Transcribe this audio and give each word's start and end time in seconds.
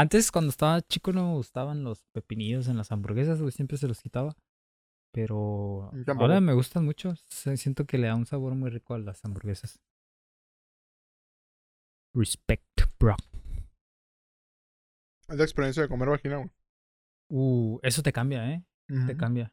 Antes, 0.00 0.32
cuando 0.32 0.48
estaba 0.48 0.80
chico, 0.80 1.12
no 1.12 1.26
me 1.28 1.34
gustaban 1.34 1.84
los 1.84 2.06
pepinillos 2.14 2.68
en 2.68 2.78
las 2.78 2.90
hamburguesas, 2.90 3.38
güey. 3.38 3.52
Siempre 3.52 3.76
se 3.76 3.86
los 3.86 4.00
quitaba. 4.00 4.34
Pero 5.12 5.90
ahora 6.18 6.40
me 6.40 6.54
gustan 6.54 6.86
mucho. 6.86 7.12
Siento 7.28 7.84
que 7.84 7.98
le 7.98 8.06
da 8.06 8.14
un 8.14 8.24
sabor 8.24 8.54
muy 8.54 8.70
rico 8.70 8.94
a 8.94 8.98
las 8.98 9.22
hamburguesas. 9.26 9.78
Respect, 12.14 12.80
bro. 12.98 13.14
Es 15.28 15.36
la 15.36 15.44
experiencia 15.44 15.82
de 15.82 15.90
comer 15.90 16.08
vagina, 16.08 16.36
güey. 16.38 16.50
Uh, 17.28 17.78
eso 17.82 18.02
te 18.02 18.10
cambia, 18.10 18.54
¿eh? 18.54 18.64
Te 19.06 19.18
cambia. 19.18 19.52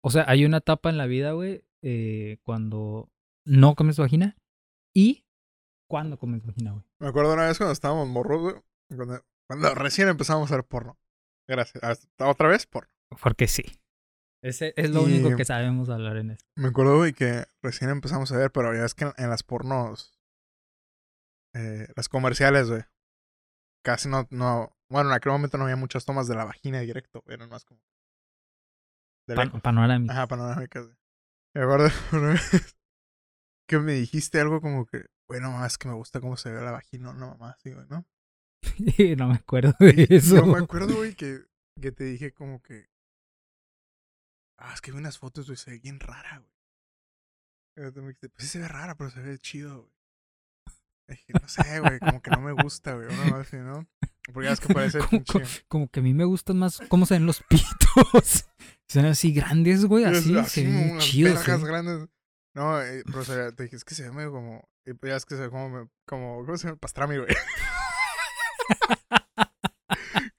O 0.00 0.08
sea, 0.08 0.24
hay 0.28 0.46
una 0.46 0.56
etapa 0.56 0.88
en 0.88 0.96
la 0.96 1.04
vida, 1.04 1.32
güey, 1.32 1.62
eh, 1.82 2.38
cuando 2.42 3.10
no 3.44 3.74
comes 3.74 3.98
vagina 3.98 4.38
y 4.94 5.26
cuando 5.90 6.18
comes 6.18 6.46
vagina, 6.46 6.72
güey. 6.72 6.84
Me 7.00 7.08
acuerdo 7.08 7.34
una 7.34 7.48
vez 7.48 7.58
cuando 7.58 7.72
estábamos 7.72 8.08
morros, 8.08 8.40
güey. 8.40 8.67
Cuando, 8.94 9.24
cuando 9.48 9.74
recién 9.74 10.08
empezamos 10.08 10.50
a 10.50 10.56
ver 10.56 10.64
porno. 10.64 10.98
Gracias. 11.48 11.82
Hasta 11.82 12.28
otra 12.28 12.48
vez, 12.48 12.66
porno. 12.66 12.90
Porque 13.22 13.48
sí. 13.48 13.62
Ese 14.42 14.72
es 14.76 14.90
lo 14.90 15.02
Y- 15.08 15.18
único 15.20 15.36
que 15.36 15.44
sabemos 15.44 15.88
hablar 15.88 16.16
en 16.18 16.30
esto. 16.32 16.44
Me 16.56 16.68
acuerdo, 16.68 16.96
güey, 16.98 17.12
que 17.12 17.44
recién 17.62 17.90
empezamos 17.90 18.30
a 18.32 18.36
ver, 18.36 18.52
pero 18.52 18.74
ya 18.74 18.84
es 18.84 18.94
que 18.94 19.04
en, 19.06 19.12
en 19.16 19.30
las 19.30 19.42
pornos. 19.42 20.14
eh, 21.54 21.88
las 21.96 22.08
comerciales, 22.08 22.68
güey. 22.70 22.82
Casi 23.84 24.08
no, 24.08 24.26
no. 24.30 24.76
Bueno, 24.90 25.10
en 25.10 25.16
aquel 25.16 25.32
momento 25.32 25.58
no 25.58 25.64
había 25.64 25.76
muchas 25.76 26.04
tomas 26.04 26.28
de 26.28 26.34
la 26.34 26.44
vagina 26.44 26.80
directo, 26.80 27.22
güey, 27.24 27.34
eran 27.34 27.48
más 27.48 27.64
como. 27.64 27.80
De 29.26 29.34
Pan- 29.34 29.46
lejos. 29.48 29.60
panorámica. 29.62 30.12
Ajá, 30.12 30.26
panorámicas, 30.26 30.84
güey. 30.86 30.96
Me 31.54 31.62
acuerdo 31.62 31.88
una 32.12 32.28
vez 32.34 32.76
que 33.68 33.78
me 33.78 33.92
dijiste 33.92 34.40
algo 34.40 34.60
como 34.60 34.86
que, 34.86 35.06
bueno, 35.28 35.50
mamá, 35.50 35.66
es 35.66 35.78
que 35.78 35.88
me 35.88 35.94
gusta 35.94 36.20
cómo 36.20 36.36
se 36.36 36.50
ve 36.52 36.60
la 36.62 36.70
vagina, 36.70 37.12
no, 37.12 37.28
mamá, 37.30 37.56
sí, 37.58 37.72
güey, 37.72 37.86
¿no? 37.88 38.06
no 39.16 39.28
me 39.28 39.34
acuerdo 39.34 39.74
de 39.80 40.06
Y 40.08 40.14
eso. 40.14 40.36
Yo 40.36 40.46
me 40.46 40.58
acuerdo, 40.58 40.96
güey, 40.96 41.14
que, 41.14 41.40
que 41.80 41.92
te 41.92 42.04
dije 42.04 42.32
como 42.32 42.62
que. 42.62 42.88
Ah, 44.58 44.72
es 44.74 44.80
que 44.80 44.90
vi 44.90 44.98
unas 44.98 45.18
fotos, 45.18 45.46
güey, 45.46 45.56
se 45.56 45.70
ve 45.70 45.78
bien 45.78 46.00
rara, 46.00 46.38
güey. 46.38 46.52
Pues 47.92 48.32
sí 48.38 48.46
se 48.48 48.58
ve 48.58 48.68
rara, 48.68 48.96
pero 48.96 49.10
se 49.10 49.20
ve 49.20 49.38
chido, 49.38 49.82
güey. 49.82 49.92
Dije, 51.08 51.32
no 51.40 51.48
sé, 51.48 51.80
güey, 51.80 51.98
como 52.00 52.20
que 52.20 52.30
no 52.30 52.40
me 52.40 52.52
gusta, 52.52 52.94
güey. 52.94 53.06
Una 53.06 53.24
más 53.36 53.52
¿no? 53.52 53.88
Porque 54.32 54.48
ya 54.48 54.52
es 54.52 54.60
que 54.60 54.74
parece 54.74 54.98
Como, 54.98 55.10
pinche. 55.10 55.64
como 55.68 55.88
que 55.88 56.00
a 56.00 56.02
mí 56.02 56.12
me 56.12 56.24
gustan 56.24 56.58
más 56.58 56.80
cómo 56.88 57.06
se 57.06 57.14
ven 57.14 57.26
los 57.26 57.42
pitos. 57.48 58.46
Son 58.88 59.06
así 59.06 59.32
grandes, 59.32 59.84
güey, 59.86 60.04
así. 60.04 60.36
así 60.36 60.62
se 60.62 60.66
como 60.66 60.78
ven 60.80 60.90
unas 60.92 61.04
chidos. 61.04 61.34
vergas 61.38 61.60
¿eh? 61.62 61.66
grandes. 61.66 62.08
No, 62.54 62.82
eh, 62.82 63.02
pero 63.06 63.20
o 63.20 63.24
sea, 63.24 63.52
te 63.52 63.62
dije, 63.62 63.76
es 63.76 63.84
que 63.84 63.94
se 63.94 64.02
ve 64.02 64.12
medio 64.12 64.32
como. 64.32 64.68
Y 64.84 64.94
pues 64.94 65.10
ya 65.10 65.16
es 65.16 65.24
que 65.24 65.36
se 65.36 65.42
ve 65.42 65.50
como. 65.50 65.88
como 66.06 66.44
¿Cómo 66.44 66.56
se 66.58 66.66
llama? 66.66 66.78
Pastrami, 66.78 67.16
güey. 67.16 67.28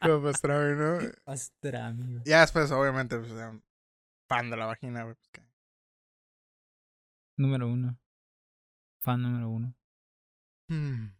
Como 0.01 0.23
pastrami, 0.23 0.75
¿no? 0.75 0.97
Pastrami, 1.23 2.03
güey. 2.13 2.23
Ya 2.25 2.41
después, 2.41 2.71
obviamente, 2.71 3.17
pues, 3.17 3.31
fan 4.27 4.49
de 4.49 4.57
la 4.57 4.65
vagina, 4.65 5.03
güey. 5.03 5.15
Pues, 5.31 5.45
Número 7.37 7.67
uno. 7.69 7.97
Fan 9.01 9.21
número 9.21 9.49
uno. 9.49 9.75
Hmm. 10.69 11.13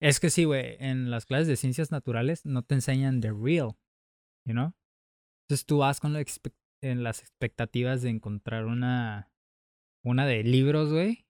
Es 0.00 0.20
que 0.20 0.30
sí, 0.30 0.44
güey, 0.44 0.76
en 0.78 1.10
las 1.10 1.26
clases 1.26 1.46
de 1.48 1.56
ciencias 1.56 1.90
naturales 1.90 2.44
no 2.46 2.62
te 2.62 2.74
enseñan 2.74 3.20
the 3.20 3.30
real, 3.32 3.76
you 4.46 4.52
know? 4.52 4.74
Entonces 5.44 5.66
tú 5.66 5.78
vas 5.78 6.00
con 6.00 6.12
la 6.12 6.20
expe- 6.20 6.54
en 6.82 7.02
las 7.02 7.20
expectativas 7.20 8.02
de 8.02 8.10
encontrar 8.10 8.66
una 8.66 9.30
una 10.04 10.24
de 10.26 10.42
libros, 10.44 10.90
güey. 10.92 11.26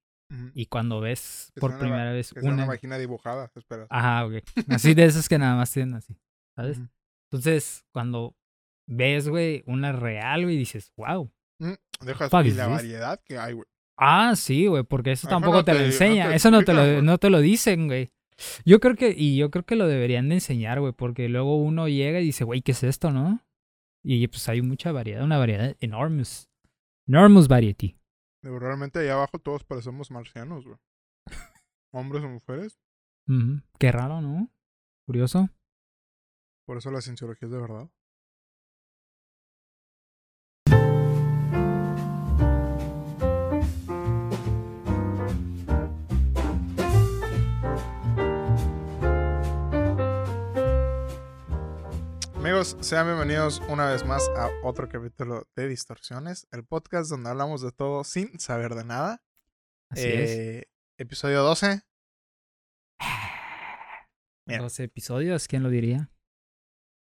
Y 0.55 0.67
cuando 0.67 1.01
ves 1.01 1.53
por 1.59 1.71
una 1.73 1.81
primera 1.81 2.13
vez 2.13 2.29
sea 2.29 2.43
una 2.43 2.53
una 2.53 2.67
vagina 2.67 2.99
dibujada, 2.99 3.51
espera. 3.55 3.87
Ajá, 3.91 4.25
güey. 4.25 4.43
Así 4.69 4.95
de 4.95 5.05
esas 5.05 5.29
que 5.29 5.39
nada 5.39 5.57
más 5.57 5.73
tienen 5.73 5.95
así, 5.95 6.17
¿sabes? 6.57 6.81
Entonces, 7.31 7.85
cuando 7.93 8.37
ves, 8.87 9.29
güey, 9.29 9.63
una 9.67 9.93
real, 9.93 10.45
güey, 10.45 10.57
dices, 10.57 10.93
wow. 10.97 11.31
Mm, 11.59 11.73
Dejas 12.05 12.31
y 12.45 12.51
la 12.53 12.67
variedad 12.69 13.21
que 13.25 13.39
hay, 13.39 13.55
güey. 13.55 13.67
Ah, 13.97 14.35
sí, 14.35 14.67
güey, 14.67 14.83
porque 14.83 15.13
eso 15.13 15.27
Eso 15.27 15.37
tampoco 15.37 15.59
no 15.59 15.65
te, 15.65 15.75
lo 15.75 15.81
no 15.81 15.85
enseña. 15.87 16.31
te 16.31 16.37
eso 16.37 16.51
no 16.51 16.63
te, 16.63 16.73
lo, 16.73 17.03
no 17.03 17.19
te 17.19 17.29
lo 17.29 17.41
dicen, 17.41 17.87
güey. 17.87 18.11
Yo 18.65 18.81
creo 18.81 18.97
que, 18.97 19.15
y 19.15 19.37
yo 19.37 19.51
creo 19.51 19.65
que 19.67 19.77
lo 19.77 19.87
deberían 19.87 20.29
de 20.31 20.37
enseñar, 20.37 20.81
güey, 20.81 20.93
porque 20.95 21.29
luego 21.29 21.57
uno 21.57 21.87
llega 21.89 22.21
y 22.21 22.25
dice, 22.25 22.45
güey, 22.45 22.63
¿qué 22.63 22.73
es 22.73 22.83
esto, 22.83 23.11
no? 23.11 23.45
Y 24.03 24.27
pues 24.29 24.49
hay 24.49 24.63
mucha 24.63 24.93
variedad, 24.93 25.23
una 25.23 25.37
variedad 25.37 25.77
enormous. 25.81 26.49
Enormous 27.07 27.49
variety. 27.49 28.00
Digo, 28.43 28.59
realmente 28.59 28.99
allá 29.01 29.15
abajo 29.15 29.39
todos 29.39 29.65
parecemos 29.65 30.11
marcianos, 30.11 30.65
güey. 30.65 30.79
Hombres 31.93 32.25
o 32.25 32.29
mujeres. 32.29 32.79
Ujú. 33.29 33.63
Qué 33.79 33.93
raro, 33.93 34.21
¿no? 34.21 34.51
Curioso. 35.07 35.51
Por 36.67 36.79
eso 36.79 36.91
la 36.91 37.01
cienciología 37.01 37.47
es 37.47 37.53
de 37.53 37.61
verdad. 37.61 37.91
Amigos, 52.51 52.77
sean 52.81 53.07
bienvenidos 53.07 53.61
una 53.69 53.87
vez 53.87 54.05
más 54.05 54.29
a 54.37 54.51
otro 54.65 54.89
capítulo 54.89 55.49
de 55.55 55.69
Distorsiones, 55.69 56.49
el 56.51 56.65
podcast 56.65 57.09
donde 57.09 57.31
hablamos 57.31 57.63
de 57.63 57.71
todo 57.71 58.03
sin 58.03 58.41
saber 58.41 58.75
de 58.75 58.85
nada. 58.85 59.23
Así 59.89 60.09
es. 60.09 60.31
Eh, 60.31 60.71
Episodio 60.99 61.45
12. 61.45 61.83
mira. 64.49 64.63
12 64.63 64.83
episodios, 64.83 65.47
¿quién 65.47 65.63
lo 65.63 65.69
diría? 65.71 66.11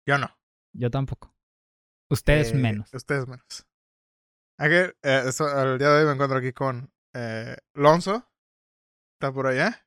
Yo 0.06 0.18
no. 0.18 0.28
Yo 0.72 0.88
tampoco. 0.92 1.34
Ustedes 2.12 2.52
Eh, 2.52 2.54
menos. 2.54 2.94
Ustedes 2.94 3.26
menos. 3.26 3.66
Ángel, 4.56 4.96
eh, 5.02 5.24
esto- 5.26 5.48
el 5.48 5.78
día 5.80 5.88
de 5.88 5.98
hoy 6.02 6.06
me 6.06 6.12
encuentro 6.12 6.38
aquí 6.38 6.52
con 6.52 6.92
eh, 7.12 7.56
Lonzo. 7.74 8.30
Está 9.16 9.32
por 9.32 9.48
allá. 9.48 9.84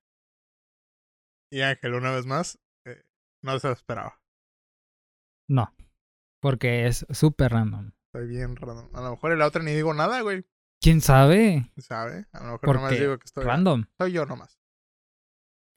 Y 1.49 1.61
Ángel, 1.61 1.93
una 1.93 2.11
vez 2.11 2.25
más. 2.25 2.59
eh, 2.85 3.05
no 3.41 3.57
se 3.59 3.67
lo 3.67 3.73
esperaba. 3.73 4.21
No. 5.47 5.73
Porque 6.41 6.87
es 6.87 7.05
súper 7.09 7.51
random. 7.51 7.91
Estoy 8.13 8.27
bien 8.27 8.55
random. 8.55 8.89
A 8.95 9.01
lo 9.01 9.11
mejor 9.11 9.31
en 9.31 9.39
la 9.39 9.47
otra 9.47 9.63
ni 9.63 9.73
digo 9.73 9.93
nada, 9.93 10.21
güey. 10.21 10.45
¿Quién 10.81 11.01
sabe? 11.01 11.71
¿Sabe? 11.77 12.27
A 12.31 12.39
lo 12.39 12.45
mejor 12.45 12.61
¿Por 12.61 12.75
nomás 12.75 12.91
digo 12.91 13.17
que 13.17 13.25
estoy. 13.25 13.43
Random. 13.43 13.85
Soy 13.97 14.11
yo 14.11 14.25
nomás. 14.25 14.59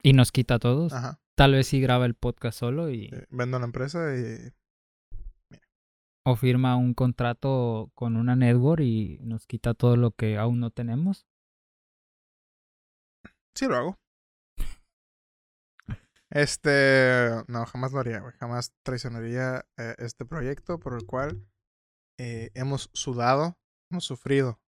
Y 0.03 0.13
nos 0.13 0.31
quita 0.31 0.55
a 0.55 0.59
todos. 0.59 0.93
Ajá. 0.93 1.19
Tal 1.35 1.53
vez 1.53 1.67
sí 1.67 1.81
graba 1.81 2.05
el 2.05 2.13
podcast 2.15 2.59
solo 2.59 2.89
y 2.89 3.05
Eh, 3.05 3.25
vendo 3.29 3.57
la 3.57 3.65
empresa 3.65 4.15
y. 4.15 4.51
o 6.23 6.35
firma 6.35 6.75
un 6.75 6.93
contrato 6.93 7.91
con 7.95 8.15
una 8.15 8.35
network 8.35 8.81
y 8.83 9.17
nos 9.23 9.47
quita 9.47 9.73
todo 9.73 9.95
lo 9.97 10.11
que 10.11 10.37
aún 10.37 10.59
no 10.59 10.69
tenemos. 10.69 11.25
Sí 13.55 13.65
lo 13.67 13.75
hago. 13.75 13.99
Este. 16.31 17.29
No, 17.47 17.65
jamás 17.65 17.91
lo 17.91 17.99
haría, 17.99 18.19
güey. 18.19 18.33
Jamás 18.39 18.73
traicionaría 18.83 19.65
eh, 19.77 19.95
este 19.99 20.25
proyecto 20.25 20.79
por 20.79 20.93
el 20.95 21.05
cual 21.05 21.45
eh, 22.17 22.51
hemos 22.53 22.89
sudado, 22.93 23.57
hemos 23.89 24.05
sufrido. 24.05 24.61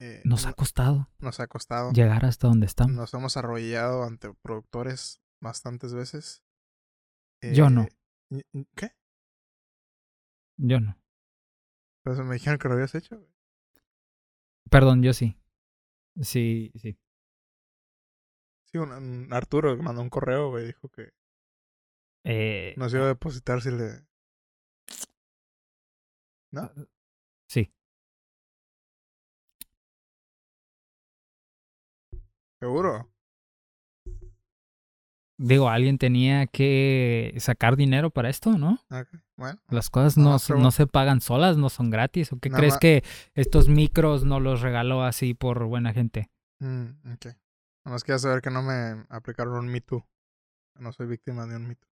eh, 0.00 0.20
Nos 0.24 0.46
ha 0.46 0.52
costado 0.52 1.08
nos 1.18 1.40
ha 1.40 1.46
costado. 1.46 1.92
llegar 1.92 2.24
hasta 2.24 2.48
donde 2.48 2.66
estamos. 2.66 2.94
Nos 2.94 3.14
hemos 3.14 3.36
arrollado 3.36 4.04
ante 4.04 4.32
productores 4.42 5.20
bastantes 5.40 5.94
veces. 5.94 6.44
Yo 7.54 7.70
no. 7.70 7.88
¿Qué? 8.76 8.92
Yo 10.58 10.80
no. 10.80 10.96
Pues 12.04 12.18
me 12.20 12.34
dijeron 12.34 12.58
que 12.58 12.68
lo 12.68 12.74
habías 12.74 12.94
hecho. 12.94 13.20
Perdón, 14.70 15.02
yo 15.02 15.12
sí. 15.12 15.36
Sí, 16.20 16.72
sí. 16.76 16.98
Sí, 18.72 18.78
un, 18.78 18.90
un 18.92 19.32
Arturo 19.32 19.76
que 19.76 19.82
mandó 19.82 20.00
un 20.02 20.08
correo, 20.10 20.50
güey. 20.50 20.66
Dijo 20.66 20.88
que 20.88 21.10
Eh, 22.24 22.74
nos 22.76 22.92
iba 22.94 23.04
a 23.04 23.08
depositar 23.08 23.60
si 23.60 23.70
le. 23.70 24.06
¿No? 26.52 26.70
Sí. 27.48 27.70
Seguro. 32.60 33.08
Digo, 35.38 35.68
alguien 35.68 35.98
tenía 35.98 36.46
que 36.46 37.34
sacar 37.38 37.76
dinero 37.76 38.10
para 38.10 38.28
esto, 38.30 38.56
¿no? 38.56 38.78
Bueno. 39.36 39.60
Las 39.70 39.90
cosas 39.90 40.16
No, 40.16 40.38
no, 40.56 40.70
se- 40.70 40.86
pagan 40.86 41.20
solas, 41.20 41.56
no 41.56 41.68
son 41.68 41.90
gratis. 41.90 42.32
¿O 42.32 42.38
qué 42.38 42.48
crees 42.50 42.78
que 42.78 43.02
estos 43.34 43.68
micros 43.68 44.24
no 44.24 44.38
los 44.38 44.60
regaló 44.60 45.02
así 45.02 45.34
por 45.34 45.64
buena 45.64 45.92
gente? 45.92 46.30
Mm. 46.60 46.90
Nada 47.84 47.94
más 47.94 48.04
quería 48.04 48.18
saber 48.18 48.42
que 48.42 48.50
no 48.50 48.62
me 48.62 49.06
aplicaron 49.08 49.54
un 49.54 49.68
Me 49.68 49.80
Too. 49.80 50.06
No 50.78 50.92
soy 50.92 51.06
víctima 51.06 51.46
de 51.46 51.56
un 51.56 51.66
Me 51.66 51.74
Too. 51.76 51.88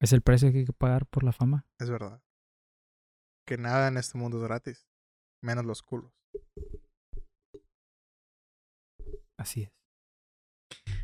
¿Es 0.00 0.12
el 0.12 0.22
precio 0.22 0.52
que 0.52 0.58
hay 0.58 0.64
que 0.66 0.72
pagar 0.72 1.06
por 1.06 1.24
la 1.24 1.32
fama? 1.32 1.66
Es 1.80 1.90
verdad. 1.90 2.22
Que 3.46 3.56
nada 3.58 3.88
en 3.88 3.96
este 3.96 4.18
mundo 4.18 4.38
es 4.38 4.44
gratis. 4.44 4.86
Menos 5.42 5.64
los 5.64 5.82
culos. 5.82 6.12
Así 9.38 9.64
es. 9.64 9.72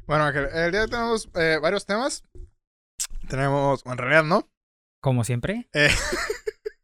Bueno, 0.06 0.24
Ángel, 0.24 0.44
el 0.52 0.70
día 0.70 0.80
de 0.80 0.84
hoy 0.86 0.90
tenemos 0.90 1.30
eh, 1.34 1.58
varios 1.60 1.86
temas. 1.86 2.24
Tenemos, 3.28 3.84
en 3.86 3.98
realidad 3.98 4.24
no. 4.24 4.48
Como 5.02 5.24
siempre. 5.24 5.68
Eh, 5.72 5.88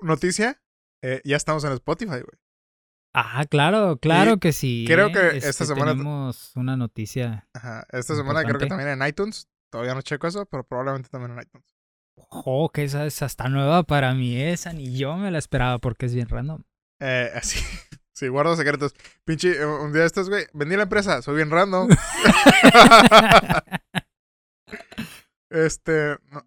noticia. 0.00 0.60
eh, 1.02 1.20
ya 1.24 1.36
estamos 1.36 1.64
en 1.64 1.72
Spotify, 1.72 2.20
güey. 2.20 2.38
Ah, 3.14 3.44
claro, 3.48 3.98
claro 3.98 4.34
Y 4.34 4.38
que 4.38 4.52
sí. 4.52 4.84
creo 4.86 5.08
¿eh? 5.08 5.12
que 5.12 5.36
esta 5.36 5.50
Este, 5.50 5.66
semana- 5.66 5.92
Tenemos 5.92 6.52
una 6.56 6.76
noticia. 6.76 7.46
Ajá. 7.54 7.86
Esta 7.90 8.14
semana 8.16 8.42
creo 8.44 8.58
que 8.58 8.66
también 8.66 8.88
en 8.90 9.06
iTunes. 9.06 9.48
Todavía 9.70 9.94
no 9.94 10.02
checo 10.02 10.26
eso, 10.26 10.46
pero 10.46 10.64
probablemente 10.64 11.08
también 11.10 11.32
en 11.32 11.42
iTunes. 11.42 11.66
Ojo, 12.16 12.70
que 12.70 12.84
esa 12.84 13.06
es 13.06 13.22
hasta 13.22 13.48
nueva 13.48 13.82
para 13.84 14.14
mí. 14.14 14.40
Esa 14.40 14.72
ni 14.72 14.96
yo 14.96 15.16
me 15.16 15.30
la 15.30 15.38
esperaba 15.38 15.78
porque 15.78 16.06
es 16.06 16.14
bien 16.14 16.28
random. 16.28 16.62
Eh, 17.00 17.30
así. 17.34 17.58
Sí, 18.14 18.28
guardo 18.28 18.54
secretos. 18.56 18.94
Pinche, 19.24 19.52
eh, 19.60 19.66
un 19.66 19.92
día 19.92 20.04
estos, 20.04 20.28
güey. 20.28 20.46
Vendí 20.52 20.76
la 20.76 20.84
empresa, 20.84 21.22
soy 21.22 21.36
bien 21.36 21.50
random. 21.50 21.88
este. 25.50 26.16
no. 26.30 26.46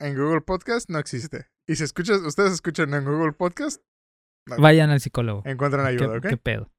En 0.00 0.16
Google 0.16 0.40
Podcast 0.40 0.88
no 0.88 0.98
existe. 0.98 1.48
Y 1.68 1.76
si 1.76 1.84
escuchas, 1.84 2.20
ustedes 2.20 2.52
escuchan 2.52 2.94
en 2.94 3.04
Google 3.04 3.32
Podcast, 3.32 3.82
Vayan 4.46 4.90
al 4.90 5.00
psicólogo. 5.00 5.42
encuentran 5.44 5.84
¿Qué, 5.84 5.90
ayuda, 5.92 6.18
¿ok? 6.18 6.26
qué 6.28 6.36
pedo? 6.36 6.70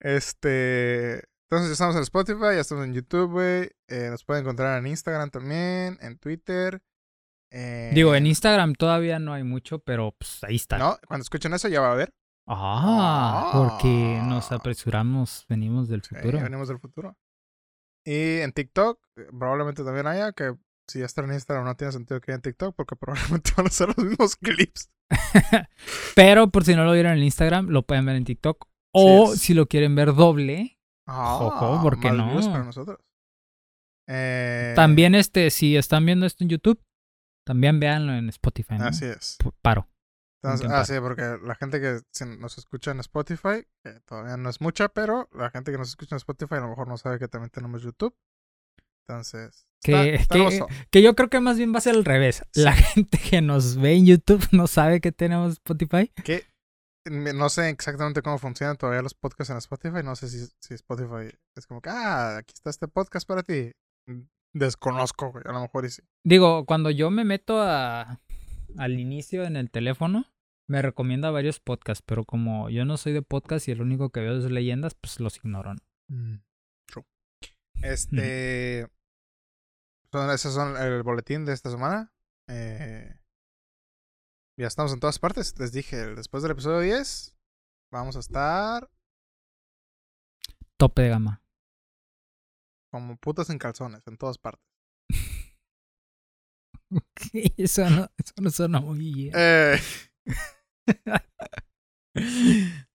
Este. 0.00 1.24
Entonces 1.50 1.68
ya 1.68 1.72
estamos 1.72 1.96
en 1.96 2.02
Spotify, 2.02 2.54
ya 2.54 2.60
estamos 2.60 2.84
en 2.84 2.92
YouTube, 2.94 3.30
güey. 3.30 3.70
Eh, 3.88 4.08
nos 4.10 4.24
pueden 4.24 4.42
encontrar 4.44 4.78
en 4.78 4.86
Instagram 4.86 5.30
también, 5.30 5.98
en 6.02 6.18
Twitter. 6.18 6.82
eh, 7.50 7.90
Digo, 7.94 8.14
en 8.14 8.26
Instagram 8.26 8.74
todavía 8.74 9.18
no 9.18 9.32
hay 9.32 9.42
mucho, 9.44 9.78
pero 9.78 10.14
pues 10.18 10.44
ahí 10.44 10.56
está. 10.56 10.76
No, 10.76 10.98
cuando 11.06 11.22
escuchen 11.22 11.54
eso 11.54 11.68
ya 11.68 11.80
va 11.80 11.88
a 11.88 11.92
haber. 11.92 12.12
Ah, 12.46 13.50
porque 13.54 14.20
nos 14.24 14.52
Ah. 14.52 14.56
apresuramos, 14.56 15.46
venimos 15.48 15.88
del 15.88 16.02
Sí, 16.02 16.14
futuro. 16.14 16.40
venimos 16.42 16.68
del 16.68 16.78
futuro. 16.78 17.16
Y 18.04 18.38
en 18.40 18.52
TikTok, 18.52 19.00
eh, 19.16 19.26
probablemente 19.38 19.82
también 19.84 20.06
haya, 20.06 20.32
que 20.32 20.54
si 20.86 20.98
ya 21.00 21.06
está 21.06 21.22
en 21.22 21.32
Instagram 21.32 21.64
no 21.64 21.76
tiene 21.76 21.92
sentido 21.92 22.20
que 22.20 22.30
haya 22.32 22.36
en 22.36 22.42
TikTok, 22.42 22.74
porque 22.76 22.96
probablemente 23.40 23.52
van 23.56 23.66
a 23.66 23.70
ser 23.70 23.88
los 23.88 23.98
mismos 23.98 24.36
clips. 24.36 24.90
Pero 26.14 26.50
por 26.50 26.64
si 26.64 26.74
no 26.74 26.84
lo 26.84 26.92
vieron 26.92 27.12
en 27.16 27.22
Instagram, 27.24 27.68
lo 27.68 27.82
pueden 27.82 28.04
ver 28.06 28.16
en 28.16 28.24
TikTok. 28.24 28.66
O 28.92 29.34
si 29.36 29.54
lo 29.54 29.66
quieren 29.66 29.94
ver 29.94 30.14
doble, 30.14 30.78
Ah, 31.06 31.36
Ojo, 31.40 31.82
¿por 31.82 32.00
qué 32.00 32.12
más 32.12 32.30
views 32.32 32.46
no? 32.46 32.52
para 32.52 32.64
nosotros. 32.64 32.98
Eh, 34.06 34.72
también 34.76 35.14
este, 35.14 35.50
si 35.50 35.76
están 35.76 36.04
viendo 36.04 36.26
esto 36.26 36.44
en 36.44 36.50
YouTube, 36.50 36.82
también 37.46 37.80
véanlo 37.80 38.12
en 38.14 38.28
Spotify. 38.28 38.76
¿no? 38.78 38.86
Así 38.86 39.04
es. 39.06 39.36
P- 39.42 39.50
Paro. 39.62 39.88
Entonces, 40.42 40.70
ah, 40.70 40.84
sí, 40.84 40.94
porque 41.00 41.36
la 41.42 41.54
gente 41.56 41.80
que 41.80 42.00
nos 42.38 42.58
escucha 42.58 42.90
en 42.92 43.00
Spotify, 43.00 43.66
que 43.82 44.00
todavía 44.06 44.36
no 44.36 44.48
es 44.50 44.60
mucha, 44.60 44.88
pero 44.88 45.28
la 45.32 45.50
gente 45.50 45.72
que 45.72 45.78
nos 45.78 45.88
escucha 45.88 46.14
en 46.14 46.18
Spotify 46.18 46.56
a 46.56 46.60
lo 46.60 46.68
mejor 46.68 46.86
no 46.88 46.96
sabe 46.96 47.18
que 47.18 47.26
también 47.28 47.50
tenemos 47.50 47.82
YouTube. 47.82 48.14
Entonces, 49.08 49.66
Que- 49.82 50.14
está, 50.16 50.34
que-. 50.34 50.60
Que 50.90 51.02
yo 51.02 51.14
creo 51.14 51.30
que 51.30 51.40
más 51.40 51.56
bien 51.56 51.72
va 51.72 51.78
a 51.78 51.82
ser 51.82 51.94
al 51.96 52.04
revés. 52.04 52.42
La 52.54 52.72
gente 52.74 53.18
que 53.18 53.40
nos 53.40 53.76
ve 53.76 53.94
en 53.94 54.06
YouTube 54.06 54.46
no 54.52 54.66
sabe 54.66 55.00
que 55.00 55.12
tenemos 55.12 55.52
Spotify. 55.54 56.10
que 56.24 56.44
mm, 57.08 57.36
no 57.36 57.48
sé 57.48 57.70
exactamente 57.70 58.20
cómo 58.22 58.38
funcionan 58.38 58.76
todavía 58.76 59.02
los 59.02 59.14
podcasts 59.14 59.50
en 59.50 59.56
Spotify. 59.58 60.02
No 60.04 60.14
sé 60.16 60.28
si, 60.28 60.46
si 60.60 60.74
Spotify 60.74 61.34
es 61.56 61.66
como 61.66 61.80
que, 61.80 61.90
ah, 61.90 62.38
aquí 62.38 62.52
está 62.54 62.70
este 62.70 62.88
podcast 62.88 63.26
para 63.26 63.42
ti. 63.42 63.72
Mm, 64.08 64.22
Desconozco, 64.54 65.30
güey. 65.30 65.44
A 65.46 65.52
lo 65.52 65.60
mejor 65.60 65.84
y 65.84 65.90
sí. 65.90 66.02
Digo, 66.26 66.64
cuando 66.66 66.90
yo 66.90 67.10
me 67.10 67.24
meto 67.24 67.60
a, 67.62 68.20
al 68.76 68.98
inicio 68.98 69.44
en 69.44 69.56
el 69.56 69.70
teléfono, 69.70 70.24
me 70.68 70.82
recomienda 70.82 71.30
varios 71.30 71.60
podcasts, 71.60 72.02
pero 72.06 72.24
como 72.24 72.68
yo 72.68 72.84
no 72.84 72.96
soy 72.96 73.12
de 73.12 73.22
podcast 73.22 73.68
y 73.68 73.70
el 73.72 73.80
único 73.80 74.10
que 74.10 74.20
veo 74.20 74.36
es 74.38 74.50
leyendas, 74.50 74.94
pues 74.94 75.20
los 75.20 75.36
ignoro. 75.36 75.74
¿no? 75.74 76.40
True. 76.86 77.04
Este. 77.82 78.88
Son, 80.12 80.30
esos 80.30 80.54
son 80.54 80.76
el 80.76 81.02
boletín 81.02 81.44
de 81.44 81.52
esta 81.52 81.70
semana. 81.70 82.12
Eh, 82.48 83.20
ya 84.58 84.66
estamos 84.66 84.92
en 84.92 85.00
todas 85.00 85.18
partes. 85.18 85.58
Les 85.58 85.72
dije, 85.72 85.96
después 86.14 86.42
del 86.42 86.52
episodio 86.52 86.80
10, 86.80 87.36
vamos 87.92 88.16
a 88.16 88.20
estar 88.20 88.90
Tope 90.78 91.02
de 91.02 91.08
gama. 91.10 91.42
como 92.90 93.16
putas 93.16 93.50
en 93.50 93.58
calzones, 93.58 94.06
en 94.06 94.16
todas 94.16 94.38
partes. 94.38 94.64
eso, 97.56 97.90
no, 97.90 98.08
eso 98.16 98.34
no 98.40 98.50
suena 98.50 98.80
muy 98.80 98.98
bien. 98.98 99.32
Eh, 99.36 99.78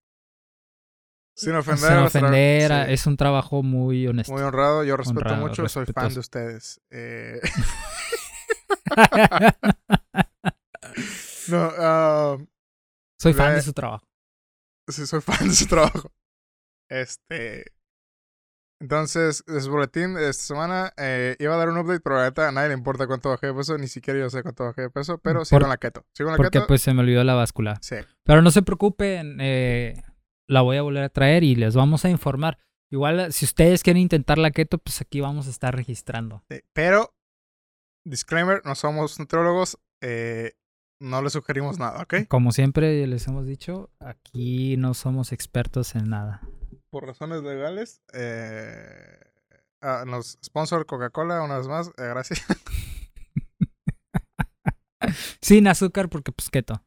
sin 1.35 1.55
ofender, 1.55 1.89
Sin 1.89 1.97
ofender, 1.99 2.71
a- 2.73 2.85
sí. 2.87 2.93
es 2.93 3.05
un 3.07 3.17
trabajo 3.17 3.63
muy 3.63 4.05
honesto. 4.07 4.33
Muy 4.33 4.41
honrado, 4.41 4.83
yo 4.83 4.95
respeto 4.97 5.19
Honrado, 5.21 5.47
mucho, 5.47 5.67
soy 5.69 5.85
fan 5.85 6.13
de 6.13 6.19
ustedes. 6.19 6.81
Eh, 6.91 7.39
no, 11.49 11.71
ah, 11.77 12.37
Soy 13.19 13.33
fan 13.33 13.55
de 13.55 13.61
su 13.61 13.73
trabajo. 13.73 14.05
sí, 14.87 15.05
soy 15.07 15.21
fan 15.21 15.47
de 15.47 15.53
su 15.55 15.67
trabajo. 15.67 16.11
Este. 16.89 17.71
Entonces, 18.81 19.43
es 19.47 19.67
boletín 19.69 20.13
de 20.15 20.29
esta 20.29 20.43
semana. 20.43 20.93
eh, 20.97 21.37
iba 21.39 21.53
a 21.53 21.57
dar 21.57 21.69
un 21.69 21.77
update, 21.77 22.01
pero 22.01 22.17
la 22.17 22.25
neta 22.25 22.49
a 22.49 22.51
nadie 22.51 22.67
le 22.69 22.73
importa 22.73 23.07
cuánto 23.07 23.29
bajé 23.29 23.47
de 23.47 23.53
peso, 23.53 23.77
ni 23.77 23.87
siquiera 23.87 24.19
yo 24.19 24.29
sé 24.29 24.43
cuánto 24.43 24.65
bajé 24.65 24.81
de 24.83 24.89
peso, 24.89 25.17
pero 25.19 25.45
sigo 25.45 25.61
en 25.61 25.69
la 25.69 25.77
keto. 25.77 26.05
Sigo 26.13 26.29
en 26.29 26.33
la 26.33 26.37
Porque 26.37 26.57
keto. 26.59 26.67
pues 26.67 26.81
se 26.81 26.93
me 26.93 26.99
olvidó 26.99 27.23
la 27.23 27.33
báscula. 27.33 27.77
Sí. 27.81 27.95
Pero 28.23 28.41
no 28.41 28.51
se 28.51 28.61
preocupen, 28.61 29.37
eh, 29.39 30.03
la 30.47 30.61
voy 30.61 30.77
a 30.77 30.81
volver 30.81 31.03
a 31.03 31.09
traer 31.09 31.43
y 31.43 31.55
les 31.55 31.75
vamos 31.75 32.05
a 32.05 32.09
informar. 32.09 32.57
Igual, 32.91 33.33
si 33.33 33.45
ustedes 33.45 33.81
quieren 33.81 34.01
intentar 34.01 34.37
la 34.37 34.51
keto, 34.51 34.77
pues 34.77 35.01
aquí 35.01 35.19
vamos 35.19 35.47
a 35.47 35.49
estar 35.49 35.75
registrando. 35.75 36.43
sí. 36.49 36.59
Pero, 36.73 37.15
disclaimer, 38.05 38.61
no 38.65 38.75
somos 38.75 39.19
nutriólogos, 39.19 39.79
eh, 40.01 40.53
no 40.99 41.21
le 41.21 41.29
sugerimos 41.29 41.79
nada, 41.79 42.03
¿ok? 42.03 42.27
Como 42.27 42.51
siempre 42.51 43.05
les 43.07 43.27
hemos 43.27 43.45
dicho, 43.45 43.89
aquí 43.99 44.77
no 44.77 44.93
somos 44.93 45.31
expertos 45.31 45.95
en 45.95 46.09
nada. 46.09 46.41
Por 46.89 47.07
razones 47.07 47.41
legales, 47.41 48.01
eh, 48.13 49.19
ah, 49.81 50.03
nos 50.05 50.37
sponsor 50.45 50.85
Coca-Cola 50.85 51.41
una 51.41 51.57
vez 51.57 51.67
más, 51.67 51.87
eh, 51.89 51.91
gracias. 51.97 52.45
Sin 55.41 55.67
azúcar 55.67 56.09
porque 56.09 56.31
pues 56.31 56.49
keto. 56.49 56.83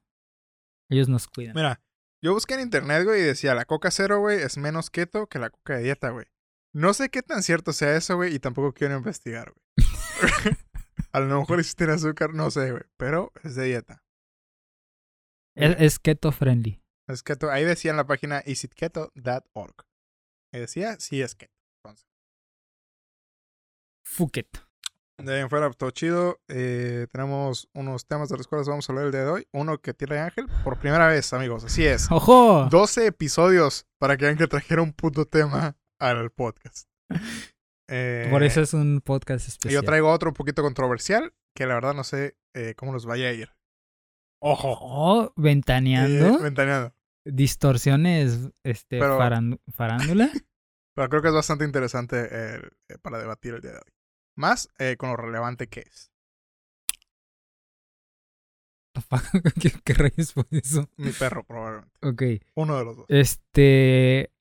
Ellos 0.89 1.09
nos 1.09 1.27
cuidan. 1.27 1.55
Mira, 1.55 1.81
yo 2.23 2.33
busqué 2.33 2.55
en 2.55 2.61
internet, 2.61 3.05
güey, 3.05 3.21
y 3.21 3.25
decía, 3.25 3.55
la 3.55 3.65
coca 3.65 3.91
cero, 3.91 4.21
güey, 4.21 4.41
es 4.41 4.57
menos 4.57 4.91
keto 4.91 5.27
que 5.27 5.39
la 5.39 5.51
coca 5.51 5.77
de 5.77 5.83
dieta, 5.83 6.11
güey. 6.11 6.27
No 6.73 6.93
sé 6.95 7.09
qué 7.09 7.23
tan 7.23 7.43
cierto 7.43 7.73
sea 7.73 7.97
eso, 7.97 8.17
güey, 8.17 8.35
y 8.35 8.39
tampoco 8.39 8.73
quiero 8.73 8.97
investigar, 8.97 9.53
güey. 9.53 9.77
A 11.13 11.21
lo 11.21 11.41
mejor 11.41 11.61
hiciste 11.61 11.85
en 11.85 11.91
azúcar, 11.91 12.35
no 12.35 12.51
sé, 12.51 12.71
güey, 12.71 12.83
pero 12.97 13.33
es 13.43 13.55
de 13.55 13.65
dieta. 13.65 14.05
Es, 15.55 15.77
es 15.79 15.99
keto 15.99 16.33
friendly. 16.33 16.83
Es 17.09 17.23
keto, 17.23 17.51
ahí 17.51 17.65
decía 17.65 17.93
en 17.93 17.97
la 17.97 18.07
página 18.07 18.43
isitketo.org. 18.45 19.87
Y 20.53 20.59
decía, 20.59 20.99
sí 20.99 21.23
es 21.23 21.35
keto. 21.35 21.55
Entonces. 21.83 22.07
De 25.19 25.35
ahí 25.35 25.41
en 25.41 25.51
fuera, 25.51 25.71
todo 25.71 25.91
chido. 25.91 26.41
Eh, 26.49 27.07
tenemos 27.11 27.69
unos 27.75 28.07
temas 28.07 28.29
de 28.29 28.37
los 28.37 28.47
cuales 28.47 28.69
vamos 28.69 28.89
a 28.89 28.93
hablar 28.93 29.07
el 29.07 29.13
día 29.13 29.23
de 29.25 29.31
hoy. 29.31 29.49
Uno 29.53 29.79
que 29.79 29.95
tiene 29.95 30.19
Ángel 30.19 30.47
por 30.65 30.79
primera 30.79 31.09
vez, 31.09 31.33
amigos, 31.33 31.65
así 31.65 31.87
es. 31.87 32.11
¡Ojo! 32.11 32.69
12 32.71 33.07
episodios 33.07 33.87
para 33.99 34.17
que 34.17 34.27
Ángel 34.27 34.49
trajera 34.49 34.83
un 34.83 34.93
puto 34.93 35.25
tema 35.27 35.77
al 35.99 36.31
podcast. 36.31 36.89
Eh, 37.89 38.27
Por 38.33 38.43
eso 38.43 38.61
es 38.63 38.75
un 38.75 39.01
podcast 39.01 39.47
y 39.47 39.51
especial. 39.53 39.73
yo 39.81 39.87
traigo 39.87 40.11
otro 40.11 40.31
un 40.31 40.35
poquito 40.35 40.61
controversial, 40.61 41.33
que 41.55 41.67
la 41.67 41.75
verdad 41.75 41.95
no 41.95 42.03
sé 42.03 42.37
eh, 42.53 42.75
cómo 42.77 42.91
nos 42.91 43.07
vaya 43.07 43.29
a 43.29 43.33
ir. 43.33 43.51
Ojo. 44.43 45.27
Eh, 45.29 45.33
Ventaneando. 45.37 46.41
ventaneando. 46.41 46.93
distorsiones 47.25 48.51
este, 48.65 48.99
Pero- 48.99 49.19
farándula. 49.19 50.31
Pero 50.97 51.09
creo 51.11 51.23
que 51.23 51.29
es 51.29 51.35
bastante 51.35 51.65
interesante 51.65 52.29
para 53.03 53.21
debatir 53.21 53.55
el 53.55 53.61
día 53.61 53.71
de 53.71 53.77
hoy. 53.77 53.93
Más 54.37 54.69
eh, 54.79 54.97
con 54.97 55.11
lo 55.11 55.17
relevante 55.17 55.67
que 55.69 55.81
es. 55.81 56.11
¿Qué, 59.61 59.73
qué 59.85 59.95
rayos 59.95 60.33
fue 60.33 60.45
eso? 60.51 60.89
Mi 60.97 61.11
perro, 61.13 61.45
probablemente. 61.45 61.91
Ok. 62.03 62.23
Uno 62.55 62.79
de 62.79 62.85
los 62.85 62.97
dos. 62.97 63.07
Este. 63.09 64.33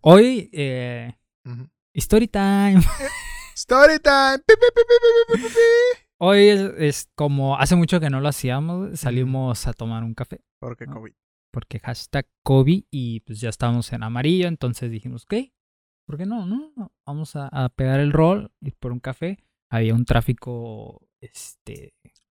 Hoy, 0.00 0.50
eh, 0.52 1.14
Ujú. 1.44 1.68
Story 1.94 2.28
time. 2.28 2.80
Story 3.54 3.98
time. 4.00 4.38
Pi, 4.38 4.54
pi, 4.54 5.38
pi. 5.38 6.02
Hoy 6.18 6.48
es, 6.48 6.60
es 6.78 7.10
como 7.14 7.56
hace 7.58 7.76
mucho 7.76 8.00
que 8.00 8.10
no 8.10 8.20
lo 8.20 8.28
hacíamos. 8.28 8.98
Salimos 8.98 9.66
a 9.66 9.72
tomar 9.72 10.02
un 10.04 10.14
café. 10.14 10.40
Porque 10.58 10.84
Ah. 10.88 10.92
COVID. 10.92 11.12
Porque 11.52 11.78
hashtag 11.80 12.26
COVID 12.44 12.84
y 12.90 13.20
pues 13.20 13.40
ya 13.40 13.48
estábamos 13.48 13.92
en 13.92 14.02
amarillo. 14.02 14.48
Entonces 14.48 14.90
dijimos, 14.90 15.26
¿qué? 15.26 15.52
¿Por 16.10 16.18
qué 16.18 16.26
no? 16.26 16.44
No, 16.44 16.72
Vamos 17.06 17.36
a, 17.36 17.46
a 17.52 17.68
pegar 17.68 18.00
el 18.00 18.12
rol, 18.12 18.50
ir 18.60 18.74
por 18.80 18.90
un 18.90 18.98
café. 18.98 19.38
Había 19.70 19.94
un 19.94 20.04
tráfico, 20.04 21.06
este, 21.20 21.92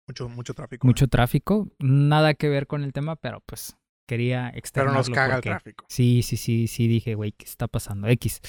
Mucho, 0.08 0.28
mucho 0.28 0.54
tráfico. 0.54 0.84
mucho 0.88 1.06
tráfico. 1.06 1.68
Nada 1.78 2.34
que 2.34 2.48
ver 2.48 2.66
con 2.66 2.82
el 2.82 2.92
tema, 2.92 3.14
pero 3.14 3.40
pues 3.46 3.76
quería 4.08 4.48
Pero 4.48 4.58
externarlo. 4.58 4.98
nos 4.98 5.10
caga 5.10 5.36
el 5.36 5.40
tráfico. 5.42 5.84
Sí, 5.88 6.22
sí, 6.24 6.36
sí, 6.36 6.66
sí, 6.66 6.88
dije, 6.88 7.14
güey, 7.14 7.30
¿qué 7.30 7.44
está 7.44 7.68
pasando? 7.68 8.08
X. 8.08 8.40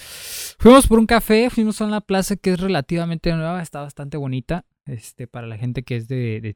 Fuimos 0.57 0.87
por 0.87 0.97
un 0.97 1.05
café, 1.05 1.51
fuimos 1.51 1.79
a 1.81 1.85
una 1.85 2.01
plaza 2.01 2.35
que 2.35 2.53
es 2.53 2.59
relativamente 2.59 3.31
nueva, 3.31 3.61
está 3.61 3.81
bastante 3.81 4.17
bonita. 4.17 4.65
Este, 4.87 5.27
para 5.27 5.45
la 5.45 5.57
gente 5.59 5.83
que 5.83 5.97
es 5.97 6.07
de. 6.07 6.41
de- 6.41 6.55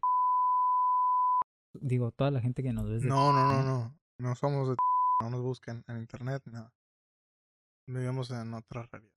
Digo, 1.81 2.12
toda 2.12 2.31
la 2.31 2.41
gente 2.41 2.63
que 2.63 2.74
nos 2.74 2.89
ve. 2.89 2.98
de- 3.00 3.07
No, 3.07 3.31
no, 3.31 3.48
no, 3.51 3.63
no. 3.63 4.00
No 4.17 4.34
somos 4.36 4.69
de... 4.69 4.75
No 5.22 5.29
nos 5.29 5.41
busquen 5.41 5.84
en 5.88 5.98
internet, 6.00 6.41
no. 6.45 6.72
Vivimos 7.87 8.31
en 8.31 8.53
otra 8.53 8.87
realidad. 8.91 9.11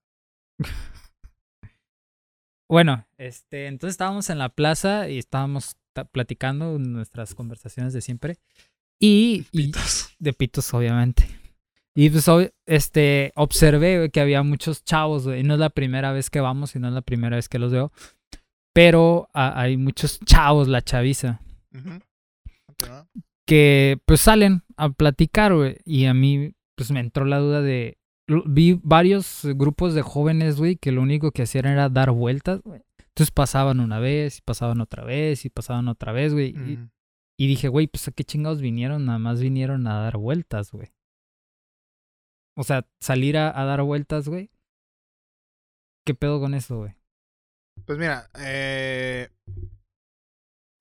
Bueno, 2.69 3.05
este, 3.17 3.67
entonces 3.67 3.93
estábamos 3.93 4.29
en 4.29 4.37
la 4.37 4.49
plaza 4.49 5.09
y 5.09 5.17
estábamos 5.17 5.75
platicando 6.11 6.77
nuestras 6.77 7.33
conversaciones 7.33 7.93
de 7.93 8.01
siempre. 8.01 8.37
Y, 8.99 9.45
y- 9.51 9.67
Pitos. 9.67 10.15
de 10.19 10.33
pitos, 10.33 10.73
obviamente. 10.73 11.27
Y 11.95 12.09
pues, 12.11 12.27
este, 12.67 13.31
observé 13.35 14.09
que 14.11 14.21
había 14.21 14.43
muchos 14.43 14.83
chavos, 14.83 15.25
y 15.25 15.43
No 15.43 15.55
es 15.55 15.59
la 15.59 15.69
primera 15.71 16.11
vez 16.11 16.29
que 16.29 16.39
vamos 16.39 16.75
y 16.75 16.79
no 16.79 16.87
es 16.87 16.93
la 16.93 17.01
primera 17.01 17.35
vez 17.35 17.49
que 17.49 17.59
los 17.59 17.71
veo. 17.71 17.91
Pero 18.73 19.27
hay 19.33 19.75
muchos 19.77 20.19
chavos, 20.19 20.67
la 20.67 20.81
chaviza, 20.83 21.41
Ujú. 21.73 21.99
Continúa. 22.67 23.07
que 23.45 23.99
pues 24.05 24.21
salen 24.21 24.61
a 24.77 24.89
platicar, 24.91 25.53
güey. 25.55 25.77
Y 25.83 26.05
a 26.05 26.13
mí, 26.13 26.53
pues 26.75 26.91
me 26.91 26.99
entró 26.99 27.25
la 27.25 27.39
duda 27.39 27.61
de. 27.61 27.97
Vi 28.45 28.79
varios 28.83 29.41
grupos 29.55 29.93
de 29.93 30.01
jóvenes, 30.01 30.57
güey, 30.57 30.75
que 30.75 30.91
lo 30.91 31.01
único 31.01 31.31
que 31.31 31.43
hacían 31.43 31.65
era 31.65 31.89
dar 31.89 32.11
vueltas, 32.11 32.61
güey. 32.61 32.83
Entonces 32.99 33.31
pasaban 33.31 33.79
una 33.79 33.99
vez, 33.99 34.37
y 34.37 34.41
pasaban 34.41 34.81
otra 34.81 35.03
vez, 35.03 35.45
y 35.45 35.49
pasaban 35.49 35.87
otra 35.87 36.11
vez, 36.11 36.33
güey. 36.33 36.49
y- 37.37 37.47
dije, 37.47 37.67
güey, 37.69 37.87
pues 37.87 38.07
a 38.07 38.11
qué 38.11 38.23
chingados 38.23 38.61
vinieron, 38.61 39.05
nada 39.05 39.17
más 39.19 39.41
vinieron 39.41 39.87
a 39.87 40.01
dar 40.01 40.17
vueltas, 40.17 40.71
güey. 40.71 40.93
O 42.57 42.63
sea, 42.63 42.85
salir 42.99 43.37
a, 43.37 43.57
a 43.59 43.65
dar 43.65 43.81
vueltas, 43.81 44.27
güey. 44.27 44.51
¿Qué 46.05 46.13
pedo 46.13 46.39
con 46.39 46.53
eso, 46.53 46.77
güey? 46.79 46.95
Pues 47.85 47.97
mira, 47.97 48.29
eh... 48.37 49.29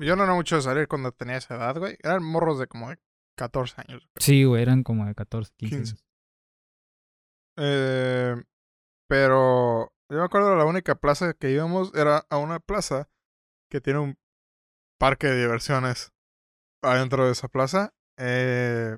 Yo 0.01 0.17
no 0.17 0.25
era 0.25 0.35
mucho 0.35 0.57
de 0.57 0.63
salir 0.63 0.89
cuando 0.89 1.13
tenía 1.13 1.37
esa 1.37 1.57
edad, 1.57 1.77
güey. 1.79 1.97
Eran 2.03 2.23
morros 2.25 2.59
de 2.59 2.67
como 2.67 2.91
de 2.91 2.99
14 3.37 3.83
años. 3.87 4.09
Sí, 4.17 4.45
güey, 4.45 4.63
eran 4.63 4.83
como 4.83 5.07
de 5.07 5.15
14, 5.15 5.53
15. 5.57 5.77
15. 5.77 5.97
Eh, 7.59 8.37
pero 9.09 9.93
yo 10.09 10.19
me 10.19 10.25
acuerdo 10.25 10.55
la 10.57 10.65
única 10.65 10.95
plaza 10.95 11.35
que 11.35 11.51
íbamos 11.51 11.93
era 11.95 12.25
a 12.31 12.39
una 12.39 12.61
plaza 12.61 13.09
que 13.71 13.81
tiene 13.81 13.99
un 13.99 14.19
parque 14.99 15.27
de 15.27 15.41
diversiones 15.41 16.13
adentro 16.83 17.27
de 17.27 17.33
esa 17.33 17.49
plaza. 17.49 17.93
Eh, 18.17 18.97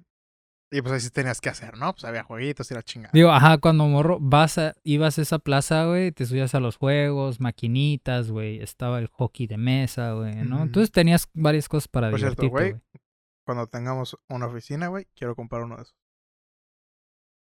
y 0.72 0.82
pues 0.82 0.92
ahí 0.92 1.00
sí 1.00 1.10
tenías 1.10 1.40
que 1.40 1.48
hacer, 1.48 1.76
¿no? 1.76 1.92
Pues 1.92 2.04
había 2.04 2.22
jueguitos 2.22 2.70
y 2.70 2.74
la 2.74 2.82
chingada. 2.82 3.10
Digo, 3.12 3.30
ajá, 3.30 3.58
cuando 3.58 3.86
morro, 3.86 4.18
vas 4.20 4.56
a, 4.58 4.76
ibas 4.84 5.18
a 5.18 5.22
esa 5.22 5.40
plaza, 5.40 5.86
güey, 5.86 6.12
te 6.12 6.26
subías 6.26 6.54
a 6.54 6.60
los 6.60 6.76
juegos, 6.76 7.40
maquinitas, 7.40 8.30
güey, 8.30 8.62
estaba 8.62 9.00
el 9.00 9.08
hockey 9.08 9.48
de 9.48 9.56
mesa, 9.56 10.12
güey, 10.12 10.36
¿no? 10.36 10.62
Entonces 10.62 10.92
tenías 10.92 11.28
varias 11.34 11.68
cosas 11.68 11.88
para 11.88 12.10
Por 12.10 12.20
cierto, 12.20 12.42
divertirte, 12.42 12.72
güey. 12.72 13.02
Cuando 13.44 13.66
tengamos 13.66 14.16
una 14.28 14.46
oficina, 14.46 14.86
güey, 14.86 15.08
quiero 15.16 15.34
comprar 15.34 15.62
uno 15.62 15.76
de 15.76 15.82
esos. 15.82 15.96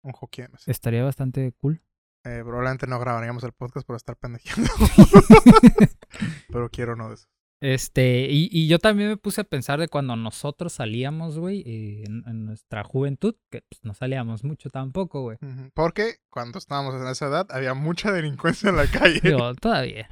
Un 0.03 0.13
hockey 0.13 0.45
de 0.45 0.49
mesa. 0.51 0.71
Estaría 0.71 1.05
bastante 1.05 1.53
cool. 1.53 1.83
Eh, 2.25 2.43
probablemente 2.45 2.87
no 2.87 3.01
grabaríamos 3.01 3.43
el 3.45 3.53
podcast 3.53 3.87
por 3.87 3.97
estar 3.97 4.17
pendejeando. 4.17 4.71
pero 6.51 6.69
quiero 6.71 6.95
uno 6.95 7.09
de 7.09 7.15
esos. 7.15 7.29
Este, 7.61 8.27
y, 8.29 8.49
y 8.51 8.67
yo 8.67 8.81
también 8.81 9.09
me 9.09 9.17
puse 9.17 9.41
a 9.41 9.45
pensar 9.45 9.79
de 9.79 9.87
cuando 9.87 10.17
nosotros 10.17 10.73
salíamos, 10.73 11.39
güey, 11.39 11.63
en, 12.05 12.25
en 12.27 12.45
nuestra 12.45 12.83
juventud, 12.83 13.37
que 13.51 13.63
pues 13.63 13.85
no 13.85 13.95
salíamos 13.95 14.43
mucho 14.43 14.69
tampoco, 14.69 15.23
güey. 15.23 15.39
Porque 15.73 16.17
cuando 16.29 16.59
estábamos 16.59 17.01
en 17.01 17.07
esa 17.07 17.27
edad 17.27 17.47
había 17.51 17.75
mucha 17.75 18.11
delincuencia 18.11 18.71
en 18.71 18.77
la 18.77 18.89
calle. 18.89 19.21
Digo, 19.23 19.55
todavía. 19.55 20.09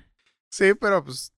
Sí, 0.49 0.75
pero 0.75 1.05
pues. 1.05 1.33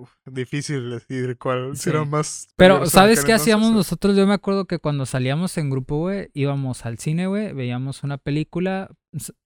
Uf, 0.00 0.10
difícil 0.26 0.90
decidir 0.90 1.36
cuál 1.38 1.76
Sí. 1.76 1.82
será 1.84 2.04
más. 2.04 2.48
Pero, 2.56 2.86
¿sabes 2.86 3.24
qué 3.24 3.32
hacíamos 3.32 3.72
nosotros? 3.72 4.16
Yo 4.16 4.26
me 4.26 4.34
acuerdo 4.34 4.66
que 4.66 4.78
cuando 4.78 5.06
salíamos 5.06 5.56
en 5.58 5.70
grupo, 5.70 5.98
güey, 5.98 6.30
íbamos 6.34 6.84
al 6.86 6.98
cine, 6.98 7.26
güey, 7.26 7.52
veíamos 7.52 8.02
una 8.02 8.18
película, 8.18 8.90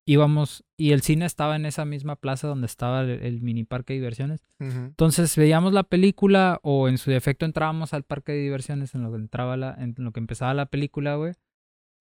íbamos, 0.04 0.64
y 0.76 0.92
el 0.92 1.02
cine 1.02 1.24
estaba 1.26 1.56
en 1.56 1.66
esa 1.66 1.84
misma 1.84 2.16
plaza 2.16 2.48
donde 2.48 2.66
estaba 2.66 3.02
el, 3.02 3.10
el 3.10 3.40
mini 3.42 3.64
parque 3.64 3.92
de 3.94 3.98
diversiones. 4.00 4.44
Entonces 4.58 5.36
veíamos 5.36 5.72
la 5.72 5.82
película 5.82 6.60
o 6.62 6.88
en 6.88 6.98
su 6.98 7.10
defecto 7.10 7.44
entrábamos 7.46 7.94
al 7.94 8.02
parque 8.04 8.32
de 8.32 8.38
diversiones 8.42 8.94
en 8.94 9.02
lo 9.02 9.10
que 9.10 9.16
entraba 9.18 9.56
la, 9.56 9.74
en 9.78 9.94
lo 9.98 10.12
que 10.12 10.20
empezaba 10.20 10.54
la 10.54 10.66
película, 10.66 11.16
güey. 11.16 11.32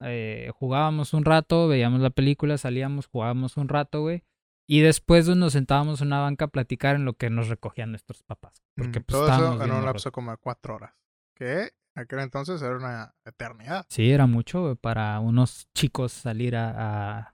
Eh, 0.04 0.50
jugábamos 0.56 1.14
un 1.14 1.26
rato, 1.26 1.68
veíamos 1.68 2.02
la 2.02 2.10
película, 2.10 2.58
salíamos, 2.58 3.06
jugábamos 3.08 3.58
un 3.58 3.68
rato, 3.70 4.02
güey. 4.02 4.24
Y 4.72 4.80
después 4.80 5.28
nos 5.28 5.52
sentábamos 5.52 6.00
en 6.00 6.08
una 6.08 6.22
banca 6.22 6.46
a 6.46 6.48
platicar 6.48 6.96
en 6.96 7.04
lo 7.04 7.12
que 7.16 7.30
nos 7.30 7.50
recogían 7.50 7.92
nuestros 7.92 8.24
papás. 8.24 8.64
Porque 8.78 9.00
Ujú. 9.00 9.06
pues, 9.06 9.20
Todo 9.20 9.28
eso 9.28 9.64
en 9.66 9.72
un 9.72 9.84
lapso 9.84 10.14
como 10.14 10.32
de 10.32 10.38
cuatro 10.38 10.76
horas. 10.76 10.94
Que 11.36 11.72
aquel 11.94 12.20
entonces 12.20 12.62
era 12.62 12.78
una 12.78 13.14
eternidad. 13.26 13.86
Sí, 13.90 14.10
era 14.10 14.28
mucho 14.28 14.62
güey, 14.62 14.76
para 14.76 15.20
unos 15.20 15.68
chicos 15.76 16.14
salir 16.14 16.56
a, 16.56 16.70
a 17.18 17.34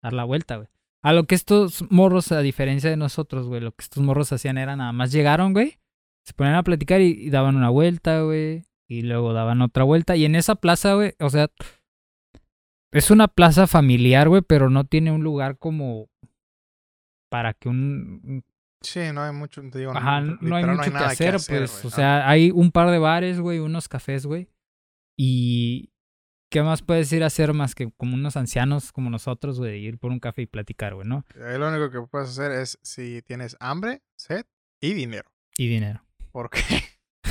dar 0.00 0.12
la 0.12 0.22
vuelta, 0.22 0.58
güey. 0.58 0.68
A 1.02 1.12
lo 1.12 1.24
que 1.24 1.34
estos 1.34 1.90
morros, 1.90 2.30
a 2.30 2.38
diferencia 2.38 2.88
de 2.88 2.96
nosotros, 2.96 3.48
güey, 3.48 3.60
lo 3.60 3.72
que 3.72 3.82
estos 3.82 4.04
morros 4.04 4.32
hacían 4.32 4.56
era 4.56 4.76
nada 4.76 4.92
más 4.92 5.10
llegaron, 5.10 5.52
güey, 5.52 5.80
se 6.24 6.34
ponían 6.34 6.54
a 6.54 6.62
platicar 6.62 7.00
y, 7.00 7.06
y 7.06 7.30
daban 7.30 7.56
una 7.56 7.70
vuelta, 7.70 8.22
güey, 8.22 8.62
y 8.88 9.02
luego 9.02 9.32
daban 9.32 9.60
otra 9.60 9.82
vuelta. 9.82 10.14
Y 10.14 10.24
en 10.24 10.36
esa 10.36 10.54
plaza, 10.54 10.94
güey, 10.94 11.14
o 11.18 11.30
sea, 11.30 11.50
es 12.92 13.10
una 13.10 13.26
plaza 13.26 13.66
familiar, 13.66 14.28
güey, 14.28 14.42
pero 14.42 14.70
no 14.70 14.84
tiene 14.84 15.10
un 15.10 15.24
lugar 15.24 15.58
como 15.58 16.08
para 17.30 17.54
que 17.54 17.70
un, 17.70 18.44
Sí, 18.82 19.00
no 19.12 19.22
hay 19.22 19.32
mucho. 19.32 19.62
Te 19.70 19.78
digo, 19.78 19.92
Ajá, 19.94 20.20
no 20.20 20.56
hay 20.56 20.64
mucho 20.64 20.90
que 20.90 20.98
hacer, 20.98 21.34
hacer, 21.34 21.58
pues. 21.58 21.84
o 21.84 21.90
sea, 21.90 22.28
hay 22.28 22.50
un 22.50 22.70
par 22.70 22.90
de 22.90 22.98
bares, 22.98 23.38
güey, 23.38 23.58
unos 23.58 23.88
cafés, 23.88 24.26
güey. 24.26 24.48
Y. 25.16 25.92
¿Qué 26.50 26.62
más 26.62 26.82
puedes 26.82 27.12
ir 27.12 27.22
a 27.22 27.26
hacer 27.26 27.52
más 27.54 27.76
que 27.76 27.92
como 27.92 28.14
unos 28.14 28.36
ancianos 28.36 28.90
como 28.90 29.08
nosotros, 29.08 29.60
güey, 29.60 29.84
ir 29.84 29.98
por 29.98 30.10
un 30.10 30.18
café 30.18 30.42
y 30.42 30.46
platicar, 30.46 30.96
güey, 30.96 31.06
¿no? 31.06 31.24
Ahí 31.46 31.56
lo 31.56 31.68
único 31.68 31.90
que 31.92 32.00
puedes 32.08 32.30
hacer 32.30 32.50
es 32.50 32.76
si 32.82 33.22
tienes 33.22 33.56
hambre, 33.60 34.02
sed 34.16 34.46
y 34.80 34.94
dinero. 34.94 35.30
Y 35.56 35.68
dinero. 35.68 36.02
Porque 36.32 36.60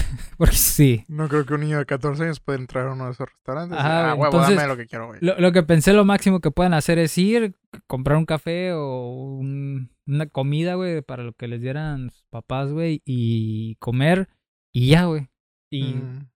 Porque 0.38 0.56
sí. 0.56 1.04
no 1.08 1.28
creo 1.28 1.46
que 1.46 1.54
un 1.54 1.62
niño 1.62 1.78
de 1.78 1.86
14 1.86 2.24
años 2.24 2.40
pueda 2.40 2.60
entrar 2.60 2.88
a 2.88 2.94
uno 2.94 3.06
de 3.06 3.12
esos 3.12 3.30
restaurantes. 3.30 3.78
Ajá, 3.78 4.12
ah, 4.12 4.16
huevo, 4.16 4.26
entonces, 4.26 4.56
dame 4.56 4.68
lo 4.68 4.78
que 4.78 4.88
quiero, 4.88 5.08
güey. 5.08 5.20
Lo, 5.22 5.40
lo 5.40 5.52
que 5.52 5.64
pensé, 5.64 5.94
lo 5.94 6.06
máximo 6.06 6.40
que 6.40 6.52
pueden 6.52 6.74
hacer 6.74 6.98
es 7.00 7.18
ir, 7.18 7.56
comprar 7.88 8.18
un 8.18 8.26
café 8.26 8.74
o 8.74 9.12
un- 9.38 9.92
una 10.08 10.26
comida, 10.28 10.76
güey, 10.76 11.02
para 11.02 11.24
lo 11.24 11.34
que 11.34 11.48
les 11.48 11.62
dieran 11.62 12.10
sus 12.10 12.24
papás, 12.30 12.72
güey, 12.72 13.02
y 13.06 13.76
comer 13.76 14.28
y 14.74 14.90
ya, 14.90 15.06
güey. 15.06 15.30
Y, 15.72 15.94
Mm. 15.96 16.30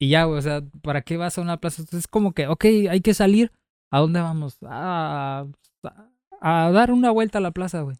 y 0.00 0.08
ya, 0.10 0.24
güey, 0.24 0.38
o 0.38 0.42
sea, 0.42 0.62
¿para 0.82 1.02
qué 1.02 1.16
vas 1.16 1.38
a 1.38 1.42
una 1.42 1.58
plaza? 1.58 1.82
Entonces 1.82 2.00
es 2.04 2.08
como 2.08 2.32
que, 2.32 2.48
ok, 2.48 2.64
hay 2.90 3.00
que 3.00 3.14
salir. 3.14 3.52
¿A 3.92 3.98
dónde 4.00 4.20
vamos? 4.20 4.58
A, 4.64 5.46
a, 5.84 6.08
a 6.66 6.70
dar 6.70 6.92
una 6.92 7.10
vuelta 7.10 7.38
a 7.38 7.40
la 7.40 7.50
plaza, 7.50 7.82
güey. 7.82 7.96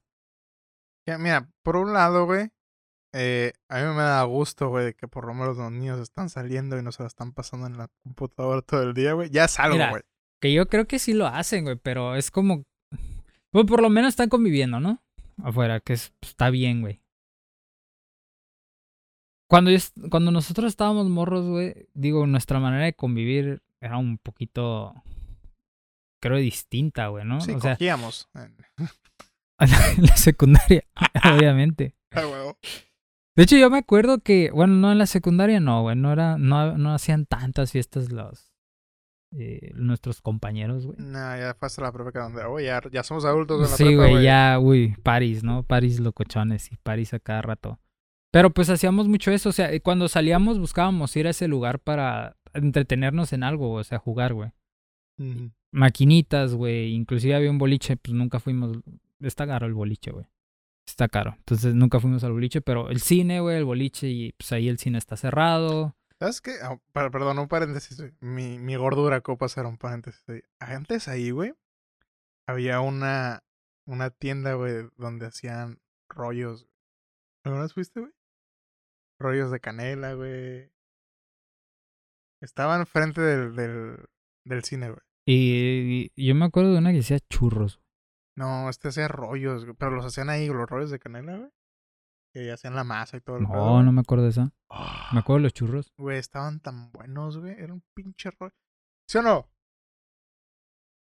Mira, 1.18 1.48
por 1.64 1.76
un 1.76 1.92
lado, 1.92 2.24
güey, 2.26 2.50
eh, 3.12 3.52
a 3.68 3.76
mí 3.80 3.86
me 3.94 4.02
da 4.02 4.22
gusto, 4.24 4.68
güey, 4.68 4.84
de 4.86 4.94
que 4.94 5.08
por 5.08 5.26
lo 5.26 5.34
menos 5.34 5.56
los 5.56 5.70
niños 5.72 5.98
están 6.00 6.28
saliendo 6.28 6.78
y 6.78 6.82
no 6.82 6.92
se 6.92 7.02
la 7.02 7.06
están 7.08 7.32
pasando 7.32 7.66
en 7.66 7.76
la 7.78 7.88
computadora 8.02 8.62
todo 8.62 8.82
el 8.82 8.94
día, 8.94 9.12
güey. 9.14 9.30
Ya 9.30 9.44
es 9.44 9.58
algo, 9.58 9.76
güey. 9.90 10.02
Que 10.40 10.52
yo 10.52 10.68
creo 10.68 10.86
que 10.86 10.98
sí 10.98 11.12
lo 11.12 11.26
hacen, 11.26 11.64
güey, 11.64 11.76
pero 11.76 12.16
es 12.16 12.30
como... 12.30 12.64
Pues 13.50 13.66
por 13.66 13.82
lo 13.82 13.90
menos 13.90 14.10
están 14.10 14.28
conviviendo, 14.28 14.78
¿no? 14.80 15.02
Afuera, 15.42 15.80
que 15.80 15.94
es- 15.94 16.12
pues, 16.20 16.30
está 16.30 16.50
bien, 16.50 16.80
güey. 16.82 17.00
Cuando, 19.48 19.70
yo 19.72 19.78
cuando 20.10 20.30
nosotros 20.30 20.68
estábamos 20.68 21.08
morros, 21.08 21.46
güey, 21.48 21.88
digo, 21.92 22.26
nuestra 22.26 22.60
manera 22.60 22.84
de 22.84 22.92
convivir 22.94 23.62
era 23.80 23.96
un 23.98 24.18
poquito, 24.18 24.94
creo, 26.20 26.36
distinta, 26.36 27.08
güey, 27.08 27.24
¿no? 27.24 27.40
Sí, 27.40 27.52
o 27.52 27.58
cogíamos. 27.58 28.28
en- 28.34 28.56
en 29.98 30.04
la 30.06 30.16
secundaria, 30.16 30.84
obviamente. 31.36 31.94
Ah, 32.12 32.26
huevo. 32.26 32.58
De 33.36 33.44
hecho, 33.44 33.56
yo 33.56 33.70
me 33.70 33.78
acuerdo 33.78 34.18
que, 34.18 34.50
bueno, 34.52 34.74
no 34.74 34.92
en 34.92 34.98
la 34.98 35.06
secundaria, 35.06 35.60
no, 35.60 35.82
güey, 35.82 35.96
no 35.96 36.12
era, 36.12 36.36
no, 36.36 36.76
no 36.76 36.94
hacían 36.94 37.26
tantas 37.26 37.72
fiestas 37.72 38.10
los, 38.10 38.52
eh, 39.32 39.70
nuestros 39.74 40.20
compañeros, 40.20 40.86
güey. 40.86 40.98
Nah, 40.98 41.38
ya 41.38 41.54
fue 41.54 41.66
hasta 41.66 41.82
la 41.82 41.92
prepa 41.92 42.10
que 42.10 42.18
donde, 42.18 42.42
oye, 42.44 42.66
ya, 42.66 42.82
ya 42.90 43.02
somos 43.04 43.24
adultos 43.24 43.58
en 43.58 43.70
la 43.70 43.76
Sí, 43.76 43.94
güey, 43.94 44.22
ya, 44.24 44.58
uy, 44.60 44.96
París, 45.02 45.44
¿no? 45.44 45.62
París 45.62 46.00
locochones 46.00 46.72
y 46.72 46.76
París 46.76 47.14
a 47.14 47.20
cada 47.20 47.42
rato. 47.42 47.78
Pero 48.32 48.50
pues 48.50 48.70
hacíamos 48.70 49.08
mucho 49.08 49.30
eso, 49.30 49.48
o 49.48 49.52
sea, 49.52 49.70
cuando 49.80 50.08
salíamos 50.08 50.58
buscábamos 50.58 51.14
ir 51.16 51.26
a 51.26 51.30
ese 51.30 51.48
lugar 51.48 51.80
para 51.80 52.36
entretenernos 52.52 53.32
en 53.32 53.42
algo, 53.42 53.72
o 53.72 53.84
sea, 53.84 53.98
jugar, 53.98 54.34
güey. 54.34 54.50
Maquinitas, 55.72 56.54
güey, 56.54 56.94
inclusive 56.94 57.34
había 57.34 57.50
un 57.50 57.58
boliche, 57.58 57.96
pues 57.96 58.14
nunca 58.14 58.40
fuimos, 58.40 58.78
está 59.20 59.46
caro 59.46 59.66
el 59.66 59.74
boliche, 59.74 60.10
güey. 60.10 60.26
Está 60.90 61.08
caro, 61.08 61.34
entonces 61.38 61.74
nunca 61.74 62.00
fuimos 62.00 62.24
al 62.24 62.32
boliche, 62.32 62.60
pero 62.60 62.90
el 62.90 63.00
cine, 63.00 63.40
güey, 63.40 63.56
el 63.56 63.64
boliche 63.64 64.08
y 64.08 64.32
pues 64.32 64.50
ahí 64.52 64.68
el 64.68 64.76
cine 64.78 64.98
está 64.98 65.16
cerrado. 65.16 65.96
¿Sabes 66.18 66.40
qué? 66.42 66.56
Ah, 66.62 66.78
per- 66.92 67.10
perdón, 67.10 67.38
un 67.38 67.48
paréntesis. 67.48 68.02
Mi, 68.20 68.58
mi 68.58 68.76
gordura 68.76 69.18
ocupa 69.18 69.46
hacer 69.46 69.64
un 69.66 69.78
paréntesis. 69.78 70.22
Antes 70.58 71.08
ahí, 71.08 71.30
güey, 71.30 71.54
había 72.46 72.80
una, 72.80 73.42
una 73.86 74.10
tienda, 74.10 74.54
güey, 74.54 74.88
donde 74.98 75.26
hacían 75.26 75.78
rollos. 76.10 76.66
¿Alguna 77.44 77.62
vez 77.62 77.72
fuiste, 77.72 78.00
güey? 78.00 78.12
Rollos 79.18 79.50
de 79.50 79.60
canela, 79.60 80.12
güey. 80.14 80.70
Estaban 82.42 82.84
frente 82.86 83.20
del, 83.20 83.54
del, 83.54 83.96
del 84.44 84.64
cine, 84.64 84.88
güey. 84.90 85.00
Y, 85.26 86.10
y 86.16 86.26
yo 86.26 86.34
me 86.34 86.46
acuerdo 86.46 86.72
de 86.72 86.78
una 86.78 86.90
que 86.90 86.98
decía 86.98 87.18
churros. 87.30 87.80
No, 88.36 88.68
este 88.70 88.88
hacía 88.88 89.08
rollos, 89.08 89.66
pero 89.78 89.90
los 89.90 90.04
hacían 90.04 90.30
ahí, 90.30 90.48
los 90.48 90.68
rollos 90.68 90.90
de 90.90 90.98
canela, 90.98 91.36
güey. 91.36 91.50
Que 92.32 92.52
hacían 92.52 92.74
la 92.76 92.84
masa 92.84 93.16
y 93.16 93.20
todo 93.20 93.36
el 93.38 93.42
No, 93.42 93.82
no 93.82 93.90
me 93.92 94.00
acuerdo 94.02 94.24
de 94.24 94.30
esa. 94.30 94.52
Ah, 94.70 95.10
Me 95.12 95.18
acuerdo 95.18 95.38
de 95.38 95.42
los 95.44 95.52
churros. 95.54 95.92
Güey, 95.98 96.18
estaban 96.18 96.60
tan 96.60 96.92
buenos, 96.92 97.36
güey. 97.38 97.54
Era 97.58 97.72
un 97.72 97.82
pinche 97.94 98.30
rollo. 98.38 98.54
¿Sí 99.08 99.18
o 99.18 99.22
no? 99.22 99.50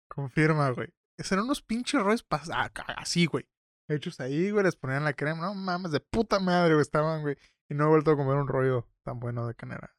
Confirma, 0.09 0.71
güey. 0.71 0.89
Eran 1.17 1.45
unos 1.45 1.61
pinches 1.61 2.01
rollos 2.01 2.27
pas- 2.27 2.49
ah, 2.51 2.71
así, 2.97 3.27
güey. 3.27 3.47
Hechos 3.87 4.19
ahí, 4.19 4.49
güey. 4.49 4.63
Les 4.63 4.75
ponían 4.75 5.03
la 5.03 5.13
crema. 5.13 5.41
No 5.41 5.53
mames, 5.53 5.91
de 5.91 5.99
puta 5.99 6.39
madre, 6.39 6.73
güey. 6.73 6.81
Estaban, 6.81 7.21
güey. 7.21 7.37
Y 7.69 7.75
no 7.75 7.85
he 7.85 7.89
vuelto 7.89 8.11
a 8.11 8.15
comer 8.17 8.35
un 8.37 8.47
rollo 8.47 8.87
tan 9.03 9.19
bueno 9.19 9.45
de 9.47 9.53
canela. 9.55 9.95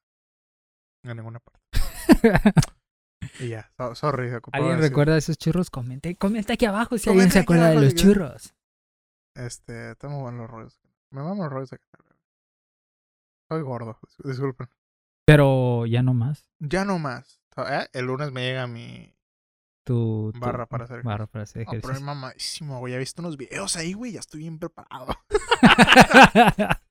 En 1.05 1.17
ninguna 1.17 1.39
parte. 1.41 1.61
Y 3.43 3.49
ya. 3.49 3.71
so- 3.77 3.95
sorry. 3.95 4.31
¿Alguien 4.53 4.79
recuerda 4.81 5.17
esos 5.17 5.37
churros? 5.39 5.71
Comente, 5.71 6.17
comenta 6.17 6.55
aquí 6.55 6.65
abajo 6.65 6.97
si 6.99 7.11
alguien 7.11 7.31
se 7.31 7.41
acuerda 7.41 7.71
de 7.71 7.81
los 7.81 7.95
churros. 7.95 8.55
Este, 9.35 9.93
están 9.93 10.11
muy 10.13 10.21
buenos 10.23 10.41
los 10.43 10.51
rollos. 10.51 10.81
Me 11.11 11.23
maman 11.23 11.39
los 11.39 11.51
rollos 11.51 11.71
de. 11.71 11.79
Soy 13.51 13.63
gordo. 13.63 13.99
dis- 14.03 14.29
Disculpen. 14.29 14.69
Pero 15.27 15.87
ya 15.87 16.03
no 16.03 16.15
más. 16.15 16.49
Ya 16.59 16.85
no 16.85 16.99
más. 16.99 17.41
¿Eh? 17.57 17.87
El 17.93 18.07
lunes 18.07 18.33
me 18.33 18.43
llega 18.43 18.67
mi 18.67 19.15
Tu, 19.85 20.31
tu- 20.33 20.41
barra 20.41 20.67
para 20.67 20.85
hacer 20.85 21.03
barra 21.03 21.27
para 21.27 21.43
hacer 21.45 21.63
No, 21.65 21.71
pero 21.71 21.79
es 21.79 21.85
ejercicio. 21.85 22.07
mamadísimo, 22.07 22.79
güey. 22.79 22.93
Ya 22.93 22.97
he 22.97 23.01
visto 23.01 23.21
unos 23.23 23.37
videos 23.37 23.77
ahí, 23.77 23.93
güey. 23.93 24.13
Ya 24.13 24.21
estoy 24.21 24.41
bien 24.41 24.59
preparado. 24.59 25.15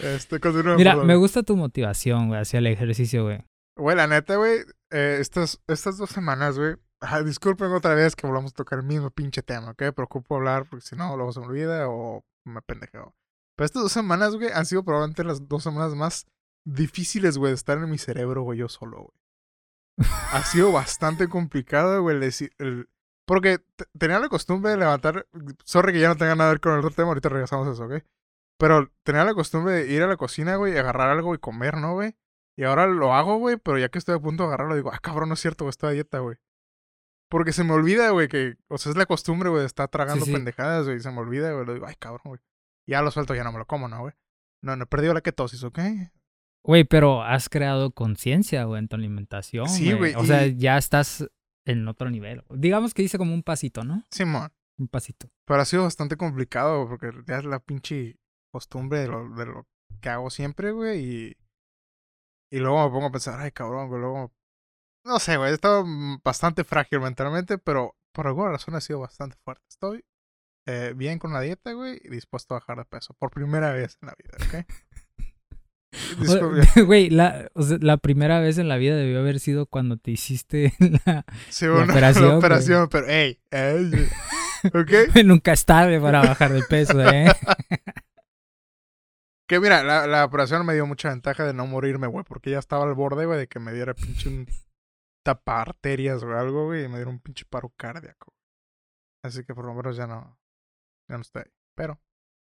Este, 0.00 0.38
Mira, 0.76 0.94
me 0.96 1.16
gusta 1.16 1.42
tu 1.42 1.56
motivación, 1.56 2.28
güey, 2.28 2.40
hacia 2.40 2.58
el 2.60 2.68
ejercicio, 2.68 3.24
güey. 3.24 3.44
Güey, 3.82 3.96
la 3.96 4.06
neta, 4.06 4.36
güey. 4.36 4.60
eh, 4.90 5.18
estas, 5.20 5.60
estas 5.66 5.96
dos 5.98 6.10
semanas, 6.10 6.58
güey. 6.58 6.76
ah, 7.00 7.22
disculpen 7.22 7.72
otra 7.72 7.94
vez 7.94 8.14
que 8.14 8.26
volvamos 8.26 8.52
a 8.52 8.54
tocar 8.54 8.78
el 8.78 8.84
mismo 8.84 9.10
pinche 9.10 9.42
tema, 9.42 9.70
¿ok? 9.72 9.92
Preocupo 9.94 10.36
hablar 10.36 10.66
porque 10.68 10.84
si 10.86 10.94
no, 10.96 11.16
luego 11.16 11.32
se 11.32 11.40
me 11.40 11.46
olvida 11.46 11.88
o 11.88 12.24
me 12.44 12.62
pendejeo. 12.62 13.14
Pero 13.56 13.64
estas 13.66 13.82
dos 13.82 13.92
semanas, 13.92 14.36
güey, 14.36 14.50
han 14.52 14.66
sido 14.66 14.84
probablemente 14.84 15.24
las 15.24 15.48
dos 15.48 15.62
semanas 15.64 15.94
más 15.94 16.26
difíciles, 16.64 17.38
güey, 17.38 17.50
de 17.50 17.56
estar 17.56 17.76
en 17.78 17.90
mi 17.90 17.98
cerebro, 17.98 18.42
güey, 18.42 18.58
yo 18.60 18.68
solo, 18.68 18.98
güey. 18.98 20.08
Ha 20.32 20.42
sido 20.44 20.70
bastante 20.72 21.28
complicado, 21.28 22.00
güey, 22.02 22.18
decir. 22.18 22.52
el- 22.58 22.88
Porque 23.26 23.58
te- 23.76 23.84
tenía 23.98 24.18
la 24.18 24.28
costumbre 24.28 24.70
de 24.72 24.78
levantar. 24.78 25.26
Sorry 25.64 25.92
que 25.92 26.00
ya 26.00 26.08
no 26.08 26.16
tenga 26.16 26.34
nada 26.34 26.50
que 26.50 26.54
ver 26.54 26.60
con 26.60 26.72
el 26.74 26.78
otro 26.78 26.90
tema, 26.90 27.08
ahorita 27.08 27.28
regresamos 27.28 27.68
a 27.68 27.72
eso, 27.72 27.84
¿ok? 27.84 28.02
Pero 28.58 28.90
tenía 29.02 29.24
la 29.24 29.34
costumbre 29.34 29.74
de 29.74 29.92
ir 29.92 30.02
a 30.02 30.06
la 30.06 30.16
cocina, 30.16 30.56
güey, 30.56 30.76
agarrar 30.78 31.08
algo 31.10 31.34
y 31.34 31.38
comer, 31.38 31.76
¿no, 31.78 31.94
güey? 31.94 32.16
Y 32.56 32.64
ahora 32.64 32.86
lo 32.86 33.14
hago, 33.14 33.38
güey, 33.38 33.56
pero 33.56 33.78
ya 33.78 33.88
que 33.88 33.98
estoy 33.98 34.14
a 34.14 34.20
punto 34.20 34.42
de 34.42 34.48
agarrarlo, 34.48 34.76
digo, 34.76 34.90
ah, 34.92 34.98
cabrón, 35.00 35.28
no 35.28 35.34
es 35.34 35.40
cierto, 35.40 35.64
güey, 35.64 35.70
estoy 35.70 35.90
a 35.90 35.92
dieta, 35.92 36.18
güey. 36.18 36.36
Porque 37.30 37.52
se 37.52 37.64
me 37.64 37.72
olvida, 37.72 38.10
güey, 38.10 38.28
que, 38.28 38.56
o 38.68 38.76
sea, 38.76 38.90
es 38.90 38.98
la 38.98 39.06
costumbre, 39.06 39.48
güey, 39.48 39.60
de 39.60 39.66
estar 39.66 39.88
tragando 39.88 40.26
sí. 40.26 40.32
pendejadas, 40.32 40.84
güey, 40.84 41.00
se 41.00 41.10
me 41.10 41.18
olvida, 41.18 41.52
güey, 41.52 41.64
lo 41.64 41.74
digo, 41.74 41.86
ay, 41.86 41.94
cabrón, 41.98 42.22
güey. 42.24 42.40
Ya 42.86 43.00
lo 43.00 43.10
suelto, 43.10 43.34
ya 43.34 43.44
no 43.44 43.52
me 43.52 43.58
lo 43.58 43.66
como, 43.66 43.88
¿no, 43.88 44.00
güey? 44.00 44.12
No, 44.62 44.76
no 44.76 44.84
he 44.84 44.86
perdido 44.86 45.14
la 45.14 45.22
ketosis, 45.22 45.64
¿ok? 45.64 45.78
Güey, 46.64 46.84
pero 46.84 47.22
has 47.22 47.48
creado 47.48 47.92
conciencia, 47.92 48.64
güey, 48.64 48.80
en 48.80 48.88
tu 48.88 48.96
alimentación. 48.96 49.68
Sí, 49.68 49.92
güey, 49.92 50.14
O 50.14 50.24
sea, 50.24 50.46
ya 50.46 50.76
estás 50.76 51.28
en 51.64 51.88
otro 51.88 52.10
nivel. 52.10 52.44
Digamos 52.50 52.94
que 52.94 53.02
hice 53.02 53.18
como 53.18 53.34
un 53.34 53.42
pasito, 53.42 53.82
¿no? 53.82 54.04
Simón. 54.10 54.52
Un 54.78 54.88
pasito. 54.88 55.28
Pero 55.46 55.60
ha 55.60 55.64
sido 55.64 55.84
bastante 55.84 56.16
complicado, 56.16 56.88
porque 56.88 57.10
ya 57.26 57.38
es 57.38 57.44
la 57.44 57.60
pinche 57.60 58.18
costumbre 58.52 59.00
de 59.00 59.08
lo, 59.08 59.28
de 59.30 59.46
lo 59.46 59.66
que 60.00 60.08
hago 60.08 60.30
siempre, 60.30 60.72
güey, 60.72 61.00
y... 61.00 61.36
Y 62.52 62.58
luego 62.58 62.84
me 62.84 62.90
pongo 62.92 63.06
a 63.06 63.12
pensar, 63.12 63.40
ay, 63.40 63.50
cabrón, 63.50 63.88
güey, 63.88 64.02
luego... 64.02 64.30
No 65.04 65.18
sé, 65.18 65.38
güey, 65.38 65.50
he 65.50 65.54
estado 65.54 65.86
mm, 65.86 66.20
bastante 66.22 66.64
frágil 66.64 67.00
mentalmente, 67.00 67.56
pero 67.56 67.96
por 68.12 68.26
alguna 68.26 68.50
razón 68.50 68.74
ha 68.74 68.80
sido 68.82 69.00
bastante 69.00 69.38
fuerte. 69.42 69.64
Estoy 69.70 70.04
eh, 70.66 70.92
bien 70.94 71.18
con 71.18 71.32
la 71.32 71.40
dieta, 71.40 71.72
güey, 71.72 71.98
y 72.04 72.10
dispuesto 72.10 72.54
a 72.54 72.58
bajar 72.58 72.76
de 72.76 72.84
peso. 72.84 73.14
Por 73.14 73.30
primera 73.30 73.72
vez 73.72 73.96
en 74.02 74.08
la 74.08 74.14
vida, 74.14 74.36
¿ok? 74.46 74.66
Güey, 76.86 77.08
la, 77.08 77.50
o 77.54 77.62
sea, 77.62 77.78
la 77.80 77.96
primera 77.96 78.38
vez 78.40 78.58
en 78.58 78.68
la 78.68 78.76
vida 78.76 78.96
debió 78.96 79.20
haber 79.20 79.40
sido 79.40 79.66
cuando 79.66 79.96
te 79.96 80.10
hiciste 80.10 80.74
la... 81.06 81.24
Sí, 81.48 81.66
la 81.66 81.84
operación, 81.84 82.28
la 82.28 82.36
operación, 82.36 82.88
pero, 82.90 83.08
ey, 83.08 83.40
ey, 83.50 84.08
¿ok? 84.74 85.16
Nunca 85.24 85.52
es 85.52 85.64
tarde 85.64 86.00
para 86.00 86.20
bajar 86.20 86.52
de 86.52 86.62
peso, 86.64 87.02
¿eh? 87.02 87.32
Que 89.48 89.60
mira, 89.60 89.82
la, 89.82 90.06
la 90.06 90.24
operación 90.24 90.64
me 90.64 90.74
dio 90.74 90.86
mucha 90.86 91.10
ventaja 91.10 91.44
de 91.44 91.52
no 91.52 91.66
morirme, 91.66 92.06
güey, 92.06 92.24
porque 92.24 92.50
ya 92.50 92.58
estaba 92.58 92.84
al 92.84 92.94
borde, 92.94 93.26
güey, 93.26 93.38
de 93.38 93.48
que 93.48 93.58
me 93.58 93.72
diera 93.72 93.94
pinche 93.94 94.28
un 94.28 94.46
taparterias 95.24 96.22
o 96.22 96.32
algo, 96.36 96.66
güey, 96.66 96.84
y 96.84 96.88
me 96.88 96.96
diera 96.96 97.10
un 97.10 97.20
pinche 97.20 97.44
paro 97.44 97.70
cardíaco. 97.76 98.34
Así 99.24 99.44
que 99.44 99.54
por 99.54 99.64
lo 99.64 99.74
menos 99.74 99.96
ya 99.96 100.06
no, 100.06 100.38
ya 101.08 101.16
no 101.16 101.22
estoy 101.22 101.42
ahí. 101.46 101.52
Pero, 101.76 102.00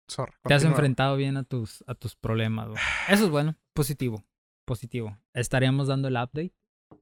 sorry. 0.09 0.33
Te 0.45 0.55
has 0.55 0.65
enfrentado 0.65 1.17
bien 1.17 1.37
a 1.37 1.45
tus, 1.45 1.85
a 1.87 1.95
tus 1.95 2.17
problemas, 2.17 2.69
güey. 2.69 2.81
Eso 3.09 3.25
es 3.25 3.31
bueno. 3.31 3.57
Positivo. 3.75 4.25
Positivo. 4.67 5.19
Estaríamos 5.35 5.89
dando 5.89 6.09
el 6.09 6.15
update 6.15 6.55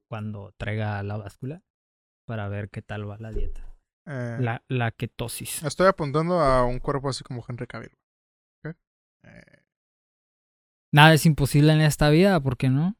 cuando 0.09 0.53
traiga 0.57 1.01
la 1.03 1.17
báscula 1.17 1.63
para 2.27 2.47
ver 2.49 2.69
qué 2.69 2.81
tal 2.81 3.09
va 3.09 3.17
la 3.17 3.31
dieta. 3.31 3.65
Eh, 4.05 4.37
La, 4.39 4.63
la 4.67 4.91
ketosis. 4.91 5.63
Estoy 5.63 5.87
apuntando 5.87 6.41
a 6.41 6.65
un 6.65 6.79
cuerpo 6.79 7.07
así 7.09 7.23
como 7.23 7.43
Henry 7.47 7.67
Cavill. 7.67 7.97
¿ok? 8.65 8.75
Eh, 9.23 9.52
Nada 10.93 11.15
es 11.15 11.25
imposible 11.25 11.73
en 11.73 11.81
esta 11.81 12.11
vida, 12.11 12.39
¿por 12.39 12.55
qué 12.55 12.69
no? 12.69 12.95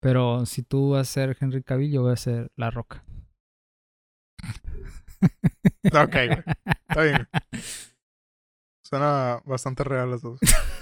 Pero 0.00 0.46
si 0.46 0.62
tú 0.62 0.90
vas 0.90 1.08
a 1.08 1.12
ser 1.12 1.36
Henry 1.40 1.64
Cavill, 1.64 1.90
yo 1.90 2.02
voy 2.02 2.12
a 2.12 2.16
ser 2.16 2.52
La 2.54 2.70
Roca. 2.70 3.02
ok, 5.84 6.12
güey. 6.12 6.44
Está 6.88 7.02
bien. 7.02 7.28
Suena 8.84 9.42
bastante 9.44 9.82
real 9.82 10.12
las 10.12 10.22
dos. 10.22 10.38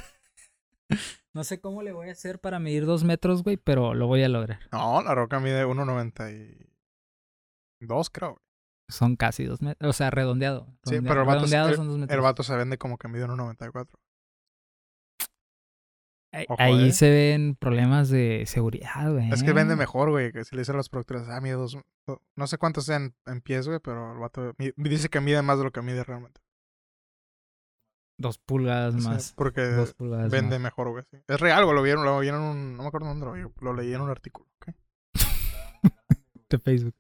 No 1.33 1.45
sé 1.45 1.61
cómo 1.61 1.83
le 1.83 1.93
voy 1.93 2.09
a 2.09 2.13
hacer 2.13 2.39
para 2.39 2.59
medir 2.59 2.87
dos 2.87 3.05
metros, 3.05 3.43
güey, 3.43 3.59
pero 3.59 3.93
lo 3.93 4.07
voy 4.07 4.23
a 4.23 4.29
lograr. 4.31 4.61
No, 4.73 5.03
la 5.03 5.15
roca 5.15 5.39
mide 5.39 5.67
1.92, 5.67 8.09
creo. 8.11 8.31
güey. 8.31 8.41
Son 8.89 9.17
casi 9.17 9.45
dos 9.45 9.61
metros. 9.61 9.91
O 9.91 9.93
sea, 9.93 10.11
redondeado. 10.11 10.67
Sí, 10.85 10.99
pero 11.03 11.21
el 11.21 11.27
vato, 11.27 11.41
redondeado 11.41 11.69
el, 11.69 11.77
son 11.77 11.89
dos 11.89 11.99
metros. 11.99 12.17
el 12.17 12.23
vato 12.23 12.43
se 12.43 12.57
vende 12.57 12.79
como 12.79 12.97
que 12.97 13.09
mide 13.09 13.27
1.94. 13.27 13.87
Ahí, 16.37 16.45
Ojo, 16.51 16.61
ahí 16.63 16.89
eh. 16.89 16.93
se 16.93 17.09
ven 17.09 17.55
problemas 17.59 18.11
de 18.11 18.45
seguridad, 18.47 19.11
güey. 19.11 19.31
Es 19.33 19.43
que 19.43 19.55
vende 19.55 19.75
mejor, 19.75 20.11
güey. 20.11 20.33
Que 20.33 20.45
si 20.45 20.55
le 20.55 20.61
dicen 20.61 20.75
a 20.75 20.77
los 20.77 20.91
productores, 20.91 21.27
ah, 21.29 21.41
mide 21.41 21.55
dos. 21.55 21.79
do- 22.07 22.23
No 22.37 22.47
sé 22.47 22.59
cuántos 22.59 22.85
sean 22.85 23.15
en 23.25 23.41
pies, 23.41 23.67
güey, 23.67 23.81
pero 23.83 24.13
el 24.13 24.19
vato 24.19 24.53
dice 24.77 25.09
que 25.09 25.21
mide 25.21 25.41
más 25.41 25.57
de 25.57 25.65
lo 25.65 25.71
que 25.73 25.81
mide 25.81 26.05
realmente. 26.05 26.41
Dos 28.19 28.39
pulgadas 28.39 28.95
más. 28.97 29.33
porque 29.35 29.63
pulgadas 29.97 30.31
vende 30.31 30.57
más. 30.59 30.65
mejor, 30.65 30.91
güey. 30.91 31.05
sí. 31.11 31.17
Es 31.27 31.41
real, 31.41 31.65
güey. 31.65 31.75
Lo 31.75 31.83
vieron, 31.83 32.05
lo 32.05 32.19
vieron 32.21 32.43
un. 32.43 32.77
No 32.77 32.83
me 32.83 32.89
acuerdo 32.89 33.07
dónde 33.09 33.25
lo 33.27 33.33
vi. 33.33 33.43
Lo 33.61 33.73
leí 33.73 33.95
en 33.95 34.01
un 34.03 34.11
artículo, 34.11 34.47
¿ok? 34.61 34.75
De 36.51 36.59
Facebook. 36.59 36.97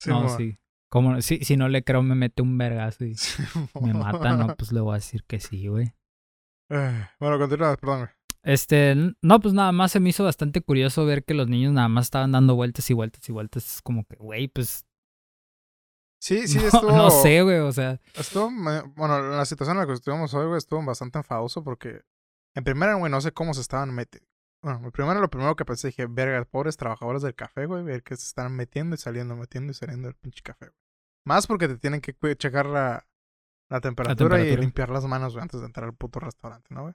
Sí, 0.00 0.10
no, 0.10 0.28
sí. 0.36 0.58
Como, 0.90 1.20
si, 1.20 1.38
si 1.44 1.56
no 1.56 1.68
le 1.68 1.82
creo, 1.84 2.02
me 2.02 2.14
mete 2.14 2.42
un 2.42 2.56
vergazo 2.58 3.04
y 3.04 3.14
me 3.82 3.92
mata, 3.94 4.36
no, 4.36 4.54
pues 4.56 4.72
le 4.72 4.80
voy 4.80 4.92
a 4.92 4.94
decir 4.96 5.24
que 5.24 5.40
sí, 5.40 5.66
güey. 5.68 5.92
Eh, 6.68 7.08
bueno, 7.20 7.38
continúa, 7.38 7.76
perdón. 7.76 8.10
Este, 8.42 8.94
no, 9.22 9.40
pues 9.40 9.54
nada 9.54 9.72
más 9.72 9.90
se 9.90 9.98
me 9.98 10.10
hizo 10.10 10.22
bastante 10.22 10.60
curioso 10.60 11.04
ver 11.04 11.24
que 11.24 11.34
los 11.34 11.48
niños 11.48 11.72
nada 11.72 11.88
más 11.88 12.06
estaban 12.06 12.30
dando 12.30 12.54
vueltas 12.54 12.88
y 12.90 12.94
vueltas 12.94 13.28
y 13.28 13.32
vueltas. 13.32 13.66
Es 13.66 13.82
como 13.82 14.04
que, 14.04 14.16
güey, 14.16 14.46
pues. 14.46 14.86
Sí, 16.20 16.46
sí, 16.46 16.58
no, 16.58 16.66
estuvo. 16.66 16.92
no 16.92 17.10
sé, 17.10 17.42
güey, 17.42 17.58
o 17.58 17.72
sea. 17.72 18.00
Estuvo, 18.14 18.50
bueno, 18.94 19.20
la 19.20 19.44
situación 19.44 19.76
en 19.76 19.80
la 19.80 19.86
que 19.86 19.94
estuvimos 19.94 20.32
hoy, 20.34 20.46
güey, 20.46 20.58
estuvo 20.58 20.84
bastante 20.84 21.18
enfadoso 21.18 21.64
porque, 21.64 22.02
en 22.54 22.62
primera, 22.62 22.94
güey, 22.94 23.10
no 23.10 23.20
sé 23.20 23.32
cómo 23.32 23.52
se 23.52 23.60
estaban 23.60 23.92
metiendo. 23.92 24.28
Bueno, 24.62 24.90
primero, 24.92 25.20
lo 25.20 25.28
primero 25.28 25.54
que 25.56 25.64
pensé, 25.64 25.88
dije, 25.88 26.06
verga, 26.06 26.44
pobres 26.44 26.76
trabajadores 26.76 27.22
del 27.22 27.34
café, 27.34 27.66
güey, 27.66 27.82
ver 27.82 28.04
que 28.04 28.16
se 28.16 28.26
están 28.26 28.54
metiendo 28.54 28.94
y 28.94 28.98
saliendo, 28.98 29.36
metiendo 29.36 29.72
y 29.72 29.74
saliendo 29.74 30.06
del 30.06 30.16
pinche 30.16 30.42
café, 30.42 30.66
güey. 30.66 30.80
Más 31.24 31.48
porque 31.48 31.66
te 31.66 31.78
tienen 31.78 32.00
que 32.00 32.14
checar 32.36 32.66
la, 32.66 33.06
la, 33.68 33.80
temperatura 33.80 34.36
y 34.36 34.42
temperatura. 34.42 34.60
limpiar 34.62 34.90
las 34.90 35.04
manos, 35.04 35.32
güey, 35.32 35.42
antes 35.42 35.60
de 35.60 35.66
entrar 35.66 35.86
al 35.86 35.94
puto 35.94 36.20
restaurante, 36.20 36.74
¿no, 36.74 36.82
güey? 36.82 36.94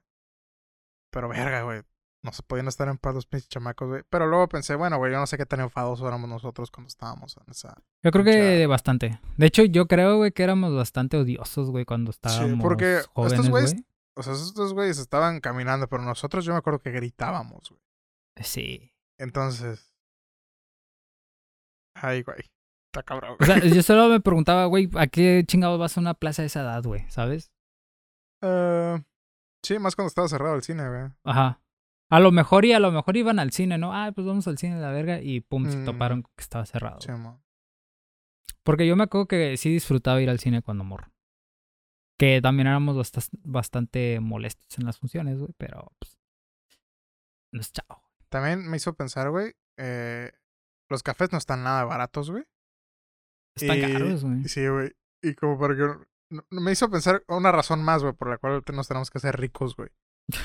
Pero, 1.11 1.29
verga, 1.29 1.63
güey, 1.63 1.81
no 2.23 2.31
se 2.31 2.43
podían 2.43 2.67
estar 2.67 2.87
en 2.87 2.97
paz 2.97 3.15
los 3.15 3.25
pinches 3.25 3.49
chamacos, 3.49 3.89
güey. 3.89 4.03
Pero 4.09 4.27
luego 4.27 4.47
pensé, 4.47 4.75
bueno, 4.75 4.97
güey, 4.97 5.11
yo 5.11 5.19
no 5.19 5.27
sé 5.27 5.37
qué 5.37 5.45
tan 5.45 5.59
enfadosos 5.59 6.07
éramos 6.07 6.29
nosotros 6.29 6.71
cuando 6.71 6.87
estábamos 6.87 7.35
en 7.37 7.51
esa... 7.51 7.75
Yo 8.03 8.11
creo 8.11 8.23
que 8.23 8.67
bastante. 8.67 9.19
De 9.37 9.45
hecho, 9.47 9.63
yo 9.63 9.87
creo, 9.87 10.17
güey, 10.17 10.31
que 10.31 10.43
éramos 10.43 10.73
bastante 10.75 11.17
odiosos, 11.17 11.69
güey, 11.69 11.85
cuando 11.85 12.11
estábamos 12.11 12.61
porque 12.61 12.97
estos 12.97 13.13
jóvenes, 13.13 13.49
güeyes 13.49 13.73
güey. 13.73 13.85
O 14.13 14.23
sea, 14.23 14.33
esos 14.33 14.53
dos 14.53 14.73
güeyes 14.73 14.99
estaban 14.99 15.39
caminando, 15.39 15.87
pero 15.87 16.03
nosotros 16.03 16.45
yo 16.45 16.51
me 16.51 16.59
acuerdo 16.59 16.79
que 16.79 16.91
gritábamos, 16.91 17.69
güey. 17.69 17.81
Sí. 18.43 18.93
Entonces. 19.17 19.93
Ay, 21.93 22.21
güey. 22.23 22.51
Está 22.91 23.03
cabrón. 23.03 23.37
O 23.39 23.45
sea, 23.45 23.55
yo 23.79 23.81
solo 23.83 24.09
me 24.09 24.19
preguntaba, 24.19 24.65
güey, 24.65 24.89
¿a 24.97 25.07
qué 25.07 25.43
chingados 25.47 25.79
vas 25.79 25.97
a 25.97 26.01
una 26.01 26.13
plaza 26.13 26.41
de 26.41 26.47
esa 26.47 26.61
edad, 26.61 26.83
güey? 26.83 27.09
¿Sabes? 27.09 27.51
Eh, 28.41 29.01
sí, 29.63 29.79
más 29.79 29.95
cuando 29.95 30.09
estaba 30.09 30.27
cerrado 30.27 30.55
el 30.55 30.61
cine, 30.63 30.87
güey. 30.89 31.11
Ajá. 31.23 31.61
A 32.09 32.19
lo 32.19 32.31
mejor 32.33 32.65
y 32.65 32.73
a 32.73 32.79
lo 32.81 32.91
mejor 32.91 33.15
iban 33.15 33.39
al 33.39 33.51
cine, 33.53 33.77
¿no? 33.77 33.93
Ah, 33.93 34.11
pues 34.13 34.27
vamos 34.27 34.45
al 34.49 34.57
cine, 34.57 34.81
la 34.81 34.91
verga. 34.91 35.21
Y 35.21 35.39
pum, 35.39 35.69
se 35.69 35.77
Mm. 35.77 35.85
toparon 35.85 36.23
que 36.23 36.29
estaba 36.39 36.65
cerrado. 36.65 36.99
Sí. 36.99 37.11
Porque 38.63 38.85
yo 38.85 38.97
me 38.97 39.03
acuerdo 39.03 39.27
que 39.27 39.55
sí 39.55 39.71
disfrutaba 39.71 40.21
ir 40.21 40.29
al 40.29 40.39
cine 40.39 40.61
cuando 40.61 40.83
morro. 40.83 41.07
Que 42.19 42.41
también 42.41 42.67
éramos 42.67 43.09
bastante 43.43 44.19
molestos 44.19 44.77
en 44.77 44.85
las 44.85 44.99
funciones, 44.99 45.39
güey, 45.39 45.53
pero 45.57 45.93
pues. 45.97 46.19
No 47.53 47.61
es 47.61 47.71
chao. 47.71 48.03
También 48.29 48.69
me 48.69 48.75
hizo 48.77 48.93
pensar, 48.93 49.29
güey. 49.29 49.53
Eh, 49.77 50.31
los 50.89 51.03
cafés 51.03 51.31
no 51.31 51.37
están 51.37 51.63
nada 51.63 51.85
baratos, 51.85 52.29
güey. 52.29 52.43
Están 53.55 53.77
Y- 53.77 53.81
caros, 53.93 54.23
güey. 54.23 54.43
Sí, 54.47 54.67
güey. 54.67 54.91
Y 55.23 55.33
como 55.35 55.59
para 55.59 55.75
que. 55.75 55.81
no- 56.31 56.43
Me 56.51 56.71
hizo 56.71 56.89
pensar 56.89 57.23
una 57.27 57.51
razón 57.51 57.83
más, 57.83 58.01
güey, 58.01 58.13
por 58.13 58.29
la 58.29 58.37
cual 58.37 58.63
nos 58.73 58.87
tenemos 58.87 59.09
que 59.09 59.17
hacer 59.17 59.37
ricos, 59.39 59.75
güey. 59.75 59.89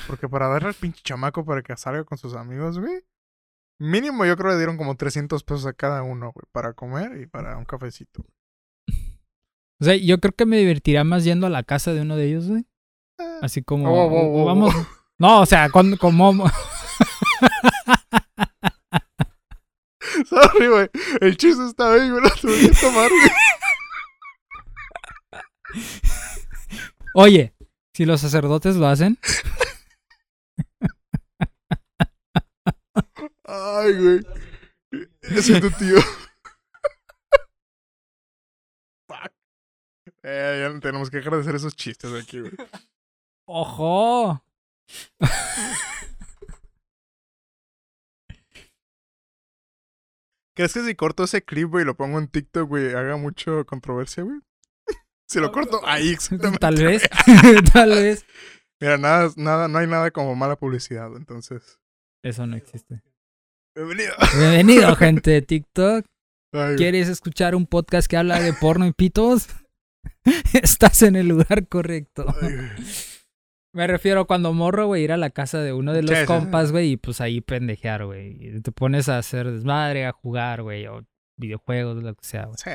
Porque 0.07 0.27
para 0.27 0.47
darle 0.47 0.69
al 0.69 0.73
pinche 0.73 1.01
chamaco 1.03 1.45
para 1.45 1.61
que 1.61 1.75
salga 1.77 2.03
con 2.03 2.17
sus 2.17 2.35
amigos, 2.35 2.79
güey. 2.79 3.03
Mínimo 3.79 4.25
yo 4.25 4.35
creo 4.35 4.47
que 4.49 4.53
le 4.53 4.57
dieron 4.57 4.75
como 4.77 4.95
300 4.97 5.43
pesos 5.43 5.65
a 5.67 5.73
cada 5.73 6.01
uno, 6.03 6.31
güey, 6.33 6.45
para 6.51 6.73
comer 6.73 7.21
y 7.21 7.27
para 7.27 7.57
un 7.57 7.63
cafecito. 7.65 8.25
O 9.79 9.85
sea, 9.85 9.95
yo 9.95 10.19
creo 10.19 10.33
que 10.33 10.47
me 10.47 10.57
divertiría 10.57 11.03
más 11.03 11.23
yendo 11.23 11.45
a 11.45 11.51
la 11.51 11.61
casa 11.63 11.93
de 11.93 12.01
uno 12.01 12.15
de 12.15 12.25
ellos, 12.25 12.47
güey. 12.49 12.65
Eh, 13.19 13.39
Así 13.43 13.61
como. 13.63 13.87
Oh, 13.93 14.07
oh, 14.07 14.41
oh, 14.41 14.45
vamos. 14.45 14.73
oh. 14.75 14.87
No, 15.19 15.41
o 15.41 15.45
sea, 15.45 15.69
como. 15.69 16.45
Sorry, 20.29 20.67
güey. 20.67 20.89
El 21.21 21.37
chiste 21.37 21.65
está 21.65 21.93
ahí, 21.93 22.09
güey. 22.09 22.21
Lo 22.21 22.29
tuve 22.29 22.59
que 22.59 22.75
tomar, 22.75 23.09
güey. 23.09 23.31
Oye, 27.13 27.53
si 27.93 28.05
los 28.05 28.21
sacerdotes 28.21 28.75
lo 28.75 28.87
hacen. 28.87 29.17
Ay, 33.43 33.93
güey. 33.93 34.25
Ese 35.21 35.53
es 35.53 35.61
tu 35.61 35.71
tío. 35.71 35.99
Fuck. 39.07 39.31
Eh, 40.23 40.69
ya 40.73 40.79
tenemos 40.79 41.09
que 41.09 41.17
dejar 41.17 41.33
de 41.33 41.41
hacer 41.41 41.55
esos 41.55 41.75
chistes 41.75 42.13
aquí, 42.13 42.39
güey. 42.39 42.53
¡Ojo! 43.45 44.43
¿Crees 50.57 50.73
que 50.73 50.83
si 50.83 50.95
corto 50.95 51.25
ese 51.25 51.43
clip, 51.43 51.69
güey, 51.69 51.83
y 51.83 51.85
lo 51.85 51.95
pongo 51.95 52.17
en 52.17 52.29
TikTok, 52.29 52.67
güey, 52.67 52.95
haga 52.95 53.15
mucho 53.15 53.63
controversia, 53.67 54.23
güey? 54.23 54.39
si 55.29 55.39
lo 55.39 55.51
corto 55.51 55.81
ahí, 55.85 56.09
exactamente. 56.09 56.57
Tal 56.57 56.75
vez. 56.83 57.07
Tal 57.73 57.91
vez. 57.91 58.25
Mira, 58.81 58.97
nada, 58.97 59.29
nada, 59.35 59.67
no 59.67 59.77
hay 59.77 59.85
nada 59.85 60.09
como 60.09 60.33
mala 60.33 60.55
publicidad, 60.55 61.15
entonces. 61.15 61.79
Eso 62.23 62.47
no 62.47 62.57
existe. 62.57 63.03
Bienvenido. 63.75 64.15
Bienvenido, 64.35 64.95
gente 64.95 65.29
de 65.29 65.41
TikTok. 65.43 66.07
Ay. 66.53 66.75
¿Quieres 66.75 67.07
escuchar 67.07 67.53
un 67.53 67.67
podcast 67.67 68.09
que 68.09 68.17
habla 68.17 68.39
de 68.39 68.51
porno 68.53 68.87
y 68.87 68.93
pitos? 68.93 69.49
Estás 70.53 71.03
en 71.03 71.17
el 71.17 71.27
lugar 71.27 71.67
correcto. 71.67 72.25
Ay. 72.41 72.71
Me 73.77 73.85
refiero 73.85 74.25
cuando 74.25 74.53
morro, 74.53 74.87
güey, 74.87 75.03
ir 75.03 75.11
a 75.11 75.17
la 75.17 75.29
casa 75.29 75.61
de 75.61 75.71
uno 75.71 75.93
de 75.93 76.01
los 76.01 76.17
Sí, 76.17 76.25
compas, 76.25 76.71
güey, 76.71 76.93
y 76.93 76.97
pues 76.97 77.21
ahí 77.21 77.41
pendejear, 77.41 78.05
güey. 78.05 78.35
Y 78.39 78.61
Te 78.61 78.71
pones 78.71 79.07
a 79.07 79.19
hacer 79.19 79.51
desmadre, 79.51 80.07
a 80.07 80.13
jugar, 80.13 80.63
güey, 80.63 80.87
o 80.87 81.05
videojuegos, 81.35 82.01
lo 82.01 82.15
que 82.15 82.25
sea, 82.25 82.45
güey. 82.45 82.57
Sí. 82.57 82.71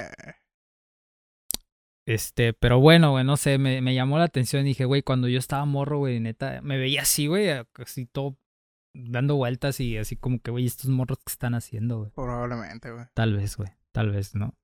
Este, 2.06 2.52
pero 2.52 2.78
bueno, 2.78 3.10
güey, 3.10 3.24
no 3.24 3.36
sé, 3.36 3.58
me, 3.58 3.80
me 3.80 3.96
llamó 3.96 4.18
la 4.18 4.26
atención. 4.26 4.64
Dije, 4.64 4.84
güey, 4.84 5.02
cuando 5.02 5.26
yo 5.26 5.40
estaba 5.40 5.64
morro, 5.64 5.98
güey, 5.98 6.20
neta, 6.20 6.60
me 6.62 6.78
veía 6.78 7.02
así, 7.02 7.26
güey, 7.26 7.48
así 7.74 8.06
todo 8.06 8.38
dando 8.94 9.34
vueltas 9.34 9.80
y 9.80 9.96
así 9.98 10.14
como 10.14 10.40
que, 10.40 10.52
güey, 10.52 10.66
estos 10.66 10.88
morros 10.88 11.18
que 11.18 11.32
están 11.32 11.56
haciendo, 11.56 11.98
güey. 11.98 12.12
Probablemente, 12.12 12.92
güey. 12.92 13.06
Tal 13.14 13.34
vez, 13.34 13.56
güey, 13.56 13.70
tal 13.90 14.12
vez, 14.12 14.36
¿no? 14.36 14.54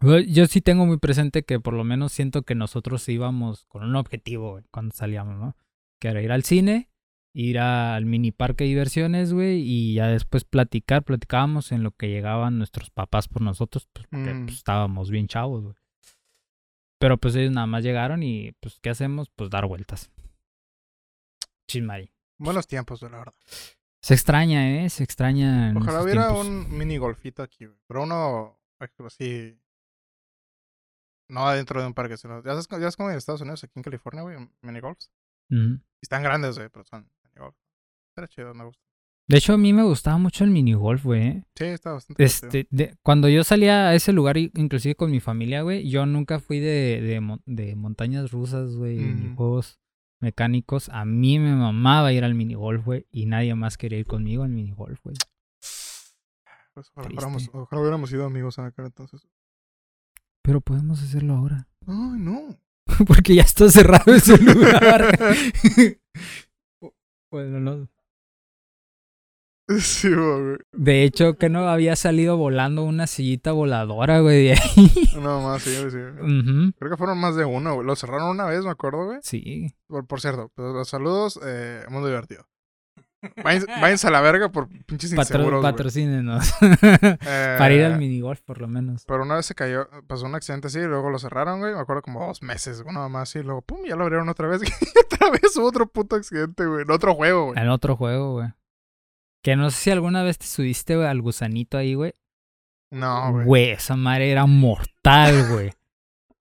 Yo 0.00 0.46
sí 0.46 0.60
tengo 0.60 0.86
muy 0.86 0.98
presente 0.98 1.42
que 1.42 1.58
por 1.60 1.74
lo 1.74 1.84
menos 1.84 2.12
siento 2.12 2.42
que 2.42 2.54
nosotros 2.54 3.08
íbamos 3.08 3.66
con 3.66 3.82
un 3.82 3.96
objetivo, 3.96 4.52
güey, 4.52 4.64
cuando 4.70 4.94
salíamos, 4.94 5.36
¿no? 5.38 5.56
Que 6.00 6.08
era 6.08 6.22
ir 6.22 6.30
al 6.30 6.44
cine, 6.44 6.88
ir 7.34 7.58
al 7.58 8.04
mini 8.06 8.30
parque 8.30 8.64
de 8.64 8.68
diversiones, 8.70 9.32
güey, 9.32 9.60
y 9.60 9.94
ya 9.94 10.06
después 10.06 10.44
platicar, 10.44 11.02
platicábamos 11.02 11.72
en 11.72 11.82
lo 11.82 11.90
que 11.90 12.08
llegaban 12.08 12.58
nuestros 12.58 12.90
papás 12.90 13.26
por 13.28 13.42
nosotros, 13.42 13.88
pues 13.92 14.06
porque 14.08 14.34
Mm. 14.34 14.44
pues, 14.46 14.56
estábamos 14.58 15.10
bien 15.10 15.26
chavos, 15.26 15.62
güey. 15.64 15.74
Pero 17.00 17.16
pues 17.18 17.34
ellos 17.36 17.52
nada 17.52 17.66
más 17.66 17.82
llegaron 17.84 18.22
y 18.22 18.52
pues 18.60 18.78
¿qué 18.80 18.90
hacemos? 18.90 19.30
Pues 19.30 19.50
dar 19.50 19.66
vueltas. 19.66 20.10
Chismari. 21.68 22.10
Buenos 22.38 22.66
tiempos, 22.66 23.02
la 23.02 23.18
verdad. 23.18 23.34
Se 24.02 24.14
extraña, 24.14 24.84
¿eh? 24.84 24.90
Se 24.90 25.02
extraña. 25.04 25.72
Ojalá 25.76 26.02
hubiera 26.02 26.28
tiempos. 26.32 26.46
un 26.46 26.76
mini 26.78 26.96
golfito 26.98 27.42
aquí, 27.42 27.66
güey. 27.66 27.78
Pero 27.86 28.02
uno 28.04 28.58
así. 29.06 29.58
No 31.28 31.46
adentro 31.46 31.80
de 31.80 31.86
un 31.86 31.94
parque, 31.94 32.16
sino. 32.16 32.42
Ya 32.42 32.50
sabes, 32.52 32.66
ya 32.70 32.78
sabes 32.78 32.96
como 32.96 33.10
en 33.10 33.16
Estados 33.16 33.40
Unidos, 33.42 33.62
aquí 33.64 33.72
en 33.76 33.82
California, 33.82 34.22
güey, 34.22 34.36
mini 34.62 34.80
golfs. 34.80 35.10
Ujú. 35.50 35.80
Están 36.00 36.22
grandes, 36.22 36.56
güey, 36.56 36.68
pero 36.70 36.84
son 36.84 37.02
mini 37.24 37.36
golfs. 37.44 37.58
Era 38.16 38.28
chido, 38.28 38.54
me 38.54 38.64
gusta. 38.64 38.82
De 39.28 39.36
hecho, 39.36 39.52
a 39.52 39.58
mí 39.58 39.74
me 39.74 39.82
gustaba 39.82 40.16
mucho 40.16 40.42
el 40.44 40.50
minigolf, 40.50 41.04
güey. 41.04 41.22
¿eh? 41.26 41.44
Sí, 41.54 41.64
está 41.64 41.92
bastante. 41.92 42.24
Este, 42.24 42.66
de- 42.70 42.96
cuando 43.02 43.28
yo 43.28 43.44
salía 43.44 43.88
a 43.88 43.94
ese 43.94 44.14
lugar, 44.14 44.38
inclusive 44.38 44.94
con 44.94 45.10
mi 45.10 45.20
familia, 45.20 45.60
güey, 45.60 45.86
yo 45.90 46.06
nunca 46.06 46.38
fui 46.40 46.60
de, 46.60 47.02
de, 47.02 47.38
de 47.44 47.76
montañas 47.76 48.30
rusas, 48.30 48.74
güey, 48.74 48.96
ni 48.96 49.28
Mm. 49.28 49.36
juegos 49.36 49.78
mecánicos. 50.20 50.88
A 50.88 51.04
mí 51.04 51.38
me 51.38 51.54
mamaba 51.54 52.10
ir 52.14 52.24
al 52.24 52.34
minigolf, 52.34 52.86
güey, 52.86 53.06
y 53.10 53.26
nadie 53.26 53.54
más 53.54 53.76
quería 53.76 53.98
ir 53.98 54.06
conmigo 54.06 54.44
al 54.44 54.48
minigolf, 54.50 54.98
güey. 55.04 55.16
Pues, 56.72 56.90
ojalá, 56.94 57.08
fuéramos- 57.14 57.50
ojalá 57.52 57.80
hubiéramos 57.82 58.08
sido 58.10 58.24
amigos 58.24 58.56
en 58.58 58.64
aquel 58.64 58.86
entonces. 58.86 59.26
Pero 60.48 60.62
podemos 60.62 61.02
hacerlo 61.02 61.34
ahora. 61.34 61.68
Ay, 61.86 62.18
no. 62.20 62.58
Porque 63.06 63.34
ya 63.34 63.42
está 63.42 63.68
cerrado 63.68 64.14
ese 64.14 64.38
lugar. 64.42 65.14
bueno, 67.30 67.60
no. 67.60 67.88
Sí, 69.78 70.08
güey. 70.08 70.56
De 70.72 71.04
hecho, 71.04 71.36
que 71.36 71.50
no 71.50 71.68
había 71.68 71.96
salido 71.96 72.38
volando 72.38 72.82
una 72.84 73.06
sillita 73.06 73.52
voladora, 73.52 74.20
güey, 74.20 74.44
de 74.44 74.52
ahí. 74.52 75.10
No 75.20 75.42
más, 75.42 75.60
sí, 75.60 75.74
sí. 75.90 75.98
Creo 76.78 76.90
que 76.90 76.96
fueron 76.96 77.18
más 77.18 77.36
de 77.36 77.44
uno, 77.44 77.74
güey. 77.74 77.86
Lo 77.86 77.94
cerraron 77.94 78.30
una 78.30 78.46
vez, 78.46 78.64
me 78.64 78.70
acuerdo, 78.70 79.04
güey. 79.04 79.18
Sí. 79.22 79.74
Por, 79.86 80.06
por 80.06 80.22
cierto, 80.22 80.50
pues, 80.54 80.72
los 80.72 80.88
saludos, 80.88 81.38
eh, 81.44 81.84
mundo 81.90 82.08
divertido. 82.08 82.48
Váyanse, 83.42 84.06
a 84.06 84.10
la 84.10 84.20
verga 84.20 84.50
por 84.50 84.68
pinches 84.68 85.14
Patro 85.14 85.38
inseguros, 85.40 85.62
patrocínenos. 85.62 86.52
Eh, 86.62 87.56
Para 87.58 87.74
ir 87.74 87.84
al 87.84 87.98
minigolf, 87.98 88.40
por 88.42 88.60
lo 88.60 88.68
menos. 88.68 89.04
Pero 89.06 89.22
una 89.22 89.36
vez 89.36 89.46
se 89.46 89.54
cayó, 89.54 89.88
pasó 90.06 90.26
un 90.26 90.34
accidente 90.34 90.68
así, 90.68 90.78
y 90.78 90.84
luego 90.84 91.10
lo 91.10 91.18
cerraron, 91.18 91.60
güey. 91.60 91.74
Me 91.74 91.80
acuerdo 91.80 92.02
como 92.02 92.26
dos 92.26 92.42
meses, 92.42 92.84
nada 92.86 93.08
más, 93.08 93.34
y 93.36 93.42
luego, 93.42 93.62
pum, 93.62 93.80
ya 93.86 93.96
lo 93.96 94.04
abrieron 94.04 94.28
otra 94.28 94.48
vez. 94.48 94.62
Y 94.68 95.14
otra 95.14 95.30
vez 95.30 95.56
hubo 95.56 95.66
otro 95.66 95.86
puto 95.88 96.16
accidente, 96.16 96.64
güey. 96.64 96.82
En 96.82 96.90
otro 96.90 97.14
juego, 97.14 97.46
güey. 97.46 97.58
En 97.60 97.68
otro 97.68 97.96
juego, 97.96 98.34
güey. 98.34 98.48
Que 99.42 99.56
no 99.56 99.70
sé 99.70 99.76
si 99.76 99.90
alguna 99.90 100.22
vez 100.22 100.38
te 100.38 100.46
subiste, 100.46 100.96
güey, 100.96 101.08
al 101.08 101.20
gusanito 101.22 101.76
ahí, 101.78 101.94
güey. 101.94 102.14
No, 102.90 103.32
güey. 103.32 103.46
Güey, 103.46 103.70
esa 103.70 103.96
madre 103.96 104.30
era 104.30 104.46
mortal, 104.46 105.48
güey. 105.50 105.72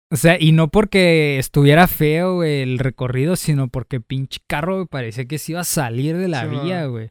O 0.09 0.15
sea, 0.17 0.37
y 0.39 0.53
no 0.53 0.69
porque 0.69 1.39
estuviera 1.41 1.89
feo, 1.89 2.37
güey, 2.37 2.63
el 2.63 2.79
recorrido, 2.79 3.35
sino 3.35 3.67
porque 3.67 4.01
pinche 4.01 4.39
carro, 4.47 4.75
güey, 4.77 4.87
parecía 4.87 5.25
que 5.27 5.37
se 5.39 5.51
iba 5.53 5.63
a 5.63 5.65
salir 5.65 6.17
de 6.17 6.29
la 6.29 6.43
Sí, 6.43 6.49
vía, 6.49 6.87
güey. 6.87 7.11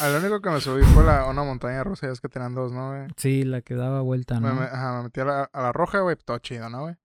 A 0.00 0.08
lo 0.08 0.18
único 0.18 0.40
que 0.40 0.50
me 0.50 0.60
subí 0.60 0.82
fue 0.82 1.04
la, 1.04 1.26
una 1.26 1.44
montaña 1.44 1.84
rusa, 1.84 2.08
ya 2.08 2.12
es 2.12 2.20
que 2.20 2.28
tenían 2.28 2.54
dos, 2.56 2.72
¿no, 2.72 2.90
güey? 2.90 3.08
Sí, 3.16 3.44
la 3.44 3.60
que 3.62 3.74
daba 3.76 4.00
vuelta, 4.00 4.40
¿no? 4.40 4.54
me- 4.56 4.64
ajá, 4.64 4.96
me 4.98 5.02
metí 5.04 5.20
a 5.20 5.24
la, 5.24 5.42
a 5.44 5.62
la 5.62 5.72
roja, 5.72 6.00
güey, 6.00 6.16
todo 6.16 6.38
chido, 6.38 6.68
¿no, 6.68 6.80
güey? 6.82 6.96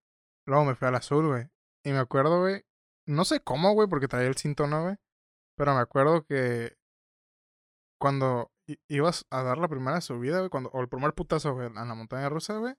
Luego 0.47 0.65
me 0.65 0.73
fui 0.73 0.87
al 0.87 0.95
azul, 0.95 1.27
güey. 1.27 1.47
Y 1.85 1.91
me 1.91 1.99
acuerdo, 1.99 2.39
güey, 2.41 2.63
no 3.07 3.23
sé 3.23 3.41
cómo, 3.41 3.73
güey, 3.73 3.87
porque 3.87 4.07
traía 4.07 4.27
el 4.27 4.35
cinto, 4.37 4.65
¿no, 4.65 4.81
güey? 4.83 4.95
Pero 5.55 5.75
me 5.75 5.81
acuerdo 5.81 6.25
que 6.25 6.73
cuando 7.99 8.51
ibas 8.89 9.25
a 9.29 9.43
dar 9.43 9.59
la 9.59 9.67
primera 9.67 10.01
subida, 10.01 10.39
güey, 10.39 10.49
cuando, 10.49 10.69
o 10.71 10.81
el 10.81 10.89
primer 10.89 11.13
putazo, 11.13 11.53
güey, 11.53 11.67
a 11.75 11.85
la 11.85 11.93
montaña 11.93 12.27
rusa, 12.29 12.57
güey, 12.57 12.73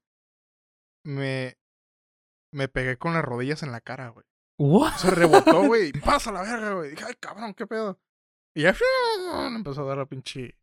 me, 1.04 1.56
me 2.52 2.68
pegué 2.68 2.96
con 2.98 3.14
las 3.14 3.24
rodillas 3.24 3.62
en 3.62 3.72
la 3.72 3.80
cara, 3.80 4.08
güey. 4.08 4.26
¿What? 4.58 4.92
Se 4.98 5.10
rebotó, 5.10 5.62
güey, 5.66 5.88
y 5.88 5.92
pasa 6.00 6.30
la 6.32 6.42
verga, 6.42 6.74
güey. 6.74 6.90
Dije, 6.90 7.04
ay, 7.06 7.14
cabrón, 7.18 7.54
qué 7.54 7.66
pedo. 7.66 7.98
Y 8.54 8.62
ya 8.62 8.74
empezó 9.56 9.82
a 9.82 9.86
dar 9.88 9.98
la 9.98 10.06
pinche 10.06 10.58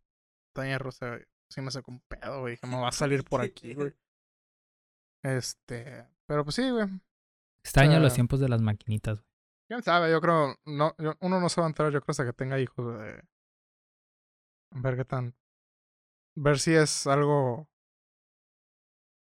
montaña 0.55 0.77
rusa, 0.77 1.09
güey. 1.09 1.23
Sí 1.51 1.61
me 1.61 1.71
sacó 1.71 1.91
un 1.91 1.99
pedo, 2.01 2.41
güey. 2.41 2.53
Dije, 2.55 2.67
me 2.67 2.79
va 2.79 2.89
a 2.89 2.91
salir 2.91 3.23
por 3.23 3.41
aquí, 3.41 3.73
güey. 3.75 3.93
Este, 5.23 6.07
pero 6.27 6.43
pues 6.43 6.55
sí, 6.55 6.69
güey. 6.69 6.87
Extraño 7.63 7.93
sea, 7.93 7.99
los 7.99 8.13
tiempos 8.13 8.39
de 8.39 8.47
las 8.49 8.61
maquinitas, 8.61 9.17
güey. 9.19 9.29
¿Quién 9.67 9.83
sabe? 9.83 10.09
Yo 10.11 10.21
creo, 10.21 10.55
no, 10.65 10.95
yo- 10.97 11.15
uno 11.19 11.39
no 11.39 11.49
se 11.49 11.59
va 11.61 11.67
a 11.67 11.69
enterar, 11.69 11.91
yo 11.91 11.99
creo, 12.01 12.11
hasta 12.11 12.25
que 12.25 12.33
tenga 12.33 12.59
hijos. 12.59 12.97
De... 12.97 13.23
Ver 14.75 14.95
qué 14.95 15.05
tan... 15.05 15.35
Ver 16.35 16.59
si 16.59 16.73
es 16.73 17.05
algo 17.07 17.67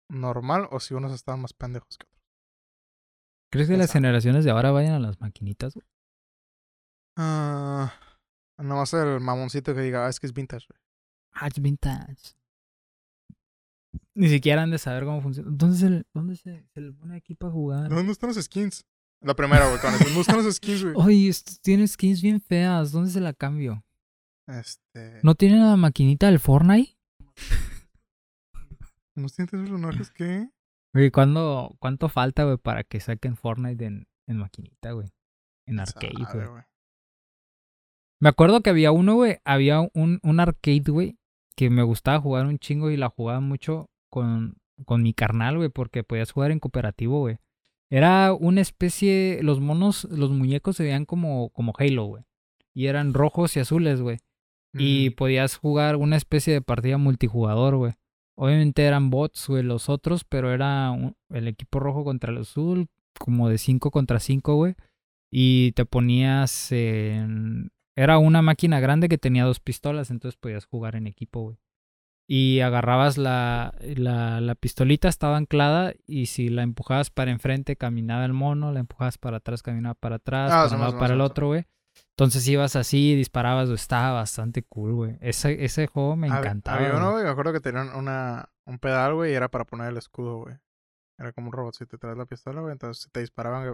normal 0.10 0.68
o 0.72 0.80
si 0.80 0.94
unos 0.96 1.14
están 1.14 1.40
más 1.42 1.54
pendejos 1.54 1.98
que. 1.98 2.08
¿Crees 3.52 3.68
que 3.68 3.72
¿Quién 3.74 3.80
las 3.80 3.92
generaciones 3.92 4.46
de 4.46 4.52
ahora 4.52 4.72
vayan 4.72 4.94
a 4.94 5.00
las 5.00 5.20
maquinitas? 5.20 5.74
güey? 5.74 5.86
Ah, 7.18 7.92
nomás 8.58 8.94
el 8.94 9.20
mamoncito 9.20 9.74
que 9.74 9.82
diga, 9.82 10.06
ah, 10.06 10.10
es 10.10 10.20
que 10.20 10.28
es 10.28 10.34
vintage. 10.34 10.68
güey". 10.70 10.80
Ah, 11.34 11.48
es 11.48 11.62
vintage. 11.62 12.36
Ni 14.16 14.30
siquiera 14.30 14.64
han 14.64 14.72
de 14.72 14.78
saber 14.78 15.06
cómo 15.06 15.22
funciona. 15.22 15.50
¿Dónde 15.52 15.78
se, 15.78 15.90
le- 15.90 16.06
dónde 16.14 16.36
se, 16.36 16.68
se 16.74 16.82
le 16.82 16.92
pone 16.92 17.16
aquí 17.16 17.36
para 17.36 17.52
jugar? 17.52 17.90
¿Dónde 17.90 18.12
están 18.12 18.30
los 18.30 18.44
skins? 18.44 18.86
La 19.22 19.34
primera, 19.36 19.68
güey, 19.68 19.80
con. 19.82 19.92
¿Dónde 19.98 20.22
están 20.22 20.44
los 20.44 20.56
skins, 20.56 20.84
güey? 20.84 20.94
Oye, 20.98 21.32
tiene 21.62 21.88
skins 21.88 22.22
bien 22.22 22.40
feas. 22.42 22.92
¿Dónde 22.92 23.10
se 23.12 23.20
la 23.20 23.34
cambio? 23.34 23.84
Este... 24.48 25.20
¿No 25.24 25.36
tiene 25.36 25.60
la 25.60 25.76
maquinita 25.78 26.28
del 26.28 26.40
Fortnite? 26.40 26.98
¿No 29.16 29.28
sientes 29.30 29.60
personajes 29.60 30.10
que? 30.12 30.50
Oye, 30.94 31.12
¿cuándo, 31.12 31.76
¿cuánto 31.80 32.10
falta, 32.10 32.46
güey, 32.46 32.58
para 32.58 32.84
que 32.84 33.00
saquen 33.00 33.36
Fortnite 33.36 33.86
en, 33.86 34.08
en 34.28 34.38
maquinita, 34.38 34.92
güey? 34.92 35.08
En 35.68 35.80
arcade, 35.80 36.26
güey. 36.34 36.64
Me 38.20 38.30
acuerdo 38.30 38.62
que 38.62 38.70
había 38.70 38.92
uno, 38.92 39.16
güey. 39.16 39.38
Había 39.46 39.82
un, 39.82 40.20
un 40.24 40.40
arcade, 40.40 40.92
güey. 40.92 41.18
Que 41.56 41.70
me 41.70 41.84
gustaba 41.84 42.20
jugar 42.20 42.48
un 42.48 42.58
chingo 42.58 42.90
y 42.90 42.98
la 42.98 43.10
jugaba 43.10 43.40
mucho 43.40 43.90
con, 44.10 44.58
con 44.86 45.04
mi 45.04 45.14
carnal, 45.14 45.58
güey. 45.58 45.70
Porque 45.70 46.04
podías 46.04 46.32
jugar 46.32 46.52
en 46.52 46.60
cooperativo, 46.60 47.20
güey. 47.20 47.38
Era 47.90 48.34
una 48.34 48.62
especie. 48.62 49.40
Los 49.44 49.60
monos, 49.60 50.06
los 50.06 50.32
muñecos 50.32 50.76
se 50.76 50.84
veían 50.84 51.06
como, 51.06 51.50
como 51.52 51.74
Halo, 51.78 52.06
güey. 52.06 52.24
Y 52.74 52.88
eran 52.88 53.14
rojos 53.14 53.56
y 53.56 53.60
azules, 53.60 54.02
güey. 54.02 54.18
Y 54.74 55.12
podías 55.12 55.56
jugar 55.56 55.96
una 55.96 56.16
especie 56.16 56.54
de 56.54 56.62
partida 56.62 56.98
multijugador, 56.98 57.76
güey. 57.78 57.94
Obviamente 58.42 58.84
eran 58.86 59.10
bots, 59.10 59.48
güey, 59.50 59.64
los 59.64 59.90
otros, 59.90 60.24
pero 60.24 60.54
era 60.54 60.92
un- 60.92 61.16
el 61.30 61.48
equipo 61.50 61.80
rojo 61.80 62.04
contra 62.06 62.32
el 62.32 62.38
azul, 62.40 62.88
como 63.20 63.50
de 63.50 63.58
5 63.58 63.92
contra 63.92 64.20
5, 64.20 64.56
güey. 64.56 64.76
Y 65.32 65.74
te 65.74 65.86
ponías 65.86 66.72
en... 66.72 67.72
Era 67.98 68.18
una 68.18 68.42
máquina 68.42 68.80
grande 68.80 69.10
que 69.10 69.18
tenía 69.18 69.44
dos 69.44 69.60
pistolas, 69.60 70.10
entonces 70.10 70.38
podías 70.40 70.66
jugar 70.66 70.96
en 70.96 71.06
equipo, 71.08 71.42
güey. 71.42 71.58
Y 72.32 72.60
agarrabas 72.62 73.18
la, 73.18 73.74
la, 73.82 74.40
la 74.40 74.56
pistolita, 74.56 75.10
estaba 75.10 75.36
anclada, 75.36 75.94
y 76.08 76.28
si 76.28 76.48
la 76.50 76.62
empujabas 76.64 77.10
para 77.10 77.32
enfrente, 77.32 77.76
caminaba 77.76 78.24
el 78.24 78.34
mono, 78.34 78.72
la 78.72 78.80
empujabas 78.80 79.18
para 79.18 79.38
atrás, 79.38 79.64
caminaba 79.64 79.96
para 79.96 80.16
atrás, 80.18 80.52
Ah, 80.54 80.66
para 80.68 80.78
más, 80.78 80.94
más, 80.94 81.00
para 81.00 81.14
el 81.14 81.20
más. 81.20 81.30
otro, 81.32 81.48
güey. 81.48 81.66
Entonces 82.20 82.46
ibas 82.50 82.76
así, 82.76 83.16
disparabas, 83.16 83.70
estaba 83.70 84.12
bastante 84.12 84.62
cool, 84.64 84.94
güey. 84.94 85.18
Ese, 85.22 85.64
ese 85.64 85.88
juego 85.88 86.18
me 86.18 86.28
encantaba. 86.28 86.78
Había 86.78 86.98
uno, 86.98 87.12
güey, 87.14 87.24
me 87.24 87.30
acuerdo 87.30 87.54
que 87.54 87.62
tenían 87.62 87.96
una, 87.96 88.50
un 88.66 88.78
pedal, 88.78 89.14
güey, 89.16 89.32
y 89.32 89.36
era 89.36 89.48
para 89.50 89.64
poner 89.64 89.88
el 89.88 89.98
escudo, 89.98 90.40
güey. 90.40 90.56
Era 91.18 91.32
como 91.32 91.48
un 91.48 91.54
robot, 91.54 91.76
si 91.76 91.86
te 91.86 91.98
traes 91.98 92.18
la 92.18 92.26
pistola, 92.26 92.60
güey, 92.60 92.74
entonces 92.74 93.04
si 93.04 93.10
te 93.10 93.22
disparaban, 93.22 93.74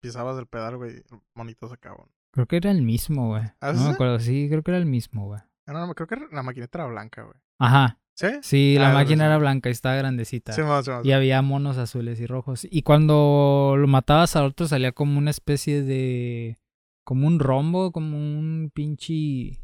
pisabas 0.00 0.36
el 0.38 0.46
pedal, 0.46 0.76
güey, 0.76 0.90
y 0.90 0.96
el 0.96 1.20
monito 1.34 1.68
se 1.68 1.74
acabó. 1.74 2.08
Creo 2.32 2.46
que 2.46 2.56
era 2.56 2.70
el 2.72 2.82
mismo, 2.82 3.28
güey. 3.28 3.44
¿Ah, 3.60 3.72
no 3.72 3.84
me 3.84 3.90
acuerdo, 3.90 4.18
sí, 4.18 4.48
creo 4.48 4.62
que 4.62 4.72
era 4.72 4.78
el 4.78 4.86
mismo, 4.86 5.26
güey. 5.26 5.40
No, 5.68 5.86
no, 5.86 5.94
creo 5.94 6.06
que 6.08 6.16
la 6.32 6.42
maquinita 6.42 6.78
era 6.78 6.86
blanca, 6.88 7.22
güey. 7.22 7.36
Ajá. 7.60 8.00
¿Sí? 8.14 8.26
Sí, 8.42 8.76
la 8.78 8.90
Ah, 8.90 8.94
máquina 8.94 9.24
sí. 9.24 9.26
era 9.26 9.38
blanca 9.38 9.68
y 9.68 9.72
estaba 9.72 9.94
grandecita. 9.96 10.52
Sí, 10.52 10.62
más, 10.62 10.88
más. 10.88 11.04
y 11.04 11.12
había 11.12 11.42
monos 11.42 11.76
azules 11.78 12.18
y 12.18 12.26
rojos. 12.26 12.66
Y 12.68 12.82
cuando 12.82 13.74
lo 13.78 13.86
matabas 13.86 14.34
al 14.36 14.46
otro 14.46 14.66
salía 14.66 14.90
como 14.92 15.18
una 15.18 15.30
especie 15.30 15.82
de... 15.82 16.58
Como 17.06 17.26
un 17.26 17.38
rombo, 17.38 17.92
como 17.92 18.18
un 18.18 18.70
pinche... 18.74 19.60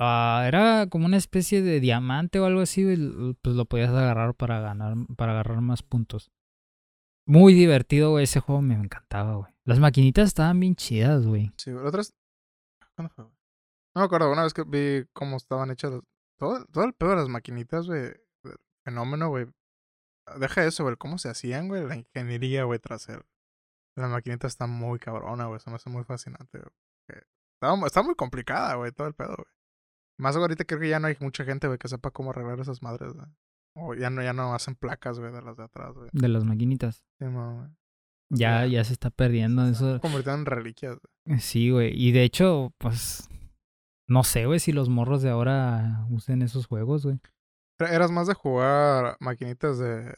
Ah, 0.00 0.44
era 0.48 0.88
como 0.88 1.04
una 1.06 1.18
especie 1.18 1.60
de 1.62 1.78
diamante 1.78 2.40
o 2.40 2.46
algo 2.46 2.60
así. 2.62 2.82
Pues 3.42 3.54
lo 3.54 3.66
podías 3.66 3.90
agarrar 3.90 4.34
para 4.34 4.60
ganar, 4.60 4.94
para 5.16 5.32
agarrar 5.32 5.60
más 5.60 5.82
puntos. 5.82 6.32
Muy 7.26 7.52
divertido, 7.54 8.10
güey. 8.10 8.24
Ese 8.24 8.40
juego 8.40 8.62
me 8.62 8.74
encantaba, 8.74 9.36
güey. 9.36 9.52
Las 9.64 9.78
maquinitas 9.78 10.26
estaban 10.28 10.58
bien 10.58 10.74
chidas, 10.74 11.24
güey. 11.26 11.52
Sí. 11.58 11.70
Otras. 11.70 12.14
¿Cuándo 12.96 13.14
fue? 13.14 13.24
No 13.26 14.00
me 14.00 14.04
acuerdo, 14.04 14.32
una 14.32 14.42
vez 14.44 14.54
que 14.54 14.64
vi 14.64 15.06
cómo 15.12 15.36
estaban 15.36 15.70
hechas. 15.70 15.92
las- 15.92 16.02
Todo, 16.38 16.64
todo 16.72 16.84
el 16.84 16.94
pedo 16.94 17.10
de 17.10 17.16
las 17.16 17.28
maquinitas, 17.28 17.86
güey. 17.86 18.10
Fenómeno, 18.84 19.28
güey. 19.28 19.46
Deja 20.40 20.64
eso, 20.64 20.82
güey. 20.84 20.96
Cómo 20.96 21.18
se 21.18 21.28
hacían, 21.28 21.68
güey. 21.68 21.86
La 21.86 21.96
ingeniería, 21.96 22.64
güey, 22.64 22.80
tras. 22.80 23.06
La 23.96 24.08
maquinita 24.08 24.46
está 24.46 24.66
muy 24.66 24.98
cabrona, 24.98 25.46
güey. 25.46 25.60
Se 25.60 25.70
me 25.70 25.76
hace 25.76 25.90
muy 25.90 26.04
fascinante, 26.04 26.58
güey. 26.58 27.22
Está, 27.54 27.86
está 27.86 28.02
muy 28.02 28.14
complicada, 28.14 28.74
güey, 28.74 28.90
todo 28.92 29.06
el 29.06 29.14
pedo, 29.14 29.34
güey. 29.36 29.52
Más 30.18 30.36
ahorita 30.36 30.64
creo 30.64 30.80
que 30.80 30.88
ya 30.88 31.00
no 31.00 31.08
hay 31.08 31.16
mucha 31.20 31.44
gente, 31.44 31.66
güey, 31.66 31.78
que 31.78 31.88
sepa 31.88 32.10
cómo 32.10 32.30
arreglar 32.30 32.60
esas 32.60 32.82
madres, 32.82 33.12
güey. 33.12 33.26
O 33.74 33.94
ya 33.94 34.10
no, 34.10 34.22
ya 34.22 34.32
no 34.32 34.54
hacen 34.54 34.74
placas, 34.74 35.18
güey, 35.18 35.32
de 35.32 35.42
las 35.42 35.56
de 35.56 35.64
atrás, 35.64 35.94
güey. 35.94 36.10
De 36.12 36.28
las 36.28 36.44
maquinitas. 36.44 37.02
Sí, 37.18 37.24
no, 37.26 37.56
güey. 37.56 37.68
Ya, 38.30 38.66
Ya. 38.66 38.82
se 38.84 38.92
está 38.94 39.10
perdiendo 39.10 39.66
eso. 39.66 40.00
Convirtieron 40.00 40.40
en 40.40 40.46
reliquias, 40.46 40.98
güey. 41.26 41.38
Sí, 41.40 41.70
güey. 41.70 41.92
Y 41.94 42.12
de 42.12 42.22
hecho, 42.24 42.72
pues. 42.78 43.28
No 44.08 44.24
sé, 44.24 44.46
güey, 44.46 44.58
si 44.58 44.72
los 44.72 44.88
morros 44.88 45.22
de 45.22 45.30
ahora 45.30 46.06
usen 46.10 46.42
esos 46.42 46.66
juegos, 46.66 47.04
güey. 47.04 47.18
¿Eras 47.78 48.10
más 48.10 48.26
de 48.26 48.34
jugar 48.34 49.16
maquinitas 49.20 49.78
de, 49.78 50.14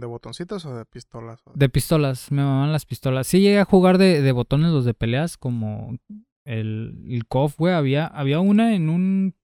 de 0.00 0.06
botoncitos 0.06 0.64
o 0.66 0.74
de 0.76 0.84
pistolas? 0.86 1.40
de- 1.54 1.68
pistolas, 1.68 2.30
me 2.32 2.42
mamaban 2.42 2.72
las 2.72 2.86
pistolas. 2.86 3.26
Sí 3.26 3.40
llegué 3.40 3.58
a 3.60 3.64
jugar 3.64 3.98
de, 3.98 4.22
de 4.22 4.32
botones 4.32 4.70
los 4.72 4.84
de 4.84 4.94
peleas, 4.94 5.36
como 5.36 5.96
el, 6.46 7.04
el 7.08 7.26
KOF, 7.26 7.56
güey. 7.58 7.74
Había, 7.74 8.06
había 8.06 8.40
una 8.40 8.74
en 8.74 8.88
un. 8.88 9.34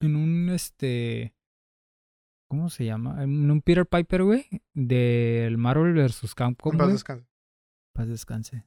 En 0.00 0.16
un 0.16 0.48
este. 0.50 1.34
¿Cómo 2.50 2.70
se 2.70 2.84
llama? 2.86 3.22
En 3.24 3.50
un 3.50 3.60
Peter 3.60 3.84
Piper, 3.86 4.22
güey. 4.22 4.46
Del 4.74 5.58
Marvel 5.58 5.92
vs. 5.94 6.34
Capcom. 6.34 6.76
Paz 6.78 6.88
descanse. 6.92 7.26
Paz 7.94 8.08
descanse. 8.08 8.64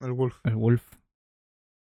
El 0.00 0.12
Wolf. 0.12 0.36
El 0.44 0.56
Wolf. 0.56 0.84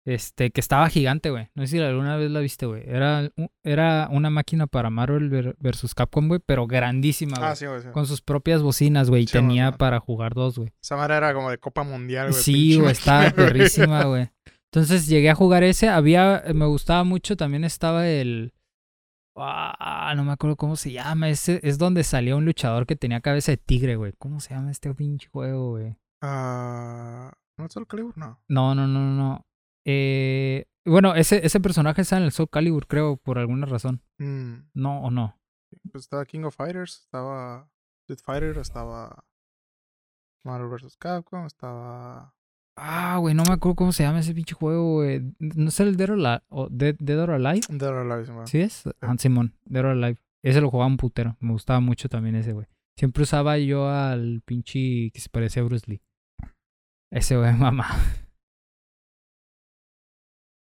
Este, 0.08 0.50
que 0.50 0.60
estaba 0.60 0.88
gigante, 0.88 1.28
güey. 1.28 1.48
No 1.54 1.64
sé 1.64 1.68
si 1.72 1.78
alguna 1.80 2.16
vez 2.16 2.30
la 2.30 2.40
viste, 2.40 2.64
güey. 2.64 2.82
Era, 2.86 3.30
era 3.62 4.08
una 4.10 4.30
máquina 4.30 4.66
para 4.66 4.88
Marvel 4.88 5.28
ver- 5.28 5.56
versus 5.60 5.94
Capcom, 5.94 6.28
güey, 6.28 6.40
pero 6.44 6.66
grandísima, 6.66 7.36
güey. 7.36 7.50
Ah, 7.50 7.54
sí, 7.54 7.66
güey. 7.66 7.82
Sí. 7.82 7.88
Con 7.92 8.06
sus 8.06 8.22
propias 8.22 8.62
bocinas, 8.62 9.10
güey. 9.10 9.24
Y 9.24 9.26
Sí, 9.26 9.34
tenía 9.34 9.70
man. 9.70 9.76
para 9.78 10.00
jugar 10.00 10.32
dos, 10.32 10.56
güey. 10.58 10.72
Esa 10.82 10.96
madre 10.96 11.16
era 11.16 11.34
como 11.34 11.50
de 11.50 11.58
Copa 11.58 11.82
Mundial, 11.82 12.30
güey. 12.30 12.42
Sí, 12.42 12.78
güey, 12.78 12.92
estaba 12.92 13.30
perrísima, 13.32 14.04
güey. 14.04 14.30
Entonces 14.72 15.06
llegué 15.08 15.28
a 15.28 15.34
jugar 15.34 15.62
ese. 15.62 15.88
Había, 15.90 16.42
me 16.54 16.64
gustaba 16.66 17.04
mucho. 17.04 17.36
También 17.36 17.64
estaba 17.64 18.08
el. 18.08 18.54
Ah, 19.36 20.12
no 20.16 20.24
me 20.24 20.32
acuerdo 20.32 20.56
cómo 20.56 20.76
se 20.76 20.90
llama. 20.90 21.28
Ese 21.28 21.60
es 21.62 21.78
donde 21.78 22.02
salía 22.02 22.34
un 22.34 22.44
luchador 22.44 22.86
que 22.86 22.96
tenía 22.96 23.20
cabeza 23.20 23.52
de 23.52 23.56
tigre, 23.58 23.96
güey. 23.96 24.12
¿Cómo 24.18 24.40
se 24.40 24.54
llama 24.54 24.70
este 24.70 24.92
pinche 24.94 25.28
juego, 25.28 25.70
güey? 25.72 25.96
Ah, 26.22 27.32
¿No 27.56 27.66
es 27.66 27.76
el 27.76 27.86
Calibur? 27.86 28.16
No, 28.16 28.38
no, 28.48 28.74
no, 28.74 28.86
no, 28.86 29.00
no. 29.00 29.44
Eh, 29.84 30.66
bueno, 30.84 31.14
ese, 31.14 31.44
ese 31.44 31.60
personaje 31.60 32.02
está 32.02 32.16
en 32.16 32.24
el 32.24 32.32
Soul 32.32 32.48
Calibur, 32.50 32.86
creo, 32.86 33.16
por 33.16 33.38
alguna 33.38 33.66
razón. 33.66 34.02
Mm, 34.18 34.68
No 34.74 35.02
o 35.02 35.10
no. 35.10 35.38
pues 35.92 36.04
estaba 36.04 36.24
King 36.24 36.44
of 36.44 36.56
Fighters, 36.56 37.00
estaba 37.04 37.68
Street 38.06 38.20
Fighter, 38.24 38.58
estaba 38.58 39.24
Marvel 40.44 40.68
vs. 40.68 40.96
Capcom, 40.96 41.46
estaba... 41.46 42.34
Ah, 42.80 43.16
güey, 43.18 43.34
no 43.34 43.42
me 43.42 43.54
acuerdo 43.54 43.74
cómo 43.74 43.92
se 43.92 44.04
llama 44.04 44.20
ese 44.20 44.32
pinche 44.34 44.54
juego, 44.54 44.94
güey. 44.94 45.34
¿No 45.40 45.68
es 45.68 45.80
el 45.80 45.96
Dead 45.96 46.10
or, 46.10 46.14
Alive? 46.18 46.42
o 46.48 46.68
Dead, 46.70 46.94
Dead 47.00 47.18
or 47.20 47.30
Alive? 47.32 47.62
Dead 47.68 47.88
or 47.90 47.96
Alive, 48.10 48.26
sí, 48.26 48.32
güey. 48.32 48.46
¿Sí 48.46 48.60
es? 48.60 48.84
Ah, 49.00 49.14
Simón, 49.18 49.54
Dead 49.64 49.84
or 49.84 49.90
Alive. 49.90 50.16
Ese 50.44 50.60
lo 50.60 50.70
jugaba 50.70 50.86
un 50.86 50.96
putero. 50.96 51.36
Me 51.40 51.50
gustaba 51.52 51.80
mucho 51.80 52.08
también 52.08 52.36
ese, 52.36 52.52
güey. 52.52 52.66
Siempre 52.96 53.24
usaba 53.24 53.58
yo 53.58 53.88
al 53.90 54.42
pinche 54.44 55.10
que 55.12 55.20
se 55.20 55.28
parecía 55.28 55.62
a 55.62 55.64
Bruce 55.64 55.90
Lee. 55.90 56.00
Ese, 57.10 57.36
güey, 57.36 57.52
mamá. 57.56 57.88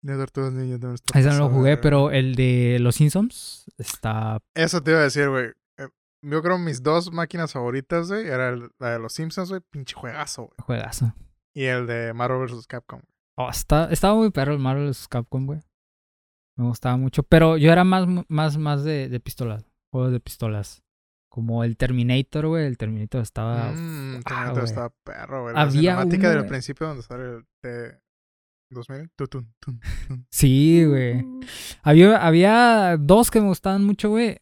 De 0.06 0.16
Tortugas 0.16 0.52
Ninja 0.52 0.78
también 0.78 0.94
está 0.94 1.18
Ese 1.18 1.28
no 1.30 1.38
lo 1.38 1.48
jugué, 1.48 1.76
pero 1.76 2.10
el 2.10 2.34
de 2.36 2.78
los 2.80 2.94
Simpsons 2.94 3.66
está... 3.76 4.38
Eso 4.54 4.82
te 4.82 4.92
iba 4.92 5.00
a 5.00 5.04
decir, 5.04 5.28
güey. 5.28 5.46
Eh, 5.78 5.88
Yo 6.22 6.42
creo 6.42 6.58
mis 6.58 6.82
dos 6.82 7.12
máquinas 7.12 7.52
favoritas, 7.52 8.08
güey, 8.08 8.26
era 8.28 8.50
el- 8.50 8.70
la 8.78 8.92
de 8.92 8.98
los 9.00 9.12
Simpsons, 9.12 9.48
güey, 9.50 9.60
pinche 9.70 9.94
juegazo, 9.94 10.42
güey. 10.44 10.54
Juegazo. 10.62 11.12
Y 11.54 11.64
el 11.64 11.86
de 11.86 12.12
Marvel 12.12 12.46
vs. 12.46 12.66
Capcom. 12.66 13.00
Oh, 13.36 13.50
está, 13.50 13.90
estaba 13.90 14.14
muy 14.14 14.30
perro 14.30 14.52
el 14.52 14.58
Marvel 14.60 14.88
vs. 14.90 15.08
Capcom, 15.08 15.46
güey. 15.46 15.60
Me 16.56 16.64
gustaba 16.64 16.96
mucho. 16.96 17.22
Pero 17.22 17.56
yo 17.56 17.72
era 17.72 17.84
más, 17.84 18.06
más, 18.28 18.56
más 18.58 18.84
de, 18.84 19.08
de 19.08 19.20
pistolas. 19.20 19.64
Juegos 19.92 20.12
de 20.12 20.20
pistolas. 20.20 20.82
Como 21.28 21.64
el 21.64 21.76
Terminator, 21.76 22.46
güey. 22.46 22.64
El 22.64 22.78
Terminator 22.78 23.20
estaba. 23.20 23.72
Mmm, 23.72 24.16
ah, 24.16 24.20
Terminator 24.26 24.64
estaba 24.64 24.90
perro, 25.04 25.42
güey. 25.42 25.54
La 25.54 25.70
cinemática 25.70 26.30
del 26.30 26.46
principio 26.46 26.86
donde 26.86 27.02
sale 27.02 27.24
el 27.24 27.46
de 27.62 27.98
2000. 28.70 29.10
Tutun, 29.16 29.52
tun, 29.60 29.80
tun. 30.08 30.26
Sí, 30.30 30.84
güey. 30.84 31.24
Había, 31.82 32.16
había 32.26 32.96
dos 32.98 33.30
que 33.30 33.40
me 33.40 33.46
gustaban 33.48 33.84
mucho, 33.84 34.08
güey. 34.10 34.38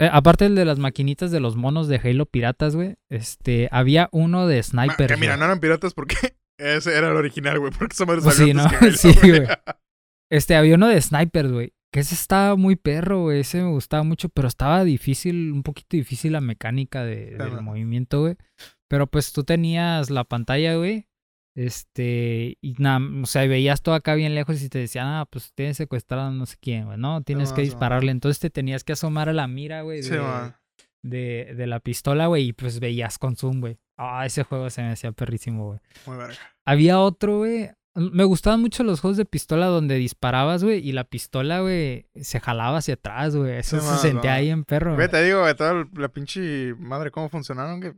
Eh, 0.00 0.08
aparte 0.10 0.46
el 0.46 0.54
de 0.56 0.64
las 0.64 0.78
maquinitas 0.78 1.30
de 1.30 1.40
los 1.40 1.54
monos 1.56 1.86
de 1.88 2.00
Halo 2.02 2.26
Piratas, 2.26 2.74
güey. 2.74 2.96
Este, 3.10 3.68
había 3.70 4.08
uno 4.12 4.46
de 4.46 4.56
Ma- 4.56 4.62
Sniper. 4.62 5.10
que 5.10 5.16
mira, 5.16 5.36
no 5.36 5.44
eran 5.44 5.60
piratas 5.60 5.94
porque 5.94 6.16
ese 6.58 6.96
era 6.96 7.08
el 7.10 7.16
original, 7.16 7.58
güey. 7.60 7.72
Porque 7.72 7.94
esa 7.94 8.04
madre 8.06 8.22
Pues 8.22 8.36
salió 8.36 8.54
sí, 8.54 8.58
antes 8.60 8.72
¿no? 8.72 8.78
que 8.78 8.86
Halo, 8.86 8.96
Sí, 9.22 9.28
güey. 9.30 9.46
Este, 10.30 10.56
había 10.56 10.74
uno 10.74 10.88
de 10.88 11.00
Snipers, 11.00 11.52
güey. 11.52 11.72
Que 11.92 12.00
ese 12.00 12.14
estaba 12.14 12.56
muy 12.56 12.74
perro, 12.76 13.22
güey. 13.24 13.40
Ese 13.40 13.62
me 13.62 13.68
gustaba 13.70 14.02
mucho, 14.02 14.30
pero 14.30 14.48
estaba 14.48 14.82
difícil, 14.82 15.52
un 15.52 15.62
poquito 15.62 15.94
difícil 15.96 16.32
la 16.32 16.40
mecánica 16.40 17.04
de, 17.04 17.36
del 17.36 17.60
movimiento, 17.60 18.20
güey. 18.22 18.36
Pero 18.88 19.06
pues 19.06 19.32
tú 19.32 19.44
tenías 19.44 20.08
la 20.10 20.24
pantalla, 20.24 20.74
güey. 20.76 21.06
Este, 21.54 22.56
y 22.60 22.74
nada, 22.78 23.00
o 23.22 23.26
sea, 23.26 23.46
veías 23.46 23.82
todo 23.82 23.94
acá 23.94 24.14
bien 24.14 24.34
lejos 24.34 24.62
y 24.62 24.68
te 24.68 24.78
decían, 24.78 25.06
ah, 25.06 25.26
pues 25.30 25.52
tienes 25.54 25.76
secuestrado 25.76 26.28
a 26.28 26.30
no 26.30 26.46
sé 26.46 26.56
quién, 26.60 26.86
güey, 26.86 26.98
¿no? 26.98 27.22
Tienes 27.22 27.52
que 27.52 27.60
dispararle. 27.62 28.10
Entonces 28.10 28.38
te 28.40 28.50
tenías 28.50 28.84
que 28.84 28.92
asomar 28.92 29.28
a 29.28 29.32
la 29.32 29.46
mira, 29.48 29.82
güey, 29.82 30.02
Sí, 30.02 30.10
de, 30.10 30.52
de, 31.02 31.54
de 31.54 31.66
la 31.66 31.80
pistola, 31.80 32.26
güey, 32.26 32.48
y 32.48 32.52
pues 32.52 32.80
veías 32.80 33.18
con 33.18 33.36
zoom, 33.36 33.60
güey. 33.60 33.78
Ah, 33.98 34.24
ese 34.26 34.42
juego 34.44 34.70
se 34.70 34.82
me 34.82 34.90
hacía 34.92 35.12
perrísimo, 35.12 35.66
güey. 35.66 35.80
Muy 36.06 36.16
verga. 36.16 36.36
Había 36.64 36.98
otro, 37.00 37.38
güey. 37.38 37.70
Me 37.94 38.24
gustaban 38.24 38.62
mucho 38.62 38.84
los 38.84 39.00
juegos 39.00 39.18
de 39.18 39.26
pistola 39.26 39.66
donde 39.66 39.96
disparabas, 39.96 40.64
güey, 40.64 40.78
y 40.78 40.92
la 40.92 41.04
pistola, 41.04 41.60
güey, 41.60 42.06
se 42.14 42.40
jalaba 42.40 42.78
hacia 42.78 42.94
atrás, 42.94 43.36
güey. 43.36 43.58
Eso 43.58 43.78
Sí, 43.78 43.84
se 43.84 43.90
man, 43.90 43.98
sentía 43.98 44.30
man. 44.30 44.38
ahí 44.40 44.48
en 44.48 44.64
perro. 44.64 44.94
Güey, 44.94 45.10
te 45.10 45.22
digo, 45.22 45.42
güey, 45.42 45.54
toda 45.54 45.86
la 45.92 46.08
pinche 46.08 46.74
madre, 46.78 47.10
cómo 47.10 47.28
funcionaron, 47.28 47.82
que 47.82 47.92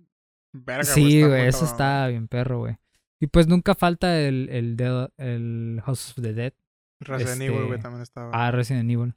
verga, 0.52 0.82
Sí, 0.82 1.22
güey, 1.22 1.46
eso 1.46 1.64
está 1.64 2.08
bien 2.08 2.26
perro, 2.26 2.58
güey. 2.58 2.76
Y 3.24 3.26
pues 3.26 3.48
nunca 3.48 3.74
falta 3.74 4.20
el, 4.20 4.50
el, 4.50 4.76
el 5.16 5.80
House 5.86 6.10
of 6.10 6.22
the 6.22 6.34
Dead. 6.34 6.52
Resident 7.00 7.40
Evil, 7.40 7.62
güey, 7.62 7.70
este, 7.70 7.82
también 7.82 8.02
estaba. 8.02 8.30
Ah, 8.34 8.50
Resident 8.50 8.90
Evil. 8.90 9.14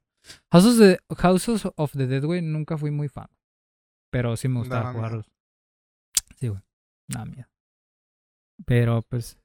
House 0.49 0.65
of 0.65 0.77
the, 0.77 0.97
House 1.17 1.49
of 1.75 1.91
the 1.91 2.07
Dead, 2.07 2.23
güey, 2.23 2.41
nunca 2.41 2.77
fui 2.77 2.89
muy 2.89 3.09
fan. 3.09 3.27
Pero 4.09 4.37
sí 4.37 4.47
me 4.47 4.59
gustaba 4.59 4.83
miedo. 4.83 4.93
jugarlos. 4.93 5.31
Sí, 6.37 6.47
güey. 6.47 6.61
Nada 7.09 7.25
miedo. 7.25 7.49
Pero 8.65 9.01
pues. 9.01 9.37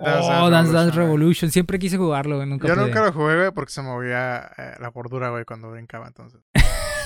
Dance 0.00 0.28
oh, 0.28 0.50
Dance 0.50 0.72
Dance. 0.72 0.96
Revolution. 0.96 1.52
Siempre 1.52 1.78
quise 1.78 1.98
jugarlo, 1.98 2.34
güey. 2.34 2.48
Nunca 2.48 2.66
Yo 2.66 2.74
pude. 2.74 2.84
nunca 2.84 3.04
lo 3.04 3.12
jugué, 3.12 3.36
güey, 3.36 3.52
porque 3.52 3.70
se 3.70 3.82
movía 3.82 4.50
eh, 4.58 4.74
la 4.80 4.90
bordura, 4.90 5.30
güey, 5.30 5.44
cuando 5.44 5.70
brincaba, 5.70 6.08
entonces. 6.08 6.40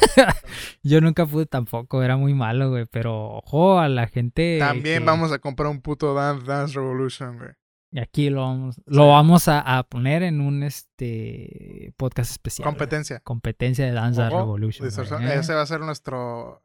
Yo 0.82 1.00
nunca 1.00 1.26
pude 1.26 1.46
tampoco, 1.46 2.02
era 2.02 2.16
muy 2.16 2.34
malo, 2.34 2.70
güey. 2.70 2.86
Pero 2.86 3.36
ojo 3.38 3.78
a 3.78 3.88
la 3.88 4.06
gente. 4.06 4.58
También 4.58 5.00
que- 5.00 5.04
vamos 5.06 5.32
a 5.32 5.38
comprar 5.38 5.68
un 5.70 5.80
puto 5.80 6.14
Dance 6.14 6.46
Dance 6.46 6.74
Revolution, 6.74 7.38
güey. 7.38 7.50
Y 7.94 8.00
aquí 8.00 8.30
lo 8.30 8.40
vamos, 8.40 8.80
lo 8.86 9.08
vamos 9.08 9.48
a, 9.48 9.60
a 9.60 9.82
poner 9.82 10.22
en 10.22 10.40
un 10.40 10.62
este 10.62 11.92
podcast 11.98 12.30
especial. 12.30 12.64
güey. 12.64 12.72
Competencia. 12.74 13.20
Competencia 13.20 13.84
de 13.84 13.92
Dance 13.92 14.22
Revolution. 14.30 14.88
güey. 14.88 15.26
¿eh? 15.28 15.34
Ese 15.38 15.52
va 15.52 15.60
a 15.60 15.66
ser 15.66 15.80
nuestro 15.80 16.64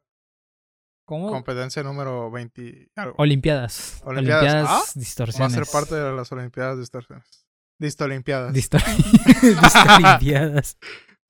¿Cómo? 1.06 1.30
competencia 1.30 1.84
número 1.84 2.32
20. 2.32 2.92
algo. 2.96 3.16
Olimpiadas. 3.18 4.02
Olimpiadas. 4.06 4.44
Olimpiadas, 4.46 4.70
Ah, 4.70 4.74
Va 4.74 4.80
a 4.80 4.84
distorsiones. 4.96 5.54
ser 5.54 5.66
parte 5.72 5.96
de 5.96 6.14
las 6.16 6.32
Olimpiadas 6.32 6.80
distorsiones. 6.80 7.46
Distolimpiadas. 7.78 8.54
Distolimpiadas. 8.54 10.78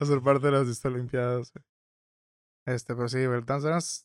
a 0.00 0.06
ser 0.06 0.20
parte 0.20 0.46
de 0.46 0.52
las 0.52 0.68
Distolimpiadas. 0.68 1.52
güey. 1.56 1.64
Este, 2.68 2.94
pero 2.94 3.08
sí, 3.08 3.24
güey, 3.24 3.38
el 3.38 3.46
Dance 3.46 3.66
Dance, 3.66 4.04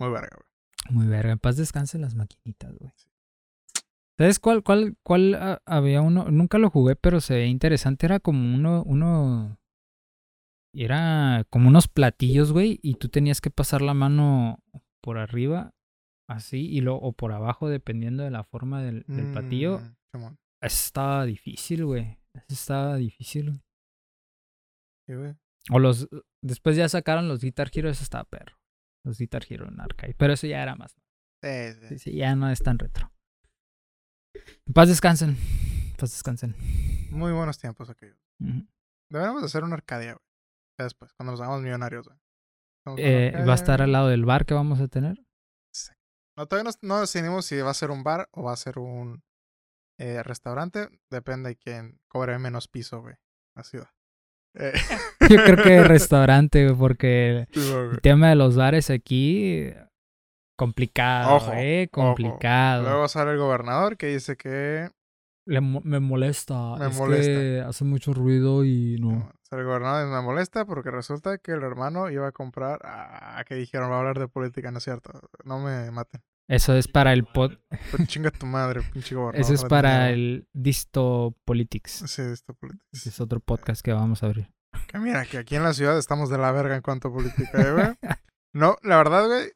muy 0.00 0.10
verga, 0.10 0.30
güey. 0.34 0.96
Muy 0.96 1.06
verga. 1.06 1.32
En 1.32 1.38
paz 1.38 1.58
descansen 1.58 2.00
las 2.00 2.14
maquinitas, 2.14 2.74
güey. 2.78 2.90
¿Sabes 4.16 4.38
cuál, 4.38 4.62
cuál, 4.62 4.96
cuál 5.02 5.34
ah, 5.34 5.60
había 5.66 6.00
uno? 6.00 6.30
Nunca 6.30 6.56
lo 6.56 6.70
jugué, 6.70 6.96
pero 6.96 7.20
se 7.20 7.34
veía 7.34 7.46
interesante. 7.46 8.06
Era 8.06 8.18
como 8.18 8.54
uno, 8.54 8.82
uno. 8.84 9.58
Era 10.74 11.44
como 11.50 11.68
unos 11.68 11.86
platillos, 11.86 12.52
güey. 12.52 12.80
Y 12.82 12.94
tú 12.94 13.10
tenías 13.10 13.42
que 13.42 13.50
pasar 13.50 13.82
la 13.82 13.92
mano 13.92 14.64
por 15.02 15.18
arriba, 15.18 15.74
así, 16.28 16.66
y 16.66 16.80
lo, 16.80 16.96
o 16.96 17.12
por 17.12 17.32
abajo, 17.32 17.68
dependiendo 17.68 18.22
de 18.22 18.30
la 18.30 18.42
forma 18.42 18.82
del, 18.82 19.04
del 19.06 19.32
platillo. 19.32 19.80
Mm. 19.80 20.36
Eso 20.62 20.86
estaba 20.86 21.26
difícil, 21.26 21.84
güey. 21.84 22.18
Eso 22.32 22.54
estaba 22.54 22.96
difícil, 22.96 23.50
güey. 23.50 23.62
Sí, 25.06 25.14
güey. 25.14 25.34
O 25.70 25.78
los. 25.78 26.08
Después 26.42 26.76
ya 26.76 26.88
sacaron 26.88 27.28
los 27.28 27.40
Guitar 27.40 27.70
Hero, 27.72 27.88
eso 27.90 28.02
estaba 28.02 28.24
perro. 28.24 28.58
Los 29.04 29.18
Guitar 29.18 29.44
Hero 29.48 29.68
en 29.68 29.80
arcade. 29.80 30.14
Pero 30.18 30.32
eso 30.32 30.46
ya 30.46 30.62
era 30.62 30.74
más. 30.74 30.96
Sí, 31.42 31.72
sí. 31.72 31.88
Sí, 31.88 31.98
sí, 31.98 32.16
ya 32.16 32.34
no 32.34 32.50
es 32.50 32.62
tan 32.62 32.78
retro. 32.78 33.12
En 34.34 34.72
paz 34.74 34.88
descansen. 34.88 35.30
En 35.30 35.96
paz 35.96 36.10
descansen. 36.10 36.54
Muy 37.10 37.32
buenos 37.32 37.58
tiempos 37.58 37.90
aquellos. 37.90 38.18
Ujú. 38.40 38.66
Deberíamos 39.10 39.42
hacer 39.42 39.64
una 39.64 39.74
Arcadia, 39.74 40.12
güey. 40.12 40.24
Después, 40.78 41.12
cuando 41.14 41.32
nos 41.32 41.40
hagamos 41.40 41.62
millonarios, 41.62 42.06
güey. 42.06 42.18
Eh, 42.96 43.32
va 43.46 43.52
a 43.52 43.54
estar 43.54 43.82
al 43.82 43.92
lado 43.92 44.08
del 44.08 44.24
bar 44.24 44.46
que 44.46 44.54
vamos 44.54 44.80
a 44.80 44.88
tener. 44.88 45.20
No, 46.36 46.46
todavía 46.46 46.70
no, 46.70 46.88
no 46.88 47.00
decidimos 47.00 47.46
si 47.46 47.56
va 47.60 47.70
a 47.70 47.74
ser 47.74 47.90
un 47.90 48.04
bar 48.04 48.28
o 48.32 48.44
va 48.44 48.52
a 48.52 48.56
ser 48.56 48.78
un 48.78 49.24
eh, 49.98 50.22
restaurante. 50.22 50.88
Depende 51.10 51.50
de 51.50 51.56
quién 51.56 52.00
cobre 52.06 52.38
menos 52.38 52.68
piso, 52.68 53.00
güey. 53.00 53.16
La 53.56 53.64
ciudad. 53.64 53.90
Eh, 54.58 54.72
Yo 55.28 55.36
creo 55.44 55.62
que 55.62 55.84
restaurante, 55.84 56.64
güey, 56.64 56.76
porque 56.76 57.46
sí, 57.52 57.72
el 57.92 58.00
tema 58.00 58.28
de 58.30 58.34
los 58.36 58.56
bares 58.56 58.90
aquí. 58.90 59.72
Complicado, 60.56 61.36
Ojo, 61.36 61.52
eh. 61.54 61.88
ojo. 61.92 62.06
Complicado. 62.08 62.82
Luego 62.82 63.06
sale 63.08 63.30
el 63.32 63.38
gobernador 63.38 63.96
que 63.96 64.08
dice 64.08 64.36
que. 64.36 64.90
Le 65.46 65.60
me 65.60 66.00
molesta. 66.00 66.76
Me 66.76 66.88
es 66.88 66.96
molesta. 66.98 67.30
que 67.30 67.64
hace 67.66 67.84
mucho 67.84 68.12
ruido 68.12 68.64
y 68.64 68.96
no. 69.00 69.30
Sale 69.48 69.62
el 69.62 69.68
gobernador 69.68 70.06
y 70.06 70.10
me 70.10 70.20
molesta 70.20 70.66
porque 70.66 70.90
resulta 70.90 71.38
que 71.38 71.52
el 71.52 71.62
hermano 71.62 72.10
iba 72.10 72.26
a 72.26 72.32
comprar. 72.32 72.80
Ah, 72.84 73.42
que 73.46 73.54
dijeron, 73.54 73.90
va 73.90 73.96
a 73.96 73.98
hablar 74.00 74.18
de 74.18 74.28
política, 74.28 74.70
no 74.72 74.78
es 74.78 74.84
cierto. 74.84 75.12
No 75.44 75.58
me 75.60 75.90
maten. 75.90 76.20
Eso 76.48 76.74
es 76.74 76.88
para 76.88 77.12
el 77.12 77.24
pod. 77.24 77.52
Pues 77.90 78.08
chinga 78.08 78.30
tu 78.30 78.46
madre, 78.46 78.80
pinche 78.92 79.14
gobernador. 79.14 79.40
Eso 79.40 79.52
es 79.54 79.64
para 79.64 80.10
el 80.10 80.48
Disto 80.54 81.36
Politics. 81.44 82.04
Sí. 82.06 82.22
Ese 82.22 83.08
es 83.10 83.20
otro 83.20 83.40
podcast 83.40 83.82
que 83.82 83.92
vamos 83.92 84.22
a 84.22 84.26
abrir. 84.26 84.50
Que 84.86 84.98
mira, 84.98 85.24
que 85.26 85.38
aquí 85.38 85.56
en 85.56 85.62
la 85.62 85.74
ciudad 85.74 85.98
estamos 85.98 86.30
de 86.30 86.38
la 86.38 86.50
verga 86.52 86.76
en 86.76 86.82
cuanto 86.82 87.08
a 87.08 87.12
política, 87.12 87.60
¿eh, 87.60 87.72
güey. 87.72 88.16
No, 88.54 88.76
la 88.82 88.96
verdad, 88.96 89.26
güey. 89.26 89.52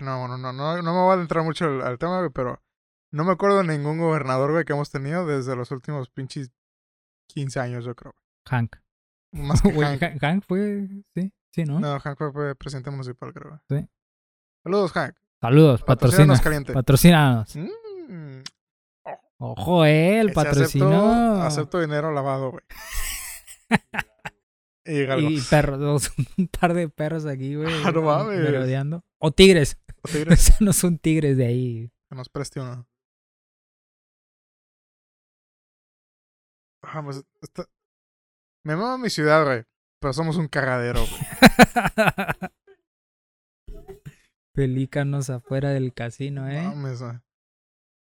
No, 0.00 0.26
no, 0.28 0.38
no, 0.38 0.52
no, 0.52 0.82
no 0.82 0.92
me 0.94 1.00
voy 1.00 1.10
a 1.10 1.14
adentrar 1.14 1.44
mucho 1.44 1.66
al, 1.66 1.82
al 1.82 1.98
tema, 1.98 2.18
güey, 2.18 2.30
pero 2.32 2.62
no 3.12 3.24
me 3.24 3.32
acuerdo 3.32 3.58
de 3.58 3.64
ningún 3.76 3.98
gobernador, 3.98 4.50
güey, 4.52 4.64
que 4.64 4.72
hemos 4.72 4.90
tenido 4.90 5.26
desde 5.26 5.54
los 5.56 5.70
últimos 5.70 6.08
pinches 6.10 6.50
15 7.34 7.60
años, 7.60 7.84
yo 7.84 7.94
creo. 7.94 8.14
Hank. 8.48 8.76
Más 9.32 9.60
que 9.62 9.70
Hank. 9.72 10.02
Han- 10.02 10.18
Hank 10.18 10.44
fue. 10.46 10.88
Sí, 11.14 11.32
sí, 11.54 11.64
¿no? 11.64 11.80
No, 11.80 12.00
Hank 12.00 12.16
fue, 12.18 12.32
fue 12.32 12.54
presidente 12.54 12.90
municipal, 12.90 13.32
creo. 13.32 13.60
güey. 13.68 13.82
Sí. 13.82 13.88
Saludos, 14.64 14.92
Hank. 14.92 15.14
Saludos, 15.40 15.82
patrocina. 15.82 16.34
Patrocínanos 16.34 16.40
caliente. 16.40 16.72
Patrocínanos. 16.72 17.56
Mm, 17.56 18.40
Ojo, 19.40 19.84
eh, 19.84 20.18
el 20.20 20.30
acepto, 20.30 20.42
patrocinio. 20.42 21.32
acepto 21.42 21.80
dinero 21.80 22.12
lavado, 22.12 22.50
güey. 22.50 22.64
y 24.84 25.40
perros, 25.42 26.10
un 26.38 26.48
par 26.48 26.74
de 26.74 26.88
perros 26.88 27.24
aquí, 27.26 27.54
güey. 27.56 27.72
Ah, 27.84 27.92
no 27.92 28.02
mames. 28.02 28.40
merodeando. 28.40 29.04
O 29.18 29.30
tigres. 29.30 29.78
Tigres, 30.10 30.40
Esos 30.48 30.60
no 30.60 30.72
son 30.72 30.98
tigres 30.98 31.36
de 31.36 31.46
ahí. 31.46 31.92
que 32.08 32.16
nos 32.16 32.28
preste 32.28 32.58
uno. 32.60 32.88
Ah, 36.82 37.02
pues, 37.04 37.22
está- 37.42 37.66
Me 38.64 38.74
mama 38.76 38.98
mi 38.98 39.10
ciudad, 39.10 39.44
güey. 39.44 39.62
Pero 40.00 40.12
somos 40.12 40.36
un 40.36 40.48
cagadero, 40.48 41.00
güey. 41.00 41.22
Pelícanos 44.58 45.30
afuera 45.30 45.70
del 45.70 45.94
casino, 45.94 46.48
eh. 46.48 46.60
Mames. 46.62 47.00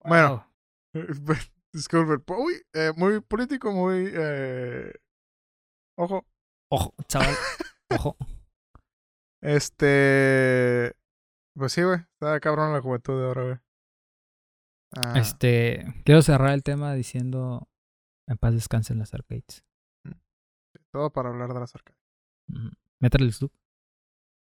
Bueno, 0.03 0.47
Wow. 0.93 0.93
disculpe. 1.73 2.19
po- 2.19 2.37
Uy, 2.37 2.61
eh, 2.73 2.91
muy 2.95 3.19
político, 3.21 3.71
muy. 3.71 4.11
Eh... 4.13 4.93
Ojo. 5.97 6.23
Ojo, 6.69 6.93
chaval. 7.07 7.33
Ojo. 7.89 8.15
Este. 9.41 10.93
Pues 11.55 11.71
sí, 11.73 11.81
güey. 11.81 11.97
Está 12.13 12.39
cabrón 12.39 12.73
la 12.73 12.81
juventud 12.81 13.19
de 13.19 13.25
ahora, 13.27 13.43
güey. 13.43 13.57
Ah, 14.97 15.13
Este, 15.19 15.83
quiero 16.03 16.21
cerrar 16.21 16.51
el 16.53 16.61
tema 16.63 16.93
diciendo 16.93 17.67
en 18.27 18.37
paz 18.37 18.53
descansen 18.53 18.99
las 18.99 19.13
arcades. 19.15 19.63
Todo 20.91 21.11
para 21.11 21.29
hablar 21.29 21.53
de 21.53 21.59
las 21.59 21.73
arcades. 21.75 21.99
Ujú. 22.49 22.69
Metal 22.99 23.33
Slug. 23.33 23.51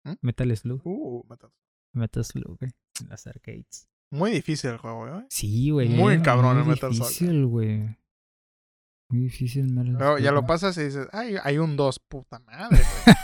¿Mm? 0.05 0.13
Metal 0.21 0.55
Slug. 0.57 0.81
Uh, 0.85 1.23
metal. 1.27 1.51
Metal 1.95 2.23
Slug, 2.23 2.57
güey. 2.59 2.71
En 3.01 3.09
las 3.09 3.27
arcades. 3.27 3.87
Muy 4.11 4.31
difícil 4.31 4.71
el 4.71 4.77
juego, 4.77 5.07
güey. 5.07 5.25
Sí, 5.29 5.69
güey. 5.71 5.89
Muy 5.89 6.15
eh, 6.15 6.21
cabrón 6.21 6.57
el 6.57 6.63
muy 6.63 6.75
Metal 6.75 6.93
Slug. 6.93 7.07
difícil, 7.07 7.45
güey. 7.45 7.97
Muy 9.09 9.21
difícil, 9.21 9.71
Metal 9.71 9.93
Luego 9.93 10.17
ya 10.17 10.31
lo 10.31 10.45
pasas 10.45 10.77
y 10.77 10.83
dices, 10.83 11.07
ay, 11.11 11.35
hay 11.43 11.57
un 11.57 11.75
2, 11.75 11.99
puta 11.99 12.39
madre, 12.39 12.79
güey. 13.05 13.15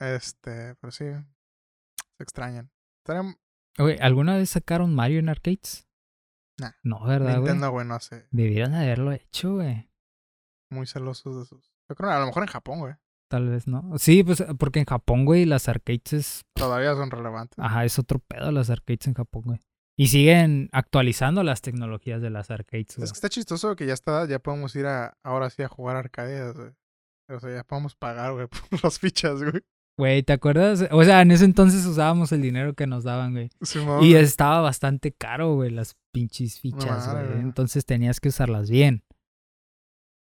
este, 0.16 0.74
pero 0.76 0.90
sí. 0.90 1.04
Se 2.16 2.22
extrañan. 2.22 2.70
¿alguna 4.00 4.36
vez 4.36 4.50
sacaron 4.50 4.94
Mario 4.94 5.18
en 5.18 5.28
arcades? 5.28 5.88
Nah. 6.58 6.72
No, 6.82 7.04
¿verdad, 7.04 7.40
güey? 7.40 7.52
Nintendo, 7.52 7.70
güey, 7.70 7.86
no 7.86 7.94
hace. 7.94 8.26
Debieran 8.30 8.74
haberlo 8.74 9.12
hecho, 9.12 9.54
güey. 9.54 9.90
Muy 10.70 10.86
celosos 10.86 11.36
de 11.36 11.44
sus 11.44 11.74
Yo 11.88 11.96
creo 11.96 12.10
que 12.10 12.14
a 12.14 12.20
lo 12.20 12.26
mejor 12.26 12.42
en 12.42 12.48
Japón, 12.48 12.78
güey. 12.80 12.94
Tal 13.28 13.48
vez 13.48 13.66
no. 13.66 13.92
Sí, 13.98 14.22
pues 14.22 14.44
porque 14.58 14.80
en 14.80 14.86
Japón, 14.86 15.24
güey, 15.24 15.44
las 15.44 15.68
arcades 15.68 16.12
es. 16.12 16.42
Todavía 16.54 16.94
son 16.94 17.10
relevantes. 17.10 17.58
Ajá, 17.58 17.84
es 17.84 17.98
otro 17.98 18.18
pedo 18.18 18.50
las 18.52 18.70
arcades 18.70 19.06
en 19.06 19.14
Japón, 19.14 19.42
güey. 19.46 19.60
Y 19.96 20.08
siguen 20.08 20.68
actualizando 20.72 21.42
las 21.42 21.62
tecnologías 21.62 22.20
de 22.20 22.30
las 22.30 22.50
arcades, 22.50 22.96
güey. 22.96 23.04
Es 23.04 23.12
que 23.12 23.16
está 23.16 23.28
chistoso 23.28 23.76
que 23.76 23.86
ya 23.86 23.94
está, 23.94 24.26
ya 24.26 24.40
podemos 24.40 24.74
ir 24.76 24.86
a, 24.86 25.16
ahora 25.22 25.50
sí 25.50 25.62
a 25.62 25.68
jugar 25.68 25.96
arcades, 25.96 26.54
güey. 26.54 26.70
O 27.28 27.40
sea, 27.40 27.54
ya 27.54 27.64
podemos 27.64 27.94
pagar, 27.94 28.32
güey, 28.32 28.46
por 28.70 28.84
las 28.84 28.98
fichas, 28.98 29.40
güey. 29.42 29.62
Güey, 29.96 30.24
¿te 30.24 30.32
acuerdas? 30.32 30.88
O 30.90 31.04
sea, 31.04 31.22
en 31.22 31.30
ese 31.30 31.44
entonces 31.44 31.86
usábamos 31.86 32.32
el 32.32 32.42
dinero 32.42 32.74
que 32.74 32.88
nos 32.88 33.04
daban, 33.04 33.32
güey. 33.32 33.50
Y 34.02 34.14
estaba 34.14 34.60
bastante 34.60 35.12
caro, 35.12 35.54
güey, 35.54 35.70
las 35.70 35.94
pinches 36.12 36.58
fichas, 36.58 37.10
güey. 37.12 37.40
Entonces 37.40 37.86
tenías 37.86 38.18
que 38.18 38.30
usarlas 38.30 38.68
bien. 38.68 39.04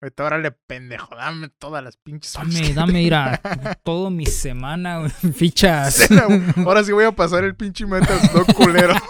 Ahorita 0.04 0.24
órale, 0.24 0.50
pendejo, 0.50 1.16
dame 1.16 1.48
todas 1.48 1.82
las 1.82 1.96
pinches 1.96 2.34
Dame, 2.34 2.74
dame, 2.74 2.92
mira, 2.92 3.40
todo 3.84 4.10
mi 4.10 4.26
semana, 4.26 4.98
güey, 4.98 5.10
fichas. 5.32 6.10
Ahora 6.58 6.84
sí 6.84 6.92
voy 6.92 7.06
a 7.06 7.12
pasar 7.12 7.42
el 7.42 7.56
pinche 7.56 7.86
metal 7.86 8.18
no 8.34 8.44
culero. 8.54 8.92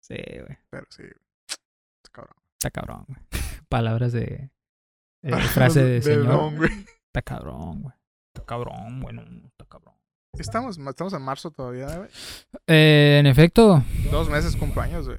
Sí, 0.00 0.16
güey. 0.16 0.58
Pero 0.68 0.86
sí, 0.90 1.02
está 1.46 2.10
cabrón. 2.12 2.36
Está 2.58 2.70
cabrón, 2.70 3.04
güey. 3.08 3.18
Palabras 3.68 4.12
de. 4.12 4.50
eh, 5.22 5.32
frase 5.54 5.82
de 5.82 6.02
señor. 6.02 6.26
don, 6.26 6.56
güey. 6.56 6.70
Está 7.06 7.22
cabrón, 7.22 7.82
güey. 7.82 7.94
Está 8.34 8.44
cabrón, 8.44 9.00
bueno, 9.00 9.22
está 9.22 9.64
cabrón. 9.64 9.94
Estamos, 10.38 10.76
estamos 10.76 11.12
en 11.14 11.22
marzo 11.22 11.50
todavía, 11.52 11.86
güey. 11.96 12.10
Eh, 12.66 13.18
en 13.20 13.26
efecto, 13.26 13.82
Dos 14.10 14.28
meses 14.28 14.56
cumpleaños, 14.56 15.06
güey. 15.06 15.18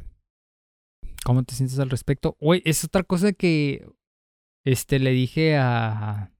¿Cómo 1.26 1.43
te 1.43 1.55
sientes 1.55 1.80
al 1.80 1.89
respecto? 1.89 2.38
Güey, 2.39 2.61
es 2.63 2.86
otra 2.86 3.03
cosa 3.03 3.34
que. 3.34 3.86
Este, 4.63 4.99
le 4.99 5.11
dije 5.11 5.57
a. 5.57 6.32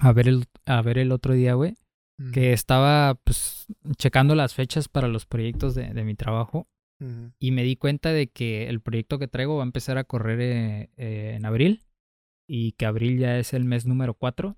A 0.00 0.12
ver 0.12 0.28
el, 0.28 0.44
a 0.64 0.80
ver 0.82 0.98
el 0.98 1.12
otro 1.12 1.34
día, 1.34 1.54
güey. 1.54 1.74
Mm. 2.18 2.30
Que 2.32 2.52
estaba, 2.52 3.16
pues, 3.16 3.66
checando 3.96 4.34
las 4.34 4.54
fechas 4.54 4.88
para 4.88 5.08
los 5.08 5.26
proyectos 5.26 5.74
de, 5.74 5.92
de 5.92 6.04
mi 6.04 6.14
trabajo. 6.14 6.68
Mm. 7.00 7.26
Y 7.38 7.50
me 7.50 7.62
di 7.62 7.76
cuenta 7.76 8.12
de 8.12 8.28
que 8.28 8.68
el 8.68 8.80
proyecto 8.80 9.18
que 9.18 9.28
traigo 9.28 9.56
va 9.56 9.62
a 9.62 9.66
empezar 9.66 9.98
a 9.98 10.04
correr 10.04 10.40
eh, 10.40 10.90
eh, 10.96 11.34
en 11.36 11.44
abril. 11.44 11.84
Y 12.48 12.72
que 12.72 12.86
abril 12.86 13.18
ya 13.18 13.38
es 13.38 13.52
el 13.52 13.64
mes 13.64 13.86
número 13.86 14.14
4. 14.14 14.56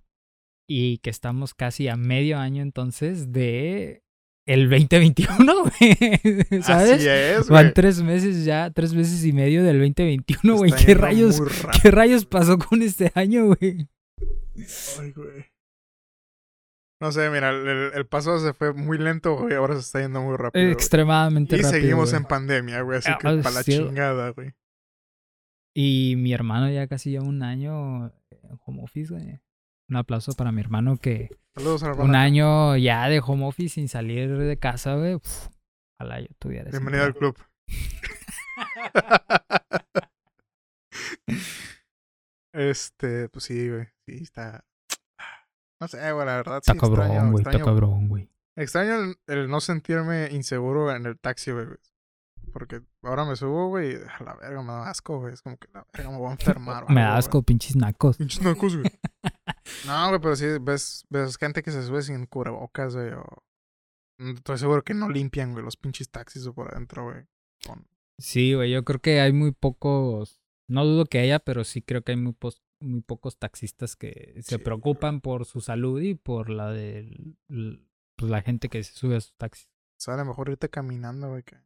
Y 0.69 0.99
que 0.99 1.11
estamos 1.11 1.55
casi 1.55 1.89
a 1.89 1.97
medio 1.97 2.39
año 2.39 2.63
entonces 2.63 3.33
de 3.33 4.05
el 4.53 4.69
2021, 4.71 5.55
güey. 5.63 6.63
¿Sabes? 6.63 6.91
Así 6.93 7.09
es, 7.09 7.49
Van 7.49 7.65
güey. 7.65 7.75
tres 7.75 8.03
meses 8.03 8.45
ya, 8.45 8.71
tres 8.71 8.95
meses 8.95 9.25
y 9.25 9.33
medio 9.33 9.63
del 9.65 9.79
2021, 9.79 10.57
güey. 10.57 10.73
¿Qué 10.73 10.95
rayos, 10.95 11.41
qué 11.83 11.91
rayos 11.91 12.25
pasó 12.27 12.59
con 12.59 12.83
este 12.83 13.11
año, 13.15 13.47
güey? 13.47 13.89
Ay, 15.01 15.13
güey. 15.13 15.47
No 17.03 17.11
sé, 17.13 17.31
mira, 17.31 17.49
el, 17.51 17.93
el 17.95 18.07
paso 18.07 18.39
se 18.41 18.53
fue 18.53 18.75
muy 18.75 18.99
lento, 18.99 19.35
güey. 19.37 19.55
Ahora 19.55 19.75
se 19.75 19.81
está 19.81 20.01
yendo 20.03 20.21
muy 20.21 20.37
rápido. 20.37 20.69
Extremadamente 20.71 21.57
Y 21.57 21.63
rápido. 21.63 21.71
seguimos 21.81 22.11
güey. 22.11 22.21
en 22.23 22.29
pandemia, 22.29 22.83
güey. 22.83 22.99
Así 22.99 23.09
Ah, 23.11 23.17
que 23.19 23.25
para 23.43 23.51
la 23.55 23.65
chingada, 23.65 24.31
güey. 24.31 24.53
Y 25.75 26.15
mi 26.19 26.33
hermano 26.35 26.69
ya 26.71 26.87
casi 26.89 27.11
lleva 27.11 27.25
un 27.25 27.43
año 27.43 28.07
en 28.31 28.59
home 28.67 28.83
office, 28.83 29.15
güey. 29.15 29.41
Un 29.91 29.97
aplauso 29.97 30.33
para 30.35 30.53
mi 30.53 30.61
hermano 30.61 30.97
que 30.99 31.37
Saludos 31.57 31.83
a 31.83 31.93
un 31.95 32.15
año 32.15 32.77
ya 32.77 33.09
de 33.09 33.19
home 33.19 33.45
office 33.45 33.75
sin 33.75 33.89
salir 33.89 34.39
de 34.39 34.57
casa, 34.57 34.95
güey. 34.95 35.19
Ojalá 35.99 36.21
yo 36.21 36.29
tuviera 36.39 36.71
Bienvenido 36.71 37.03
al 37.05 37.15
club. 37.17 37.37
este, 42.53 43.29
pues 43.31 43.45
sí, 43.45 43.69
güey. 43.69 43.89
Sí, 44.07 44.19
está. 44.23 44.65
No 45.81 45.89
sé, 45.89 45.97
güey, 46.13 46.25
la 46.25 46.37
verdad. 46.37 46.59
Está 46.59 46.73
sí, 46.73 46.79
extraño- 46.79 46.97
cabrón, 47.09 47.33
güey. 47.33 47.45
Está 47.45 47.59
cabrón, 47.59 48.09
güey. 48.09 48.31
Extraño 48.57 48.95
el, 48.95 49.17
el 49.27 49.51
no 49.51 49.61
sentirme 49.61 50.29
inseguro 50.31 50.95
en 50.95 51.07
el 51.07 51.19
taxi, 51.19 51.51
güey. 51.51 51.67
Porque 52.53 52.81
ahora 53.03 53.25
me 53.25 53.35
subo, 53.35 53.69
güey, 53.69 53.95
y 53.95 53.97
a 53.97 54.23
la 54.23 54.35
verga 54.35 54.63
me 54.63 54.73
da 54.73 54.89
asco, 54.89 55.19
güey. 55.19 55.35
Es 55.35 55.43
como 55.43 55.57
que 55.57 55.67
la 55.75 55.85
verga 55.93 56.11
me 56.11 56.19
voy 56.19 56.29
a 56.29 56.33
enfermar. 56.33 56.85
Me 56.91 57.01
da 57.01 57.17
asco, 57.17 57.43
pinches 57.43 57.75
nacos. 57.75 58.19
Pinches 58.19 58.41
nacos, 58.41 58.77
güey. 58.77 58.89
No, 59.87 60.09
güey, 60.09 60.21
pero 60.21 60.37
sí 60.37 60.47
ves, 60.61 61.05
ves 61.11 61.37
gente 61.37 61.63
que 61.63 61.71
se 61.71 61.83
sube 61.83 62.03
sin 62.03 62.27
cubrebocas, 62.27 62.95
güey. 62.95 63.13
O... 63.13 63.25
Mm, 64.19 64.31
Estoy 64.37 64.59
seguro 64.59 64.83
que 64.83 64.95
no 64.95 65.09
limpian, 65.09 65.53
güey, 65.53 65.65
los 65.65 65.77
pinches 65.77 66.11
taxis 66.11 66.47
o 66.47 66.55
por 66.55 66.73
adentro, 66.75 67.05
güey. 67.05 67.25
Con... 67.67 67.87
Sí, 68.19 68.55
güey. 68.55 68.71
Yo 68.71 68.85
creo 68.85 69.01
que 69.01 69.21
hay 69.21 69.33
muy 69.33 69.53
pocos. 69.53 70.41
No 70.69 70.85
dudo 70.85 71.05
que 71.07 71.19
haya, 71.19 71.39
pero 71.41 71.65
sí 71.65 71.83
creo 71.83 72.03
que 72.03 72.13
hay 72.13 72.19
muy, 72.19 72.33
pos- 72.33 72.63
muy 72.81 73.01
pocos 73.01 73.39
taxistas 73.39 73.97
que 73.97 74.35
se 74.43 74.57
Sí, 74.57 74.59
preocupan 74.59 75.21
por 75.21 75.45
su 75.45 75.61
salud 75.61 76.01
y 76.01 76.15
por 76.15 76.49
la 76.51 76.71
de 76.71 77.35
pues, 78.17 78.31
la 78.31 78.43
gente 78.43 78.69
que 78.69 78.83
se 78.85 78.93
sube 78.93 79.17
a 79.17 79.21
sus 79.21 79.35
taxis. 79.37 79.69
Sale 79.99 80.25
mejor 80.25 80.49
irte 80.51 80.69
caminando, 80.71 81.29
güey, 81.31 81.43
que, 81.43 81.57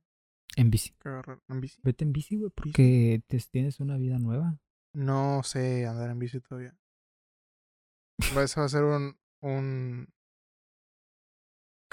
En 0.56 0.70
bici. 0.70 0.94
que 1.00 1.10
en 1.48 1.60
bici. 1.60 1.80
Vete 1.82 2.04
en 2.04 2.12
bici, 2.12 2.36
güey, 2.38 2.50
porque 2.54 3.22
te- 3.26 3.38
tienes 3.50 3.78
una 3.80 3.96
vida 3.98 4.18
nueva. 4.18 4.58
No 4.94 5.42
sé 5.42 5.86
andar 5.86 6.10
en 6.10 6.18
bici 6.18 6.40
todavía. 6.40 6.74
Va 8.36 8.42
a 8.42 8.68
ser 8.68 8.84
un... 8.84 9.18
un... 9.42 10.08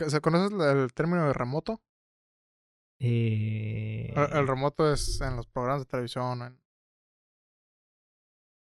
¿Se 0.07 0.21
conoces 0.21 0.51
el 0.59 0.93
término 0.93 1.27
de 1.27 1.33
remoto? 1.33 1.81
Eh, 2.99 4.13
El, 4.15 4.37
el 4.37 4.47
remoto 4.47 4.91
es 4.91 5.21
en 5.21 5.35
los 5.35 5.47
programas 5.47 5.81
de 5.81 5.85
televisión, 5.85 6.41
en... 6.41 6.61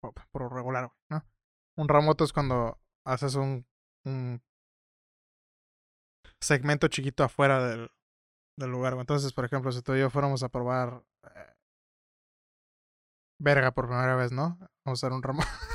por, 0.01 0.13
por 0.31 0.53
regular, 0.55 0.91
¿no? 1.11 1.25
Un 1.77 1.89
remoto 1.89 2.25
es 2.25 2.33
cuando 2.33 2.79
haces 3.07 3.35
un, 3.35 3.67
un 4.05 4.43
segmento 6.41 6.89
chiquito 6.89 7.25
afuera 7.25 7.63
del, 7.67 7.91
del 8.59 8.71
lugar. 8.71 8.95
Entonces, 8.95 9.33
por 9.33 9.45
ejemplo, 9.45 9.73
si 9.73 9.83
tú 9.83 9.95
y 9.95 10.01
yo 10.01 10.11
fuéramos 10.11 10.43
a 10.43 10.49
probar 10.49 11.03
eh, 11.25 11.55
verga 13.39 13.73
por 13.73 13.87
primera 13.87 14.17
vez, 14.17 14.33
¿no? 14.33 14.59
Vamos 14.85 15.03
a 15.03 15.07
hacer 15.07 15.13
un 15.13 15.23
remoto. 15.23 15.49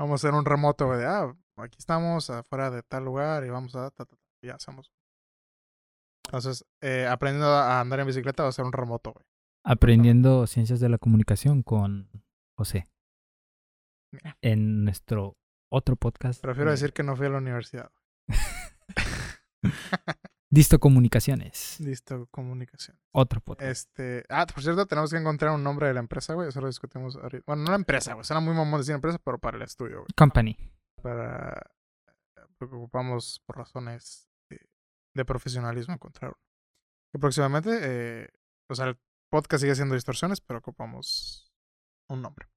vamos 0.00 0.12
a 0.12 0.26
hacer 0.26 0.34
un 0.34 0.46
remoto, 0.46 0.86
güey, 0.86 0.98
de, 0.98 1.06
ah, 1.06 1.36
aquí 1.58 1.76
estamos 1.78 2.30
afuera 2.30 2.70
de 2.70 2.82
tal 2.82 3.04
lugar 3.04 3.44
y 3.44 3.50
vamos 3.50 3.76
a... 3.76 3.90
ta, 3.90 4.06
ta, 4.06 4.16
ta, 4.16 4.16
y 4.42 4.46
ya 4.46 4.54
hacemos. 4.54 4.90
Entonces, 6.26 6.64
eh, 6.80 7.06
aprendiendo 7.06 7.48
a 7.48 7.80
andar 7.80 8.00
en 8.00 8.06
bicicleta 8.06 8.42
va 8.42 8.48
a 8.48 8.52
ser 8.52 8.64
un 8.64 8.72
remoto, 8.72 9.12
güey. 9.12 9.26
aprendiendo 9.62 10.46
ciencias 10.46 10.80
de 10.80 10.88
la 10.88 10.96
comunicación 10.96 11.62
con 11.62 12.08
José. 12.56 12.86
Mira. 14.12 14.38
En 14.40 14.84
nuestro 14.84 15.36
otro 15.70 15.96
podcast. 15.96 16.40
Prefiero 16.40 16.70
de 16.70 16.76
decir 16.76 16.94
que 16.94 17.02
no 17.02 17.14
fui 17.14 17.26
a 17.26 17.30
la 17.30 17.38
universidad. 17.38 17.92
Disto 20.52 20.80
Comunicaciones. 20.80 21.78
Listo, 21.78 22.26
comunicación. 22.32 22.98
Otro 23.12 23.40
podcast. 23.40 23.70
Este, 23.70 24.24
ah, 24.28 24.46
por 24.46 24.64
cierto, 24.64 24.84
tenemos 24.86 25.12
que 25.12 25.16
encontrar 25.16 25.52
un 25.52 25.62
nombre 25.62 25.86
de 25.86 25.94
la 25.94 26.00
empresa, 26.00 26.34
güey. 26.34 26.48
Eso 26.48 26.60
lo 26.60 26.66
discutimos 26.66 27.14
ahorita. 27.14 27.44
Bueno, 27.46 27.62
no 27.62 27.70
la 27.70 27.76
empresa, 27.76 28.14
güey. 28.14 28.24
Suena 28.24 28.40
muy 28.40 28.52
mamón 28.52 28.80
decir 28.80 28.96
empresa, 28.96 29.20
pero 29.22 29.38
para 29.38 29.56
el 29.56 29.62
estudio, 29.62 29.98
güey. 29.98 30.08
Company. 30.16 30.56
Para. 31.00 31.70
Porque 32.58 32.74
ocupamos 32.74 33.40
por 33.46 33.58
razones 33.58 34.28
de, 34.50 34.58
de 35.14 35.24
profesionalismo 35.24 35.94
encontrar 35.94 36.32
uno. 36.32 36.40
Que 37.12 37.20
próximamente, 37.20 37.78
eh, 37.82 38.28
o 38.68 38.74
sea, 38.74 38.86
el 38.86 38.98
podcast 39.30 39.62
sigue 39.62 39.76
siendo 39.76 39.94
distorsiones, 39.94 40.40
pero 40.40 40.58
ocupamos 40.58 41.52
un 42.08 42.22
nombre. 42.22 42.48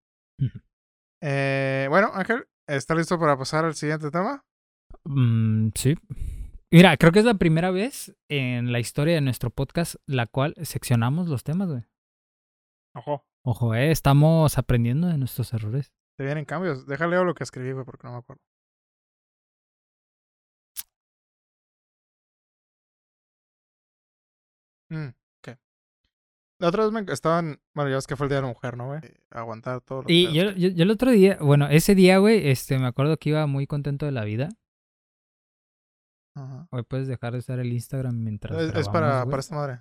Eh, 1.22 1.86
bueno, 1.90 2.10
Ángel, 2.14 2.48
¿está 2.68 2.96
listo 2.96 3.20
para 3.20 3.38
pasar 3.38 3.66
al 3.66 3.76
siguiente 3.76 4.10
tema? 4.10 4.44
Mm, 5.06 5.70
sí. 5.76 5.96
Mira, 6.74 6.98
creo 6.98 7.12
que 7.12 7.20
es 7.20 7.26
la 7.26 7.36
primera 7.36 7.70
vez 7.70 8.18
en 8.30 8.72
la 8.72 8.80
historia 8.80 9.14
de 9.14 9.22
nuestro 9.22 9.52
podcast 9.52 9.94
la 10.08 10.26
cual 10.26 10.56
seccionamos 10.64 11.28
los 11.28 11.44
temas, 11.44 11.70
güey. 11.70 11.84
Ojo. 12.96 13.24
Ojo, 13.44 13.76
eh, 13.76 13.92
estamos 13.92 14.58
aprendiendo 14.58 15.08
de 15.08 15.20
nuestros 15.20 15.54
errores. 15.54 15.94
Te 16.18 16.24
vienen 16.24 16.46
cambios. 16.46 16.88
Déjale 16.88 17.12
leo 17.12 17.26
lo 17.26 17.36
que 17.36 17.44
escribí, 17.44 17.74
güey, 17.74 17.86
porque 17.86 18.08
no 18.08 18.14
me 18.14 18.18
acuerdo. 18.18 18.42
Mm, 24.90 25.10
¿Qué? 25.44 25.60
La 26.58 26.70
otra 26.70 26.86
vez 26.86 26.92
me 26.92 27.14
estaban. 27.14 27.62
Bueno, 27.76 27.92
ya 27.92 27.98
ves 27.98 28.08
que 28.08 28.16
fue 28.16 28.26
el 28.26 28.30
día 28.30 28.38
de 28.38 28.48
la 28.48 28.48
mujer, 28.48 28.78
¿no, 28.78 28.88
güey? 28.88 29.00
Eh, 29.04 29.14
Aguantar 29.30 29.82
todo 29.82 30.02
lo 30.02 30.10
Y 30.10 30.34
yo, 30.34 30.50
yo, 30.54 30.70
yo 30.70 30.82
el 30.82 30.90
otro 30.90 31.12
día, 31.12 31.38
bueno, 31.40 31.68
ese 31.68 31.94
día, 31.94 32.18
güey, 32.18 32.48
este, 32.48 32.80
me 32.80 32.88
acuerdo 32.88 33.18
que 33.18 33.30
iba 33.30 33.46
muy 33.46 33.68
contento 33.68 34.08
de 34.08 34.12
la 34.12 34.24
vida. 34.24 34.50
Hoy 36.72 36.84
puedes 36.84 37.08
dejar 37.08 37.34
de 37.34 37.40
usar 37.40 37.60
el 37.60 37.72
Instagram 37.72 38.16
mientras 38.16 38.60
Es, 38.60 38.76
es 38.76 38.90
para, 38.90 39.24
para 39.26 39.40
esta 39.40 39.56
madre. 39.56 39.80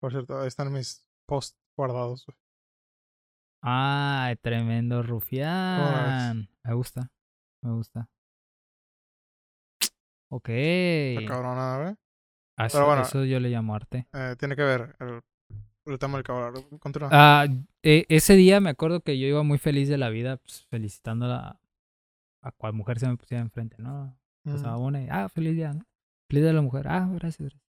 Por 0.00 0.10
cierto, 0.12 0.40
ahí 0.40 0.48
están 0.48 0.72
mis 0.72 1.06
posts 1.26 1.56
guardados, 1.76 2.24
güey. 2.26 2.36
Ah, 3.62 4.34
tremendo 4.42 5.02
rufián. 5.02 6.48
Me 6.62 6.74
gusta, 6.74 7.10
me 7.62 7.72
gusta. 7.72 8.08
Ok. 10.30 10.48
Está 10.48 11.26
cabronada, 11.28 11.76
güey. 11.82 11.90
A 11.90 11.96
Pero 12.56 12.66
Eso, 12.66 12.86
bueno. 12.86 13.02
eso 13.02 13.24
yo 13.24 13.38
le 13.40 13.48
llamo 13.50 13.74
arte. 13.74 14.08
Eh, 14.12 14.34
tiene 14.38 14.56
que 14.56 14.62
ver. 14.62 14.96
el- 15.00 15.22
el 15.86 16.22
cabrón. 16.24 16.78
Continúa. 16.80 17.08
Ah, 17.12 17.46
e- 17.82 18.06
ese 18.08 18.34
día 18.34 18.60
me 18.60 18.70
acuerdo 18.70 19.00
que 19.02 19.18
yo 19.20 19.26
iba 19.28 19.42
muy 19.44 19.58
feliz 19.58 19.88
de 19.88 19.98
la 19.98 20.08
vida, 20.08 20.36
pues, 20.38 20.66
felicitando 20.68 21.26
a, 21.32 21.60
a 22.42 22.52
cual 22.52 22.72
mujer 22.72 22.98
se 22.98 23.06
me 23.08 23.16
pusiera 23.16 23.40
enfrente, 23.42 23.76
¿no? 23.78 24.18
Pasaba 24.46 24.76
Ujú. 24.78 24.86
una 24.86 25.02
y, 25.02 25.08
ah, 25.10 25.28
feliz 25.28 25.54
día, 25.54 25.72
¿no? 25.74 25.84
Feliz 26.30 26.42
día 26.42 26.48
de 26.48 26.54
la 26.54 26.62
mujer, 26.62 26.86
ah, 26.88 27.08
gracias, 27.12 27.38
gracias. 27.40 27.62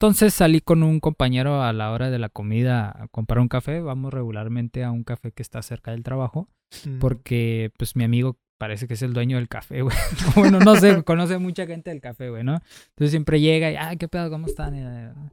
Entonces 0.00 0.34
salí 0.34 0.60
con 0.60 0.82
un 0.82 1.00
compañero 1.00 1.62
a 1.62 1.72
la 1.72 1.90
hora 1.90 2.10
de 2.10 2.18
la 2.18 2.28
comida 2.28 2.90
a 3.02 3.08
comprar 3.08 3.40
un 3.40 3.48
café. 3.48 3.80
Vamos 3.80 4.12
regularmente 4.12 4.84
a 4.84 4.90
un 4.90 5.04
café 5.04 5.32
que 5.32 5.42
está 5.42 5.62
cerca 5.62 5.92
del 5.92 6.02
trabajo, 6.02 6.48
Ujú. 6.86 6.98
porque 6.98 7.70
pues 7.78 7.96
mi 7.96 8.04
amigo 8.04 8.38
parece 8.58 8.86
que 8.88 8.94
es 8.94 9.02
el 9.02 9.12
dueño 9.14 9.36
del 9.38 9.48
café, 9.48 9.82
güey. 9.82 9.96
bueno, 10.36 10.60
no 10.60 10.76
sé, 10.76 11.02
conoce 11.02 11.38
mucha 11.38 11.66
gente 11.66 11.90
del 11.90 12.00
café, 12.00 12.28
güey, 12.30 12.44
¿no? 12.44 12.60
Entonces 12.90 13.10
siempre 13.10 13.40
llega 13.40 13.70
y, 13.70 13.76
ah, 13.76 13.96
¿qué 13.96 14.06
pedo? 14.08 14.28
¿Cómo 14.30 14.46
están? 14.46 15.30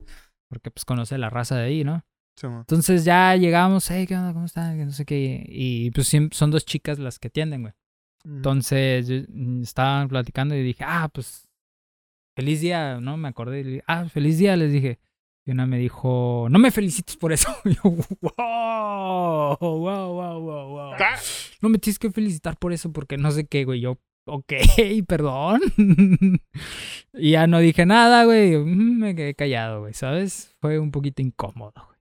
Porque 0.49 0.71
pues 0.71 0.85
conoce 0.85 1.17
la 1.17 1.29
raza 1.29 1.57
de 1.57 1.65
ahí, 1.65 1.83
¿no? 1.83 2.05
Sí. 2.39 2.47
Entonces 2.47 3.03
ya 3.05 3.35
llegamos, 3.35 3.89
hey, 3.91 4.07
¿qué 4.07 4.15
onda? 4.15 4.33
¿Cómo 4.33 4.45
están? 4.45 4.77
Que 4.77 4.85
no 4.85 4.91
sé 4.91 5.05
qué. 5.05 5.45
Y 5.47 5.91
pues 5.91 6.11
son 6.31 6.51
dos 6.51 6.65
chicas 6.65 6.99
las 6.99 7.19
que 7.19 7.27
atienden, 7.27 7.61
güey. 7.63 7.73
Entonces 8.25 9.27
mm, 9.29 9.61
estaban 9.63 10.07
platicando 10.07 10.55
y 10.55 10.63
dije, 10.63 10.83
ah, 10.85 11.09
pues 11.13 11.47
feliz 12.35 12.61
día, 12.61 12.99
¿no? 12.99 13.17
Me 13.17 13.27
acordé 13.27 13.59
y 13.59 13.63
le 13.63 13.69
dije, 13.71 13.83
ah, 13.87 14.05
feliz 14.09 14.37
día, 14.37 14.55
les 14.55 14.71
dije. 14.71 14.99
Y 15.45 15.51
una 15.51 15.65
me 15.65 15.77
dijo, 15.77 16.47
no 16.49 16.57
me 16.57 16.71
felicites 16.71 17.17
por 17.17 17.33
eso. 17.33 17.53
Y 17.65 17.75
yo, 17.75 17.81
wow, 17.83 19.57
wow, 19.59 20.13
wow, 20.13 20.39
wow, 20.41 20.67
wow. 20.69 20.93
No 21.61 21.69
me 21.69 21.77
tienes 21.79 21.99
que 21.99 22.11
felicitar 22.11 22.57
por 22.57 22.71
eso 22.71 22.91
porque 22.93 23.17
no 23.17 23.29
sé 23.31 23.45
qué, 23.45 23.65
güey. 23.65 23.81
Yo, 23.81 23.99
ok, 24.25 24.53
perdón. 25.07 25.59
y 27.13 27.31
ya 27.31 27.45
no 27.47 27.59
dije 27.59 27.85
nada, 27.85 28.23
güey. 28.23 28.55
Mm, 28.57 28.99
Me 28.99 29.15
quedé 29.15 29.35
callado, 29.35 29.81
güey, 29.81 29.93
¿sabes? 29.93 30.55
Fue 30.61 30.79
un 30.79 30.91
poquito 30.91 31.21
incómodo, 31.21 31.73
güey. 31.75 31.99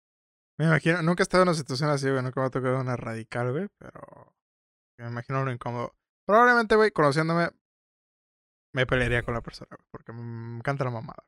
Me 0.57 0.67
imagino, 0.67 1.03
nunca 1.03 1.23
he 1.23 1.25
estado 1.25 1.43
en 1.43 1.49
una 1.49 1.59
situación 1.59 1.91
así, 1.91 2.09
güey. 2.09 2.23
Nunca 2.23 2.41
me 2.41 2.47
ha 2.47 2.51
tocado 2.51 2.81
una 2.81 2.97
radical, 2.97 3.51
güey. 3.51 3.67
Pero 3.79 4.33
me 5.01 5.09
imagino 5.09 5.45
lo 5.45 5.51
incómodo. 5.51 5.93
Probablemente, 6.27 6.77
güey, 6.77 6.91
conociéndome, 6.91 7.51
me 8.73 8.87
pelearía 8.87 9.23
con 9.23 9.35
la 9.35 9.41
persona, 9.41 9.71
güey. 9.71 9.87
Porque 9.91 10.13
me 10.13 10.57
encanta 10.57 10.85
la 10.85 10.91
mamada. 10.91 11.25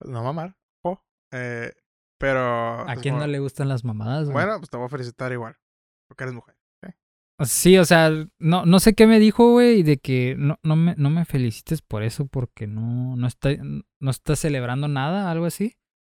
No 0.00 0.22
mamar, 0.22 0.56
oh. 0.84 1.02
Eh, 1.32 1.72
pero. 2.18 2.88
¿A 2.88 2.96
quién 2.96 3.18
no 3.18 3.26
le 3.26 3.38
gustan 3.38 3.68
las 3.68 3.84
mamadas, 3.84 4.24
güey? 4.24 4.34
Bueno, 4.34 4.58
pues 4.58 4.70
te 4.70 4.76
voy 4.76 4.86
a 4.86 4.90
felicitar 4.90 5.32
igual. 5.32 5.56
Porque 6.08 6.24
eres 6.24 6.34
mujer. 6.34 6.56
Sí, 7.44 7.78
o 7.78 7.84
sea, 7.84 8.10
no, 8.40 8.66
no 8.66 8.80
sé 8.80 8.94
qué 8.94 9.06
me 9.06 9.20
dijo, 9.20 9.52
güey, 9.52 9.84
de 9.84 9.98
que 9.98 10.34
no, 10.36 10.58
no, 10.64 10.74
me, 10.74 10.96
no 10.96 11.08
me 11.08 11.24
felicites 11.24 11.82
por 11.82 12.02
eso 12.02 12.26
porque 12.26 12.66
no, 12.66 13.14
no, 13.14 13.28
está, 13.28 13.50
no 14.00 14.10
está 14.10 14.34
celebrando 14.34 14.88
nada, 14.88 15.30
algo 15.30 15.44
así. 15.46 15.76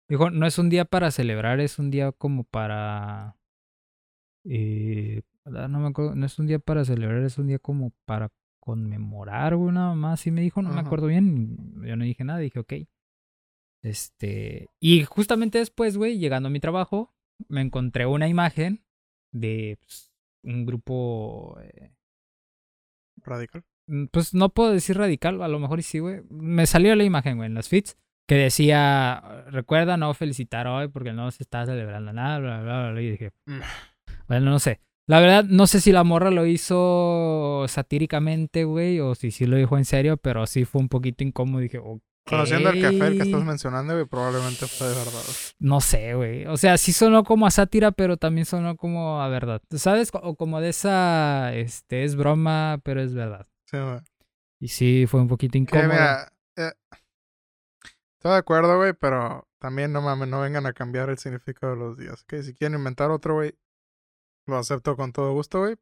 Dijo, 0.08 0.30
no 0.30 0.46
es 0.46 0.60
un 0.60 0.68
día 0.70 0.84
para 0.84 1.10
celebrar, 1.10 1.58
es 1.58 1.80
un 1.80 1.90
día 1.90 2.12
como 2.12 2.44
para... 2.44 3.36
eh, 4.44 5.22
no 5.50 5.78
me 5.80 5.88
acuerdo, 5.88 6.14
no 6.14 6.26
es 6.26 6.38
un 6.38 6.46
día 6.46 6.58
para 6.58 6.84
celebrar, 6.84 7.22
es 7.22 7.38
un 7.38 7.46
día 7.48 7.58
como 7.58 7.92
para 8.04 8.30
conmemorar, 8.60 9.56
güey, 9.56 9.72
nada 9.72 9.94
más. 9.94 10.20
Así 10.20 10.30
me 10.30 10.40
dijo, 10.42 10.60
no 10.62 10.70
me 10.70 10.80
acuerdo 10.80 11.06
bien. 11.06 11.56
Yo 11.84 11.96
no 11.96 12.04
dije 12.04 12.24
nada, 12.24 12.38
dije, 12.38 12.58
ok. 12.58 12.72
Este, 13.82 14.68
y 14.80 15.04
justamente 15.04 15.58
después, 15.58 15.96
güey, 15.96 16.18
llegando 16.18 16.48
a 16.48 16.50
mi 16.50 16.60
trabajo, 16.60 17.14
me 17.48 17.60
encontré 17.60 18.06
una 18.06 18.28
imagen 18.28 18.84
de 19.32 19.78
pues, 19.80 20.12
un 20.42 20.66
grupo, 20.66 21.58
eh, 21.62 21.92
Radical. 23.24 23.64
mm, 23.86 24.06
pues 24.06 24.34
no 24.34 24.48
puedo 24.50 24.72
decir 24.72 24.96
radical, 24.98 25.40
a 25.42 25.48
lo 25.48 25.58
mejor 25.58 25.82
sí, 25.82 25.98
güey. 26.00 26.22
Me 26.30 26.66
salió 26.66 26.94
la 26.96 27.04
imagen, 27.04 27.36
güey, 27.36 27.46
en 27.46 27.54
las 27.54 27.68
feeds, 27.68 27.96
que 28.26 28.34
decía, 28.34 29.44
recuerda 29.50 29.96
no 29.96 30.12
felicitar 30.14 30.66
hoy 30.66 30.88
porque 30.88 31.12
no 31.12 31.30
se 31.30 31.42
está 31.42 31.64
celebrando 31.64 32.12
nada, 32.12 32.38
bla, 32.40 32.60
bla, 32.62 32.80
bla, 32.82 32.90
bla", 32.92 33.02
y 33.02 33.10
dije, 33.12 33.32
Mm. 33.46 33.60
bueno, 34.26 34.50
no 34.50 34.58
sé. 34.58 34.80
La 35.08 35.20
verdad, 35.20 35.44
no 35.44 35.66
sé 35.66 35.80
si 35.80 35.90
la 35.90 36.04
morra 36.04 36.30
lo 36.30 36.44
hizo 36.44 37.64
satíricamente, 37.66 38.64
güey, 38.64 39.00
o 39.00 39.14
si 39.14 39.30
sí 39.30 39.46
lo 39.46 39.56
dijo 39.56 39.78
en 39.78 39.86
serio, 39.86 40.18
pero 40.18 40.46
sí 40.46 40.66
fue 40.66 40.82
un 40.82 40.90
poquito 40.90 41.24
incómodo. 41.24 41.62
Dije, 41.62 41.78
ok. 41.78 42.02
Conociendo 42.28 42.68
el 42.68 42.82
café 42.82 43.06
el 43.06 43.16
que 43.16 43.22
estás 43.22 43.42
mencionando, 43.42 43.94
güey, 43.94 44.04
probablemente 44.04 44.66
fue 44.66 44.86
de 44.86 44.94
verdad. 44.94 45.22
No 45.60 45.80
sé, 45.80 46.12
güey. 46.12 46.44
O 46.44 46.58
sea, 46.58 46.76
sí 46.76 46.92
sonó 46.92 47.24
como 47.24 47.46
a 47.46 47.50
sátira, 47.50 47.90
pero 47.90 48.18
también 48.18 48.44
sonó 48.44 48.76
como 48.76 49.22
a 49.22 49.28
verdad. 49.28 49.62
¿Sabes? 49.70 50.10
O 50.12 50.36
como 50.36 50.60
de 50.60 50.68
esa, 50.68 51.54
este, 51.54 52.04
es 52.04 52.14
broma, 52.14 52.78
pero 52.84 53.00
es 53.00 53.14
verdad. 53.14 53.46
Sí, 53.64 53.78
güey. 53.78 54.00
Y 54.60 54.68
sí, 54.68 55.06
fue 55.08 55.22
un 55.22 55.28
poquito 55.28 55.56
incómodo. 55.56 55.88
mira, 55.88 56.30
eh, 56.56 56.72
estoy 58.18 58.32
de 58.32 58.36
acuerdo, 58.36 58.76
güey, 58.76 58.92
pero 58.92 59.48
también 59.58 59.90
no 59.90 60.02
mames, 60.02 60.28
no 60.28 60.42
vengan 60.42 60.66
a 60.66 60.74
cambiar 60.74 61.08
el 61.08 61.16
significado 61.16 61.72
de 61.72 61.78
los 61.78 61.96
días. 61.96 62.24
Que 62.24 62.42
si 62.42 62.52
quieren 62.52 62.78
inventar 62.78 63.10
otro, 63.10 63.36
güey, 63.36 63.54
lo 64.48 64.56
acepto 64.58 64.96
con 64.96 65.12
todo 65.12 65.32
gusto, 65.32 65.60
güey. 65.60 65.76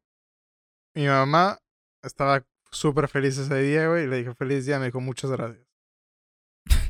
Mi 0.95 1.07
mamá 1.07 1.59
estaba 2.03 2.45
súper 2.71 3.07
feliz 3.07 3.37
ese 3.37 3.61
día, 3.61 3.87
güey, 3.87 4.03
y 4.05 4.07
le 4.07 4.17
dije 4.17 4.35
feliz 4.35 4.65
día, 4.65 4.79
me 4.79 4.85
dijo 4.87 4.99
muchas 5.01 5.31
gracias. 5.31 5.65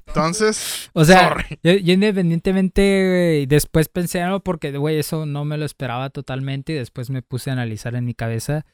Entonces, 0.07 0.89
O 0.93 1.05
sea, 1.05 1.29
sorry. 1.29 1.59
yo, 1.61 1.73
yo 1.73 1.93
independientemente, 1.93 2.81
güey, 3.07 3.45
después 3.45 3.89
pensé 3.89 4.21
algo 4.21 4.39
porque, 4.39 4.75
güey, 4.77 4.97
eso 4.97 5.25
no 5.25 5.45
me 5.45 5.57
lo 5.57 5.65
esperaba 5.65 6.09
totalmente 6.09 6.73
y 6.73 6.77
después 6.77 7.09
me 7.09 7.21
puse 7.21 7.49
a 7.49 7.53
analizar 7.53 7.93
en 7.95 8.05
mi 8.05 8.13
cabeza 8.13 8.65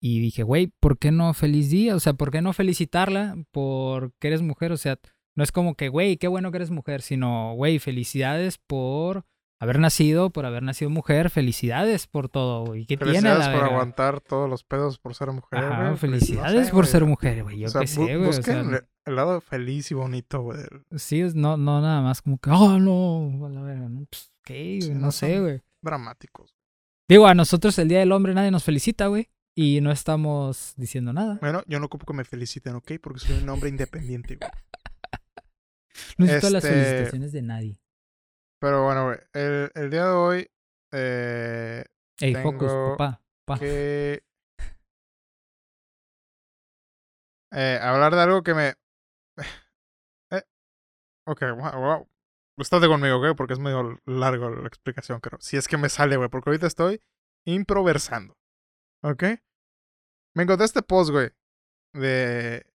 y 0.00 0.20
dije, 0.20 0.42
güey, 0.42 0.68
¿por 0.78 0.98
qué 0.98 1.10
no 1.10 1.32
feliz 1.34 1.70
día? 1.70 1.96
O 1.96 2.00
sea, 2.00 2.12
¿por 2.12 2.30
qué 2.30 2.42
no 2.42 2.52
felicitarla 2.52 3.36
porque 3.50 4.28
eres 4.28 4.42
mujer? 4.42 4.70
O 4.70 4.76
sea, 4.76 4.98
no 5.34 5.42
es 5.42 5.50
como 5.50 5.74
que, 5.74 5.88
güey, 5.88 6.18
qué 6.18 6.28
bueno 6.28 6.50
que 6.52 6.58
eres 6.58 6.70
mujer, 6.70 7.02
sino, 7.02 7.54
güey, 7.54 7.78
felicidades 7.78 8.58
por 8.58 9.24
haber 9.58 9.78
nacido, 9.78 10.30
por 10.30 10.44
haber 10.46 10.62
nacido 10.62 10.90
mujer, 10.90 11.30
felicidades 11.30 12.06
por 12.06 12.28
todo, 12.28 12.64
güey. 12.66 12.86
¿Qué 12.86 12.96
tiene 12.96 13.12
Felicidades 13.12 13.38
la 13.46 13.52
por 13.52 13.60
verga? 13.62 13.74
aguantar 13.74 14.20
todos 14.20 14.48
los 14.50 14.64
pedos 14.64 14.98
por 14.98 15.14
ser 15.14 15.32
mujer, 15.32 15.58
Ajá, 15.64 15.84
güey. 15.86 15.96
felicidades 15.96 16.54
No 16.60 16.64
sé, 16.64 16.70
por 16.70 16.80
güey. 16.84 16.92
ser 16.92 17.04
mujer, 17.04 17.42
güey. 17.42 17.58
Yo 17.60 17.66
O 17.66 17.70
sea, 17.70 17.80
qué 17.82 17.86
sé, 17.86 18.00
güey. 18.16 18.28
o 18.28 18.32
sea, 18.32 18.54
busquen 18.62 18.74
el- 18.74 18.86
el 19.06 19.14
lado 19.16 19.40
feliz 19.40 19.90
y 19.90 19.94
bonito, 19.94 20.42
güey. 20.42 20.58
Sí, 20.96 21.22
no, 21.34 21.56
no 21.56 21.80
nada 21.80 22.02
más 22.02 22.20
como 22.22 22.38
que, 22.38 22.50
oh, 22.50 22.78
no, 22.78 23.48
la 23.48 23.62
verga, 23.62 23.88
¿no? 23.88 24.04
Pues, 24.10 24.32
güey, 24.46 24.80
no, 24.94 25.00
no 25.06 25.12
sé, 25.12 25.40
güey. 25.40 25.62
Dramáticos. 25.80 26.54
Digo, 27.08 27.26
a 27.26 27.34
nosotros 27.34 27.78
el 27.78 27.88
Día 27.88 28.00
del 28.00 28.10
Hombre 28.12 28.34
nadie 28.34 28.50
nos 28.50 28.64
felicita, 28.64 29.06
güey. 29.06 29.28
Y 29.54 29.80
no 29.80 29.90
estamos 29.90 30.74
diciendo 30.76 31.12
nada. 31.14 31.38
Bueno, 31.40 31.62
yo 31.66 31.78
no 31.80 31.86
ocupo 31.86 32.04
que 32.04 32.12
me 32.12 32.24
feliciten, 32.24 32.74
¿ok? 32.74 32.92
Porque 33.00 33.20
soy 33.20 33.38
un 33.42 33.48
hombre 33.48 33.70
independiente, 33.70 34.36
güey. 34.36 34.50
No 36.18 36.26
necesito 36.26 36.50
las 36.50 36.64
este- 36.64 36.76
felicitaciones 36.76 37.32
de 37.32 37.42
nadie. 37.42 37.78
Pero 38.60 38.84
bueno, 38.84 39.06
güey. 39.06 39.18
El, 39.32 39.70
el 39.74 39.90
día 39.90 40.04
de 40.04 40.10
hoy, 40.12 40.50
eh, 40.92 41.84
Ey, 42.20 42.34
Focus, 42.34 42.68
tengo 42.68 42.96
papá, 42.96 43.22
papá. 43.44 43.60
que 43.60 44.22
eh, 47.52 47.78
hablar 47.80 48.14
de 48.14 48.20
algo 48.20 48.42
que 48.42 48.54
me... 48.54 48.74
Eh, 50.30 50.42
ok, 51.26 51.40
wow, 51.56 51.80
wow. 51.80 52.08
Estate 52.58 52.86
conmigo, 52.86 53.18
¿ok? 53.18 53.36
Porque 53.36 53.52
es 53.52 53.58
medio 53.58 53.98
largo 54.06 54.50
la 54.50 54.66
explicación, 54.66 55.20
creo. 55.20 55.38
Si 55.40 55.56
es 55.56 55.68
que 55.68 55.76
me 55.76 55.88
sale, 55.88 56.16
güey. 56.16 56.28
Porque 56.28 56.50
ahorita 56.50 56.66
estoy 56.66 57.02
improversando. 57.46 58.36
¿Ok? 59.02 59.22
Me 60.34 60.42
encontré 60.42 60.64
este 60.64 60.82
post, 60.82 61.10
güey. 61.10 61.30
De... 61.94 62.66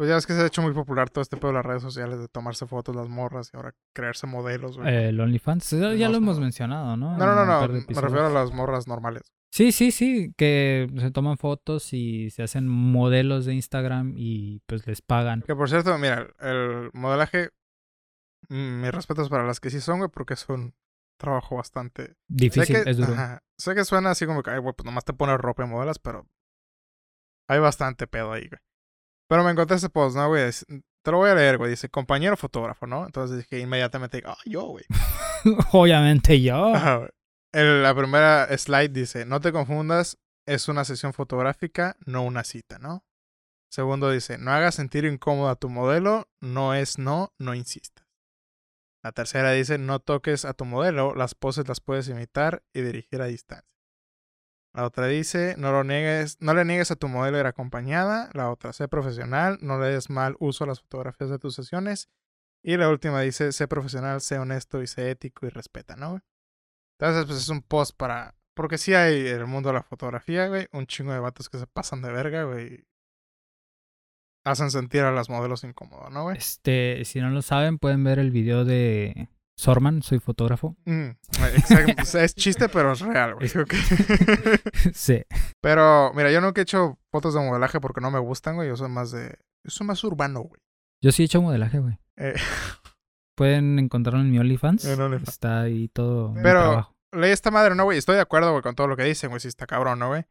Pues 0.00 0.08
ya 0.08 0.14
ves 0.14 0.26
que 0.26 0.32
se 0.32 0.40
ha 0.40 0.46
hecho 0.46 0.62
muy 0.62 0.72
popular 0.72 1.10
todo 1.10 1.20
este 1.20 1.36
pedo 1.36 1.48
de 1.48 1.56
las 1.56 1.66
redes 1.66 1.82
sociales 1.82 2.18
de 2.18 2.26
tomarse 2.26 2.66
fotos 2.66 2.96
las 2.96 3.10
morras 3.10 3.50
y 3.52 3.56
ahora 3.58 3.74
crearse 3.92 4.26
modelos, 4.26 4.78
güey. 4.78 4.88
Eh, 4.88 5.08
El 5.10 5.20
OnlyFans, 5.20 5.72
ya, 5.72 5.92
ya 5.92 6.06
No 6.06 6.12
lo 6.12 6.16
hemos 6.16 6.40
mencionado, 6.40 6.96
¿no? 6.96 7.18
no, 7.18 7.26
no, 7.26 7.34
no, 7.34 7.44
no. 7.44 7.68
Me 7.68 8.00
refiero 8.00 8.26
a 8.28 8.30
las 8.30 8.50
morras 8.50 8.88
normales. 8.88 9.30
Sí, 9.52 9.72
sí, 9.72 9.90
sí, 9.90 10.32
que 10.38 10.90
se 10.96 11.10
toman 11.10 11.36
fotos 11.36 11.92
y 11.92 12.30
se 12.30 12.42
hacen 12.42 12.66
modelos 12.66 13.44
de 13.44 13.52
Instagram 13.52 14.14
y 14.16 14.60
pues 14.60 14.86
les 14.86 15.02
pagan. 15.02 15.42
Que 15.42 15.54
por 15.54 15.68
cierto, 15.68 15.98
mira, 15.98 16.28
el 16.40 16.88
modelaje, 16.94 17.50
mm, 18.48 18.80
mis 18.80 18.92
respetos 18.92 19.28
para 19.28 19.44
las 19.44 19.60
que 19.60 19.68
sí 19.68 19.82
son, 19.82 19.98
güey, 19.98 20.08
porque 20.10 20.32
es 20.32 20.48
un 20.48 20.72
trabajo 21.18 21.56
bastante... 21.56 22.16
Difícil, 22.26 22.74
sé 22.74 22.84
que, 22.84 22.90
es 22.90 22.96
duro. 22.96 23.12
ajá, 23.12 23.42
sé 23.58 23.74
que 23.74 23.84
suena 23.84 24.12
así 24.12 24.24
como 24.24 24.42
que, 24.42 24.50
ay, 24.50 24.60
güey, 24.60 24.72
pues 24.74 24.86
nomás 24.86 25.04
te 25.04 25.12
pones 25.12 25.36
ropa 25.36 25.64
y 25.64 25.68
modelas, 25.68 25.98
pero 25.98 26.26
hay 27.50 27.58
bastante 27.58 28.06
pedo 28.06 28.32
ahí, 28.32 28.48
güey. 28.48 28.60
Pero 29.30 29.44
me 29.44 29.52
encontré 29.52 29.76
ese 29.76 29.88
post, 29.88 30.16
¿no, 30.16 30.26
güey? 30.26 30.50
Te 31.04 31.10
lo 31.12 31.18
voy 31.18 31.30
a 31.30 31.36
leer, 31.36 31.56
güey. 31.56 31.70
Dice, 31.70 31.88
compañero 31.88 32.36
fotógrafo, 32.36 32.88
¿no? 32.88 33.06
Entonces 33.06 33.36
dije 33.38 33.60
inmediatamente, 33.60 34.20
ah, 34.26 34.36
yo, 34.44 34.62
güey. 34.64 34.84
Obviamente 35.72 36.40
yo. 36.42 36.74
Ajá, 36.74 36.96
güey. 36.96 37.10
El- 37.52 37.84
la 37.84 37.94
primera 37.94 38.48
slide 38.58 38.88
dice, 38.88 39.24
no 39.26 39.40
te 39.40 39.52
confundas, 39.52 40.18
es 40.48 40.66
una 40.68 40.84
sesión 40.84 41.12
fotográfica, 41.12 41.96
no 42.06 42.24
una 42.24 42.42
cita, 42.42 42.80
¿no? 42.80 43.04
Segundo 43.70 44.10
dice, 44.10 44.36
no 44.36 44.50
hagas 44.50 44.74
sentir 44.74 45.04
incómodo 45.04 45.48
a 45.48 45.54
tu 45.54 45.68
modelo, 45.68 46.28
no 46.40 46.74
es 46.74 46.98
no, 46.98 47.32
no 47.38 47.54
insistas. 47.54 48.04
La 49.04 49.12
tercera 49.12 49.52
dice, 49.52 49.78
no 49.78 50.00
toques 50.00 50.44
a 50.44 50.54
tu 50.54 50.64
modelo, 50.64 51.14
las 51.14 51.36
poses 51.36 51.68
las 51.68 51.80
puedes 51.80 52.08
imitar 52.08 52.64
y 52.74 52.80
dirigir 52.80 53.22
a 53.22 53.26
distancia. 53.26 53.69
La 54.72 54.84
otra 54.84 55.06
dice, 55.06 55.56
no 55.58 55.72
lo 55.72 55.82
niegues, 55.82 56.36
no 56.40 56.54
le 56.54 56.64
niegues 56.64 56.90
a 56.90 56.96
tu 56.96 57.08
modelo 57.08 57.38
ir 57.38 57.46
acompañada. 57.46 58.30
La 58.34 58.50
otra, 58.50 58.72
sé 58.72 58.86
profesional, 58.86 59.58
no 59.60 59.80
le 59.80 59.88
des 59.88 60.10
mal 60.10 60.36
uso 60.38 60.64
a 60.64 60.66
las 60.68 60.80
fotografías 60.80 61.30
de 61.30 61.38
tus 61.38 61.54
sesiones. 61.54 62.08
Y 62.62 62.76
la 62.76 62.88
última 62.88 63.20
dice, 63.22 63.52
sé 63.52 63.66
profesional, 63.66 64.20
sé 64.20 64.38
honesto 64.38 64.82
y 64.82 64.86
sé 64.86 65.10
ético 65.10 65.46
y 65.46 65.48
respeta, 65.48 65.96
¿no? 65.96 66.20
Entonces, 66.98 67.24
pues 67.26 67.38
es 67.38 67.48
un 67.48 67.62
post 67.62 67.96
para... 67.96 68.36
Porque 68.54 68.78
sí 68.78 68.94
hay 68.94 69.26
en 69.28 69.40
el 69.40 69.46
mundo 69.46 69.70
de 69.70 69.74
la 69.74 69.82
fotografía, 69.82 70.46
güey, 70.48 70.68
un 70.72 70.86
chingo 70.86 71.12
de 71.12 71.20
vatos 71.20 71.48
que 71.48 71.58
se 71.58 71.66
pasan 71.66 72.02
de 72.02 72.12
verga, 72.12 72.44
güey. 72.44 72.84
Hacen 74.44 74.70
sentir 74.70 75.02
a 75.02 75.10
las 75.10 75.30
modelos 75.30 75.64
incómodos, 75.64 76.10
¿no, 76.10 76.24
güey? 76.24 76.36
Este, 76.36 77.04
si 77.04 77.20
no 77.20 77.30
lo 77.30 77.42
saben, 77.42 77.78
pueden 77.78 78.04
ver 78.04 78.18
el 78.18 78.30
video 78.30 78.64
de 78.64 79.28
Sorman, 79.60 80.02
soy 80.02 80.18
fotógrafo. 80.20 80.76
Mm, 80.86 81.10
exacto. 81.54 82.02
O 82.02 82.04
sea, 82.06 82.24
es 82.24 82.34
chiste, 82.34 82.68
pero 82.68 82.92
es 82.92 83.00
real, 83.00 83.34
güey. 83.34 83.48
sí. 84.94 85.22
Pero, 85.60 86.12
mira, 86.14 86.30
yo 86.32 86.40
nunca 86.40 86.60
he 86.60 86.62
hecho 86.62 86.98
fotos 87.12 87.34
de 87.34 87.40
modelaje 87.40 87.80
porque 87.80 88.00
no 88.00 88.10
me 88.10 88.18
gustan, 88.18 88.56
güey. 88.56 88.68
Yo 88.68 88.76
soy 88.76 88.88
más 88.88 89.10
de... 89.10 89.38
Yo 89.64 89.70
soy 89.70 89.86
más 89.86 90.02
urbano, 90.04 90.40
güey. 90.40 90.60
Yo 91.02 91.12
sí 91.12 91.22
he 91.22 91.26
hecho 91.26 91.42
modelaje, 91.42 91.78
güey. 91.78 91.98
Eh, 92.16 92.34
Pueden 93.36 93.78
encontrarlo 93.78 94.20
en 94.20 94.30
mi 94.30 94.38
OnlyFans. 94.38 94.84
En 94.86 95.00
OnlyFans. 95.00 95.28
Está 95.28 95.62
ahí 95.62 95.88
todo 95.88 96.30
mi 96.32 96.42
Pero- 96.42 96.60
trabajo. 96.62 96.96
leí 97.12 97.30
esta 97.30 97.50
madre, 97.50 97.74
¿no, 97.74 97.84
güey? 97.84 97.98
Estoy 97.98 98.16
de 98.16 98.22
acuerdo, 98.22 98.50
güey, 98.52 98.62
con 98.62 98.74
todo 98.74 98.86
lo 98.88 98.96
que 98.96 99.04
dicen, 99.04 99.30
güey. 99.30 99.40
Sí 99.40 99.48
está 99.48 99.66
cabrón, 99.66 99.98
¿no, 99.98 100.08
güey? 100.08 100.24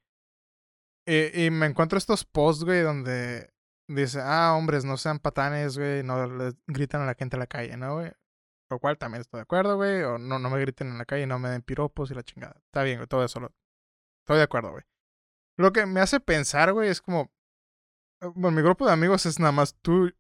Y, 1.08 1.46
y 1.46 1.52
me 1.52 1.66
encuentro 1.66 1.98
estos 1.98 2.26
posts, 2.26 2.64
güey, 2.66 2.82
donde 2.82 3.50
dice, 3.88 4.20
ah, 4.24 4.54
hombres, 4.56 4.86
no 4.86 4.98
sean 4.98 5.20
patanes, 5.20 5.78
güey. 5.78 6.04
No 6.04 6.28
les 6.28 6.56
gritan 6.68 7.02
a 7.02 7.06
la 7.06 7.16
gente 7.16 7.36
en 7.36 7.40
la 7.40 7.48
calle, 7.48 7.78
¿no, 7.78 7.96
güey? 7.96 8.12
Lo 8.70 8.80
cual 8.80 8.98
también 8.98 9.22
estoy 9.22 9.40
de 9.40 9.44
acuerdo, 9.44 9.76
güey. 9.78 10.04
O 10.04 10.18
no, 10.18 10.38
no 10.40 10.50
me 10.50 10.60
griten 10.60 10.90
en 10.90 10.98
la 10.98 11.06
calle, 11.06 11.26
no 11.26 11.40
me 11.40 11.50
den 11.50 11.62
piropos 11.62 12.12
y 12.12 12.14
la 12.16 12.24
chingada. 12.24 12.56
Está 12.66 12.84
bien, 12.84 12.98
güey, 12.98 13.08
todo 13.08 13.24
eso. 13.24 13.40
Lo... 13.40 13.52
Estoy 14.24 14.38
de 14.38 14.44
acuerdo, 14.44 14.72
güey. 14.72 14.84
Lo 15.58 15.74
que 15.74 15.86
me 15.86 16.00
hace 16.00 16.20
pensar, 16.20 16.72
güey, 16.74 16.90
es 16.90 17.02
como... 17.02 17.32
Bueno, 18.36 18.56
mi 18.58 18.62
grupo 18.62 18.86
de 18.86 18.92
amigos 18.94 19.26
es 19.26 19.40
nada 19.40 19.52
más 19.52 19.76
tú, 19.82 20.12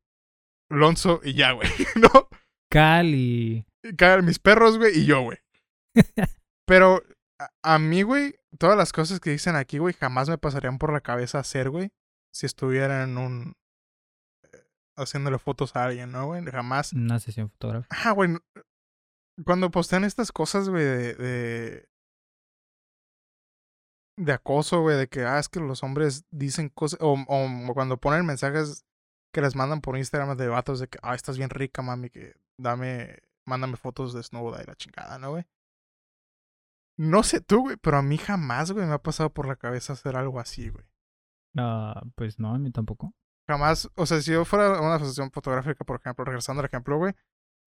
Lonzo 0.69 1.19
y 1.23 1.33
ya, 1.33 1.51
güey. 1.51 1.69
¿No? 1.95 2.27
Cal 2.71 3.07
y... 3.07 3.65
Y 3.83 3.95
cada- 3.95 4.21
mis 4.21 4.39
perros, 4.39 4.77
güey, 4.77 4.97
y 4.99 5.05
yo, 5.05 5.21
güey. 5.21 5.37
Pero 6.65 7.03
a, 7.39 7.49
a 7.75 7.79
mí, 7.79 8.01
güey, 8.03 8.35
todas 8.57 8.77
las 8.77 8.91
cosas 8.91 9.19
que 9.19 9.29
dicen 9.31 9.55
aquí, 9.55 9.77
güey, 9.77 9.93
jamás 9.93 10.29
me 10.29 10.37
pasarían 10.37 10.77
por 10.77 10.91
la 10.93 11.01
cabeza 11.01 11.39
hacer, 11.39 11.69
güey, 11.69 11.91
si 12.33 12.45
estuviera 12.45 13.03
en 13.03 13.17
un... 13.17 13.55
eh, 14.99 15.03
haciéndole 15.03 15.39
fotos 15.39 15.75
a 15.75 15.85
alguien, 15.85 16.11
¿no, 16.11 16.27
güey? 16.27 16.43
Jamás. 16.45 16.93
Una 16.93 17.19
sesión 17.19 17.49
fotográfica. 17.49 17.95
Ah, 18.03 18.11
güey. 18.11 18.29
no- 18.29 18.39
Cuando 19.45 19.71
postean 19.71 20.03
estas 20.03 20.31
cosas, 20.31 20.69
güey, 20.69 20.83
de, 20.83 21.13
de... 21.15 21.89
de 24.17 24.33
acoso, 24.33 24.81
güey, 24.81 24.97
de 24.97 25.07
que, 25.07 25.23
ah, 25.23 25.39
es 25.39 25.47
que 25.49 25.59
los 25.59 25.81
hombres 25.83 26.25
dicen 26.31 26.69
cosas, 26.69 26.99
o, 27.01 27.13
o 27.27 27.73
cuando 27.73 27.97
ponen 27.97 28.25
mensajes 28.25 28.85
que 29.33 29.41
les 29.41 29.55
mandan 29.55 29.81
por 29.81 29.97
Instagram 29.97 30.35
de 30.37 30.47
vatos 30.47 30.79
de 30.79 30.87
que, 30.87 30.99
ah, 31.03 31.15
estás 31.15 31.37
bien 31.37 31.49
rica, 31.49 31.81
mami, 31.81 32.09
que 32.09 32.35
dame, 32.57 33.19
mándame 33.45 33.77
fotos 33.77 34.13
desnuda 34.13 34.61
y 34.61 34.65
la 34.65 34.75
chingada, 34.75 35.17
¿no, 35.19 35.31
güey? 35.31 35.45
No 36.97 37.23
sé 37.23 37.39
tú, 37.39 37.61
güey, 37.61 37.77
pero 37.77 37.97
a 37.97 38.01
mí 38.01 38.17
jamás, 38.17 38.71
güey, 38.73 38.85
me 38.85 38.93
ha 38.93 39.01
pasado 39.01 39.33
por 39.33 39.47
la 39.47 39.55
cabeza 39.55 39.93
hacer 39.93 40.17
algo 40.17 40.39
así, 40.41 40.67
güey. 40.69 40.83
Ah, 41.57 42.01
pues 42.15 42.39
no, 42.39 42.53
a 42.53 42.59
mí 42.59 42.71
tampoco. 42.71 43.13
Jamás, 43.49 43.89
o 43.95 44.05
sea, 44.05 44.21
si 44.21 44.31
yo 44.31 44.45
fuera 44.45 44.77
a 44.77 44.81
una 44.81 44.99
sesión 44.99 45.31
fotográfica, 45.31 45.83
por 45.83 45.99
ejemplo, 45.99 46.23
regresando 46.23 46.59
al 46.59 46.67
ejemplo, 46.67 46.99
güey, 46.99 47.13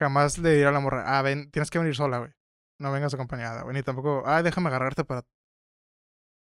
jamás 0.00 0.38
le 0.38 0.50
diría 0.50 0.68
a 0.68 0.72
la 0.72 0.78
morra, 0.78 1.18
ah, 1.18 1.22
ven, 1.22 1.50
tienes 1.50 1.70
que 1.72 1.78
venir 1.80 1.96
sola, 1.96 2.18
güey. 2.20 2.30
No 2.78 2.92
vengas 2.92 3.12
acompañada, 3.14 3.62
güey. 3.62 3.74
Ni 3.74 3.82
tampoco, 3.82 4.22
ah, 4.24 4.44
déjame 4.44 4.68
agarrarte 4.68 5.02
para. 5.02 5.26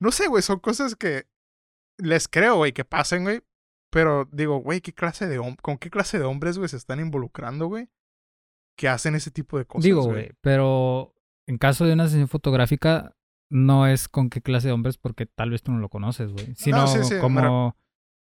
No 0.01 0.12
sé, 0.12 0.29
güey, 0.29 0.43
son 0.43 0.61
cosas 0.61 0.97
que 0.97 1.26
les 1.99 2.26
creo, 2.26 2.57
güey, 2.57 2.72
que 2.72 2.87
pasen, 2.87 3.24
güey. 3.24 3.43
Pero 3.91 4.26
digo, 4.33 4.62
güey, 4.62 4.81
¿qué 4.81 4.95
clase 4.95 5.26
de 5.26 5.57
¿con 5.61 5.76
qué 5.76 5.91
clase 5.91 6.18
de 6.18 6.24
hombres, 6.24 6.57
güey, 6.57 6.70
se 6.70 6.79
están 6.79 6.99
involucrando, 6.99 7.66
güey? 7.66 7.91
Que 8.79 8.89
hacen 8.89 9.14
ese 9.14 9.31
tipo 9.31 9.59
de 9.59 9.66
cosas. 9.66 9.85
Digo, 9.85 10.05
güey, 10.05 10.31
pero 10.41 11.14
en 11.47 11.59
caso 11.59 11.85
de 11.85 11.93
una 11.93 12.09
sesión 12.09 12.29
fotográfica, 12.29 13.14
no 13.51 13.87
es 13.87 14.09
con 14.09 14.31
qué 14.31 14.41
clase 14.41 14.68
de 14.68 14.72
hombres, 14.72 14.97
porque 14.97 15.26
tal 15.26 15.51
vez 15.51 15.62
tú 15.62 15.70
no 15.72 15.81
lo 15.81 15.91
conoces, 15.91 16.33
güey. 16.33 16.55
Sino 16.55 16.87
sí, 16.87 17.05
sí, 17.05 17.18
como 17.20 17.41
pero- 17.41 17.76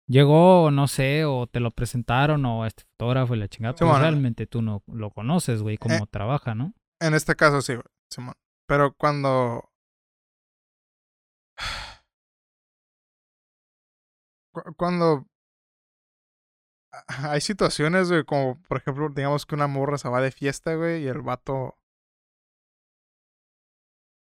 llegó, 0.08 0.72
no 0.72 0.88
sé, 0.88 1.26
o 1.26 1.48
te 1.48 1.60
lo 1.60 1.72
presentaron, 1.72 2.46
o 2.46 2.66
este 2.66 2.84
fotógrafo 2.84 3.36
y 3.36 3.40
la 3.40 3.48
chingada. 3.48 3.74
Sí, 3.74 3.80
Pues 3.80 3.90
bueno. 3.92 4.02
realmente 4.04 4.48
tú 4.48 4.62
no 4.62 4.84
lo 4.88 5.12
conoces, 5.12 5.62
güey, 5.62 5.78
cómo 5.78 5.96
Eh. 5.96 6.08
trabaja, 6.10 6.56
¿no? 6.56 6.74
En 7.02 7.14
este 7.14 7.36
caso 7.36 7.62
sí, 7.62 7.74
güey, 7.74 7.86
Simón. 8.12 8.36
Pero 8.68 8.94
cuando. 8.94 9.70
Cu- 14.54 14.74
Cuando. 14.78 15.28
Hay 17.30 17.42
situaciones, 17.42 18.10
güey, 18.10 18.24
como 18.24 18.62
por 18.68 18.78
ejemplo, 18.78 19.10
digamos 19.10 19.46
que 19.46 19.56
una 19.56 19.68
morra 19.68 19.98
se 19.98 20.10
va 20.10 20.22
de 20.22 20.32
fiesta, 20.32 20.76
güey, 20.76 21.04
y 21.04 21.08
el 21.08 21.22
vato. 21.22 21.78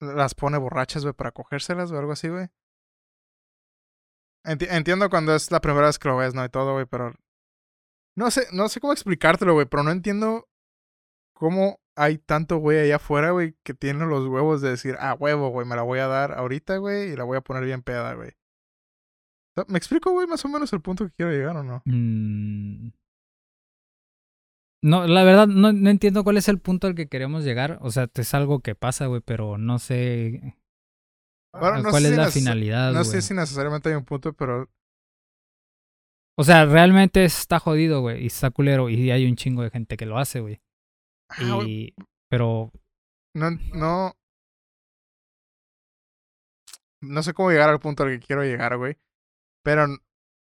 Las 0.01 0.35
pone 0.35 0.57
borrachas, 0.57 1.03
güey, 1.03 1.13
para 1.13 1.31
cogérselas 1.31 1.91
o 1.91 1.97
algo 1.97 2.11
así, 2.11 2.27
güey. 2.27 2.47
Enti- 4.45 4.67
entiendo 4.69 5.09
cuando 5.09 5.35
es 5.35 5.51
la 5.51 5.61
primera 5.61 5.87
vez 5.87 5.97
que 5.99 6.09
lo 6.09 6.17
ves, 6.17 6.33
¿no? 6.33 6.43
Y 6.43 6.49
todo, 6.49 6.73
güey, 6.73 6.85
pero. 6.85 7.13
No 8.15 8.29
sé, 8.29 8.47
no 8.51 8.69
sé 8.69 8.79
cómo 8.79 8.93
explicártelo, 8.93 9.53
güey, 9.53 9.65
pero 9.65 9.83
no 9.83 9.91
entiendo 9.91 10.47
cómo 11.33 11.79
hay 11.95 12.17
tanto 12.17 12.57
güey 12.57 12.79
allá 12.79 12.97
afuera, 12.97 13.31
güey, 13.31 13.55
que 13.63 13.73
tiene 13.73 14.05
los 14.05 14.27
huevos 14.27 14.61
de 14.61 14.69
decir, 14.71 14.95
ah, 14.99 15.15
huevo, 15.19 15.49
güey, 15.49 15.67
me 15.67 15.75
la 15.75 15.81
voy 15.81 15.99
a 15.99 16.07
dar 16.07 16.33
ahorita, 16.33 16.77
güey, 16.77 17.11
y 17.11 17.15
la 17.15 17.23
voy 17.23 17.37
a 17.37 17.41
poner 17.41 17.63
bien 17.65 17.81
peda, 17.81 18.13
güey. 18.13 18.31
¿Me 19.67 19.77
explico, 19.77 20.11
güey, 20.11 20.27
más 20.27 20.43
o 20.45 20.49
menos 20.49 20.73
el 20.73 20.81
punto 20.81 21.05
que 21.05 21.11
quiero 21.11 21.31
llegar 21.31 21.55
o 21.57 21.63
no? 21.63 21.81
Mm. 21.85 22.89
No, 24.83 25.07
la 25.07 25.23
verdad, 25.23 25.47
no, 25.47 25.71
no 25.71 25.89
entiendo 25.89 26.23
cuál 26.23 26.37
es 26.37 26.49
el 26.49 26.59
punto 26.59 26.87
al 26.87 26.95
que 26.95 27.07
queremos 27.07 27.43
llegar. 27.43 27.77
O 27.81 27.89
sea, 27.91 28.09
es 28.13 28.33
algo 28.33 28.59
que 28.59 28.75
pasa, 28.75 29.05
güey, 29.05 29.21
pero 29.21 29.57
no 29.57 29.79
sé 29.79 30.57
Bueno, 31.59 31.77
no 31.83 31.89
cuál 31.91 32.03
sé 32.03 32.09
es 32.09 32.15
si 32.15 32.19
la 32.21 32.31
finalidad, 32.31 32.93
No 32.93 33.03
sé 33.03 33.21
si 33.21 33.33
necesariamente 33.33 33.89
hay 33.89 33.95
un 33.95 34.05
punto, 34.05 34.33
pero 34.33 34.69
O 36.37 36.43
sea, 36.43 36.65
realmente 36.65 37.23
está 37.25 37.59
jodido, 37.59 38.01
güey, 38.01 38.23
y 38.23 38.27
está 38.27 38.49
culero, 38.49 38.89
y 38.89 39.11
hay 39.11 39.25
un 39.27 39.35
chingo 39.35 39.61
de 39.61 39.69
gente 39.69 39.97
que 39.97 40.05
lo 40.05 40.17
hace, 40.17 40.39
güey. 40.39 40.61
ah, 41.29 41.59
Y... 41.65 41.93
Pero 42.29 42.71
no, 43.35 43.51
no. 43.73 44.13
No 47.01 47.21
sé 47.21 47.33
cómo 47.33 47.51
llegar 47.51 47.69
al 47.69 47.79
punto 47.79 48.03
al 48.03 48.09
que 48.09 48.25
quiero 48.25 48.43
llegar, 48.43 48.77
güey. 48.77 48.97
Pero 49.63 49.83
n- 49.83 49.97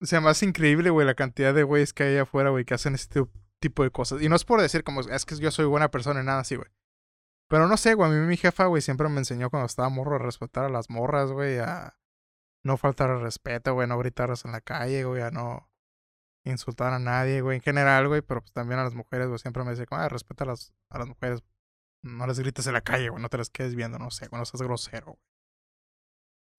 se 0.02 0.20
me 0.20 0.28
hace 0.28 0.46
increíble, 0.46 0.90
güey, 0.90 1.06
la 1.06 1.14
cantidad 1.14 1.54
de 1.54 1.62
güeyes 1.62 1.92
que 1.92 2.04
hay 2.04 2.16
afuera, 2.18 2.50
güey, 2.50 2.64
que 2.64 2.74
hacen 2.74 2.94
este 2.94 3.24
tipo 3.60 3.82
de 3.82 3.90
cosas. 3.90 4.22
Y 4.22 4.28
no 4.28 4.36
es 4.36 4.44
por 4.44 4.60
decir 4.60 4.84
como, 4.84 5.00
es 5.00 5.24
que 5.24 5.36
yo 5.36 5.50
soy 5.50 5.64
buena 5.66 5.90
persona 5.90 6.20
y 6.22 6.24
nada 6.24 6.40
así, 6.40 6.56
güey. 6.56 6.68
Pero 7.52 7.68
no 7.68 7.76
sé, 7.76 7.92
güey, 7.92 8.10
a 8.10 8.14
mí 8.14 8.26
mi 8.26 8.38
jefa, 8.38 8.64
güey, 8.64 8.80
siempre 8.80 9.10
me 9.10 9.18
enseñó 9.18 9.50
cuando 9.50 9.66
estaba 9.66 9.90
morro 9.90 10.16
a 10.16 10.18
respetar 10.18 10.64
a 10.64 10.68
las 10.70 10.88
morras, 10.88 11.32
güey, 11.32 11.58
a 11.58 11.98
no 12.64 12.78
faltar 12.78 13.10
al 13.10 13.20
respeto, 13.20 13.74
güey, 13.74 13.86
no 13.86 13.98
gritarlas 13.98 14.46
en 14.46 14.52
la 14.52 14.62
calle, 14.62 15.04
güey, 15.04 15.20
a 15.20 15.30
no 15.30 15.70
insultar 16.44 16.94
a 16.94 16.98
nadie, 16.98 17.42
güey, 17.42 17.56
en 17.56 17.62
general, 17.62 18.08
güey, 18.08 18.22
pero 18.22 18.40
pues 18.40 18.54
también 18.54 18.80
a 18.80 18.84
las 18.84 18.94
mujeres, 18.94 19.28
güey, 19.28 19.38
siempre 19.38 19.64
me 19.64 19.72
decía, 19.72 19.84
ah, 19.90 20.08
respeta 20.08 20.44
a 20.44 20.46
las, 20.46 20.72
a 20.88 20.98
las 20.98 21.08
mujeres, 21.08 21.42
no 22.02 22.26
les 22.26 22.38
grites 22.38 22.66
en 22.68 22.72
la 22.72 22.80
calle, 22.80 23.10
güey, 23.10 23.20
no 23.20 23.28
te 23.28 23.36
las 23.36 23.50
quedes 23.50 23.74
viendo, 23.74 23.98
no 23.98 24.10
sé, 24.10 24.28
güey, 24.28 24.40
no 24.40 24.46
seas 24.46 24.62
grosero, 24.62 25.04
güey. 25.08 25.18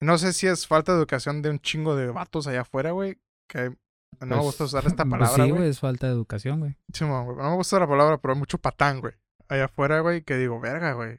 No 0.00 0.16
sé 0.16 0.32
si 0.32 0.46
es 0.46 0.68
falta 0.68 0.92
de 0.92 0.98
educación 0.98 1.42
de 1.42 1.50
un 1.50 1.58
chingo 1.58 1.96
de 1.96 2.06
vatos 2.06 2.46
allá 2.46 2.60
afuera, 2.60 2.92
güey, 2.92 3.20
que 3.48 3.70
no 4.20 4.26
me 4.26 4.36
pues, 4.36 4.42
gusta 4.42 4.62
usar 4.62 4.86
esta 4.86 5.02
pues 5.02 5.10
palabra, 5.10 5.44
sí, 5.44 5.50
güey. 5.50 5.68
es 5.68 5.80
falta 5.80 6.06
de 6.06 6.12
educación, 6.12 6.60
güey. 6.60 6.76
Güey. 6.96 7.36
No 7.36 7.50
me 7.50 7.56
gusta 7.56 7.80
la 7.80 7.88
palabra, 7.88 8.18
pero 8.18 8.34
hay 8.34 8.38
mucho 8.38 8.58
patán, 8.58 9.00
güey. 9.00 9.14
Allá 9.48 9.66
afuera, 9.66 10.00
güey, 10.00 10.22
que 10.22 10.36
digo, 10.36 10.58
verga, 10.60 10.92
güey. 10.92 11.18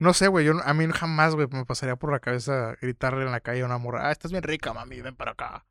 No 0.00 0.14
sé, 0.14 0.28
güey. 0.28 0.46
Yo 0.46 0.54
a 0.64 0.74
mí 0.74 0.86
jamás, 0.92 1.34
güey, 1.34 1.46
me 1.50 1.64
pasaría 1.64 1.96
por 1.96 2.10
la 2.10 2.20
cabeza 2.20 2.74
gritarle 2.80 3.24
en 3.24 3.30
la 3.32 3.40
calle 3.40 3.62
a 3.62 3.66
una 3.66 3.78
morra. 3.78 4.08
Ah, 4.08 4.12
estás 4.12 4.30
bien 4.32 4.42
rica, 4.42 4.72
mami, 4.72 5.00
ven 5.00 5.14
para 5.14 5.32
acá. 5.32 5.66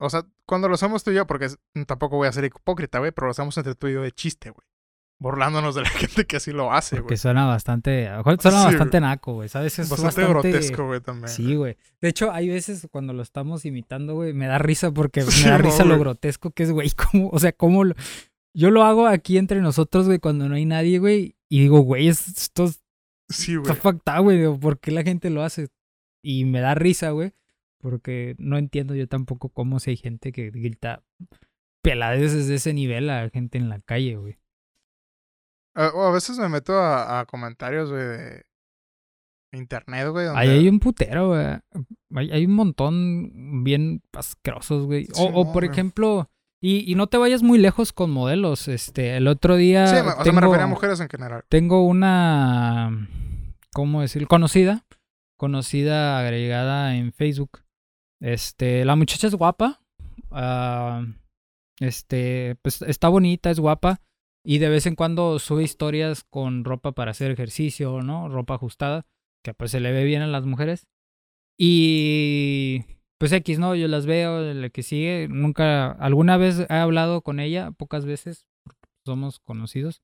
O 0.00 0.10
sea, 0.10 0.24
cuando 0.46 0.68
lo 0.68 0.74
hacemos 0.74 1.04
tú 1.04 1.10
y 1.10 1.14
yo, 1.14 1.26
porque 1.26 1.46
es- 1.46 1.58
tampoco 1.86 2.16
voy 2.16 2.26
a 2.28 2.32
ser 2.32 2.44
hipócrita, 2.44 2.98
güey, 2.98 3.12
pero 3.12 3.26
lo 3.26 3.30
hacemos 3.32 3.56
entre 3.58 3.74
tú 3.74 3.86
y 3.88 3.92
yo 3.94 4.02
de 4.02 4.12
chiste, 4.12 4.50
güey. 4.50 4.66
Burlándonos 5.20 5.74
de 5.76 5.82
la 5.82 5.88
gente 5.90 6.26
que 6.26 6.36
así 6.36 6.50
lo 6.52 6.72
hace, 6.72 7.00
güey. 7.00 7.16
suena 7.16 7.46
bastante... 7.46 8.08
a 8.08 8.22
Suena 8.22 8.38
Sí, 8.60 8.64
bastante 8.66 9.00
naco, 9.00 9.34
güey, 9.34 9.48
¿sabes? 9.48 9.78
Es 9.78 9.88
Bastante, 9.88 10.22
bastante, 10.22 10.50
grotesco, 10.50 10.86
güey, 10.86 11.00
también. 11.00 11.28
Sí, 11.28 11.54
güey. 11.54 11.76
De 12.00 12.08
hecho, 12.08 12.32
hay 12.32 12.48
veces 12.48 12.88
cuando 12.90 13.12
lo 13.12 13.22
estamos 13.22 13.64
imitando, 13.64 14.14
güey, 14.14 14.32
me 14.32 14.46
da 14.46 14.58
risa 14.58 14.90
porque 14.90 15.22
me 15.44 15.50
da 15.50 15.58
no, 15.58 15.64
risa 15.64 15.84
lo 15.84 15.98
grotesco 15.98 16.50
que 16.50 16.64
es, 16.64 16.72
güey. 16.72 16.90
¿Cómo? 17.12 17.28
O 17.30 17.38
sea, 17.38 17.52
cómo 17.52 17.84
lo... 17.84 17.94
Yo 18.56 18.70
lo 18.70 18.84
hago 18.84 19.06
aquí 19.06 19.36
entre 19.38 19.60
nosotros, 19.60 20.06
güey, 20.06 20.18
cuando 20.20 20.48
no 20.48 20.54
hay 20.54 20.64
nadie, 20.64 20.98
güey. 20.98 21.36
Y 21.48 21.60
digo, 21.60 21.80
güey, 21.80 22.08
es- 22.08 22.28
esto 22.28 22.68
Sí, 23.28 23.54
está 23.54 23.70
güey. 23.70 23.80
fucked 23.80 24.12
up, 24.18 24.22
güey. 24.22 24.58
¿Por 24.58 24.78
qué 24.78 24.90
la 24.90 25.02
gente 25.02 25.30
lo 25.30 25.42
hace? 25.42 25.68
Y 26.22 26.44
me 26.44 26.60
da 26.60 26.74
risa, 26.74 27.10
güey. 27.10 27.32
Porque 27.80 28.34
no 28.38 28.56
entiendo 28.56 28.94
yo 28.94 29.06
tampoco 29.08 29.50
cómo 29.50 29.78
si 29.80 29.90
hay 29.90 29.96
gente 29.96 30.32
que 30.32 30.50
grita 30.50 31.04
peladeces 31.82 32.46
de 32.48 32.54
ese 32.54 32.72
nivel 32.72 33.10
a 33.10 33.28
gente 33.28 33.58
en 33.58 33.68
la 33.68 33.80
calle, 33.80 34.16
güey. 34.16 34.38
A, 35.74 35.88
o 35.88 36.02
a 36.02 36.12
veces 36.12 36.38
me 36.38 36.48
meto 36.48 36.72
a, 36.78 37.20
a 37.20 37.26
comentarios, 37.26 37.90
güey, 37.90 38.02
de 38.02 38.46
internet, 39.52 40.08
güey. 40.08 40.26
donde- 40.26 40.40
Ahí 40.40 40.48
hay 40.50 40.68
un 40.68 40.78
putero, 40.78 41.28
güey. 41.28 41.44
Hay, 42.14 42.30
hay 42.30 42.46
un 42.46 42.54
montón 42.54 43.64
bien 43.64 44.02
asquerosos, 44.12 44.86
güey. 44.86 45.06
Sí, 45.06 45.12
O, 45.16 45.24
o 45.40 45.52
por 45.52 45.64
güey. 45.64 45.70
ejemplo, 45.72 46.30
Y, 46.66 46.90
y 46.90 46.94
no 46.94 47.08
te 47.08 47.18
vayas 47.18 47.42
muy 47.42 47.58
lejos 47.58 47.92
con 47.92 48.10
modelos. 48.10 48.68
Este, 48.68 49.16
el 49.18 49.26
otro 49.28 49.56
día. 49.56 49.86
Sí, 49.86 49.94
me- 49.96 50.00
o 50.00 50.04
sea, 50.04 50.16
me 50.18 50.24
tengo- 50.24 50.40
refería 50.40 50.64
a 50.64 50.68
mujeres 50.68 50.98
en 51.00 51.08
general. 51.10 51.44
tengo 51.50 51.84
una, 51.86 53.06
¿cómo 53.74 54.00
decir? 54.00 54.26
Conocida, 54.26 54.86
conocida 55.36 56.18
agregada 56.18 56.96
en 56.96 57.12
Facebook. 57.12 57.60
Este, 58.22 58.84
la 58.86 58.96
muchacha 58.96 59.26
es 59.26 59.34
guapa, 59.34 59.82
ah, 60.30 61.04
este, 61.80 62.56
pues 62.62 62.80
está 62.80 63.08
bonita, 63.08 63.50
es 63.50 63.60
guapa 63.60 64.00
y 64.42 64.56
de 64.58 64.70
vez 64.70 64.86
en 64.86 64.94
cuando 64.94 65.38
sube 65.40 65.64
historias 65.64 66.24
con 66.30 66.64
ropa 66.64 66.92
para 66.92 67.10
hacer 67.10 67.30
ejercicio, 67.30 68.00
¿no? 68.00 68.28
Ropa 68.30 68.54
ajustada, 68.54 69.04
que 69.44 69.52
pues 69.52 69.70
se 69.72 69.80
le 69.80 69.92
ve 69.92 70.04
bien 70.04 70.22
a 70.22 70.26
las 70.28 70.46
mujeres. 70.46 70.86
Y 71.58 72.84
pues 73.18 73.32
X, 73.32 73.58
¿no? 73.58 73.74
Yo 73.74 73.88
las 73.88 74.06
veo, 74.06 74.40
la 74.54 74.68
que 74.70 74.82
sigue, 74.82 75.28
nunca, 75.28 75.92
alguna 75.92 76.36
vez 76.36 76.66
he 76.68 76.74
hablado 76.74 77.22
con 77.22 77.40
ella, 77.40 77.70
pocas 77.72 78.04
veces, 78.04 78.46
somos 79.06 79.40
conocidos. 79.40 80.02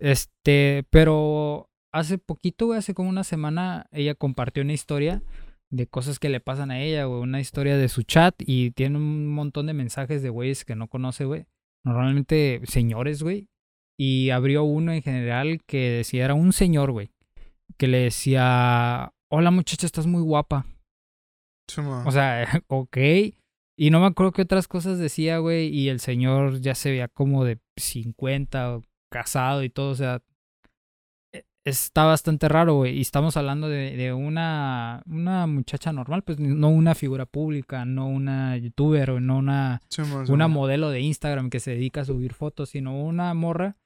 Este, 0.00 0.84
pero 0.90 1.68
hace 1.92 2.18
poquito, 2.18 2.72
hace 2.72 2.94
como 2.94 3.08
una 3.08 3.24
semana, 3.24 3.86
ella 3.90 4.14
compartió 4.14 4.62
una 4.62 4.72
historia 4.72 5.22
de 5.70 5.86
cosas 5.86 6.18
que 6.18 6.28
le 6.28 6.40
pasan 6.40 6.70
a 6.70 6.80
ella, 6.80 7.04
güey, 7.04 7.20
una 7.20 7.40
historia 7.40 7.76
de 7.76 7.88
su 7.88 8.02
chat 8.02 8.34
y 8.38 8.70
tiene 8.70 8.98
un 8.98 9.26
montón 9.28 9.66
de 9.66 9.74
mensajes 9.74 10.22
de 10.22 10.30
güeyes 10.30 10.64
que 10.64 10.76
no 10.76 10.88
conoce, 10.88 11.24
güey. 11.24 11.46
Normalmente 11.84 12.60
señores, 12.64 13.22
güey. 13.22 13.48
Y 13.98 14.30
abrió 14.30 14.62
uno 14.62 14.92
en 14.92 15.02
general 15.02 15.60
que 15.66 15.90
decía, 15.90 16.24
era 16.24 16.34
un 16.34 16.52
señor, 16.52 16.92
güey, 16.92 17.10
que 17.76 17.88
le 17.88 17.98
decía, 17.98 19.12
hola 19.28 19.50
muchacha, 19.50 19.86
estás 19.86 20.06
muy 20.06 20.22
guapa. 20.22 20.66
Sí. 21.68 21.80
O 21.80 22.10
sea, 22.10 22.46
ok. 22.68 22.96
Y 23.80 23.90
no 23.90 24.00
me 24.00 24.06
acuerdo 24.06 24.32
qué 24.32 24.42
otras 24.42 24.66
cosas 24.66 24.98
decía, 24.98 25.38
güey. 25.38 25.68
Y 25.68 25.88
el 25.88 26.00
señor 26.00 26.60
ya 26.60 26.74
se 26.74 26.90
veía 26.90 27.06
como 27.08 27.44
de 27.44 27.58
50, 27.76 28.76
o 28.76 28.82
casado 29.10 29.62
y 29.62 29.70
todo. 29.70 29.90
O 29.90 29.94
sea, 29.94 30.20
e- 31.32 31.44
está 31.64 32.04
bastante 32.04 32.48
raro, 32.48 32.74
güey. 32.74 32.96
Y 32.98 33.00
estamos 33.02 33.36
hablando 33.36 33.68
de, 33.68 33.96
de 33.96 34.12
una, 34.12 35.02
una 35.06 35.46
muchacha 35.46 35.92
normal, 35.92 36.22
pues 36.22 36.38
no 36.40 36.68
una 36.70 36.94
figura 36.94 37.26
pública, 37.26 37.84
no 37.84 38.08
una 38.08 38.56
youtuber 38.56 39.10
o 39.12 39.20
no 39.20 39.38
una, 39.38 39.80
Sí, 39.90 40.02
mo, 40.02 40.26
sí, 40.26 40.32
una 40.32 40.48
mo. 40.48 40.60
modelo 40.60 40.90
de 40.90 41.00
Instagram 41.00 41.50
que 41.50 41.60
se 41.60 41.72
dedica 41.72 42.00
a 42.00 42.04
subir 42.04 42.34
fotos, 42.34 42.70
sino 42.70 43.00
una 43.00 43.32
morra 43.34 43.76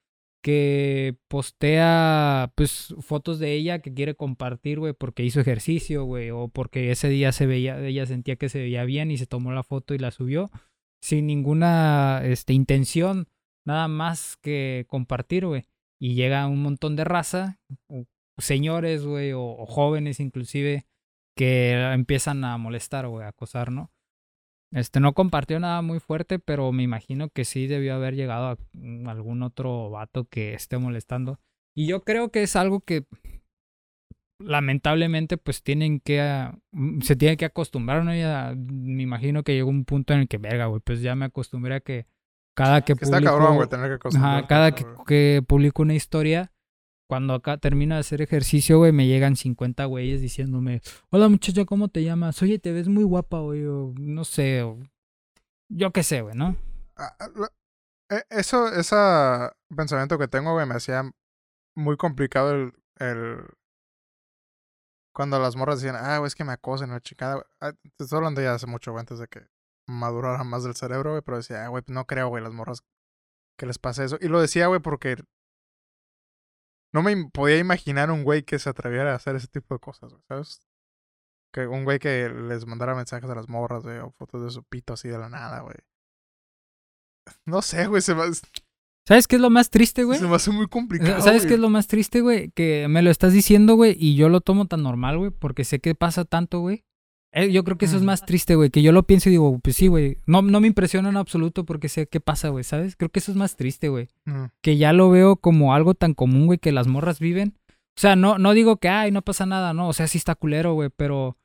que 0.43 1.17
postea 1.29 2.51
pues 2.55 2.93
fotos 2.99 3.39
de 3.39 3.53
ella 3.53 3.79
que 3.79 3.93
quiere 3.93 4.13
compartir, 4.15 4.79
güey, 4.79 4.93
porque 4.93 5.23
hizo 5.23 5.39
ejercicio, 5.39 6.03
güey, 6.03 6.31
o 6.31 6.49
porque 6.49 6.91
ese 6.91 7.09
día 7.09 7.31
se 7.31 7.47
veía, 7.47 7.79
ella 7.79 8.05
sentía 8.05 8.35
que 8.35 8.49
se 8.49 8.59
veía 8.59 8.83
bien 8.83 9.09
y 9.09 9.17
se 9.17 9.25
tomó 9.25 9.53
la 9.53 9.63
foto 9.63 9.95
y 9.95 9.99
la 9.99 10.11
subió 10.11 10.51
sin 11.01 11.27
ninguna 11.27 12.21
este 12.23 12.53
intención, 12.53 13.27
nada 13.65 13.87
más 13.87 14.37
que 14.37 14.85
compartir, 14.87 15.45
güey. 15.45 15.63
Y 15.99 16.15
llega 16.15 16.47
un 16.47 16.61
montón 16.61 16.95
de 16.95 17.05
raza, 17.05 17.59
señores, 18.37 19.05
güey, 19.05 19.31
o, 19.31 19.43
o 19.43 19.65
jóvenes 19.65 20.19
inclusive 20.19 20.85
que 21.37 21.71
empiezan 21.93 22.43
a 22.43 22.57
molestar, 22.57 23.07
güey, 23.07 23.25
a 23.25 23.29
acosar, 23.29 23.71
¿no? 23.71 23.91
Este 24.73 24.99
no 24.99 25.13
compartió 25.13 25.59
nada 25.59 25.81
muy 25.81 25.99
fuerte, 25.99 26.39
pero 26.39 26.71
me 26.71 26.83
imagino 26.83 27.29
que 27.29 27.45
sí 27.45 27.67
debió 27.67 27.93
haber 27.95 28.15
llegado 28.15 28.47
a 28.47 28.57
mm, 28.73 29.07
algún 29.07 29.43
otro 29.43 29.89
vato 29.91 30.25
que 30.25 30.53
esté 30.55 30.77
molestando. 30.77 31.39
Y 31.75 31.87
yo 31.87 32.03
creo 32.03 32.29
que 32.29 32.43
es 32.43 32.55
algo 32.55 32.79
que 32.79 33.05
lamentablemente 34.39 35.37
pues 35.37 35.63
tienen 35.63 35.99
que 35.99 36.21
ah, 36.21 36.57
mm, 36.71 37.01
se 37.01 37.15
tienen 37.15 37.37
que 37.37 37.45
acostumbrar, 37.45 38.03
¿no? 38.03 38.15
Ya, 38.15 38.53
me 38.57 39.03
imagino 39.03 39.43
que 39.43 39.53
llegó 39.53 39.69
un 39.69 39.85
punto 39.85 40.13
en 40.13 40.21
el 40.21 40.27
que 40.27 40.37
verga, 40.37 40.65
güey, 40.67 40.81
pues 40.83 41.01
ya 41.01 41.15
me 41.15 41.25
acostumbré 41.25 41.75
a 41.75 41.79
que 41.79 42.05
cada 42.55 42.81
que, 42.81 42.95
Que 42.95 43.05
está 43.05 43.17
publico- 43.17 43.31
cabrón, 43.31 43.55
güey, 43.55 43.69
tener 43.69 43.99
que 43.99 44.07
Ajá, 44.17 44.47
cada 44.47 44.71
que 44.73 45.43
publico 45.47 45.81
una 45.81 45.95
historia, 45.95 46.51
cuando 47.13 47.35
acá 47.35 47.59
termino 47.59 47.93
de 47.93 48.01
hacer 48.01 48.23
ejercicio, 48.23 48.79
güey, 48.79 48.91
me 48.91 49.05
llegan 49.05 49.35
50 49.35 49.85
güeyes 49.85 50.19
diciéndome, 50.19 50.81
hola 51.11 51.29
muchacha, 51.29 51.63
¿cómo 51.63 51.87
te 51.87 52.03
llamas? 52.03 52.41
Oye, 52.41 52.57
te 52.57 52.71
ves 52.71 52.87
muy 52.87 53.03
guapa, 53.03 53.39
güey, 53.39 53.63
o 53.65 53.93
no 53.99 54.25
sé, 54.25 54.63
yo 55.69 55.91
qué 55.91 56.01
sé, 56.01 56.21
güey, 56.21 56.35
¿no? 56.35 56.57
Ah, 56.97 57.15
ah, 57.19 57.29
eh, 58.09 58.23
Eso, 58.31 58.67
ese 58.67 58.95
pensamiento 59.77 60.17
que 60.17 60.27
tengo, 60.27 60.53
güey, 60.53 60.65
me 60.65 60.73
hacía 60.73 61.03
muy 61.75 61.97
complicado 61.97 62.51
el, 62.51 62.73
el... 62.97 63.45
Cuando 65.13 65.37
las 65.37 65.55
morras 65.55 65.81
decían, 65.83 66.03
ah, 66.03 66.17
güey, 66.17 66.29
es 66.29 66.33
que 66.33 66.45
me 66.45 66.53
acosen, 66.53 66.89
la 66.89 66.99
chingada. 66.99 67.35
güey". 67.35 67.45
Ah, 67.61 67.73
estoy 67.99 68.17
hablando 68.17 68.41
ya 68.41 68.55
hace 68.55 68.65
mucho, 68.65 68.91
güey, 68.91 69.01
antes 69.01 69.19
de 69.19 69.27
que 69.27 69.45
madurara 69.87 70.43
más 70.43 70.63
del 70.63 70.73
cerebro, 70.73 71.11
güey, 71.11 71.21
pero 71.21 71.37
decía, 71.37 71.63
ah, 71.63 71.67
güey, 71.67 71.83
no 71.89 72.07
creo, 72.07 72.29
güey, 72.29 72.41
las 72.41 72.53
morras 72.53 72.83
que 73.55 73.67
les 73.67 73.77
pase 73.77 74.03
eso. 74.03 74.17
Y 74.19 74.29
lo 74.29 74.41
decía, 74.41 74.65
güey, 74.65 74.79
porque 74.79 75.17
no 76.93 77.01
me 77.01 77.29
podía 77.29 77.57
imaginar 77.57 78.11
un 78.11 78.23
güey 78.23 78.43
que 78.43 78.59
se 78.59 78.69
atreviera 78.69 79.11
a 79.11 79.15
hacer 79.15 79.35
ese 79.35 79.47
tipo 79.47 79.73
de 79.73 79.79
cosas, 79.79 80.11
güey, 80.11 80.23
¿sabes? 80.27 80.61
Que 81.51 81.67
un 81.67 81.83
güey 81.83 81.99
que 81.99 82.29
les 82.29 82.65
mandara 82.65 82.95
mensajes 82.95 83.29
a 83.29 83.35
las 83.35 83.49
morras, 83.49 83.83
güey, 83.83 83.97
o 83.97 84.11
fotos 84.11 84.43
de 84.43 84.49
su 84.51 84.63
pito 84.63 84.93
así 84.93 85.09
de 85.09 85.17
la 85.17 85.29
nada, 85.29 85.61
güey. 85.61 85.75
No 87.45 87.61
sé, 87.61 87.87
güey, 87.87 88.01
se 88.01 88.15
me, 88.15 88.23
¿Sabes 89.07 89.27
qué 89.27 89.35
es 89.35 89.41
lo 89.41 89.49
más 89.49 89.69
triste, 89.69 90.03
güey? 90.05 90.19
se 90.19 90.27
me 90.27 90.35
hace 90.35 90.51
muy 90.51 90.67
complicado. 90.67 91.21
¿Sabes 91.21 91.45
qué 91.45 91.55
es 91.55 91.59
lo 91.59 91.69
más 91.69 91.87
triste, 91.87 92.21
güey? 92.21 92.51
Que 92.51 92.87
me 92.87 93.01
lo 93.01 93.09
estás 93.09 93.33
diciendo, 93.33 93.75
güey, 93.75 93.95
y 93.99 94.15
yo 94.15 94.29
lo 94.29 94.41
tomo 94.41 94.67
tan 94.67 94.83
normal, 94.83 95.17
güey, 95.17 95.31
porque 95.31 95.65
sé 95.65 95.79
que 95.79 95.95
pasa 95.95 96.25
tanto, 96.25 96.59
güey. 96.59 96.85
Eh, 97.35 97.51
yo 97.51 97.63
creo 97.63 97.77
que 97.79 97.85
eso 97.85 97.97
es 97.97 98.03
más 98.03 98.25
triste, 98.25 98.55
güey, 98.55 98.69
que 98.69 98.83
yo 98.83 98.91
lo 98.91 99.03
pienso 99.03 99.27
y 99.29 99.31
digo, 99.31 99.59
pues 99.59 99.75
sí, 99.75 99.87
güey. 99.87 100.19
No, 100.27 100.43
no 100.43 100.59
me 100.59 100.67
impresiona 100.67 101.09
en 101.09 101.17
absoluto 101.17 101.65
porque 101.65 101.89
sé 101.89 102.07
qué 102.07 102.19
pasa, 102.19 102.49
güey, 102.49 102.63
¿sabes? 102.63 102.95
Creo 102.95 103.09
que 103.09 103.19
eso 103.19 103.31
es 103.31 103.37
más 103.37 103.55
triste, 103.55 103.89
güey. 103.89 104.07
Mm, 104.25 104.45
que 104.61 104.77
ya 104.77 104.93
lo 104.93 105.09
veo 105.09 105.37
como 105.37 105.73
algo 105.73 105.95
tan 105.95 106.13
común, 106.13 106.45
güey, 106.45 106.59
que 106.59 106.71
las 106.71 106.87
morras 106.87 107.19
viven. 107.19 107.57
O 107.97 107.99
sea, 107.99 108.15
no, 108.15 108.37
no 108.37 108.53
digo 108.53 108.77
que, 108.77 108.89
ay, 108.89 109.11
no 109.11 109.23
pasa 109.23 109.45
nada, 109.47 109.73
no, 109.73 109.87
o 109.87 109.93
sea, 109.93 110.07
sí 110.07 110.17
está 110.19 110.35
culero, 110.35 110.73
güey, 110.73 110.89
pero 110.95 111.37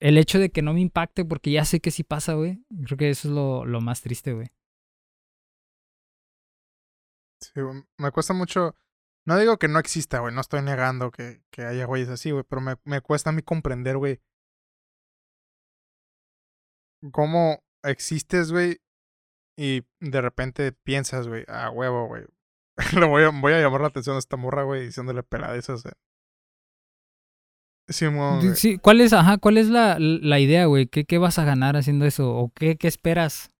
el 0.00 0.18
hecho 0.18 0.38
de 0.38 0.50
que 0.50 0.62
no 0.62 0.72
me 0.74 0.80
impacte 0.80 1.24
porque 1.24 1.50
ya 1.52 1.64
sé 1.64 1.80
que 1.80 1.90
sí 1.90 2.02
pasa, 2.02 2.34
güey, 2.34 2.62
creo 2.84 2.98
que 2.98 3.10
eso 3.10 3.28
es 3.28 3.34
lo, 3.34 3.64
lo 3.64 3.80
más 3.80 4.00
triste, 4.02 4.32
güey. 4.32 4.48
sí, 7.40 7.60
me 7.98 8.10
cuesta 8.10 8.34
mucho. 8.34 8.74
No 9.24 9.38
digo 9.38 9.58
que 9.58 9.68
no 9.68 9.78
exista, 9.78 10.18
güey. 10.20 10.34
No 10.34 10.40
estoy 10.40 10.62
negando 10.62 11.10
que, 11.10 11.42
que 11.50 11.62
haya 11.64 11.84
güeyes 11.84 12.08
así, 12.08 12.30
güey. 12.30 12.44
Pero 12.48 12.60
me, 12.60 12.76
me 12.84 13.00
cuesta 13.00 13.30
a 13.30 13.32
mí 13.32 13.42
comprender, 13.42 13.96
güey. 13.98 14.20
Cómo 17.10 17.58
existes, 17.82 18.52
güey. 18.52 18.78
Y 19.58 19.82
de 20.00 20.20
repente 20.20 20.72
piensas, 20.72 21.28
güey, 21.28 21.44
ah, 21.48 21.70
huevo, 21.70 22.06
güey. 22.06 22.24
Le 22.98 23.06
voy 23.06 23.24
a, 23.24 23.28
voy 23.30 23.52
a 23.52 23.60
llamar 23.60 23.82
la 23.82 23.88
atención 23.88 24.16
a 24.16 24.18
esta 24.18 24.36
morra, 24.36 24.62
güey, 24.62 24.86
diciéndole 24.86 25.22
peladezas. 25.22 25.84
Eh. 25.86 25.90
Güey. 28.38 28.56
Sí, 28.56 28.78
¿cuál 28.78 29.00
es, 29.00 29.12
ajá, 29.12 29.38
cuál 29.38 29.58
es 29.58 29.68
la, 29.68 29.98
la 29.98 30.38
idea, 30.40 30.66
güey? 30.66 30.86
¿Qué, 30.86 31.04
¿Qué 31.04 31.18
vas 31.18 31.38
a 31.38 31.44
ganar 31.44 31.76
haciendo 31.76 32.06
eso? 32.06 32.34
¿O 32.34 32.50
qué, 32.54 32.76
qué 32.76 32.88
esperas 32.88 33.50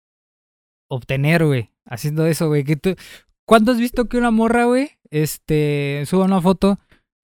obtener, 0.88 1.44
güey, 1.44 1.70
haciendo 1.84 2.26
eso, 2.26 2.48
güey? 2.48 2.64
¿Qué 2.64 2.76
tú- 2.76 2.94
¿Cuándo 3.46 3.72
has 3.72 3.78
visto 3.78 4.08
que 4.08 4.16
una 4.18 4.30
morra, 4.30 4.64
güey, 4.64 4.92
este, 5.10 6.04
suba 6.06 6.24
una 6.24 6.40
foto, 6.40 6.78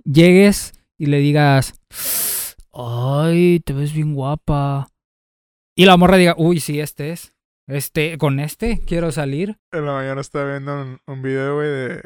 llegues 0.04 0.72
y 0.98 1.06
le 1.06 1.18
digas, 1.18 1.80
ay, 2.72 3.60
te 3.64 3.72
ves 3.72 3.92
bien 3.94 4.14
guapa? 4.14 4.88
Y 5.78 5.86
la 5.86 5.96
morra 5.96 6.16
diga, 6.16 6.34
uy, 6.36 6.58
sí, 6.58 6.80
este 6.80 7.12
es. 7.12 7.36
Este, 7.68 8.18
con 8.18 8.40
este 8.40 8.84
quiero 8.84 9.12
salir. 9.12 9.60
En 9.70 9.86
la 9.86 9.92
mañana 9.92 10.20
estaba 10.20 10.50
viendo 10.50 10.98
un, 11.06 11.22
video, 11.22 11.54
güey, 11.54 11.68
de. 11.68 12.02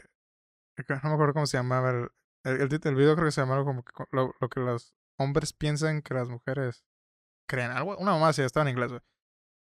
No 1.02 1.08
me 1.08 1.14
acuerdo 1.14 1.32
cómo 1.32 1.46
se 1.46 1.56
llamaba. 1.56 1.88
El, 1.88 2.10
el, 2.44 2.80
el, 2.84 2.94
video 2.94 3.14
creo 3.14 3.28
que 3.28 3.32
se 3.32 3.40
llamaba 3.40 3.64
como 3.64 3.82
que 3.82 3.92
lo, 4.10 4.34
que 4.50 4.60
los 4.60 4.94
hombres 5.18 5.54
piensan 5.54 6.02
que 6.02 6.12
las 6.12 6.28
mujeres 6.28 6.84
creen. 7.48 7.70
Algo, 7.70 7.96
una 7.96 8.10
mamá 8.10 8.28
así, 8.28 8.42
estaba 8.42 8.68
en 8.68 8.76
inglés, 8.76 8.90
güey. 8.90 9.00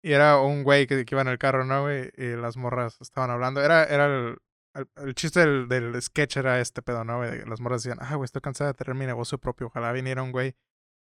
Y 0.05 0.13
era 0.13 0.41
un 0.41 0.63
güey 0.63 0.87
que, 0.87 1.07
iba 1.11 1.23
en 1.23 1.29
el 1.29 1.39
carro, 1.39 1.65
¿no, 1.65 1.85
güey? 1.85 2.11
Y 2.19 2.37
las 2.37 2.59
morras 2.59 3.01
estaban 3.01 3.31
hablando. 3.31 3.63
Era, 3.63 3.85
era 3.85 4.05
el, 4.05 4.37
el, 4.75 4.89
el 5.07 5.15
chiste 5.15 5.41
del, 5.41 5.69
del 5.69 6.03
sketch 6.03 6.37
era 6.37 6.61
este 6.61 6.83
pedo, 6.83 7.03
¿no, 7.05 7.17
güey? 7.17 7.47
Las 7.47 7.61
morras 7.61 7.83
decían, 7.83 7.97
ah, 8.03 8.17
güey, 8.17 8.27
estoy 8.27 8.43
cansada 8.43 8.73
de 8.73 8.75
tener 8.75 8.95
mi 8.95 9.07
negocio 9.07 9.39
propio. 9.39 9.69
Ojalá 9.69 9.93
viniera 9.93 10.23
un 10.23 10.33
güey 10.33 10.55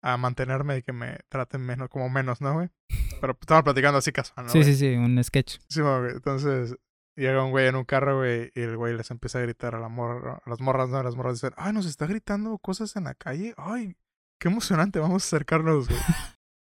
a 0.03 0.17
mantenerme 0.17 0.79
y 0.79 0.83
que 0.83 0.93
me 0.93 1.19
traten 1.29 1.61
menos, 1.61 1.89
como 1.89 2.09
menos, 2.09 2.41
¿no, 2.41 2.55
güey? 2.55 2.71
Pero 3.21 3.37
estaban 3.41 3.65
platicando 3.65 3.99
así 3.99 4.13
casual, 4.13 4.47
¿no? 4.47 4.53
sí, 4.53 4.59
güey? 4.61 4.73
sí, 4.73 4.77
sí, 4.79 4.95
un 4.97 5.23
sketch. 5.23 5.59
Sí, 5.69 5.81
güey. 5.81 6.13
Entonces, 6.13 6.77
llega 7.17 7.45
un 7.45 7.51
güey 7.51 7.67
en 7.69 7.77
un 7.77 7.85
carro, 7.85 8.19
güey, 8.19 8.51
y 8.55 8.61
el 8.63 8.77
güey 8.77 8.97
les 8.97 9.11
empieza 9.11 9.39
a 9.39 9.43
gritar 9.43 9.75
a, 9.75 9.81
la 9.81 9.89
morra, 9.89 10.41
a 10.45 10.49
las 10.51 10.61
morras, 10.61 10.89
¿no? 10.89 11.03
Las 11.03 11.17
morras 11.17 11.35
dicen, 11.35 11.53
ay, 11.57 11.73
nos 11.73 11.87
está 11.87 12.07
gritando 12.07 12.57
cosas 12.59 12.97
en 12.97 13.05
la 13.05 13.15
calle. 13.15 13.55
Ay, 13.59 13.97
qué 14.41 14.49
emocionante, 14.49 14.99
vamos 15.01 15.25
a 15.25 15.27
acercarnos, 15.27 15.89
güey. 15.89 16.01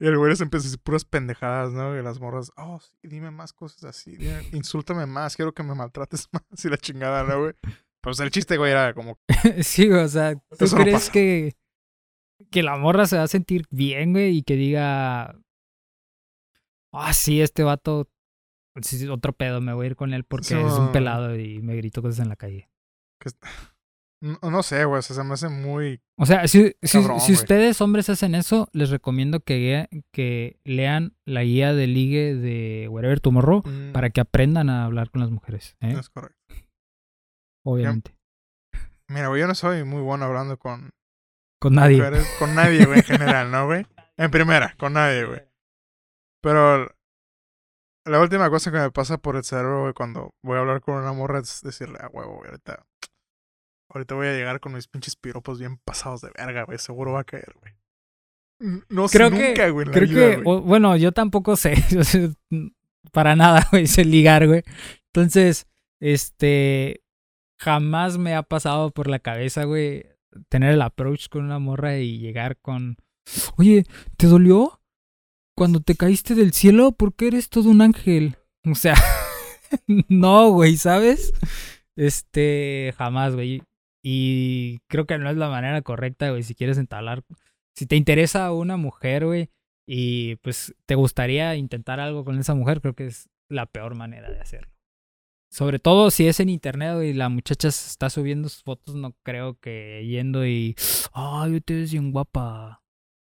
y 0.02 0.08
el 0.08 0.18
güey 0.18 0.32
les 0.32 0.42
empieza 0.42 0.66
a 0.66 0.68
decir 0.68 0.82
puras 0.84 1.06
pendejadas, 1.06 1.72
¿no? 1.72 1.98
Y 1.98 2.04
las 2.04 2.20
morras, 2.20 2.52
oh, 2.58 2.80
sí, 2.82 2.92
dime 3.08 3.32
más 3.32 3.54
cosas 3.54 3.84
así, 3.86 4.18
dime- 4.18 4.50
insúltame 4.52 5.06
más, 5.06 5.36
quiero 5.38 5.54
que 5.54 5.64
me 5.64 5.76
maltrates 5.76 6.28
más. 6.34 6.44
Y 6.66 6.70
la 6.70 6.78
chingada, 6.78 7.24
¿no, 7.24 7.40
güey? 7.42 7.54
Pues 8.02 8.20
el 8.22 8.32
chiste, 8.32 8.56
güey, 8.58 8.72
era 8.72 8.94
como, 8.94 9.18
sí, 9.62 9.90
o 9.92 10.08
sea, 10.08 10.34
¿tú 10.36 10.66
Eso 10.66 10.78
no 10.78 10.84
crees 10.84 10.96
pasa. 11.02 11.12
que, 11.12 11.56
que 12.52 12.64
la 12.64 12.78
morra 12.78 13.06
se 13.06 13.18
va 13.18 13.24
a 13.24 13.28
sentir 13.28 13.66
bien, 13.70 14.14
güey, 14.14 14.38
y 14.38 14.44
que 14.44 14.56
diga, 14.56 15.40
ah, 16.92 17.14
sí, 17.14 17.42
este 17.42 17.64
vato 17.64 18.08
otro 19.12 19.34
pedo, 19.34 19.62
me 19.62 19.74
voy 19.74 19.86
a 19.86 19.88
ir 19.88 19.96
con 19.96 20.14
él 20.14 20.24
porque 20.24 20.60
es 20.60 20.74
un 20.74 20.92
pelado 20.92 21.38
y 21.38 21.62
me 21.62 21.76
gritó 21.76 22.02
cosas 22.02 22.20
en 22.20 22.30
la 22.30 22.36
calle. 22.36 22.70
Que 23.20 23.32
no, 24.22 24.38
no 24.50 24.64
sé, 24.64 24.86
güey. 24.86 25.00
o 25.00 25.02
sea, 25.02 25.16
se 25.16 25.24
me 25.24 25.34
hace 25.34 25.50
muy. 25.50 26.02
O 26.18 26.26
sea, 26.26 26.48
si, 26.48 26.74
si, 26.82 27.00
Cabrón, 27.00 27.20
si 27.20 27.34
güey. 27.34 27.42
ustedes 27.42 27.82
hombres 27.82 28.10
hacen 28.10 28.36
eso, 28.36 28.70
les 28.74 28.90
recomiendo 28.90 29.42
que, 29.42 29.88
que 30.12 30.60
lean 30.64 31.16
la 31.26 31.44
guía 31.44 31.74
de 31.74 31.88
ligue 31.88 32.36
de 32.36 32.88
Wherever 32.90 33.20
Tomorrow 33.20 33.64
mm, 33.66 33.92
para 33.92 34.10
que 34.10 34.22
aprendan 34.22 34.70
a 34.70 34.86
hablar 34.86 35.10
con 35.10 35.22
las 35.22 35.32
mujeres, 35.32 35.76
¿eh? 35.82 35.96
es 36.00 36.10
correcto. 36.10 36.38
Obviamente. 37.66 38.16
Mira, 39.10 39.28
güey, 39.28 39.42
yo 39.42 39.48
no 39.48 39.56
soy 39.56 39.84
muy 39.84 40.02
bueno 40.02 40.26
hablando 40.26 40.58
con 40.58 40.92
Con 41.60 41.76
nadie. 41.76 41.98
mujeres, 41.98 42.28
con 42.40 42.56
nadie, 42.56 42.86
güey, 42.86 43.00
en 43.00 43.06
general, 43.06 43.52
¿no, 43.52 43.66
güey? 43.66 43.86
En 44.18 44.32
primera, 44.32 44.76
con 44.78 44.94
nadie, 44.94 45.26
güey. 45.26 45.42
Pero 46.42 46.88
la 48.06 48.20
última 48.22 48.50
cosa 48.50 48.72
que 48.72 48.78
me 48.78 48.92
pasa 48.92 49.18
por 49.18 49.36
el 49.36 49.44
cerebro, 49.44 49.82
güey, 49.82 49.94
cuando 49.94 50.32
voy 50.44 50.58
a 50.58 50.62
hablar 50.62 50.82
con 50.82 50.96
una 50.96 51.12
morra 51.14 51.40
es 51.40 51.62
decirle, 51.62 51.98
a 52.02 52.08
huevo, 52.08 52.38
güey, 52.38 52.50
ahorita. 52.50 52.86
Ahorita 53.92 54.16
voy 54.16 54.28
a 54.28 54.34
llegar 54.34 54.60
con 54.60 54.74
mis 54.74 54.88
pinches 54.88 55.16
piropos 55.16 55.60
bien 55.60 55.78
pasados 55.84 56.22
de 56.22 56.30
verga, 56.38 56.64
güey. 56.64 56.78
Seguro 56.78 57.14
va 57.14 57.22
a 57.22 57.24
caer, 57.24 57.54
güey. 57.60 57.74
No 58.90 59.08
sé 59.08 59.18
Creo 59.18 59.32
que- 59.32 59.48
nunca, 59.50 59.70
güey, 59.70 59.88
Creo 59.88 60.08
que, 60.08 60.36
güey. 60.38 60.42
o- 60.46 60.62
bueno, 60.62 60.96
yo 60.98 61.12
tampoco 61.12 61.56
sé, 61.56 61.76
sea, 62.04 62.30
para 63.12 63.36
nada, 63.36 63.68
güey, 63.72 63.88
sé 63.88 64.06
ligar, 64.06 64.48
güey. 64.48 64.64
Entonces, 65.14 65.68
este, 66.02 67.02
jamás 67.60 68.18
me 68.18 68.36
ha 68.36 68.44
pasado 68.44 68.92
por 68.92 69.08
la 69.08 69.20
cabeza, 69.20 69.64
güey, 69.64 70.06
tener 70.50 70.74
el 70.74 70.82
approach 70.82 71.28
con 71.30 71.46
una 71.46 71.60
morra 71.60 71.98
y 71.98 72.20
llegar 72.20 72.58
con, 72.58 72.98
oye, 73.58 73.86
¿te 74.18 74.28
dolió? 74.28 74.82
Cuando 75.56 75.82
te 75.82 75.96
caíste 75.96 76.36
del 76.36 76.54
cielo, 76.54 76.94
¿por 76.94 77.14
qué 77.14 77.28
eres 77.28 77.50
todo 77.50 77.70
un 77.70 77.82
ángel? 77.82 78.38
O 78.66 78.76
sea, 78.76 78.96
no, 80.08 80.52
güey, 80.52 80.78
¿sabes? 80.78 81.34
Este, 81.96 82.94
jamás, 82.98 83.36
güey. 83.36 83.62
Y 84.02 84.80
creo 84.88 85.06
que 85.06 85.18
no 85.18 85.30
es 85.30 85.38
la 85.38 85.50
manera 85.50 85.82
correcta, 85.82 86.30
güey, 86.30 86.44
si 86.44 86.56
quieres 86.56 86.78
entablar 86.78 87.24
si 87.80 87.86
te 87.86 87.96
interesa 87.96 88.52
una 88.52 88.76
mujer, 88.76 89.26
güey, 89.26 89.52
y 89.88 90.36
pues 90.38 90.76
te 90.86 90.96
gustaría 90.96 91.56
intentar 91.56 92.02
algo 92.02 92.26
con 92.26 92.38
esa 92.38 92.54
mujer, 92.54 92.82
creo 92.82 92.94
que 92.94 93.06
es 93.06 93.30
la 93.48 93.68
peor 93.68 93.96
manera 93.96 94.30
de 94.30 94.42
hacerlo. 94.42 94.70
Sobre 95.52 95.80
todo 95.80 96.12
si 96.12 96.28
es 96.28 96.40
en 96.40 96.50
internet 96.50 97.04
y 97.04 97.14
la 97.14 97.28
muchacha 97.30 97.70
está 97.70 98.10
subiendo 98.10 98.50
sus 98.50 98.64
fotos, 98.64 98.94
no 98.96 99.14
creo 99.24 99.58
que 99.60 100.06
yendo 100.08 100.46
y, 100.46 100.76
ay, 101.14 101.60
te 101.62 101.74
ves 101.76 101.92
bien 101.92 102.12
guapa. 102.12 102.84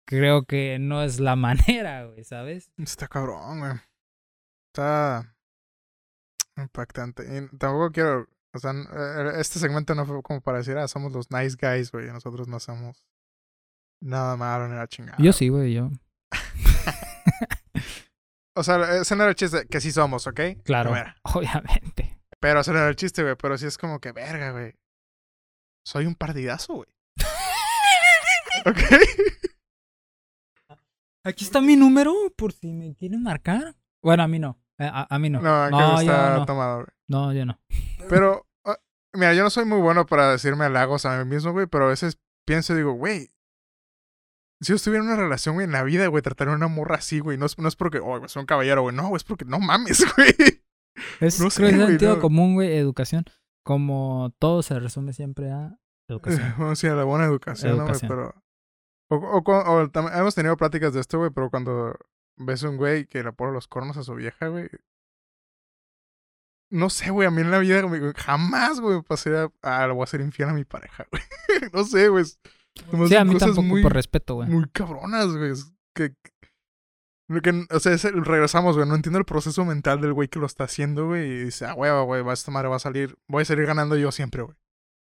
Creo 0.07 0.45
que 0.45 0.79
no 0.79 1.03
es 1.03 1.19
la 1.19 1.35
manera, 1.37 2.05
güey, 2.07 2.23
¿sabes? 2.25 2.71
Está 2.79 3.09
cabrón, 3.09 3.61
güey. 3.61 3.73
Está 4.73 5.35
impactante. 6.57 7.25
Y 7.25 7.57
tampoco 7.59 7.91
quiero. 7.91 8.29
O 8.55 8.59
sea, 8.61 8.71
n- 8.71 8.87
eh, 8.93 9.33
este 9.41 9.59
segmento 9.59 9.95
no 9.97 10.07
fue 10.07 10.23
como 10.23 10.41
para 10.41 10.59
decir, 10.59 10.77
ah, 10.79 10.87
somos 10.87 11.13
los 11.13 11.31
nice 11.33 11.57
guys, 11.61 11.91
güey. 11.91 12.07
Nosotros 12.13 12.47
no 12.47 12.59
hacemos 12.59 13.05
nada 14.01 14.37
malo 14.37 14.69
ni 14.69 14.77
la 14.77 14.87
chingada. 14.87 15.19
Yo 15.19 15.33
sí, 15.33 15.49
güey, 15.49 15.75
yo. 15.75 15.91
O 18.57 18.63
sea, 18.63 18.97
ese 19.01 19.17
no 19.17 19.23
era 19.25 19.31
el 19.31 19.37
chiste, 19.37 19.67
que 19.67 19.81
sí 19.81 19.91
somos, 19.93 20.27
¿ok? 20.27 20.41
Claro, 20.65 20.91
Primera. 20.91 21.17
obviamente. 21.23 22.21
Pero 22.41 22.61
ese 22.61 22.73
no 22.73 22.79
era 22.79 22.89
el 22.89 22.97
chiste, 22.97 23.23
güey. 23.23 23.35
Pero 23.37 23.59
sí 23.59 23.67
es 23.67 23.79
como 23.79 23.99
que, 24.01 24.13
verga, 24.13 24.53
güey. 24.53 24.75
Soy 25.87 26.07
un 26.07 26.15
partidazo, 26.15 26.75
güey. 26.75 26.89
¿Ok? 28.67 28.79
Aquí 31.25 31.45
está 31.45 31.61
mi 31.61 31.77
número 31.77 32.13
por 32.37 32.53
si 32.53 32.73
me 32.73 32.95
quieren 32.95 33.23
marcar. 33.23 33.75
Bueno, 34.03 34.23
a 34.25 34.29
mí 34.29 34.39
no. 34.39 34.61
Eh, 34.79 34.85
A, 34.93 35.07
a 35.15 35.19
mí 35.19 35.31
no. 35.31 35.41
No, 35.41 35.71
No, 35.71 36.03
yo 36.03 36.13
está 36.13 36.37
no. 36.37 36.47
tomado, 36.47 36.75
güey. 36.77 36.87
No, 37.09 37.33
yo 37.33 37.47
no. 37.47 37.59
Pero, 38.09 38.47
ah, 38.65 38.77
mira, 39.15 39.33
yo 39.35 39.43
no 39.43 39.51
soy 39.51 39.65
muy 39.65 39.81
bueno 39.81 40.05
para 40.07 40.31
decirme 40.31 40.67
halagos 40.67 41.07
a 41.07 41.19
mí 41.19 41.25
mismo, 41.35 41.53
güey, 41.53 41.67
pero 41.67 41.87
a 41.87 41.89
veces 41.89 42.19
pienso 42.47 42.75
y 42.75 42.77
digo, 42.77 42.93
güey, 42.93 43.31
si 44.61 44.69
yo 44.71 44.77
estuviera 44.77 45.05
en 45.05 45.11
una 45.11 45.21
relación, 45.21 45.55
güey, 45.55 45.65
en 45.67 45.73
la 45.73 45.83
vida, 45.83 46.07
güey, 46.07 46.23
tratar 46.23 46.49
a 46.49 46.53
una 46.53 46.69
morra 46.69 46.97
así, 46.97 47.21
güey, 47.21 47.37
no 47.39 47.47
es, 47.47 47.59
no 47.59 47.69
es 47.69 47.77
porque, 47.77 47.99
oh, 47.99 48.19
güey, 48.19 48.29
soy 48.29 48.41
un 48.41 48.47
caballero, 48.47 48.83
güey, 48.83 48.95
no, 48.95 49.09
güey, 49.09 49.17
es 49.17 49.25
porque 49.25 49.45
no 49.45 49.59
mames, 49.61 50.05
güey. 50.17 50.35
Es, 51.21 51.41
No 51.41 51.49
creo 51.49 51.51
sé, 51.51 51.63
que 51.63 51.69
es 51.71 51.75
güey, 51.77 51.87
sentido 51.89 52.17
no. 52.17 52.21
común, 52.23 52.55
güey, 52.55 52.77
educación. 52.77 53.25
Como 53.65 54.33
todo 54.39 54.63
se 54.63 54.79
resume 54.79 55.13
siempre 55.13 55.51
a 55.51 55.79
educación. 56.09 56.55
Vamos 56.59 56.85
a 56.85 56.93
a 56.93 56.95
la 56.95 57.05
buena 57.05 57.25
educación, 57.25 57.79
¿no, 57.79 57.87
güey? 57.87 57.99
Pero. 58.01 58.35
O, 59.11 59.17
o, 59.17 59.43
cu- 59.45 59.53
o 59.53 59.89
tam- 59.91 60.17
hemos 60.19 60.35
tenido 60.35 60.57
pláticas 60.57 60.95
de 60.95 61.01
esto, 61.01 61.19
güey, 61.19 61.31
pero 61.31 61.51
cuando 61.51 61.95
ves 62.37 62.63
un 62.63 62.77
güey 62.77 63.07
que 63.07 63.23
le 63.23 63.33
pone 63.33 63.53
los 63.53 63.69
cornos 63.69 63.97
a 63.97 64.03
su 64.03 64.15
vieja, 64.15 64.49
güey. 64.49 64.69
No 66.71 66.91
sé, 66.91 67.11
güey, 67.11 67.29
a 67.29 67.31
mí 67.31 67.41
en 67.43 67.51
la 67.51 67.59
vida 67.59 67.83
güey, 67.83 68.01
jamás, 68.17 68.81
güey, 68.81 69.03
pasé 69.03 69.37
a, 69.37 69.51
a, 69.63 69.87
voy 69.93 70.03
a 70.03 70.07
ser 70.07 70.21
infiel 70.21 70.49
a 70.49 70.55
mi 70.55 70.65
pareja, 70.65 71.07
güey. 71.11 71.23
no 71.73 71.85
sé, 71.85 72.09
güey. 72.09 72.25
Sí, 73.09 73.17
a 73.17 73.25
mí 73.25 73.37
tampoco, 73.37 73.63
muy, 73.63 73.83
por 73.83 73.93
respeto, 73.93 74.35
güey. 74.35 74.49
muy 74.49 74.65
cabronas, 74.73 75.29
güey. 75.37 75.53
Que, 75.95 76.11
que- 76.11 77.67
o 77.71 77.81
sea, 77.81 77.93
es 77.93 78.05
regresamos, 78.05 78.77
güey. 78.77 78.89
No 78.89 78.95
entiendo 78.95 79.19
el 79.19 79.25
proceso 79.25 79.65
mental 79.65 80.01
del 80.01 80.13
güey 80.13 80.29
que 80.29 80.39
lo 80.39 80.47
está 80.47 80.65
haciendo, 80.65 81.07
güey. 81.07 81.27
Y 81.27 81.45
dice, 81.45 81.67
ah, 81.67 81.73
güey, 81.73 81.91
güey, 82.05 82.23
va, 82.23 82.33
esta 82.33 82.51
madre 82.51 82.69
va 82.69 82.77
a 82.77 82.81
salir. 82.81 83.17
Voy 83.29 83.43
a 83.43 83.45
salir 83.45 83.67
ganando 83.67 83.97
yo 83.97 84.13
siempre, 84.13 84.43
güey. 84.43 84.57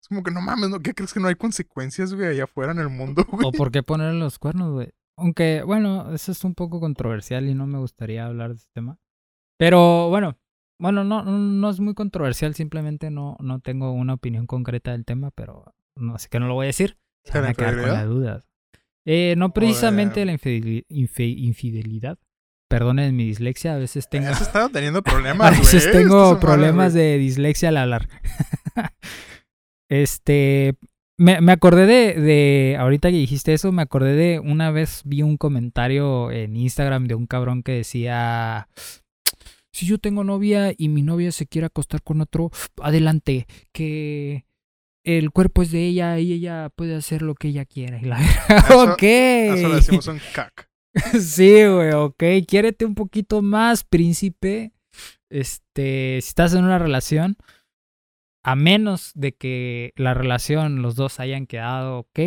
Es 0.01 0.07
como 0.07 0.23
que 0.23 0.31
no 0.31 0.41
mames, 0.41 0.69
¿no? 0.69 0.79
¿Qué 0.79 0.93
crees 0.93 1.13
que 1.13 1.19
no 1.19 1.27
hay 1.27 1.35
consecuencias, 1.35 2.13
güey, 2.13 2.27
allá 2.29 2.45
afuera 2.45 2.71
en 2.71 2.79
el 2.79 2.89
mundo, 2.89 3.23
güey? 3.31 3.45
O 3.47 3.51
por 3.51 3.71
qué 3.71 3.83
ponerle 3.83 4.19
los 4.19 4.39
cuernos, 4.39 4.71
güey. 4.73 4.89
Aunque, 5.17 5.61
bueno, 5.63 6.11
eso 6.13 6.31
es 6.31 6.43
un 6.43 6.55
poco 6.55 6.79
controversial 6.79 7.47
y 7.47 7.53
no 7.53 7.67
me 7.67 7.77
gustaría 7.77 8.25
hablar 8.25 8.49
de 8.49 8.55
este 8.55 8.71
tema. 8.73 8.97
Pero 9.57 10.09
bueno, 10.09 10.37
bueno, 10.79 11.03
no, 11.03 11.23
no, 11.23 11.37
no 11.37 11.69
es 11.69 11.79
muy 11.79 11.93
controversial, 11.93 12.55
simplemente 12.55 13.11
no, 13.11 13.37
no 13.39 13.59
tengo 13.59 13.91
una 13.91 14.15
opinión 14.15 14.47
concreta 14.47 14.91
del 14.91 15.05
tema, 15.05 15.29
pero 15.29 15.75
no, 15.95 16.15
así 16.15 16.27
que 16.29 16.39
no 16.39 16.47
lo 16.47 16.55
voy 16.55 16.65
a 16.65 16.67
decir. 16.67 16.97
Se 17.23 17.33
¿De 17.33 17.39
van 17.41 17.49
a 17.49 17.53
quedar 17.53 17.79
con 17.79 17.89
las 17.89 18.05
dudas. 18.05 18.43
Eh, 19.05 19.35
no 19.37 19.53
precisamente 19.53 20.25
la 20.25 20.33
infidelidad. 20.33 22.19
Perdonen 22.69 23.15
mi 23.15 23.25
dislexia, 23.25 23.73
a 23.75 23.77
veces 23.77 24.09
tengo... 24.09 24.29
Has 24.29 24.41
estado 24.41 24.69
teniendo 24.69 25.01
problemas, 25.03 25.53
A 25.53 25.59
veces 25.59 25.91
tengo 25.91 26.39
problemas 26.39 26.93
de 26.93 27.17
dislexia 27.17 27.69
al 27.69 27.77
hablar. 27.77 28.07
este. 29.89 30.75
Me, 31.17 31.41
me 31.41 31.51
acordé 31.51 31.85
de, 31.85 32.19
de. 32.19 32.77
Ahorita 32.79 33.09
que 33.09 33.17
dijiste 33.17 33.53
eso, 33.53 33.71
me 33.71 33.81
acordé 33.81 34.15
de. 34.15 34.39
Una 34.39 34.71
vez 34.71 35.01
vi 35.03 35.21
un 35.21 35.35
comentario 35.35 36.31
en 36.31 36.55
Instagram 36.55 37.07
de 37.07 37.15
un 37.15 37.27
cabrón 37.27 37.61
que 37.61 37.73
decía. 37.73 38.69
Si 39.73 39.85
yo 39.85 39.97
tengo 39.97 40.23
novia 40.23 40.73
y 40.75 40.89
mi 40.89 41.01
novia 41.01 41.31
se 41.31 41.47
quiere 41.47 41.67
acostar 41.67 42.01
con 42.01 42.21
otro, 42.21 42.51
adelante. 42.81 43.47
Que 43.73 44.45
el 45.03 45.31
cuerpo 45.31 45.61
es 45.63 45.71
de 45.71 45.85
ella 45.87 46.19
y 46.19 46.33
ella 46.33 46.69
puede 46.75 46.95
hacer 46.95 47.21
lo 47.21 47.35
que 47.35 47.49
ella 47.49 47.65
quiera. 47.65 47.99
Y 48.01 48.05
la 48.05 48.19
Eso- 48.69 48.93
ok. 48.93 49.03
Eso 49.03 49.67
le 49.69 49.75
decimos 49.75 50.07
un 50.07 50.19
cac. 50.33 50.69
Sí, 51.21 51.65
güey, 51.65 51.91
ok. 51.93 52.23
Quiérete 52.47 52.85
un 52.85 52.95
poquito 52.95 53.41
más, 53.41 53.83
príncipe. 53.83 54.73
Este, 55.29 56.19
si 56.21 56.27
estás 56.27 56.53
en 56.53 56.65
una 56.65 56.77
relación, 56.79 57.37
a 58.43 58.55
menos 58.55 59.11
de 59.13 59.33
que 59.33 59.93
la 59.95 60.13
relación, 60.15 60.81
los 60.81 60.95
dos 60.95 61.19
hayan 61.19 61.45
quedado 61.45 61.99
ok, 61.99 62.19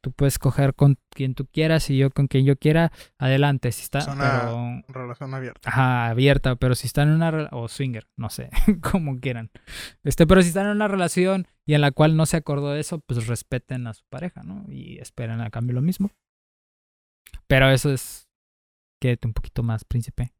tú 0.00 0.12
puedes 0.12 0.38
coger 0.38 0.74
con 0.74 0.96
quien 1.10 1.34
tú 1.34 1.46
quieras 1.46 1.90
y 1.90 1.96
yo 1.96 2.10
con 2.10 2.28
quien 2.28 2.44
yo 2.44 2.56
quiera, 2.56 2.92
adelante. 3.18 3.72
Si 3.72 3.82
está, 3.82 3.98
Es 3.98 4.06
una- 4.06 4.40
pero, 4.40 4.82
Relación 5.00 5.34
abierta. 5.34 5.68
ajá, 5.68 6.06
abierta, 6.08 6.54
pero 6.56 6.74
si 6.76 6.86
están 6.86 7.08
en 7.08 7.14
una 7.16 7.48
o 7.50 7.66
swinger, 7.68 8.06
no 8.16 8.30
sé, 8.30 8.50
como 8.80 9.18
quieran. 9.18 9.50
Este, 10.04 10.26
pero 10.26 10.40
si 10.42 10.48
están 10.48 10.66
en 10.66 10.72
una 10.76 10.86
relación 10.88 11.46
y 11.66 11.74
en 11.74 11.80
la 11.80 11.90
cual 11.90 12.16
no 12.16 12.26
se 12.26 12.36
acordó 12.36 12.70
de 12.70 12.80
eso, 12.80 13.00
pues 13.00 13.26
respeten 13.26 13.86
a 13.88 13.94
su 13.94 14.04
pareja, 14.08 14.42
¿no? 14.44 14.64
Y 14.68 14.98
esperen 14.98 15.40
a 15.40 15.50
cambio 15.50 15.74
lo 15.74 15.82
mismo. 15.82 16.10
Pero 17.48 17.70
eso 17.70 17.92
es 17.92 18.28
quédate 19.00 19.26
un 19.26 19.34
poquito 19.34 19.62
más, 19.62 19.84
príncipe. 19.84 20.32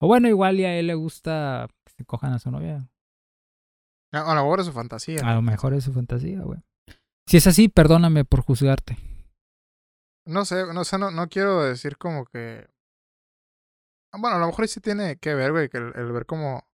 O 0.00 0.06
bueno, 0.06 0.28
igual 0.28 0.58
y 0.58 0.64
a 0.64 0.74
él 0.78 0.86
le 0.86 0.94
gusta 0.94 1.68
que 1.84 1.92
se 1.92 2.04
cojan 2.04 2.32
a 2.32 2.38
su 2.38 2.50
novia. 2.50 2.88
A 4.12 4.34
lo 4.34 4.42
mejor 4.42 4.60
es 4.60 4.66
su 4.66 4.72
fantasía. 4.72 5.20
A 5.24 5.34
lo 5.34 5.42
mejor 5.42 5.74
es 5.74 5.84
su 5.84 5.92
fantasía, 5.92 6.40
güey. 6.40 6.60
Si 7.26 7.36
es 7.36 7.46
así, 7.46 7.68
perdóname 7.68 8.24
por 8.24 8.40
juzgarte. 8.42 8.96
No 10.26 10.44
sé, 10.44 10.72
no 10.72 10.84
sé, 10.84 10.98
no, 10.98 11.10
no 11.10 11.28
quiero 11.28 11.62
decir 11.62 11.96
como 11.96 12.24
que. 12.26 12.68
Bueno, 14.12 14.36
a 14.36 14.40
lo 14.40 14.46
mejor 14.46 14.66
sí 14.66 14.80
tiene 14.80 15.16
que 15.18 15.34
ver, 15.34 15.52
güey, 15.52 15.68
que 15.68 15.78
el, 15.78 15.92
el 15.94 16.10
ver 16.12 16.26
como 16.26 16.68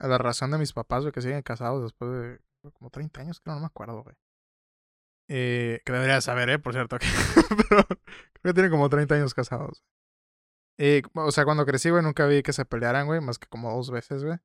la 0.00 0.18
razón 0.18 0.50
de 0.50 0.58
mis 0.58 0.72
papás, 0.72 1.02
güey, 1.02 1.12
que 1.12 1.22
siguen 1.22 1.42
casados 1.42 1.82
después 1.82 2.10
de 2.10 2.40
como 2.72 2.90
30 2.90 3.20
años, 3.20 3.40
creo, 3.40 3.54
no 3.54 3.60
me 3.60 3.66
acuerdo, 3.66 4.02
güey. 4.02 4.16
Eh, 5.28 5.80
que 5.84 5.92
debería 5.92 6.20
saber, 6.20 6.50
¿eh? 6.50 6.58
Por 6.58 6.72
cierto. 6.72 6.98
que- 7.00 7.06
Pero 7.68 7.84
creo 7.86 8.42
que 8.42 8.52
tienen 8.54 8.70
como 8.72 8.88
30 8.88 9.14
años 9.14 9.34
casados. 9.34 9.84
Eh, 10.78 11.02
o 11.14 11.30
sea, 11.30 11.44
cuando 11.44 11.64
crecí, 11.64 11.90
güey, 11.90 12.02
nunca 12.02 12.26
vi 12.26 12.42
que 12.42 12.52
se 12.52 12.64
pelearan, 12.64 13.06
güey, 13.06 13.20
más 13.20 13.38
que 13.38 13.46
como 13.46 13.72
dos 13.72 13.90
veces, 13.92 14.24
güey. 14.24 14.38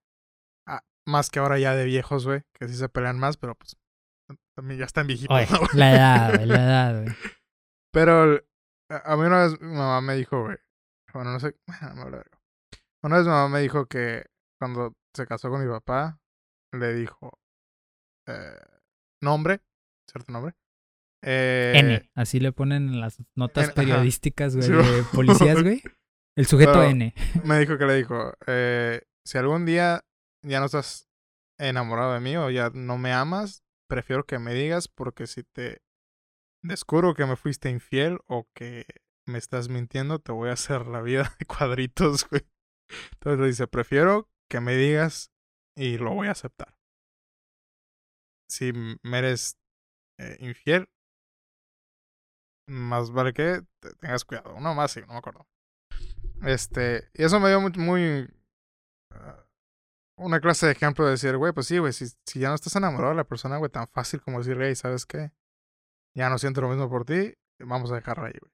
Ah, 0.68 0.84
más 1.08 1.30
que 1.30 1.40
ahora 1.40 1.58
ya 1.58 1.74
de 1.74 1.86
viejos, 1.86 2.26
güey, 2.26 2.42
que 2.54 2.68
sí 2.68 2.76
se 2.76 2.90
pelean 2.90 3.18
más, 3.18 3.38
pero 3.38 3.56
pues 3.56 3.78
también 4.56 4.80
ya 4.80 4.86
están 4.86 5.08
viejitos, 5.08 5.36
Oye, 5.36 5.48
la 5.74 5.92
edad, 5.94 6.36
güey, 6.36 6.46
la 6.46 6.56
edad, 6.64 7.04
güey. 7.04 7.16
Pero 7.94 8.42
a 8.90 9.16
mí 9.16 9.24
una 9.24 9.44
vez 9.44 9.60
mi 9.62 9.74
mamá 9.74 10.02
me 10.02 10.16
dijo, 10.16 10.44
güey. 10.44 10.58
Bueno, 11.14 11.32
no 11.32 11.40
sé. 11.40 11.56
Bueno. 11.96 12.22
Una 13.04 13.18
vez 13.18 13.26
mi 13.26 13.32
mamá 13.32 13.50
me 13.50 13.62
dijo 13.62 13.86
que 13.86 14.26
cuando 14.60 14.94
se 15.16 15.26
casó 15.26 15.50
con 15.50 15.64
mi 15.64 15.72
papá, 15.72 16.20
le 16.74 16.94
dijo 16.94 17.40
eh, 18.28 18.60
nombre, 19.22 19.62
cierto 20.10 20.32
nombre. 20.32 20.56
Eh, 21.24 21.74
N, 21.76 22.12
así 22.16 22.40
le 22.40 22.52
ponen 22.52 22.90
en 22.90 23.02
las 23.02 23.18
notas 23.36 23.66
N, 23.66 23.74
periodísticas, 23.74 24.56
güey, 24.56 24.68
Sí, 24.68 24.74
de 24.74 25.04
policías, 25.14 25.64
güey. 25.64 25.82
El 26.36 26.46
sujeto 26.46 26.84
N. 26.84 27.14
me 27.44 27.60
dijo 27.60 27.78
que 27.78 27.86
le 27.86 27.96
dijo, 27.96 28.34
eh, 28.46 29.02
si 29.26 29.38
algún 29.38 29.66
día 29.66 30.04
ya 30.48 30.60
no 30.60 30.66
estás 30.68 31.08
enamorado 31.60 32.14
de 32.14 32.20
mí 32.20 32.38
o 32.38 32.50
ya 32.50 32.70
no 32.74 32.98
me 32.98 33.14
amas, 33.14 33.64
prefiero 33.90 34.26
que 34.26 34.40
me 34.40 34.54
digas 34.54 34.88
porque 34.88 35.28
si 35.28 35.44
te 35.44 35.82
descubro 36.64 37.14
que 37.14 37.26
me 37.26 37.36
fuiste 37.36 37.70
infiel 37.70 38.20
o 38.28 38.48
que 38.54 38.86
me 39.28 39.38
estás 39.38 39.70
mintiendo, 39.70 40.20
te 40.20 40.32
voy 40.32 40.50
a 40.50 40.54
hacer 40.54 40.88
la 40.88 41.02
vida 41.02 41.36
de 41.40 41.46
cuadritos, 41.46 42.28
güey. 42.30 42.44
Entonces 43.14 43.40
le 43.40 43.48
dice, 43.48 43.68
prefiero 43.68 44.30
que 44.50 44.62
me 44.62 44.76
digas 44.76 45.32
y 45.76 45.98
lo 45.98 46.14
voy 46.14 46.28
a 46.28 46.32
aceptar. 46.32 46.78
Si 48.50 48.72
me 48.74 49.18
eres 49.20 49.58
eh, 50.20 50.38
infiel, 50.40 50.90
más 52.68 53.12
vale 53.12 53.34
que 53.34 53.62
te- 53.80 53.94
tengas 53.96 54.26
cuidado. 54.26 54.56
Uno 54.56 54.74
más, 54.74 54.92
sí, 54.92 55.02
no 55.02 55.14
me 55.14 55.20
acuerdo. 55.20 55.48
Este, 56.44 57.10
y 57.14 57.24
eso 57.24 57.40
me 57.40 57.50
dio 57.50 57.62
muy, 57.62 57.72
muy 57.74 58.30
ah, 59.12 59.47
una 60.18 60.40
clase 60.40 60.66
de 60.66 60.72
ejemplo 60.74 61.06
de 61.06 61.12
decir, 61.12 61.38
güey, 61.38 61.54
pues 61.54 61.68
sí, 61.68 61.78
güey, 61.78 61.94
si, 61.94 62.08
si 62.26 62.40
ya 62.40 62.50
no 62.50 62.56
estás 62.56 62.76
enamorado 62.76 63.12
de 63.12 63.18
la 63.18 63.24
persona, 63.24 63.58
güey, 63.58 63.72
tan 63.72 63.88
fácil 63.88 64.22
como 64.22 64.40
decir, 64.40 64.58
hey, 64.60 64.76
¿sabes 64.76 65.06
qué? 65.06 65.32
Ya 66.16 66.30
no 66.30 66.38
siento 66.40 66.62
lo 66.62 66.70
mismo 66.70 66.90
por 66.90 67.06
ti, 67.06 67.36
vamos 67.60 67.92
a 67.92 67.96
dejarla 67.96 68.28
ahí, 68.28 68.38
güey. 68.40 68.52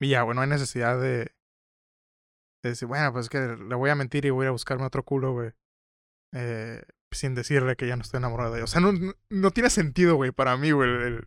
Y 0.00 0.10
ya, 0.10 0.22
güey, 0.22 0.36
no 0.36 0.42
hay 0.42 0.48
necesidad 0.48 1.00
de, 1.00 1.34
de 2.62 2.70
decir, 2.70 2.86
bueno, 2.86 3.12
pues 3.12 3.26
es 3.26 3.30
que 3.30 3.38
le 3.38 3.74
voy 3.74 3.88
a 3.90 3.94
mentir 3.94 4.26
y 4.26 4.30
voy 4.30 4.44
a 4.44 4.46
ir 4.46 4.48
a 4.48 4.52
buscarme 4.52 4.84
otro 4.84 5.02
culo, 5.04 5.32
güey. 5.32 5.52
Eh, 6.34 6.82
sin 7.12 7.34
decirle 7.34 7.76
que 7.76 7.86
ya 7.86 7.96
no 7.96 8.02
estoy 8.02 8.18
enamorado 8.18 8.52
de 8.52 8.58
ella. 8.58 8.64
O 8.64 8.68
sea, 8.68 8.80
no, 8.80 8.92
no, 9.30 9.50
tiene 9.52 9.70
sentido, 9.70 10.16
güey, 10.16 10.32
para 10.32 10.56
mí, 10.58 10.70
güey, 10.72 11.18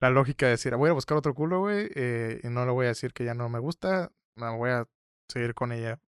la 0.00 0.10
lógica 0.10 0.46
de 0.46 0.52
decir, 0.52 0.74
voy 0.76 0.90
a 0.90 0.94
buscar 0.94 1.16
otro 1.16 1.34
culo, 1.34 1.60
güey, 1.60 1.88
eh, 1.94 2.40
y 2.42 2.48
no 2.48 2.66
le 2.66 2.72
voy 2.72 2.86
a 2.86 2.88
decir 2.90 3.14
que 3.14 3.24
ya 3.24 3.34
no 3.34 3.48
me 3.48 3.60
gusta, 3.60 4.12
me 4.36 4.54
voy 4.56 4.70
a 4.70 4.86
seguir 5.30 5.54
con 5.54 5.72
ella 5.72 6.00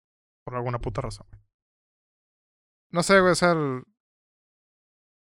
por 0.44 0.56
alguna 0.56 0.78
puta 0.78 1.00
razón. 1.00 1.26
güey. 1.30 1.43
No 2.90 3.02
sé, 3.02 3.20
güey, 3.20 3.32
o 3.32 3.34
sea, 3.34 3.52
el- 3.52 3.84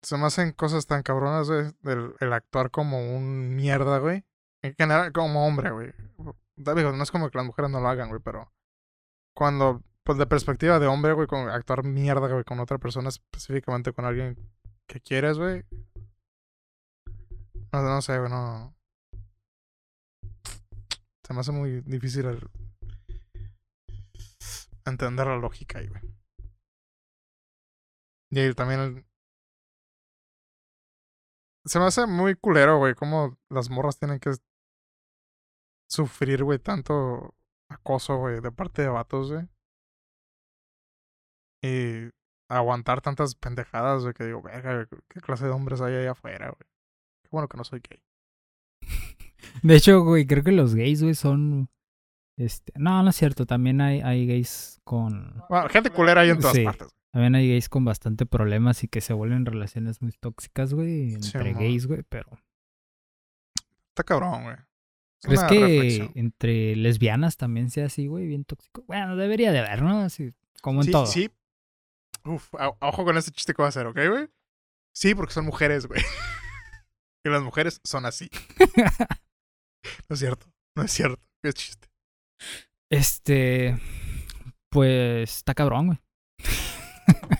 se 0.01 0.17
me 0.17 0.25
hacen 0.25 0.51
cosas 0.53 0.87
tan 0.87 1.03
cabronas, 1.03 1.47
güey, 1.47 1.71
el, 1.83 2.15
el 2.19 2.33
actuar 2.33 2.71
como 2.71 3.15
un 3.15 3.55
mierda, 3.55 3.99
güey. 3.99 4.25
En 4.63 4.73
general, 4.75 5.11
como 5.11 5.45
hombre, 5.47 5.69
güey. 5.71 5.93
No 6.55 7.03
es 7.03 7.11
como 7.11 7.29
que 7.29 7.37
las 7.37 7.45
mujeres 7.47 7.69
no 7.71 7.79
lo 7.79 7.87
hagan, 7.87 8.09
güey, 8.09 8.21
pero 8.23 8.51
cuando, 9.35 9.83
pues 10.03 10.17
de 10.17 10.25
perspectiva 10.27 10.79
de 10.79 10.87
hombre, 10.87 11.13
güey, 11.13 11.27
con 11.27 11.49
actuar 11.49 11.83
mierda, 11.83 12.27
güey, 12.27 12.43
con 12.43 12.59
otra 12.59 12.77
persona, 12.77 13.09
específicamente 13.09 13.93
con 13.93 14.05
alguien 14.05 14.37
que 14.87 14.99
quieres, 15.01 15.37
güey. 15.37 15.63
No, 17.71 17.81
no 17.81 18.01
sé, 18.01 18.17
güey, 18.17 18.29
no. 18.29 18.75
Se 21.25 21.33
me 21.33 21.39
hace 21.39 21.51
muy 21.51 21.81
difícil 21.81 22.25
el- 22.25 22.49
entender 24.85 25.27
la 25.27 25.37
lógica 25.37 25.79
ahí, 25.79 25.87
güey. 25.87 26.01
Y 28.31 28.53
también 28.53 29.05
Se 31.65 31.77
me 31.79 31.85
hace 31.85 32.07
muy 32.07 32.35
culero, 32.35 32.79
güey, 32.79 32.95
cómo 32.95 33.37
las 33.49 33.69
morras 33.69 33.99
tienen 33.99 34.19
que 34.19 34.31
sufrir, 35.87 36.43
güey, 36.43 36.57
tanto 36.57 37.35
acoso, 37.69 38.17
güey, 38.17 38.41
de 38.41 38.51
parte 38.51 38.81
de 38.81 38.87
vatos, 38.87 39.31
güey. 39.31 39.47
Y 41.63 42.09
aguantar 42.49 43.01
tantas 43.01 43.35
pendejadas, 43.35 44.01
güey, 44.03 44.13
que 44.13 44.25
digo, 44.25 44.41
verga, 44.41 44.87
¿qué 45.07 45.21
clase 45.21 45.45
de 45.45 45.51
hombres 45.51 45.81
hay 45.81 45.93
allá 45.95 46.11
afuera, 46.11 46.47
güey? 46.47 46.67
Qué 47.23 47.29
bueno 47.31 47.47
que 47.47 47.57
no 47.57 47.63
soy 47.63 47.81
gay. 47.87 48.01
De 49.63 49.75
hecho, 49.75 50.01
güey, 50.03 50.25
creo 50.25 50.43
que 50.43 50.51
los 50.51 50.73
gays, 50.73 51.03
güey, 51.03 51.13
son. 51.15 51.69
Este, 52.37 52.73
no, 52.77 53.03
no 53.03 53.09
es 53.09 53.15
cierto. 53.15 53.45
También 53.45 53.81
hay, 53.81 54.01
hay 54.01 54.25
gays 54.25 54.79
con. 54.83 55.43
Bueno, 55.49 55.69
gente 55.69 55.91
culera 55.91 56.21
hay 56.21 56.31
en 56.31 56.39
todas 56.39 56.55
Sí. 56.55 56.63
partes. 56.63 56.89
También 57.13 57.35
hay 57.35 57.49
gays 57.49 57.67
con 57.67 57.83
bastante 57.83 58.25
problemas 58.25 58.83
y 58.83 58.87
que 58.87 59.01
se 59.01 59.13
vuelven 59.13 59.45
relaciones 59.45 60.01
muy 60.01 60.11
tóxicas, 60.13 60.73
güey, 60.73 61.13
entre 61.13 61.53
gays, 61.53 61.85
güey, 61.87 62.03
pero. 62.07 62.29
Está 63.89 64.03
cabrón, 64.03 64.43
güey. 64.43 64.55
Es 64.55 65.27
¿Crees 65.27 65.43
que 65.43 65.59
reflexión. 65.59 66.11
entre 66.15 66.75
lesbianas 66.77 67.37
también 67.37 67.69
sea 67.69 67.87
así, 67.87 68.07
güey, 68.07 68.27
bien 68.27 68.45
tóxico? 68.45 68.83
Bueno, 68.87 69.15
debería 69.17 69.51
de 69.51 69.59
haber, 69.59 69.81
¿no? 69.83 69.99
Así, 70.01 70.33
como 70.61 70.79
en 70.81 70.85
sí, 70.85 70.91
todo. 70.91 71.05
Sí. 71.05 71.29
Uf, 72.23 72.53
a- 72.55 72.69
ojo 72.79 73.03
con 73.03 73.17
este 73.17 73.31
chiste 73.31 73.53
que 73.53 73.61
voy 73.61 73.67
a 73.67 73.69
hacer, 73.69 73.85
¿ok, 73.87 73.99
güey? 74.09 74.29
Sí, 74.95 75.13
porque 75.13 75.33
son 75.33 75.45
mujeres, 75.45 75.85
güey. 75.87 76.01
y 77.25 77.29
las 77.29 77.43
mujeres 77.43 77.81
son 77.83 78.05
así. 78.05 78.29
no 80.09 80.13
es 80.13 80.19
cierto. 80.19 80.47
No 80.75 80.83
es 80.83 80.91
cierto. 80.91 81.21
Es 81.43 81.53
chiste. 81.55 81.89
Este. 82.89 83.77
Pues 84.69 85.37
está 85.37 85.53
cabrón, 85.53 85.87
güey. 85.87 85.99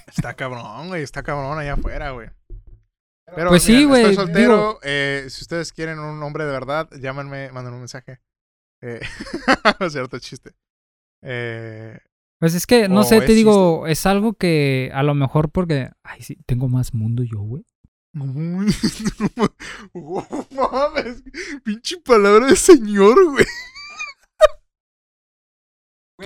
Está 0.07 0.33
cabrón, 0.35 0.87
güey. 0.89 1.03
Está 1.03 1.23
cabrón 1.23 1.57
allá 1.59 1.73
afuera, 1.73 2.11
güey. 2.11 2.29
Pero, 3.33 3.49
Pues 3.49 3.63
sí, 3.63 3.85
güey, 3.85 4.01
Estoy 4.01 4.15
soltero. 4.15 4.57
digo- 4.57 4.79
eh, 4.83 5.25
si 5.29 5.43
ustedes 5.43 5.71
quieren 5.71 5.99
un 5.99 6.21
hombre 6.21 6.43
de 6.45 6.51
verdad, 6.51 6.89
llámenme, 6.99 7.51
manden 7.51 7.73
un 7.73 7.79
mensaje. 7.79 8.19
Eh, 8.81 8.99
no 9.79 9.85
es 9.85 9.93
cierto, 9.93 10.19
chiste. 10.19 10.53
Eh, 11.23 11.97
Pues 12.39 12.55
es 12.55 12.65
que, 12.67 12.89
no 12.89 13.01
¿O 13.01 13.03
sé, 13.03 13.21
te 13.21 13.33
digo, 13.33 13.87
es 13.87 14.05
algo 14.05 14.33
que 14.33 14.91
a 14.93 15.03
lo 15.03 15.13
mejor 15.15 15.49
porque. 15.51 15.91
Ay, 16.03 16.21
sí, 16.23 16.37
tengo 16.45 16.67
más 16.67 16.93
mundo 16.93 17.23
yo, 17.23 17.39
güey. 17.39 17.63
Mames, 19.93 21.23
pinche 21.63 21.97
palabra 22.03 22.47
de 22.47 22.55
señor, 22.55 23.15
güey. 23.31 23.45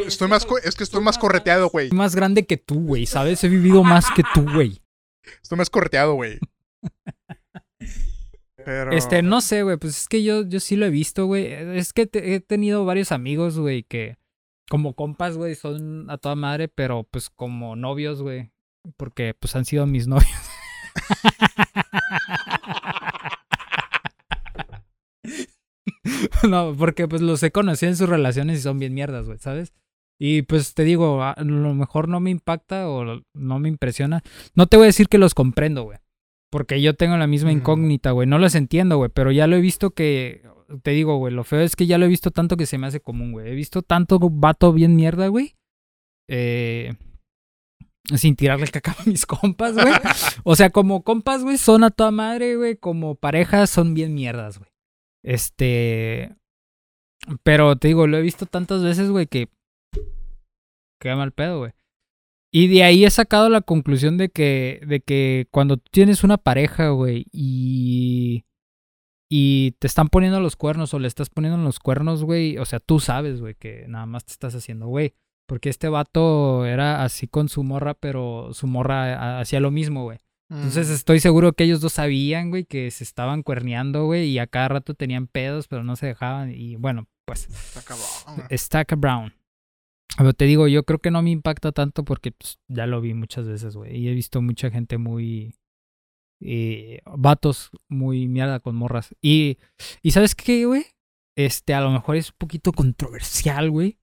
Estoy 0.06 0.28
más, 0.28 0.46
co- 0.46 0.58
es 0.58 0.76
que 0.76 0.84
estoy 0.84 1.02
más 1.02 1.18
correteado, 1.18 1.70
güey. 1.70 1.90
Soy 1.90 1.98
más 1.98 2.16
grande 2.16 2.46
que 2.46 2.58
tú, 2.58 2.80
güey, 2.86 3.06
¿sabes? 3.06 3.44
He 3.44 3.50
vivido 3.50 3.84
más 3.84 4.12
que 4.12 4.24
tú, 4.34 4.44
güey. 4.54 4.82
Estoy 5.42 5.58
más 5.58 5.70
correteado, 5.70 6.14
güey. 6.16 6.40
Pero... 8.66 8.92
Este, 8.94 9.22
no 9.22 9.42
sé, 9.42 9.62
güey, 9.64 9.78
pues 9.78 9.96
es 10.02 10.08
que 10.08 10.24
yo, 10.24 10.44
yo 10.44 10.60
sí 10.60 10.76
lo 10.76 10.86
he 10.86 10.90
visto, 10.90 11.26
güey. 11.28 11.46
Es 11.78 11.94
que 11.94 12.08
te- 12.08 12.34
he 12.36 12.40
tenido 12.40 12.84
varios 12.86 13.12
amigos, 13.12 13.60
güey, 13.60 13.84
que 13.84 14.18
como 14.70 14.96
compas, 14.96 15.38
güey, 15.38 15.54
son 15.56 16.10
a 16.10 16.18
toda 16.18 16.36
madre, 16.36 16.68
pero 16.68 17.04
pues 17.04 17.30
como 17.30 17.76
novios, 17.76 18.22
güey. 18.24 18.52
Porque 18.98 19.34
pues 19.40 19.56
han 19.56 19.66
sido 19.66 19.86
mis 19.86 20.08
novios. 20.08 20.30
no, 26.50 26.76
porque 26.78 27.08
pues 27.08 27.22
los 27.22 27.42
he 27.44 27.52
conocido 27.52 27.90
en 27.90 27.98
sus 27.98 28.10
relaciones 28.10 28.60
y 28.60 28.62
son 28.62 28.80
bien 28.80 28.94
mierdas, 28.94 29.26
güey, 29.26 29.38
¿sabes? 29.40 29.74
Y 30.20 30.44
pues 30.44 30.74
te 30.74 30.84
digo, 30.84 31.22
a 31.24 31.36
lo 31.44 31.74
mejor 31.74 32.08
no 32.08 32.20
me 32.20 32.30
impacta 32.30 32.90
o 32.90 33.22
no 33.34 33.60
me 33.60 33.70
impresiona. 33.70 34.24
No 34.54 34.68
te 34.68 34.78
voy 34.78 34.86
a 34.86 34.88
decir 34.88 35.08
que 35.08 35.18
los 35.18 35.34
comprendo, 35.34 35.84
güey. 35.84 36.00
Porque 36.52 36.82
yo 36.82 36.94
tengo 36.94 37.18
la 37.18 37.28
misma 37.28 37.52
incógnita, 37.52 38.12
güey. 38.12 38.28
No 38.28 38.40
los 38.40 38.56
entiendo, 38.56 38.96
güey. 38.96 39.12
Pero 39.14 39.32
ya 39.32 39.46
lo 39.46 39.58
he 39.58 39.62
visto 39.62 39.92
que. 39.92 40.42
Te 40.84 40.92
digo, 40.92 41.18
güey. 41.18 41.34
Lo 41.34 41.44
feo 41.44 41.60
es 41.60 41.76
que 41.76 41.86
ya 41.86 41.98
lo 41.98 42.06
he 42.06 42.08
visto 42.08 42.32
tanto 42.32 42.56
que 42.56 42.66
se 42.66 42.78
me 42.78 42.88
hace 42.88 43.02
común, 43.02 43.34
güey. 43.34 43.50
He 43.50 43.56
visto 43.56 43.82
tanto 43.82 44.20
vato 44.20 44.72
bien 44.72 44.96
mierda, 44.96 45.28
güey. 45.28 45.58
Eh, 46.30 46.96
sin 48.16 48.38
tirarle 48.38 48.68
caca 48.68 48.96
a 48.98 49.10
mis 49.10 49.26
compas, 49.26 49.74
güey. 49.74 49.94
O 50.44 50.56
sea, 50.56 50.70
como 50.70 51.04
compas, 51.04 51.44
güey, 51.44 51.58
son 51.58 51.84
a 51.84 51.92
toda 51.92 52.12
madre, 52.12 52.56
güey. 52.56 52.78
Como 52.78 53.16
parejas 53.16 53.70
son 53.70 53.94
bien 53.94 54.14
mierdas, 54.14 54.58
güey. 54.58 54.70
Este. 55.26 56.36
Pero 57.44 57.76
te 57.76 57.88
digo, 57.88 58.06
lo 58.06 58.18
he 58.18 58.22
visto 58.22 58.46
tantas 58.46 58.84
veces, 58.84 59.10
güey, 59.10 59.26
que. 59.26 59.50
Queda 61.02 61.16
mal 61.16 61.32
pedo, 61.32 61.60
güey. 61.60 61.72
Y 62.54 62.68
de 62.68 62.84
ahí 62.84 63.04
he 63.04 63.10
sacado 63.10 63.50
la 63.50 63.62
conclusión 63.62 64.18
de 64.18 64.30
que, 64.30 64.82
de 64.88 65.02
que 65.02 65.48
cuando 65.52 65.78
tienes 65.78 66.24
una 66.24 66.38
pareja, 66.38 66.90
güey, 66.90 67.26
y. 67.32 68.46
Y 69.28 69.72
te 69.80 69.88
están 69.88 70.10
poniendo 70.10 70.40
los 70.40 70.56
cuernos 70.56 70.94
o 70.94 71.00
le 71.00 71.08
estás 71.08 71.32
poniendo 71.32 71.58
los 71.58 71.80
cuernos, 71.80 72.24
güey. 72.24 72.60
O 72.60 72.66
sea, 72.66 72.80
tú 72.80 73.00
sabes, 73.00 73.42
güey, 73.42 73.56
que 73.56 73.86
nada 73.88 74.06
más 74.06 74.26
te 74.26 74.32
estás 74.32 74.54
haciendo, 74.54 74.88
güey. 74.88 75.16
Porque 75.48 75.70
este 75.70 75.90
vato 75.90 76.66
era 76.66 77.04
así 77.04 77.28
con 77.28 77.50
su 77.50 77.64
morra, 77.64 77.96
pero 77.96 78.54
su 78.54 78.68
morra 78.68 79.40
hacía 79.40 79.60
lo 79.60 79.72
mismo, 79.72 80.04
güey. 80.04 80.20
Entonces 80.50 80.90
Mm, 80.90 80.94
estoy 80.94 81.20
seguro 81.20 81.54
que 81.54 81.64
ellos 81.64 81.82
dos 81.82 81.94
sabían, 81.94 82.52
güey, 82.52 82.66
que 82.66 82.92
se 82.92 83.04
estaban 83.04 83.42
cuerneando, 83.42 84.06
güey, 84.06 84.30
y 84.30 84.38
a 84.40 84.46
cada 84.48 84.68
rato 84.68 84.94
tenían 84.94 85.28
pedos, 85.28 85.68
pero 85.68 85.84
no 85.84 85.96
se 85.96 86.06
dejaban. 86.08 86.52
Y 86.52 86.76
bueno, 86.76 87.08
pues 87.26 87.48
Está 87.50 87.82
cabrón, 87.82 88.46
güey. 88.48 88.58
Stack 88.58 88.96
Brown. 88.98 89.34
Pero 90.18 90.34
te 90.34 90.46
digo, 90.46 90.68
yo 90.68 90.84
creo 90.84 91.00
que 91.00 91.12
no 91.12 91.22
me 91.22 91.32
impacta 91.32 91.72
tanto 91.72 92.06
porque 92.06 92.32
pues, 92.32 92.60
ya 92.68 92.86
lo 92.86 93.02
vi 93.02 93.14
muchas 93.14 93.48
veces, 93.48 93.76
güey. 93.76 93.98
Y 93.98 94.08
he 94.08 94.14
visto 94.14 94.42
mucha 94.42 94.70
gente 94.70 94.98
muy. 94.98 95.56
eh, 96.42 97.02
vatos 97.06 97.72
muy 97.90 98.28
mierda 98.28 98.60
con 98.60 98.76
morras. 98.76 99.16
Y, 99.22 99.58
y 100.04 100.12
¿sabes 100.12 100.36
qué, 100.36 100.66
güey? 100.66 100.86
Este, 101.36 101.74
a 101.74 101.82
lo 101.82 101.90
mejor 101.92 102.16
es 102.18 102.30
un 102.30 102.36
poquito 102.38 102.72
controversial, 102.72 103.72
güey. 103.72 103.98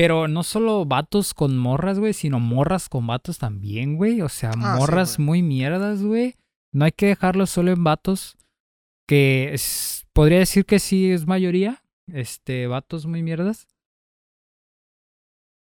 Pero 0.00 0.28
no 0.28 0.44
solo 0.44 0.84
vatos 0.84 1.34
con 1.34 1.58
morras, 1.58 1.98
güey, 1.98 2.12
sino 2.12 2.38
morras 2.38 2.88
con 2.88 3.08
vatos 3.08 3.38
también, 3.38 3.96
güey. 3.96 4.22
O 4.22 4.28
sea, 4.28 4.52
Ah, 4.54 4.76
morras 4.78 5.18
muy 5.18 5.42
mierdas, 5.42 6.04
güey. 6.04 6.36
No 6.72 6.84
hay 6.84 6.92
que 6.92 7.06
dejarlo 7.06 7.46
solo 7.46 7.72
en 7.72 7.82
vatos. 7.82 8.36
Que 9.08 9.52
es- 9.54 10.06
podría 10.12 10.38
decir 10.38 10.66
que 10.66 10.78
sí 10.78 11.10
es 11.10 11.26
mayoría. 11.26 11.82
Este, 12.06 12.68
vatos 12.68 13.06
muy 13.06 13.24
mierdas. 13.24 13.66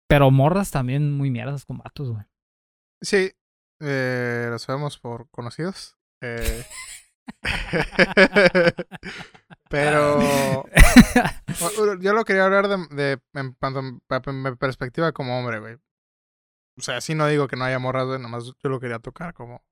Pero 0.09 0.29
morras 0.29 0.71
también 0.71 1.13
muy 1.15 1.31
mierdas 1.31 1.63
con 1.63 1.77
vatos, 1.77 2.11
güey. 2.11 2.25
Sí, 3.01 3.31
eh, 3.79 4.47
lo 4.49 4.59
sabemos 4.59 4.97
por 4.97 5.29
conocidos. 5.29 5.95
Eh, 6.21 6.65
pero 9.69 10.19
yo 12.01 12.13
lo 12.13 12.25
quería 12.25 12.45
hablar 12.45 12.67
de, 12.67 12.77
de- 12.95 13.19
en, 13.33 13.53
cuanto 13.53 13.79
a- 13.79 14.31
mi 14.33 14.55
perspectiva 14.55 15.11
como 15.11 15.37
hombre, 15.39 15.59
güey. 15.59 15.75
O 16.77 16.81
sea, 16.81 17.01
sí 17.01 17.15
no 17.15 17.25
digo 17.27 17.47
que 17.47 17.55
no 17.55 17.65
haya 17.65 17.79
morras, 17.79 18.05
güey, 18.05 18.19
nomás 18.19 18.45
yo 18.45 18.69
lo 18.69 18.79
quería 18.79 18.99
tocar 18.99 19.33
como 19.33 19.63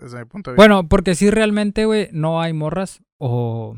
desde 0.00 0.18
mi 0.18 0.24
punto 0.24 0.50
de 0.50 0.54
vista. 0.54 0.60
Bueno, 0.60 0.88
porque 0.88 1.14
si 1.14 1.30
realmente, 1.30 1.84
güey, 1.84 2.08
no 2.12 2.40
hay 2.40 2.52
morras 2.52 3.02
o... 3.18 3.76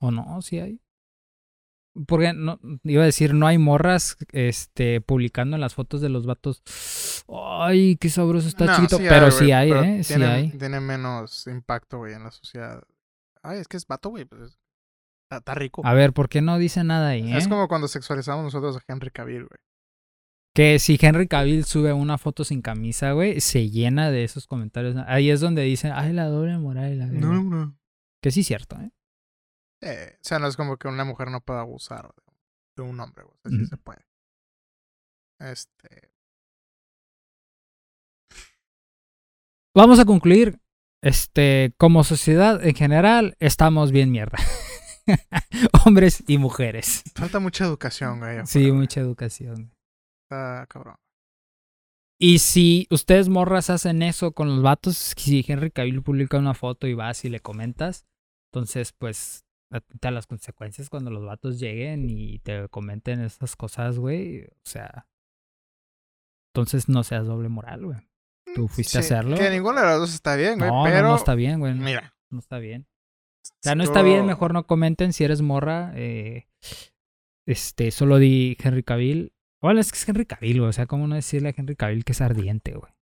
O 0.00 0.10
no, 0.10 0.40
sí 0.42 0.58
hay. 0.60 0.80
Porque 2.06 2.32
no, 2.32 2.58
iba 2.82 3.02
a 3.02 3.06
decir, 3.06 3.34
no 3.34 3.46
hay 3.46 3.56
morras 3.56 4.16
este, 4.32 5.00
publicando 5.00 5.56
en 5.56 5.60
las 5.60 5.74
fotos 5.74 6.00
de 6.00 6.08
los 6.08 6.26
vatos. 6.26 6.62
Ay, 7.28 7.96
qué 7.96 8.08
sabroso 8.10 8.48
está 8.48 8.64
No, 8.66 8.74
chiquito. 8.76 8.96
sí 8.98 9.04
pero 9.08 9.30
sí 9.30 9.52
hay, 9.52 9.70
pero 9.70 9.84
¿eh? 9.84 10.02
Sí 10.04 10.14
hay. 10.14 10.50
Tiene 10.50 10.80
menos 10.80 11.46
impacto, 11.46 11.98
güey, 11.98 12.14
en 12.14 12.24
la 12.24 12.30
sociedad. 12.32 12.82
Ay, 13.44 13.58
es 13.58 13.68
que 13.68 13.76
es 13.76 13.86
vato, 13.86 14.08
güey. 14.08 14.24
Pues, 14.24 14.58
está, 15.26 15.36
está 15.38 15.54
rico. 15.54 15.82
A 15.84 15.92
ver, 15.92 16.12
¿por 16.12 16.28
qué 16.28 16.40
no 16.40 16.58
dice 16.58 16.82
nada 16.82 17.08
ahí, 17.10 17.32
eh? 17.32 17.36
Es 17.36 17.46
como 17.46 17.68
cuando 17.68 17.88
sexualizamos 17.88 18.42
nosotros 18.42 18.76
a 18.76 18.92
Henry 18.92 19.10
Cavill, 19.10 19.46
güey. 19.46 19.58
Que 20.54 20.78
si 20.78 20.98
Henry 21.00 21.28
Cavill 21.28 21.64
sube 21.64 21.92
una 21.92 22.16
foto 22.16 22.44
sin 22.44 22.62
camisa, 22.62 23.12
güey, 23.12 23.40
se 23.40 23.70
llena 23.70 24.10
de 24.10 24.24
esos 24.24 24.46
comentarios. 24.46 24.96
Ahí 25.06 25.30
es 25.30 25.40
donde 25.40 25.62
dicen, 25.62 25.92
ay, 25.94 26.12
la 26.12 26.26
doble 26.26 26.56
moral 26.58 26.98
la 26.98 27.06
verga". 27.06 27.20
No, 27.20 27.42
no. 27.42 27.78
Que 28.22 28.30
sí 28.30 28.40
es 28.40 28.46
cierto, 28.46 28.76
¿eh? 28.80 28.90
Eh, 29.82 30.12
o 30.14 30.18
sea, 30.22 30.38
no 30.38 30.46
es 30.46 30.56
como 30.56 30.78
que 30.78 30.88
una 30.88 31.04
mujer 31.04 31.30
no 31.30 31.42
pueda 31.42 31.60
abusar 31.60 32.14
de, 32.76 32.82
un 32.82 32.98
hombre, 32.98 33.24
güey. 33.24 33.36
O 33.36 33.40
sea, 33.42 33.50
sí 33.50 33.56
Ujú. 33.56 33.66
se 33.66 33.76
puede. 33.76 34.06
Este. 35.40 36.10
Vamos 39.74 39.98
a 39.98 40.04
concluir. 40.04 40.58
Este, 41.04 41.74
como 41.76 42.02
sociedad 42.02 42.64
en 42.64 42.74
general, 42.74 43.36
estamos 43.38 43.92
bien 43.92 44.10
mierda. 44.10 44.38
Hombres 45.84 46.24
y 46.26 46.38
mujeres. 46.38 47.02
Falta 47.14 47.40
mucha 47.40 47.66
educación, 47.66 48.20
güey. 48.20 48.38
Sí, 48.46 48.60
güey. 48.60 48.72
mucha 48.72 49.00
educación. 49.00 49.74
Está 50.22 50.66
cabrón. 50.66 50.96
Y 52.18 52.38
si 52.38 52.86
ustedes 52.90 53.28
morras 53.28 53.68
hacen 53.68 54.00
eso 54.00 54.32
con 54.32 54.48
los 54.48 54.62
vatos, 54.62 54.96
si 54.96 55.44
Henry 55.46 55.70
Cavill 55.70 56.02
publica 56.02 56.38
una 56.38 56.54
foto 56.54 56.86
y 56.86 56.94
vas 56.94 57.22
y 57.26 57.28
le 57.28 57.40
comentas, 57.40 58.06
entonces 58.50 58.94
pues 58.94 59.44
atenta 59.70 60.08
a 60.08 60.12
las 60.12 60.26
consecuencias 60.26 60.88
cuando 60.88 61.10
los 61.10 61.26
vatos 61.26 61.60
lleguen 61.60 62.08
y 62.08 62.38
te 62.38 62.66
comenten 62.70 63.20
esas 63.20 63.56
cosas, 63.56 63.98
güey. 63.98 64.46
O 64.46 64.64
sea, 64.64 65.06
entonces 66.54 66.88
no 66.88 67.04
seas 67.04 67.26
doble 67.26 67.50
moral, 67.50 67.84
güey. 67.84 67.98
Tú 68.54 68.68
fuiste 68.68 68.98
a 68.98 69.00
hacerlo. 69.00 69.36
Que 69.36 69.50
ninguna 69.50 69.80
de 69.82 69.86
las 69.86 69.98
dos 69.98 70.14
está 70.14 70.36
bien, 70.36 70.58
güey. 70.58 70.70
No, 70.70 70.84
no, 70.84 70.90
pero. 70.90 71.08
no 71.08 71.16
está 71.16 71.34
bien, 71.34 71.60
güey. 71.60 71.74
Mira. 71.74 72.14
no 72.30 72.38
está 72.38 72.58
bien. 72.58 72.86
O 73.44 73.56
sea, 73.62 73.74
no 73.74 73.84
está 73.84 74.02
bien, 74.02 74.26
mejor 74.26 74.52
no 74.52 74.66
comenten 74.66 75.12
si 75.12 75.24
eres 75.24 75.40
morra. 75.40 75.92
Eh, 75.94 76.46
este, 77.46 77.90
solo 77.90 78.18
di 78.18 78.56
Henry 78.62 78.82
Cavill. 78.82 79.32
Bueno, 79.60 79.80
es 79.80 79.90
que 79.90 79.98
es 79.98 80.08
Henry 80.08 80.26
Cavill, 80.26 80.58
güey. 80.58 80.68
O 80.68 80.72
sea, 80.72 80.86
¿cómo 80.86 81.06
no 81.06 81.14
decirle 81.14 81.48
a 81.48 81.54
Henry 81.56 81.76
Cavill 81.76 82.04
que 82.04 82.12
es 82.12 82.20
ardiente, 82.20 82.74
güey? 82.74 82.92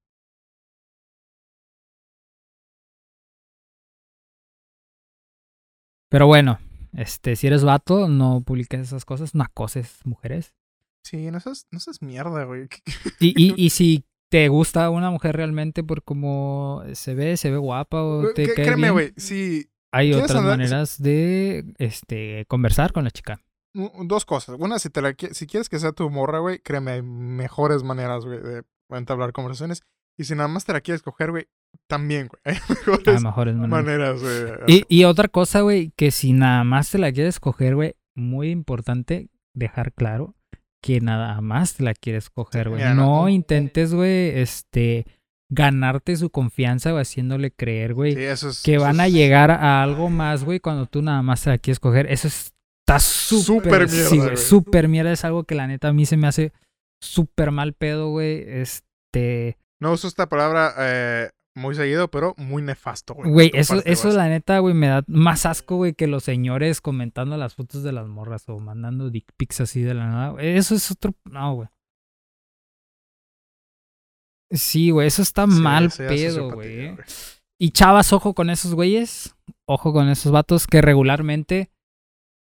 Pero 6.09 6.27
bueno, 6.27 6.59
este, 6.93 7.37
si 7.37 7.47
eres 7.47 7.65
vato, 7.65 8.07
no 8.07 8.43
publiques 8.43 8.81
esas 8.81 9.05
cosas, 9.05 9.35
no 9.35 9.43
acoses 9.43 10.01
mujeres. 10.05 10.55
Sí, 11.03 11.31
no 11.31 11.41
seas, 11.41 11.67
no 11.71 11.81
seas 11.81 12.03
mierda, 12.03 12.45
güey. 12.45 12.69
Y, 13.19 13.35
y, 13.37 13.55
y 13.57 13.71
si 13.71 14.05
te 14.33 14.49
gusta 14.49 14.89
una 14.89 15.11
mujer 15.11 15.37
realmente 15.37 15.85
por 15.85 16.03
cómo 16.03 16.83
se 16.95 17.15
ve, 17.15 17.37
se 17.37 17.51
ve 17.51 17.59
guapa 17.59 18.03
o 18.03 18.33
te 18.33 18.47
cae 18.55 18.65
Créeme, 18.65 18.91
güey. 18.91 19.13
Sí, 19.19 19.71
hay 19.93 20.09
¿Quieres 20.09 20.25
otras 20.25 20.41
andar- 20.43 20.57
maneras 20.57 21.03
de 21.03 21.67
este 21.77 22.47
conversar 22.49 22.93
con 22.95 23.05
la 23.05 23.11
chica. 23.11 23.43
dos 23.75 24.25
cosas. 24.25 24.57
Una, 24.59 24.79
si, 24.79 24.89
te 24.89 25.03
la, 25.03 25.15
si 25.33 25.47
quieres 25.47 25.69
que 25.69 25.79
sea 25.79 25.93
tu 25.93 26.09
morra, 26.09 26.39
güey, 26.39 26.61
créeme, 26.61 26.93
hay 26.93 27.03
mejores 27.03 27.83
maneras, 27.83 28.25
güey, 28.25 28.41
de 28.41 28.63
entablar 28.89 29.33
conversaciones. 29.33 29.83
Y 30.19 30.25
si 30.25 30.35
nada 30.35 30.49
más 30.49 30.65
te 30.65 30.73
la 30.73 30.81
quieres 30.81 31.03
coger, 31.03 31.31
güey, 31.31 31.49
también, 31.87 32.29
güey. 32.29 32.41
Hay 32.45 32.59
mejores 32.71 33.07
lo 33.07 33.21
mejor 33.21 33.49
es 33.49 33.55
manera. 33.55 33.83
maneras, 33.83 34.23
güey. 34.23 34.45
Y, 34.67 34.85
y 34.89 35.05
otra 35.05 35.29
cosa, 35.29 35.61
güey, 35.61 35.91
que 35.95 36.11
si 36.11 36.33
nada 36.33 36.65
más 36.65 36.91
te 36.91 36.97
la 36.97 37.13
quieres 37.13 37.39
coger, 37.39 37.75
güey, 37.75 37.97
muy 38.15 38.49
importante 38.51 39.29
dejar 39.55 39.93
claro 39.93 40.35
que 40.83 41.01
nada 41.01 41.41
más 41.41 41.75
te 41.75 41.85
la 41.85 41.95
quieres 41.95 42.29
coger, 42.29 42.69
güey. 42.69 42.83
No- 42.83 42.95
No 42.95 43.29
intentes, 43.29 43.95
güey, 43.95 44.39
este, 44.39 45.07
ganarte 45.51 46.17
su 46.17 46.31
confianza, 46.31 46.91
güey, 46.91 47.03
haciéndole 47.03 47.51
creer, 47.53 47.95
güey, 47.95 48.15
Sí, 48.15 48.23
eso 48.23 48.49
es, 48.51 48.63
que 48.63 48.79
van 48.79 49.01
a 49.01 49.09
llegar 49.09 49.51
a 49.51 49.83
algo 49.83 50.11
más, 50.11 50.45
güey, 50.45 50.61
cuando 50.61 50.87
tú 50.87 51.03
nada 51.03 51.23
más 51.23 51.43
te 51.45 51.51
la 51.51 51.59
quieres 51.59 51.79
coger. 51.81 52.11
Eso 52.11 52.27
está 52.29 52.99
súper 52.99 53.45
Súper 53.45 53.89
mierda, 53.91 54.09
sí, 54.11 54.19
güey. 54.19 54.37
súper 54.37 54.89
mierda. 54.89 55.13
Es 55.13 55.25
algo 55.25 55.45
que 55.45 55.55
la 55.55 55.67
neta 55.67 55.89
a 55.89 55.93
mí 55.93 56.05
se 56.07 56.17
me 56.17 56.27
hace 56.27 56.53
súper 57.03 57.51
mal 57.51 57.75
pedo, 57.75 58.11
güey. 58.11 58.45
Este, 58.47 59.57
No 59.81 59.93
uso 59.93 60.09
esta 60.09 60.29
palabra 60.29 60.75
eh, 60.79 61.31
muy 61.55 61.75
seguido, 61.75 62.09
pero 62.09 62.35
muy 62.39 62.63
nefasto, 62.63 63.15
güey. 63.15 63.31
güey, 63.31 63.51
eso, 63.55 63.75
parte, 63.75 63.93
eso 63.93 64.11
la 64.11 64.29
neta, 64.29 64.59
güey, 64.59 64.75
me 64.75 64.89
da 64.89 65.05
más 65.07 65.45
asco, 65.47 65.77
güey, 65.77 65.95
que 65.95 66.07
los 66.07 66.25
señores 66.25 66.81
comentando 66.81 67.37
las 67.37 67.55
fotos 67.55 67.83
de 67.83 67.93
las 67.93 68.09
morras 68.09 68.49
o 68.49 68.59
mandando 68.59 69.11
dick 69.11 69.27
pics 69.37 69.61
así 69.61 69.83
de 69.83 69.95
la 69.95 70.07
nada. 70.07 70.29
güey. 70.31 70.57
Eso 70.57 70.75
es 70.75 70.91
otro, 70.91 71.15
no, 71.25 71.55
güey. 71.55 71.69
Sí, 74.51 74.91
güey, 74.91 75.07
eso 75.09 75.23
está 75.23 75.47
Sí, 75.47 75.61
mal 75.61 75.91
pedo, 75.91 76.53
güey. 76.53 76.97
Y 77.59 77.71
chavas, 77.71 78.13
ojo 78.13 78.35
con 78.35 78.51
esos 78.51 78.75
güeyes. 78.75 79.35
Ojo 79.67 79.93
con 79.93 80.09
esos 80.09 80.33
vatos 80.33 80.67
que 80.67 80.83
regularmente, 80.83 81.71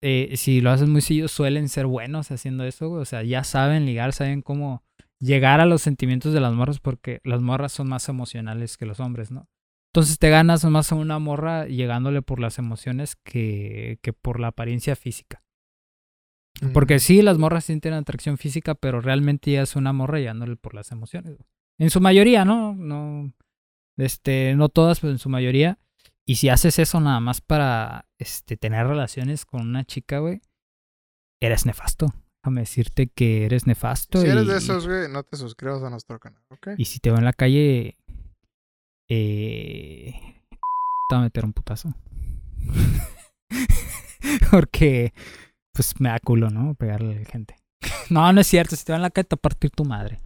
eh, 0.02 0.32
si 0.36 0.60
lo 0.60 0.70
hacen 0.70 0.90
muy 0.90 1.02
seguido, 1.02 1.28
suelen 1.28 1.68
ser 1.68 1.86
buenos 1.86 2.30
haciendo 2.30 2.64
eso, 2.64 2.88
güey. 2.88 3.02
O 3.02 3.04
sea, 3.04 3.22
ya 3.22 3.44
saben 3.44 3.86
ligar, 3.86 4.12
saben 4.12 4.42
cómo 4.42 4.82
llegar 5.20 5.60
a 5.60 5.66
los 5.66 5.82
sentimientos 5.82 6.32
de 6.32 6.40
las 6.40 6.52
morras 6.52 6.80
porque 6.80 7.20
las 7.24 7.40
morras 7.40 7.72
son 7.72 7.88
más 7.88 8.08
emocionales 8.08 8.76
que 8.76 8.86
los 8.86 9.00
hombres, 9.00 9.30
¿no? 9.30 9.48
Entonces 9.92 10.18
te 10.18 10.30
ganas 10.30 10.64
más 10.64 10.92
a 10.92 10.94
una 10.94 11.18
morra 11.18 11.66
llegándole 11.66 12.22
por 12.22 12.40
las 12.40 12.58
emociones 12.58 13.16
que, 13.16 13.98
que 14.02 14.12
por 14.12 14.40
la 14.40 14.48
apariencia 14.48 14.96
física. 14.96 15.42
Porque 16.72 16.98
sí, 16.98 17.22
las 17.22 17.38
morras 17.38 17.64
sienten 17.64 17.94
atracción 17.94 18.36
física, 18.36 18.74
pero 18.74 19.00
realmente 19.00 19.52
ya 19.52 19.62
es 19.62 19.76
una 19.76 19.92
morra 19.92 20.18
llegándole 20.18 20.56
por 20.56 20.74
las 20.74 20.92
emociones. 20.92 21.38
En 21.78 21.90
su 21.90 22.00
mayoría, 22.00 22.44
¿no? 22.44 22.74
No, 22.74 23.32
este, 23.96 24.54
no 24.56 24.68
todas, 24.68 25.00
pero 25.00 25.12
en 25.12 25.18
su 25.18 25.28
mayoría. 25.30 25.78
Y 26.26 26.36
si 26.36 26.48
haces 26.50 26.78
eso 26.78 27.00
nada 27.00 27.18
más 27.18 27.40
para 27.40 28.06
este, 28.18 28.56
tener 28.56 28.86
relaciones 28.86 29.46
con 29.46 29.62
una 29.62 29.84
chica, 29.84 30.18
güey, 30.18 30.42
eres 31.40 31.64
nefasto. 31.66 32.12
Déjame 32.42 32.62
decirte 32.62 33.08
que 33.08 33.44
eres 33.44 33.66
nefasto. 33.66 34.18
Si 34.18 34.26
eres 34.26 34.44
y, 34.44 34.48
de 34.48 34.56
esos, 34.56 34.86
güey, 34.86 35.10
no 35.10 35.22
te 35.24 35.36
suscribas 35.36 35.82
a 35.82 35.90
nuestro 35.90 36.18
canal, 36.18 36.42
¿ok? 36.48 36.68
y 36.78 36.86
si 36.86 36.98
te 36.98 37.10
veo 37.10 37.18
en 37.18 37.26
la 37.26 37.34
calle, 37.34 37.98
eh, 39.10 40.14
te 40.50 41.14
va 41.14 41.20
a 41.20 41.24
meter 41.24 41.44
un 41.44 41.52
putazo. 41.52 41.92
Porque, 44.50 45.12
pues 45.72 46.00
me 46.00 46.08
da 46.08 46.18
culo, 46.18 46.48
¿no? 46.48 46.74
Pegarle 46.74 47.16
a 47.16 47.20
la 47.20 47.26
gente. 47.26 47.56
No, 48.10 48.32
no 48.32 48.40
es 48.40 48.46
cierto. 48.48 48.74
Si 48.74 48.84
te 48.84 48.92
veo 48.92 48.96
en 48.96 49.02
la 49.02 49.10
calle, 49.10 49.28
te 49.28 49.36
va 49.36 49.38
a 49.38 49.42
partir 49.42 49.70
tu 49.70 49.84
madre. 49.84 50.18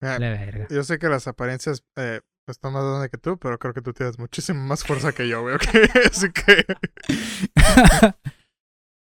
Mira, 0.00 0.18
La 0.18 0.30
verga. 0.30 0.68
Yo 0.70 0.82
sé 0.84 0.98
que 0.98 1.08
las 1.08 1.28
apariencias 1.28 1.84
eh, 1.96 2.20
están 2.46 2.72
más 2.72 2.82
grandes 2.82 3.10
que 3.10 3.18
tú, 3.18 3.38
pero 3.38 3.58
creo 3.58 3.74
que 3.74 3.82
tú 3.82 3.92
tienes 3.92 4.18
muchísima 4.18 4.60
más 4.60 4.84
fuerza 4.84 5.12
que 5.12 5.28
yo, 5.28 5.42
güey, 5.42 5.56
¿ok? 5.56 5.62
Así 6.10 6.30
que... 6.32 6.64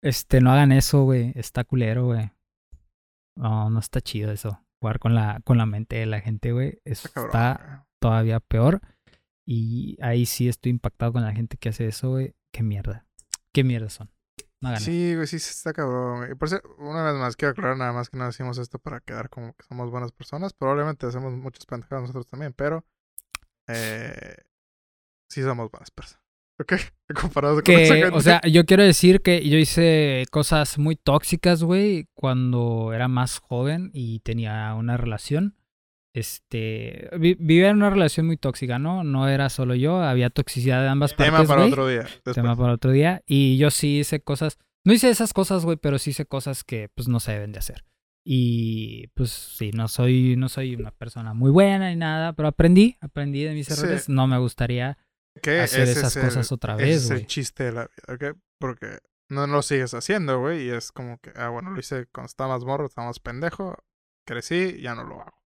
este, 0.02 0.40
no 0.40 0.52
hagan 0.52 0.72
eso, 0.72 1.04
güey. 1.04 1.32
Está 1.34 1.64
culero, 1.64 2.06
güey. 2.06 2.30
No, 3.40 3.70
no 3.70 3.78
está 3.80 4.00
chido 4.02 4.30
eso. 4.30 4.62
Jugar 4.80 4.98
con 4.98 5.14
la, 5.14 5.40
con 5.44 5.56
la 5.56 5.66
mente 5.66 5.96
de 5.96 6.06
la 6.06 6.20
gente, 6.20 6.52
güey. 6.52 6.80
Eso 6.84 7.08
Está 7.08 7.24
está 7.24 7.86
todavía 7.98 8.38
peor. 8.40 8.80
Y 9.46 9.96
ahí 10.02 10.26
sí 10.26 10.48
estoy 10.48 10.70
impactado 10.70 11.14
con 11.14 11.22
la 11.22 11.32
gente 11.32 11.56
que 11.56 11.70
hace 11.70 11.86
eso, 11.86 12.10
güey. 12.10 12.34
Qué 12.52 12.62
mierda. 12.62 13.06
Qué 13.52 13.64
mierda 13.64 13.88
son. 13.88 14.10
No. 14.62 14.76
Sí, 14.76 15.14
güey, 15.14 15.26
sí, 15.26 15.36
está 15.36 15.72
cabrón, 15.72 16.18
güey. 16.18 16.32
Y 16.32 16.34
por 16.34 16.48
eso, 16.48 16.60
una 16.78 17.02
vez 17.02 17.14
más, 17.14 17.34
quiero 17.34 17.52
aclarar 17.52 17.78
nada 17.78 17.94
más 17.94 18.10
que 18.10 18.18
no 18.18 18.26
decimos 18.26 18.58
esto 18.58 18.78
para 18.78 19.00
quedar 19.00 19.30
como 19.30 19.54
que 19.54 19.64
somos 19.64 19.90
buenas 19.90 20.12
personas. 20.12 20.52
Probablemente 20.52 21.06
hacemos 21.06 21.32
muchos 21.32 21.64
pendejadas 21.64 22.02
nosotros 22.02 22.26
también, 22.26 22.52
pero... 22.52 22.84
Eh, 23.68 24.36
sí 25.30 25.42
somos 25.42 25.70
buenas 25.70 25.90
personas. 25.90 26.19
¿Ok? 26.60 26.74
Comparado 27.14 27.62
con 27.62 27.74
esa 27.74 27.94
Que, 27.94 28.00
gente. 28.02 28.16
o 28.16 28.20
sea, 28.20 28.40
yo 28.42 28.66
quiero 28.66 28.82
decir 28.84 29.22
que 29.22 29.48
yo 29.48 29.56
hice 29.58 30.24
cosas 30.30 30.78
muy 30.78 30.94
tóxicas, 30.96 31.62
güey, 31.62 32.06
cuando 32.14 32.92
era 32.92 33.08
más 33.08 33.38
joven 33.38 33.90
y 33.94 34.20
tenía 34.20 34.74
una 34.74 34.96
relación. 34.96 35.56
Este, 36.14 37.08
vi- 37.18 37.36
vivía 37.38 37.70
en 37.70 37.76
una 37.76 37.90
relación 37.90 38.26
muy 38.26 38.36
tóxica, 38.36 38.78
¿no? 38.78 39.04
No 39.04 39.28
era 39.28 39.48
solo 39.48 39.74
yo, 39.74 40.02
había 40.02 40.28
toxicidad 40.30 40.82
de 40.82 40.88
ambas 40.88 41.14
Tema 41.16 41.30
partes, 41.30 41.48
para 41.48 41.60
güey. 41.62 41.72
otro 41.72 41.86
día. 41.88 42.02
después. 42.02 42.34
Tema 42.34 42.56
para 42.56 42.72
otro 42.72 42.90
día. 42.90 43.22
Y 43.26 43.56
yo 43.58 43.70
sí 43.70 44.00
hice 44.00 44.20
cosas, 44.20 44.58
no 44.84 44.92
hice 44.92 45.08
esas 45.08 45.32
cosas, 45.32 45.64
güey, 45.64 45.76
pero 45.76 45.98
sí 45.98 46.10
hice 46.10 46.26
cosas 46.26 46.64
que 46.64 46.88
pues 46.94 47.08
no 47.08 47.20
se 47.20 47.32
deben 47.32 47.52
de 47.52 47.60
hacer. 47.60 47.84
Y 48.24 49.06
pues 49.14 49.30
sí, 49.30 49.70
no 49.72 49.88
soy, 49.88 50.36
no 50.36 50.48
soy 50.48 50.74
una 50.74 50.90
persona 50.90 51.32
muy 51.32 51.50
buena 51.50 51.88
ni 51.90 51.96
nada, 51.96 52.32
pero 52.34 52.48
aprendí, 52.48 52.96
aprendí 53.00 53.44
de 53.44 53.54
mis 53.54 53.66
Sí. 53.68 53.72
errores. 53.72 54.08
No 54.08 54.26
me 54.26 54.38
gustaría 54.38 54.98
Que 55.42 55.60
hacer 55.60 55.82
ese 55.82 55.92
esas 55.92 56.16
es 56.16 56.16
el- 56.16 56.28
cosas 56.28 56.52
otra 56.52 56.76
vez, 56.76 57.04
es 57.04 57.10
el 57.10 57.16
güey. 57.18 57.26
chiste 57.26 57.64
de 57.64 57.72
la 57.72 57.82
vida, 57.88 58.14
¿ok? 58.32 58.36
Porque 58.58 58.98
no 59.28 59.46
lo 59.46 59.62
sigues 59.62 59.94
haciendo, 59.94 60.40
güey. 60.40 60.66
Y 60.66 60.70
es 60.70 60.92
como 60.92 61.18
que, 61.18 61.32
ah, 61.36 61.48
bueno, 61.48 61.70
lo 61.70 61.78
hice 61.80 62.06
cuando 62.12 62.26
estaba 62.26 62.54
más 62.54 62.64
morro, 62.64 62.86
estaba 62.86 63.06
más 63.08 63.20
pendejo. 63.20 63.76
Crecí, 64.26 64.80
ya 64.80 64.94
no 64.94 65.04
lo 65.04 65.20
hago. 65.22 65.42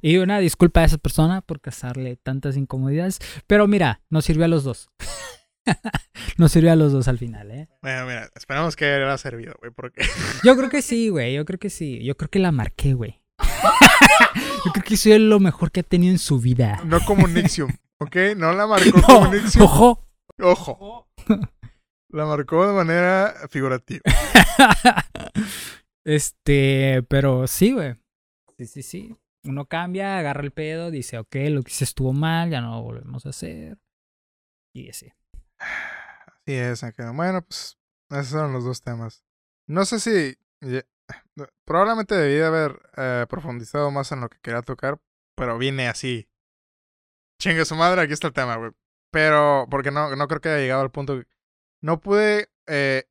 Y 0.00 0.16
una 0.16 0.38
disculpa 0.38 0.80
a 0.80 0.84
esa 0.84 0.98
persona 0.98 1.42
por 1.42 1.60
causarle 1.60 2.16
tantas 2.16 2.56
incomodidades. 2.56 3.18
Pero 3.46 3.68
mira, 3.68 4.00
nos 4.10 4.24
sirvió 4.24 4.44
a 4.46 4.48
los 4.48 4.64
dos. 4.64 4.88
nos 6.38 6.50
sirvió 6.52 6.72
a 6.72 6.76
los 6.76 6.92
dos 6.92 7.06
al 7.08 7.18
final, 7.18 7.50
¿eh? 7.50 7.68
Bueno, 7.82 8.06
mira, 8.06 8.30
esperamos 8.34 8.74
que 8.76 8.84
haya 8.86 9.18
servido, 9.18 9.54
güey, 9.60 9.70
porque 9.72 10.02
Yo 10.44 10.56
creo 10.56 10.70
que 10.70 10.82
sí, 10.82 11.08
güey. 11.08 11.34
Yo 11.34 11.44
creo 11.44 11.58
que 11.58 11.70
sí. 11.70 12.02
Yo 12.04 12.16
creo 12.16 12.30
que 12.30 12.38
la 12.38 12.50
marqué, 12.52 12.94
güey. 12.94 13.20
yo 14.64 14.72
creo 14.72 14.84
que 14.84 14.96
soy 14.96 15.18
lo 15.18 15.38
mejor 15.40 15.70
que 15.70 15.80
ha 15.80 15.84
tenido 15.84 16.12
en 16.12 16.18
su 16.18 16.40
vida. 16.40 16.80
no 16.84 17.00
como 17.04 17.28
Nixium, 17.28 17.70
¿ok? 18.02 18.16
No 18.36 18.52
la 18.52 18.66
marcó 18.66 18.98
No, 18.98 19.06
como 19.06 19.64
ojo. 19.64 20.08
Ojo. 20.40 21.08
La 22.10 22.26
marcó 22.26 22.66
de 22.66 22.74
manera 22.74 23.34
figurativa. 23.48 24.02
este, 26.04 27.02
pero 27.08 27.46
sí, 27.46 27.72
güey. 27.72 27.96
Sí, 28.58 28.66
sí, 28.66 28.82
sí. 28.82 29.16
Uno 29.44 29.66
cambia, 29.66 30.18
agarra 30.18 30.42
el 30.42 30.52
pedo, 30.52 30.90
dice, 30.90 31.18
ok, 31.18 31.34
lo 31.48 31.62
que 31.62 31.70
hice 31.70 31.84
estuvo 31.84 32.12
mal, 32.12 32.50
ya 32.50 32.60
no 32.60 32.76
lo 32.76 32.82
volvemos 32.82 33.26
a 33.26 33.30
hacer. 33.30 33.78
Y 34.74 34.90
así. 34.90 35.12
Así 35.58 36.54
es. 36.54 36.84
Bueno, 37.14 37.42
pues 37.42 37.78
esos 38.10 38.34
eran 38.34 38.52
los 38.52 38.64
dos 38.64 38.82
temas. 38.82 39.24
No 39.66 39.84
sé 39.84 39.98
si... 39.98 40.36
Probablemente 41.64 42.14
debí 42.14 42.34
de 42.34 42.44
haber 42.44 42.80
eh, 42.96 43.26
profundizado 43.28 43.90
más 43.90 44.12
en 44.12 44.20
lo 44.20 44.28
que 44.28 44.38
quería 44.40 44.62
tocar, 44.62 45.00
pero 45.34 45.58
vine 45.58 45.88
así. 45.88 46.28
Chingue 47.42 47.64
su 47.64 47.74
madre, 47.74 48.02
aquí 48.02 48.12
está 48.12 48.28
el 48.28 48.32
tema, 48.32 48.54
güey. 48.54 48.70
Pero, 49.10 49.66
porque 49.68 49.90
no, 49.90 50.14
no 50.14 50.28
creo 50.28 50.40
que 50.40 50.48
haya 50.48 50.62
llegado 50.62 50.82
al 50.82 50.92
punto... 50.92 51.20
No 51.82 51.98
pude 51.98 52.50
eh, 52.68 53.08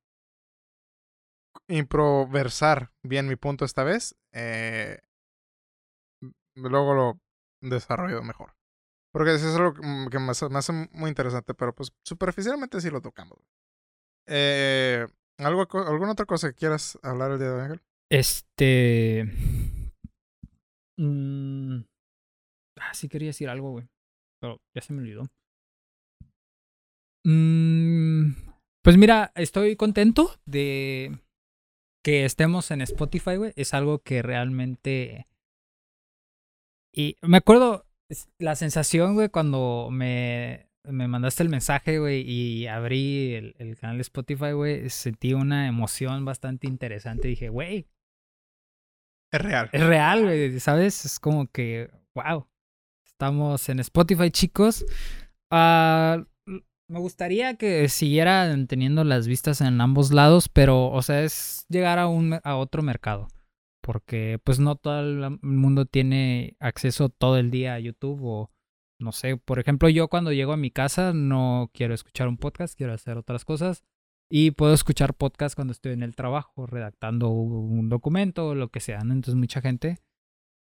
improversar 1.68 2.94
bien 3.04 3.28
mi 3.28 3.36
punto 3.36 3.66
esta 3.66 3.84
vez. 3.84 4.16
Eh, 4.32 5.00
luego 6.56 6.94
lo 6.94 7.20
desarrollo 7.62 8.24
mejor. 8.24 8.56
Porque 9.12 9.36
eso 9.36 9.50
es 9.50 9.56
algo 9.58 9.74
que 10.10 10.20
me 10.20 10.32
hace, 10.32 10.72
muy 10.94 11.10
interesante, 11.10 11.54
pero 11.54 11.76
pues 11.76 11.92
superficialmente 12.06 12.80
sí 12.80 12.90
lo 12.90 13.02
tocamos. 13.02 13.38
Eh, 14.28 15.08
¿algo, 15.40 15.68
¿Alguna 15.74 16.14
otra 16.14 16.26
cosa 16.26 16.48
que 16.52 16.56
quieras 16.56 16.98
hablar 17.04 17.32
el 17.32 17.40
día 17.40 17.50
de 17.50 17.54
hoy, 17.54 17.62
Ángel? 17.64 17.82
Este. 18.10 19.26
mm, 20.98 21.82
Ah, 22.80 22.94
sí 22.94 23.10
quería 23.10 23.28
decir 23.28 23.50
algo, 23.50 23.72
güey. 23.72 23.90
Pero 24.42 24.58
ya 24.76 24.82
se 24.82 24.94
me 24.94 25.02
olvidó. 25.02 25.28
Mm, 27.24 28.34
Pues 28.84 28.98
mira, 28.98 29.32
estoy 29.36 29.76
contento 29.76 30.32
de 30.46 31.20
que 32.04 32.26
estemos 32.26 32.72
en 32.72 32.82
Spotify, 32.82 33.36
güey. 33.36 33.54
Es 33.56 33.74
algo 33.76 34.00
que 34.00 34.22
realmente. 34.24 35.28
Y 36.94 37.16
me 37.22 37.38
acuerdo 37.38 37.86
la 38.40 38.56
sensación, 38.56 39.14
güey, 39.14 39.30
cuando 39.30 39.90
me, 39.92 40.68
me 40.84 41.08
mandaste 41.08 41.44
el 41.44 41.50
mensaje, 41.50 42.00
güey, 42.00 42.22
y 42.30 42.68
abrí 42.68 43.36
el, 43.36 43.56
el 43.60 43.78
canal 43.78 43.98
de 43.98 44.02
Spotify, 44.02 44.52
güey. 44.54 44.90
Sentí 44.90 45.34
una 45.34 45.68
emoción 45.68 46.26
bastante 46.26 46.66
interesante. 46.68 47.28
Dije, 47.28 47.50
güey, 47.50 47.88
Es 49.32 49.42
real. 49.42 49.70
es 49.72 49.86
real, 49.86 50.24
güey, 50.24 50.60
¿sabes? 50.60 51.06
Es 51.06 51.20
como 51.20 51.48
que, 51.48 51.92
wow. 52.16 52.48
Estamos 53.22 53.70
en 53.70 53.80
Spotify, 53.82 54.32
chicos. 54.32 54.84
Ah, 55.52 56.26
me 56.88 57.00
gustaría 57.00 57.56
que 57.56 57.88
siguieran 57.88 58.66
teniendo 58.66 59.04
las 59.04 59.28
vistas 59.28 59.62
en 59.62 59.80
ambos 59.80 60.12
lados, 60.12 60.50
pero, 60.50 60.90
o 60.90 61.04
sea, 61.04 61.22
es 61.22 61.68
llegar 61.70 62.00
a, 62.00 62.08
un, 62.08 62.40
a 62.44 62.56
otro 62.56 62.82
mercado. 62.82 63.28
Porque, 63.80 64.40
pues, 64.44 64.60
no 64.60 64.76
todo 64.76 65.02
el 65.02 65.38
mundo 65.44 65.86
tiene 65.86 66.56
acceso 66.60 67.10
todo 67.10 67.38
el 67.38 67.52
día 67.52 67.76
a 67.76 67.80
YouTube 67.80 68.22
o, 68.24 68.50
no 69.00 69.12
sé, 69.12 69.38
por 69.38 69.60
ejemplo, 69.60 69.88
yo 69.88 70.08
cuando 70.08 70.34
llego 70.34 70.54
a 70.54 70.58
mi 70.58 70.72
casa 70.72 71.14
no 71.14 71.70
quiero 71.76 71.94
escuchar 71.94 72.28
un 72.28 72.38
podcast, 72.38 72.76
quiero 72.76 72.92
hacer 72.92 73.20
otras 73.20 73.46
cosas. 73.46 73.84
Y 74.32 74.50
puedo 74.50 74.74
escuchar 74.74 75.14
podcast 75.14 75.54
cuando 75.54 75.74
estoy 75.74 75.94
en 75.94 76.02
el 76.02 76.16
trabajo, 76.16 76.66
redactando 76.66 77.30
un 77.30 77.88
documento 77.88 78.56
lo 78.56 78.70
que 78.70 78.80
sea. 78.80 79.02
¿no? 79.02 79.14
Entonces 79.14 79.36
mucha 79.36 79.62
gente 79.62 80.00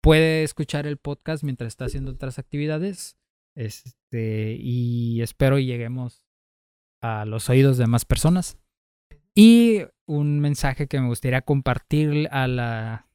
puede 0.01 0.43
escuchar 0.43 0.87
el 0.87 0.97
podcast 0.97 1.43
mientras 1.45 1.69
está 1.69 1.87
haciendo 1.87 2.13
otras 2.13 2.39
actividades. 2.39 3.17
Este, 3.57 4.57
y 4.59 5.23
espero 5.23 5.59
lleguemos 5.59 6.23
a 7.03 7.25
los 7.25 7.49
oídos 7.49 7.79
de 7.79 7.87
más 7.87 8.05
personas. 8.05 8.59
Y 9.35 9.83
un 10.07 10.41
mensaje 10.41 10.87
que 10.89 11.01
me 11.01 11.09
gustaría 11.09 11.43
compartir 11.43 12.29
a 12.31 12.49
la 12.49 13.09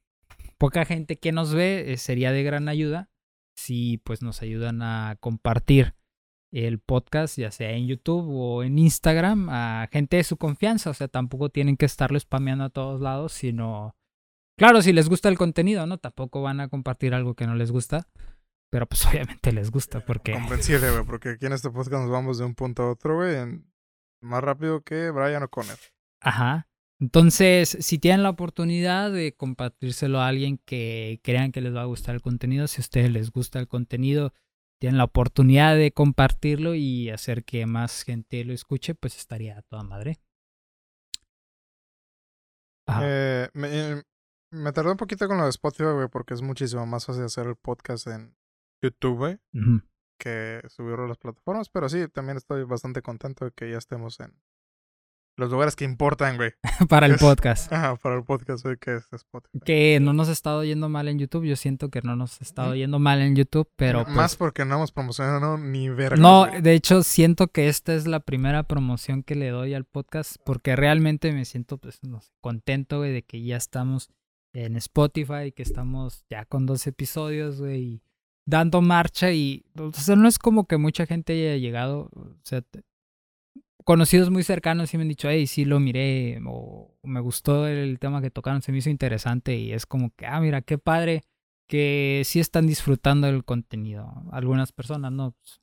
poca 0.58 0.86
gente 0.86 1.18
que 1.18 1.32
nos 1.32 1.54
ve 1.54 1.92
eh, 1.92 1.98
sería 1.98 2.32
de 2.32 2.44
gran 2.44 2.70
ayuda 2.70 3.10
si 3.56 3.98
pues 4.00 4.22
nos 4.22 4.42
ayudan 4.42 4.82
a 4.82 5.18
compartir 5.20 5.96
el 6.52 6.80
podcast, 6.80 7.38
ya 7.38 7.52
sea 7.52 7.72
en 7.72 7.88
YouTube 7.88 8.28
o 8.30 8.64
en 8.64 8.78
Instagram, 8.80 9.50
a 9.50 9.90
gente 9.92 10.18
de 10.18 10.24
su 10.24 10.38
confianza. 10.38 10.90
O 10.90 10.94
sea, 10.94 11.08
tampoco 11.08 11.50
tienen 11.50 11.78
que 11.78 11.86
estarlo 11.86 12.20
spameando 12.20 12.66
a 12.66 12.70
todos 12.70 13.02
lados, 13.02 13.34
sino. 13.34 13.96
Claro, 14.58 14.82
si 14.82 14.94
les 14.94 15.10
gusta 15.10 15.30
el 15.30 15.38
contenido, 15.38 15.86
¿no? 15.86 15.98
Tampoco 15.98 16.42
van 16.42 16.62
a 16.62 16.70
compartir 16.70 17.14
algo 17.14 17.36
que 17.36 17.48
no 17.48 17.56
les 17.56 17.72
gusta. 17.72 18.08
Pero 18.72 18.88
pues 18.88 19.06
obviamente 19.06 19.52
les 19.52 19.72
gusta 19.72 20.06
porque. 20.06 20.34
Comprensible, 20.34 20.92
güey, 20.92 21.06
porque 21.06 21.30
aquí 21.30 21.46
en 21.46 21.54
este 21.54 21.70
podcast 21.70 22.04
nos 22.04 22.10
vamos 22.10 22.38
de 22.38 22.46
un 22.46 22.56
punto 22.56 22.84
a 22.84 22.92
otro, 22.92 23.16
güey, 23.16 23.36
más 24.22 24.44
rápido 24.44 24.82
que 24.82 25.12
Brian 25.12 25.44
O'Connor. 25.44 25.78
Ajá. 26.22 26.68
Entonces, 27.00 27.78
si 27.82 28.00
tienen 28.00 28.24
la 28.24 28.30
oportunidad 28.30 29.12
de 29.12 29.34
compartírselo 29.36 30.22
a 30.22 30.28
alguien 30.28 30.60
que 30.66 31.20
crean 31.24 31.52
que 31.52 31.62
les 31.62 31.76
va 31.76 31.82
a 31.82 31.86
gustar 31.86 32.16
el 32.16 32.22
contenido, 32.22 32.68
si 32.68 32.80
a 32.80 32.84
ustedes 32.84 33.12
les 33.12 33.32
gusta 33.32 33.60
el 33.60 33.68
contenido, 33.68 34.34
tienen 34.80 34.98
la 34.98 35.04
oportunidad 35.04 35.76
de 35.76 35.92
compartirlo 35.92 36.74
y 36.74 37.10
hacer 37.10 37.44
que 37.44 37.66
más 37.66 38.04
gente 38.04 38.44
lo 38.46 38.54
escuche, 38.54 38.96
pues 38.96 39.18
estaría 39.18 39.58
a 39.58 39.62
toda 39.62 39.84
madre. 39.84 40.20
Ajá. 42.88 43.02
Eh, 43.04 43.50
me, 43.54 43.68
eh, 43.72 44.04
me 44.56 44.72
tardé 44.72 44.92
un 44.92 44.98
poquito 44.98 45.28
con 45.28 45.38
lo 45.38 45.44
de 45.44 45.50
Spotify, 45.50 45.92
güey, 45.94 46.08
porque 46.08 46.34
es 46.34 46.42
muchísimo 46.42 46.86
más 46.86 47.06
fácil 47.06 47.24
hacer 47.24 47.48
el 47.48 47.56
podcast 47.56 48.08
en 48.08 48.36
YouTube, 48.82 49.18
güey, 49.18 49.40
que 50.20 50.62
subirlo 50.70 51.06
a 51.06 51.08
las 51.08 51.18
plataformas. 51.18 51.70
Pero 51.70 51.90
sí, 51.90 52.08
también 52.08 52.38
estoy 52.38 52.64
bastante 52.64 53.02
contento 53.02 53.46
de 53.46 53.52
que 53.52 53.72
ya 53.72 53.78
estemos 53.78 54.20
en 54.20 54.34
los 55.38 55.52
lugares 55.52 55.76
que 55.76 55.84
importan, 55.84 56.38
güey. 56.38 56.54
Para 56.90 57.08
el 57.08 57.16
Es- 57.16 57.20
podcast. 57.22 57.72
Ajá, 57.74 57.98
para 57.98 58.16
el 58.16 58.24
podcast, 58.24 58.64
güey, 58.64 58.78
que 58.78 58.96
es 58.96 59.12
Spotify. 59.12 59.60
Que 59.66 60.00
no 60.00 60.14
nos 60.14 60.30
ha 60.30 60.32
estado 60.32 60.64
yendo 60.64 60.88
mal 60.88 61.10
en 61.10 61.20
YouTube. 61.20 61.44
Yo 61.44 61.58
siento 61.58 61.90
que 61.90 62.02
no 62.02 62.16
nos 62.16 62.40
ha 62.40 62.44
estado 62.46 62.74
yendo 62.74 63.00
mal 63.00 63.20
en 63.22 63.36
YouTube, 63.36 63.70
pero. 63.76 63.98
M- 64.00 64.06
pues, 64.06 64.16
Más 64.16 64.36
porque 64.38 64.64
no 64.64 64.76
hemos 64.76 64.94
promocionado 64.94 65.58
ni 65.58 65.90
verga. 65.90 66.16
No, 66.16 66.46
de 66.46 66.74
hecho 66.74 67.04
siento 67.04 67.50
que 67.50 67.68
esta 67.68 67.94
es 67.96 68.08
la 68.08 68.22
primera 68.22 68.64
promoción 68.64 69.24
que 69.24 69.36
le 69.36 69.50
doy 69.50 69.74
al 69.74 69.84
podcast 69.84 70.38
porque 70.46 70.78
realmente 70.78 71.34
me 71.34 71.44
siento 71.44 71.78
pues 71.80 72.02
no 72.04 72.22
sé, 72.22 72.32
contento 72.40 73.00
güey, 73.00 73.12
de 73.12 73.24
que 73.24 73.44
ya 73.44 73.58
estamos 73.58 74.10
en 74.56 74.78
Spotify, 74.78 75.52
que 75.54 75.64
estamos 75.64 76.26
ya 76.30 76.46
con 76.46 76.66
dos 76.66 76.88
episodios, 76.88 77.60
güey, 77.60 78.02
dando 78.46 78.82
marcha 78.82 79.32
y 79.32 79.66
o 79.78 79.92
sea, 79.92 80.16
no 80.16 80.28
es 80.28 80.40
como 80.40 80.66
que 80.66 80.78
mucha 80.78 81.06
gente 81.06 81.34
haya 81.34 81.58
llegado, 81.58 82.10
conocidos 83.84 84.32
muy 84.32 84.44
cercanos 84.44 84.90
sí 84.90 84.98
me 84.98 85.04
han 85.04 85.10
dicho, 85.10 85.30
hey, 85.30 85.46
sí 85.46 85.66
lo 85.66 85.80
miré 85.80 86.40
o 86.46 86.98
me 87.04 87.20
gustó 87.20 87.68
el 87.68 88.00
tema 88.00 88.22
que 88.22 88.32
tocaron, 88.32 88.62
se 88.62 88.72
me 88.72 88.80
hizo 88.80 88.90
interesante 88.90 89.58
y 89.58 89.74
es 89.74 89.86
como 89.86 90.12
que, 90.16 90.26
ah, 90.26 90.40
mira, 90.40 90.62
qué 90.62 90.78
padre 90.78 91.24
que 91.68 92.22
sí 92.26 92.40
están 92.40 92.66
disfrutando 92.68 93.28
del 93.28 93.44
contenido. 93.44 94.24
Algunas 94.32 94.72
personas 94.72 95.12
no. 95.12 95.32
Pues, 95.32 95.62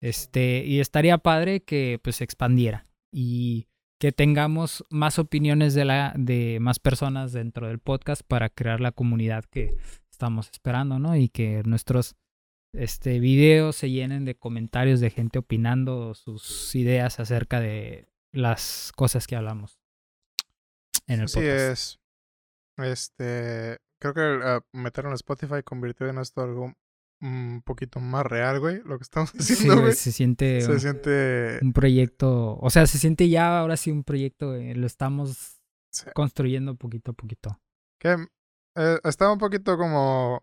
Este, 0.00 0.64
y 0.64 0.80
estaría 0.80 1.18
padre 1.18 1.62
que 1.62 1.98
pues 2.02 2.16
se 2.16 2.24
expandiera 2.24 2.86
y 3.12 3.66
que 4.02 4.10
tengamos 4.10 4.84
más 4.90 5.20
opiniones 5.20 5.74
de 5.74 5.84
la 5.84 6.12
de 6.16 6.58
más 6.60 6.80
personas 6.80 7.32
dentro 7.32 7.68
del 7.68 7.78
podcast 7.78 8.22
para 8.26 8.48
crear 8.48 8.80
la 8.80 8.90
comunidad 8.90 9.44
que 9.44 9.76
estamos 10.10 10.50
esperando, 10.50 10.98
¿no? 10.98 11.14
Y 11.14 11.28
que 11.28 11.62
nuestros 11.64 12.16
este 12.72 13.20
videos 13.20 13.76
se 13.76 13.90
llenen 13.90 14.24
de 14.24 14.34
comentarios 14.34 14.98
de 14.98 15.10
gente 15.10 15.38
opinando 15.38 16.14
sus 16.14 16.74
ideas 16.74 17.20
acerca 17.20 17.60
de 17.60 18.08
las 18.32 18.90
cosas 18.96 19.28
que 19.28 19.36
hablamos 19.36 19.78
en 21.06 21.20
el 21.20 21.26
Así 21.26 21.38
podcast. 21.38 21.70
es. 21.70 22.00
Este, 22.78 23.78
creo 24.00 24.14
que 24.14 24.20
uh, 24.20 24.76
meterlo 24.76 25.10
en 25.10 25.14
Spotify 25.14 25.62
convirtió 25.64 26.08
en 26.08 26.18
esto 26.18 26.42
algo 26.42 26.74
un 27.22 27.62
poquito 27.64 28.00
más 28.00 28.26
real, 28.26 28.60
güey. 28.60 28.82
Lo 28.84 28.98
que 28.98 29.02
estamos 29.04 29.30
Sí, 29.38 29.54
haciendo, 29.54 29.74
güey, 29.76 29.86
güey. 29.86 29.94
se 29.96 30.12
siente 30.12 30.60
se 30.60 30.70
un, 30.72 30.80
siente... 30.80 31.58
un 31.62 31.72
proyecto, 31.72 32.58
o 32.58 32.68
sea, 32.70 32.86
se 32.86 32.98
siente 32.98 33.28
ya 33.28 33.58
ahora 33.60 33.76
sí 33.76 33.90
un 33.90 34.04
proyecto, 34.04 34.54
eh, 34.54 34.74
lo 34.74 34.86
estamos 34.86 35.58
Sí. 35.94 36.06
construyendo 36.14 36.74
poquito 36.74 37.10
a 37.10 37.14
poquito. 37.14 37.60
Que 38.00 38.16
eh, 38.76 38.98
estaba 39.04 39.32
un 39.32 39.38
poquito 39.38 39.76
como 39.76 40.40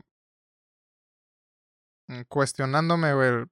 mm, 2.07 2.21
cuestionándome, 2.27 3.13
güey. 3.13 3.45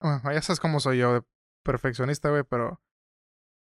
Bueno, 0.00 0.20
ya 0.32 0.42
sabes 0.42 0.60
cómo 0.60 0.80
soy 0.80 0.98
yo, 0.98 1.14
de 1.14 1.22
perfeccionista, 1.64 2.30
güey, 2.30 2.44
pero 2.48 2.80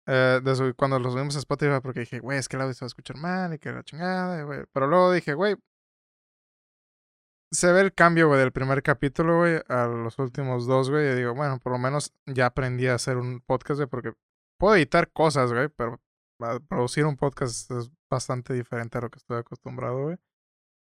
eh, 0.07 0.39
de 0.43 0.55
su- 0.55 0.73
cuando 0.77 0.99
lo 0.99 1.11
subimos 1.11 1.35
a 1.35 1.39
Spotify, 1.39 1.79
porque 1.81 2.01
dije, 2.01 2.19
güey, 2.19 2.37
es 2.39 2.47
que 2.47 2.55
el 2.57 2.61
audio 2.63 2.73
se 2.73 2.85
va 2.85 2.87
a 2.87 2.93
escuchar 2.93 3.17
mal 3.17 3.53
y 3.53 3.59
que 3.59 3.71
la 3.71 3.83
chingada, 3.83 4.43
güey. 4.43 4.63
Pero 4.71 4.87
luego 4.87 5.11
dije, 5.11 5.33
güey, 5.33 5.55
se 7.55 7.71
ve 7.71 7.81
el 7.81 7.93
cambio, 7.93 8.27
güey, 8.27 8.39
del 8.39 8.51
primer 8.51 8.83
capítulo, 8.83 9.39
güey, 9.39 9.61
a 9.67 9.87
los 9.87 10.19
últimos 10.19 10.67
dos, 10.67 10.89
güey. 10.89 11.11
Y 11.11 11.15
digo, 11.15 11.33
bueno, 11.33 11.59
por 11.59 11.71
lo 11.71 11.77
menos 11.79 12.13
ya 12.25 12.47
aprendí 12.47 12.87
a 12.87 12.95
hacer 12.95 13.17
un 13.17 13.41
podcast, 13.41 13.79
güey, 13.79 13.89
porque 13.89 14.13
puedo 14.59 14.75
editar 14.75 15.11
cosas, 15.11 15.51
güey, 15.51 15.69
pero 15.69 16.01
producir 16.67 17.05
un 17.05 17.17
podcast 17.17 17.71
es 17.71 17.91
bastante 18.09 18.53
diferente 18.53 18.97
a 18.97 19.01
lo 19.01 19.09
que 19.09 19.19
estoy 19.19 19.39
acostumbrado, 19.39 20.03
güey. 20.03 20.17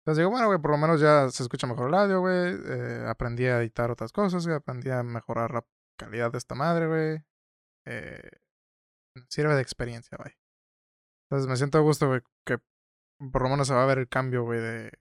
Entonces 0.01 0.19
digo, 0.19 0.29
bueno, 0.31 0.47
güey, 0.47 0.59
por 0.59 0.71
lo 0.71 0.77
menos 0.77 1.01
ya 1.01 1.29
se 1.31 1.43
escucha 1.43 1.67
mejor 1.67 1.87
el 1.87 1.95
audio, 1.95 2.19
güey. 2.19 2.55
eh, 2.65 3.05
aprendí 3.07 3.45
a 3.45 3.59
editar 3.59 3.89
otras 3.89 4.11
cosas, 4.11 4.45
güey. 4.45 4.57
Aprendí 4.57 4.89
a 4.91 5.01
mejorar 5.03 5.51
la 5.51 5.65
calidad 5.97 6.31
de 6.31 6.37
esta 6.37 6.53
madre, 6.53 6.87
güey. 6.87 7.23
Eh, 7.85 8.29
sirve 9.29 9.55
de 9.55 9.61
experiencia, 9.61 10.17
güey. 10.17 10.33
Entonces 11.25 11.49
me 11.49 11.57
siento 11.57 11.79
a 11.79 11.81
gusto, 11.81 12.07
güey, 12.07 12.21
que 12.45 12.59
por 13.31 13.41
lo 13.41 13.49
menos 13.49 13.67
se 13.67 13.73
va 13.73 13.83
a 13.83 13.87
ver 13.87 13.97
el 13.97 14.07
cambio, 14.07 14.43
güey, 14.43 14.59
de 14.59 14.91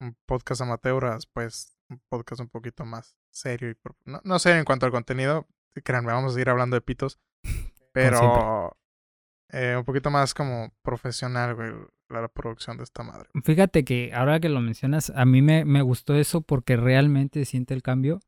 un 0.00 0.16
podcast 0.26 0.60
amateur 0.60 1.04
a 1.06 1.14
después 1.14 1.76
un 1.88 2.00
podcast 2.08 2.40
un 2.40 2.48
poquito 2.48 2.84
más 2.84 3.16
serio. 3.30 3.70
y 3.70 3.76
No, 4.04 4.20
no 4.24 4.38
sé 4.38 4.56
en 4.56 4.64
cuanto 4.64 4.86
al 4.86 4.92
contenido, 4.92 5.46
créanme, 5.84 6.12
vamos 6.12 6.32
a 6.32 6.34
seguir 6.34 6.50
hablando 6.50 6.76
de 6.76 6.80
pitos. 6.80 7.18
Pero 7.92 8.76
eh, 9.50 9.74
un 9.78 9.84
poquito 9.84 10.10
más 10.10 10.34
como 10.34 10.74
profesional, 10.82 11.54
güey, 11.54 11.72
la, 12.08 12.20
la 12.20 12.28
producción 12.28 12.76
de 12.76 12.84
esta 12.84 13.02
madre. 13.02 13.28
Fíjate 13.42 13.84
que 13.84 14.12
ahora 14.12 14.40
que 14.40 14.48
lo 14.48 14.60
mencionas, 14.60 15.10
a 15.10 15.24
mí 15.24 15.40
me, 15.42 15.64
me 15.64 15.82
gustó 15.82 16.14
eso 16.14 16.42
porque 16.42 16.76
realmente 16.76 17.44
siente 17.44 17.72
el 17.72 17.82
cambio 17.82 18.20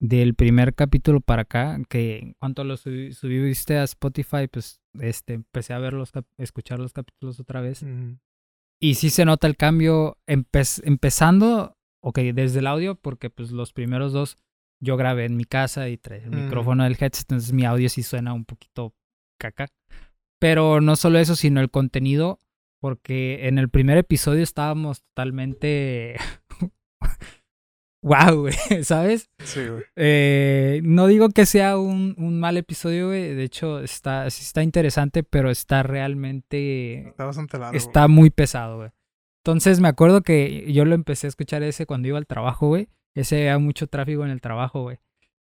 del 0.00 0.34
primer 0.34 0.74
capítulo 0.74 1.20
para 1.20 1.42
acá, 1.42 1.78
que 1.88 2.18
en 2.18 2.34
cuanto 2.34 2.64
lo 2.64 2.76
subiste 2.76 3.78
a 3.78 3.84
Spotify, 3.84 4.48
pues 4.50 4.80
este, 5.00 5.34
empecé 5.34 5.72
a 5.72 5.78
ver 5.78 5.94
los 5.94 6.12
escuchar 6.36 6.78
los 6.78 6.92
capítulos 6.92 7.40
otra 7.40 7.60
vez. 7.60 7.84
Y 8.80 8.94
sí 8.94 9.10
se 9.10 9.24
nota 9.24 9.46
el 9.46 9.56
cambio 9.56 10.18
empe- 10.26 10.82
empezando, 10.84 11.76
ok, 12.02 12.18
desde 12.34 12.58
el 12.58 12.66
audio, 12.66 12.96
porque 12.96 13.30
pues 13.30 13.50
los 13.50 13.72
primeros 13.72 14.12
dos 14.12 14.36
yo 14.82 14.96
grabé 14.96 15.24
en 15.24 15.36
mi 15.36 15.44
casa 15.44 15.88
y 15.88 15.96
traía 15.96 16.24
el 16.24 16.30
Mm. 16.32 16.44
micrófono 16.44 16.84
del 16.84 16.92
headset, 17.00 17.22
entonces 17.30 17.52
mi 17.52 17.64
audio 17.64 17.88
sí 17.88 18.02
suena 18.02 18.34
un 18.34 18.44
poquito 18.44 18.94
caca. 19.40 19.68
Pero 20.40 20.80
no 20.80 20.96
solo 20.96 21.18
eso, 21.18 21.36
sino 21.36 21.60
el 21.60 21.70
contenido, 21.70 22.38
porque 22.80 23.46
en 23.48 23.58
el 23.58 23.70
primer 23.70 23.96
episodio 23.98 24.42
estábamos 24.42 25.02
totalmente... 25.02 26.16
wow, 28.04 28.40
güey, 28.42 28.54
¿sabes? 28.84 29.30
Sí, 29.42 29.66
güey. 29.66 29.82
Eh, 29.96 30.80
no 30.84 31.06
digo 31.06 31.30
que 31.30 31.46
sea 31.46 31.78
un, 31.78 32.14
un 32.18 32.38
mal 32.38 32.56
episodio, 32.56 33.08
güey, 33.08 33.34
de 33.34 33.42
hecho 33.44 33.80
está, 33.80 34.28
sí 34.30 34.42
está 34.42 34.62
interesante, 34.62 35.22
pero 35.22 35.50
está 35.50 35.82
realmente 35.82 37.08
Está 37.08 37.24
bastante 37.24 37.58
largo. 37.58 37.76
está 37.76 38.06
muy 38.08 38.30
pesado, 38.30 38.76
güey. 38.78 38.90
Entonces 39.44 39.80
me 39.80 39.88
acuerdo 39.88 40.22
que 40.22 40.72
yo 40.72 40.84
lo 40.84 40.94
empecé 40.94 41.26
a 41.26 41.28
escuchar 41.28 41.62
ese 41.62 41.86
cuando 41.86 42.08
iba 42.08 42.18
al 42.18 42.26
trabajo, 42.26 42.68
güey. 42.68 42.88
Ese 43.14 43.36
había 43.36 43.58
mucho 43.58 43.86
tráfico 43.86 44.24
en 44.24 44.30
el 44.30 44.40
trabajo, 44.40 44.82
güey. 44.82 44.98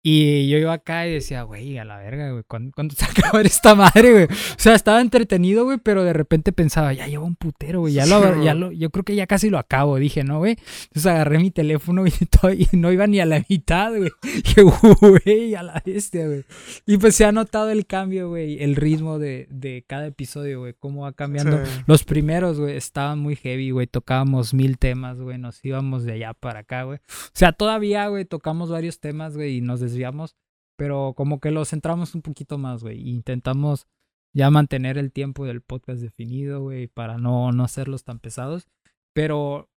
Y 0.03 0.47
yo 0.47 0.57
iba 0.57 0.71
acá 0.73 1.05
y 1.07 1.11
decía, 1.13 1.43
güey, 1.43 1.77
a 1.77 1.83
la 1.83 1.97
verga, 1.97 2.31
güey, 2.31 2.43
¿cuándo, 2.47 2.71
cuándo 2.73 2.95
se 2.97 3.03
acaba 3.05 3.41
esta 3.41 3.75
madre, 3.75 4.11
güey? 4.11 4.23
O 4.25 4.55
sea, 4.57 4.75
estaba 4.75 5.01
entretenido, 5.01 5.65
güey, 5.65 5.79
pero 5.79 6.03
de 6.03 6.13
repente 6.13 6.51
pensaba, 6.53 6.93
ya 6.93 7.07
lleva 7.07 7.25
un 7.25 7.35
putero, 7.35 7.81
güey, 7.81 7.93
ya, 7.93 8.05
lo, 8.05 8.41
ya 8.43 8.53
lo, 8.53 8.71
yo 8.71 8.89
creo 8.89 9.03
que 9.03 9.15
ya 9.15 9.27
casi 9.27 9.49
lo 9.49 9.57
acabo, 9.57 9.97
dije, 9.97 10.23
¿no, 10.23 10.37
güey? 10.39 10.57
Entonces 10.83 11.07
agarré 11.07 11.39
mi 11.39 11.51
teléfono 11.51 12.05
y, 12.07 12.11
todo- 12.41 12.53
y 12.53 12.67
no 12.73 12.91
iba 12.91 13.05
ni 13.07 13.19
a 13.19 13.25
la 13.25 13.43
mitad, 13.49 13.89
güey. 13.95 14.11
Dije, 14.43 14.61
güey, 14.61 15.55
a 15.55 15.63
la 15.63 15.81
bestia, 15.85 16.25
güey. 16.27 16.45
Y 16.85 16.97
pues 16.97 17.15
se 17.15 17.25
ha 17.25 17.31
notado 17.31 17.69
el 17.71 17.85
cambio, 17.85 18.29
güey, 18.29 18.63
el 18.63 18.75
ritmo 18.75 19.19
de, 19.19 19.47
de 19.49 19.83
cada 19.87 20.07
episodio, 20.07 20.59
güey, 20.59 20.73
cómo 20.79 21.01
va 21.01 21.13
cambiando. 21.13 21.65
Sí. 21.65 21.71
Los 21.85 22.03
primeros, 22.03 22.59
güey, 22.59 22.77
estaban 22.77 23.19
muy 23.19 23.35
heavy, 23.35 23.71
güey. 23.71 23.87
Tocábamos 23.87 24.53
mil 24.53 24.77
temas, 24.77 25.19
güey. 25.19 25.37
Nos 25.37 25.63
íbamos 25.65 26.03
de 26.05 26.13
allá 26.13 26.33
para 26.33 26.59
acá, 26.59 26.83
güey. 26.83 26.99
O 26.99 27.29
sea, 27.33 27.51
todavía, 27.51 28.07
güey, 28.07 28.25
tocamos 28.25 28.69
varios 28.69 28.99
temas, 28.99 29.35
güey, 29.35 29.57
y 29.57 29.61
nos 29.61 29.81
desviamos. 29.91 30.35
Pero 30.77 31.14
como 31.15 31.39
que 31.39 31.51
los 31.51 31.69
centramos 31.69 32.14
un 32.15 32.22
poquito 32.22 32.57
más, 32.57 32.84
güey. 32.84 33.09
Intentamos 33.09 33.88
ya 34.34 34.49
mantener 34.51 34.97
el 34.97 35.11
tiempo 35.11 35.45
del 35.45 35.61
podcast 35.61 36.01
definido, 36.01 36.61
güey, 36.61 36.88
para 36.88 37.18
no, 37.18 37.51
no 37.51 37.64
hacerlos 37.64 38.03
tan 38.03 38.19
pesados. 38.19 38.68
Pero 39.14 39.69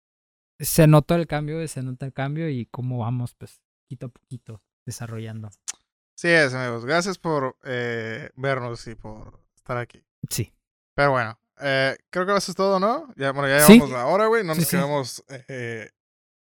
se 0.58 0.86
notó 0.86 1.14
el 1.14 1.26
cambio, 1.26 1.66
se 1.68 1.82
nota 1.82 2.04
el 2.04 2.12
cambio 2.12 2.50
y 2.50 2.66
cómo 2.66 2.98
vamos, 2.98 3.34
pues, 3.34 3.62
poquito 3.84 4.06
a 4.06 4.08
poquito 4.10 4.62
desarrollando. 4.84 5.48
Sí 6.18 6.28
es, 6.28 6.52
amigos. 6.52 6.84
Gracias 6.84 7.16
por 7.16 7.56
eh, 7.64 8.28
vernos 8.36 8.86
y 8.86 8.94
por 8.94 9.40
estar 9.56 9.78
aquí. 9.78 10.02
Sí. 10.28 10.52
Pero 10.94 11.12
bueno, 11.12 11.40
eh, 11.62 11.96
creo 12.10 12.26
que 12.26 12.36
eso 12.36 12.52
es 12.52 12.56
todo, 12.56 12.78
¿no? 12.78 13.08
Ya, 13.16 13.32
bueno, 13.32 13.48
ya 13.48 13.60
Sí. 13.64 13.72
llevamos 13.74 13.90
la 13.92 14.04
hora, 14.06 14.26
güey. 14.26 14.44
No 14.44 14.52
Sí, 14.54 14.60
nos 14.60 14.68
sí. 14.68 14.76
queremos 14.76 15.24
eh, 15.48 15.88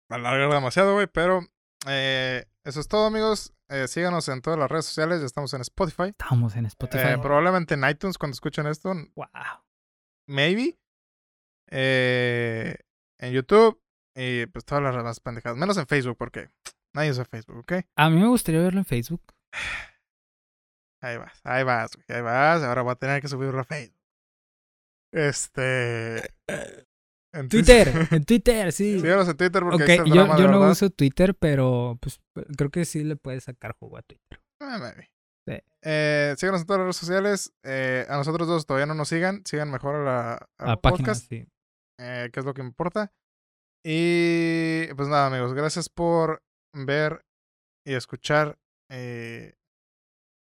alargar 0.09 0.49
demasiado, 0.51 0.93
güey. 0.95 1.05
Pero 1.05 1.41
eh, 1.87 2.45
eso 2.63 2.79
es 2.79 2.87
todo, 2.87 3.05
amigos. 3.05 3.53
Eh, 3.69 3.87
síganos 3.87 4.27
en 4.29 4.41
todas 4.41 4.57
las 4.57 4.69
redes 4.69 4.85
sociales. 4.85 5.19
Ya 5.19 5.25
estamos 5.25 5.53
en 5.53 5.61
Spotify. 5.61 6.09
Estamos 6.09 6.55
en 6.55 6.65
Spotify. 6.67 7.13
Eh, 7.13 7.17
probablemente 7.21 7.73
en 7.73 7.87
iTunes 7.87 8.17
cuando 8.17 8.33
escuchen 8.33 8.65
esto. 8.67 8.93
wow. 9.15 9.27
Maybe. 10.27 10.77
Eh, 11.69 12.77
en 13.19 13.33
YouTube. 13.33 13.81
Y 14.15 14.45
pues 14.47 14.65
todas 14.65 14.83
las 14.83 14.95
demás 14.95 15.19
pendejadas. 15.19 15.57
Menos 15.57 15.77
en 15.77 15.85
Facebook 15.85 16.17
porque 16.17 16.49
nadie 16.93 17.11
usa 17.11 17.25
Facebook, 17.25 17.57
¿ok? 17.57 17.73
A 17.95 18.09
mí 18.09 18.19
me 18.19 18.27
gustaría 18.27 18.61
verlo 18.61 18.79
en 18.79 18.85
Facebook. 18.85 19.21
Ahí 20.99 21.15
vas, 21.15 21.39
ahí 21.43 21.63
vas, 21.63 21.95
güey, 21.95 22.05
ahí 22.09 22.23
vas. 22.23 22.63
Ahora 22.63 22.81
voy 22.81 22.91
a 22.93 22.95
tener 22.95 23.21
que 23.21 23.27
subirlo 23.27 23.61
a 23.61 23.63
Facebook. 23.63 24.01
Este. 25.13 26.33
En 27.39 27.49
Twitter, 27.49 27.87
en 28.11 28.23
Twitter, 28.25 28.71
sí. 28.71 28.99
Síganos 28.99 29.27
en 29.27 29.37
Twitter 29.37 29.63
porque 29.63 29.83
Ok, 29.83 29.89
ahí 29.89 29.95
está 29.97 30.03
el 30.03 30.09
yo, 30.09 30.15
drama 30.23 30.37
yo 30.39 30.47
no 30.47 30.59
verdad. 30.59 30.71
uso 30.71 30.89
Twitter, 30.89 31.35
pero 31.35 31.97
pues 32.01 32.19
creo 32.57 32.69
que 32.69 32.85
sí 32.85 33.03
le 33.03 33.15
puedes 33.15 33.43
sacar 33.45 33.75
jugo 33.79 33.97
a 33.97 34.01
Twitter. 34.01 34.39
Ah, 34.61 34.77
maybe. 34.79 35.09
Sí. 35.47 35.59
Eh, 35.83 36.35
síganos 36.37 36.61
en 36.61 36.67
todas 36.67 36.79
las 36.79 36.85
redes 36.87 36.95
sociales. 36.97 37.53
Eh, 37.63 38.05
a 38.09 38.17
nosotros 38.17 38.47
dos 38.47 38.65
todavía 38.65 38.85
no 38.87 38.95
nos 38.95 39.07
sigan. 39.09 39.43
Sigan 39.45 39.71
mejor 39.71 39.95
a 40.07 40.47
La 40.59 40.75
página, 40.75 40.81
podcast, 41.13 41.29
sí. 41.29 41.47
eh, 41.99 42.29
que 42.33 42.39
es 42.39 42.45
lo 42.45 42.53
que 42.53 42.61
importa. 42.61 43.11
Y 43.85 44.87
pues 44.95 45.07
nada, 45.07 45.27
amigos. 45.27 45.53
Gracias 45.53 45.87
por 45.89 46.41
ver 46.73 47.23
y 47.85 47.93
escuchar. 47.93 48.57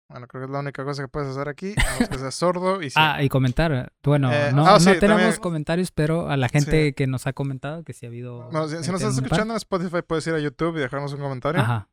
Eh, 0.09 0.13
bueno, 0.13 0.27
creo 0.27 0.41
que 0.41 0.45
es 0.45 0.51
la 0.51 0.59
única 0.59 0.83
cosa 0.83 1.03
que 1.03 1.07
puedes 1.07 1.29
hacer 1.29 1.47
aquí. 1.49 1.73
A 1.77 1.93
menos 1.93 2.09
que 2.09 2.17
seas 2.17 2.35
sordo 2.35 2.81
y 2.81 2.89
Ah, 2.95 3.21
y 3.23 3.29
comentar. 3.29 3.91
Bueno, 4.03 4.31
Eh, 4.31 4.51
no, 4.53 4.65
ah, 4.65 4.73
no 4.73 4.79
sí, 4.79 4.85
tenemos 4.99 5.21
también- 5.21 5.41
comentarios, 5.41 5.91
pero 5.91 6.29
a 6.29 6.37
la 6.37 6.49
gente 6.49 6.93
que 6.93 7.07
nos 7.07 7.27
ha 7.27 7.33
comentado 7.33 7.83
que 7.83 7.93
sí 7.93 8.05
ha 8.05 8.09
habido. 8.09 8.49
Bueno, 8.49 8.67
si, 8.67 8.83
si 8.83 8.91
nos 8.91 9.01
estás 9.01 9.17
escuchando 9.17 9.53
en 9.53 9.57
Spotify, 9.57 10.01
puedes 10.05 10.25
ir 10.27 10.33
a 10.33 10.39
YouTube 10.39 10.77
y 10.77 10.79
dejarnos 10.79 11.13
un 11.13 11.19
comentario. 11.19 11.61
Ajá. 11.61 11.89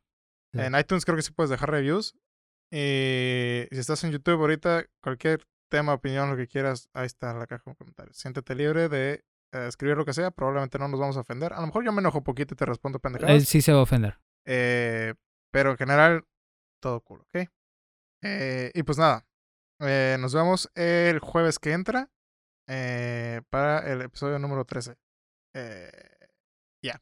Sí. 0.53 0.59
En 0.61 0.75
iTunes 0.75 1.03
creo 1.05 1.17
que 1.17 1.21
sí 1.23 1.31
puedes 1.31 1.49
dejar 1.49 1.69
reviews. 1.71 2.15
Y 2.71 3.67
si 3.71 3.79
estás 3.79 4.03
en 4.03 4.11
YouTube 4.11 4.39
ahorita, 4.39 4.85
cualquier 5.01 5.45
tema, 5.69 5.93
opinión, 5.93 6.29
lo 6.29 6.37
que 6.37 6.47
quieras, 6.47 6.89
ahí 6.93 7.05
está 7.05 7.33
la 7.33 7.47
caja 7.47 7.63
de 7.71 7.75
comentarios. 7.75 8.17
Siéntete 8.17 8.55
libre 8.55 8.89
de 8.89 9.23
eh, 9.53 9.65
escribir 9.67 9.97
lo 9.97 10.05
que 10.05 10.13
sea. 10.13 10.31
Probablemente 10.31 10.77
no 10.79 10.87
nos 10.87 10.99
vamos 10.99 11.17
a 11.17 11.21
ofender. 11.21 11.53
A 11.53 11.59
lo 11.61 11.67
mejor 11.67 11.83
yo 11.85 11.91
me 11.91 12.01
enojo 12.01 12.23
poquito 12.23 12.53
y 12.53 12.57
te 12.57 12.65
respondo 12.65 12.99
pendejadas. 12.99 13.35
Él 13.35 13.45
sí 13.45 13.61
se 13.61 13.71
va 13.73 13.79
a 13.79 13.83
ofender. 13.83 14.17
Eh, 14.45 15.13
pero 15.51 15.71
en 15.71 15.77
general, 15.77 16.23
todo 16.81 17.01
cool, 17.01 17.21
¿ok? 17.21 17.49
Eh, 18.25 18.71
y 18.73 18.83
pues 18.83 18.97
nada. 18.97 19.25
eh, 19.79 20.17
nos 20.19 20.33
vemos 20.33 20.69
el 20.75 21.19
jueves 21.19 21.59
que 21.59 21.73
entra 21.73 22.09
eh, 22.67 23.41
para 23.49 23.79
el 23.91 24.01
episodio 24.01 24.39
número 24.39 24.65
13. 24.65 24.95
Eh, 25.53 25.91
ya. 26.83 27.01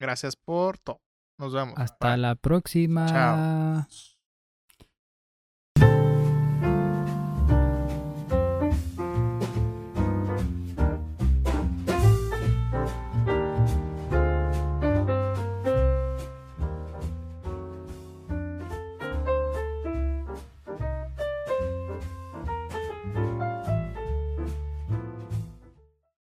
Gracias 0.00 0.36
por 0.36 0.78
todo. 0.78 1.00
Nos 1.38 1.52
vemos. 1.52 1.74
Hasta 1.78 2.10
Bye. 2.10 2.18
la 2.18 2.34
próxima. 2.36 3.06
Chao. 3.06 4.11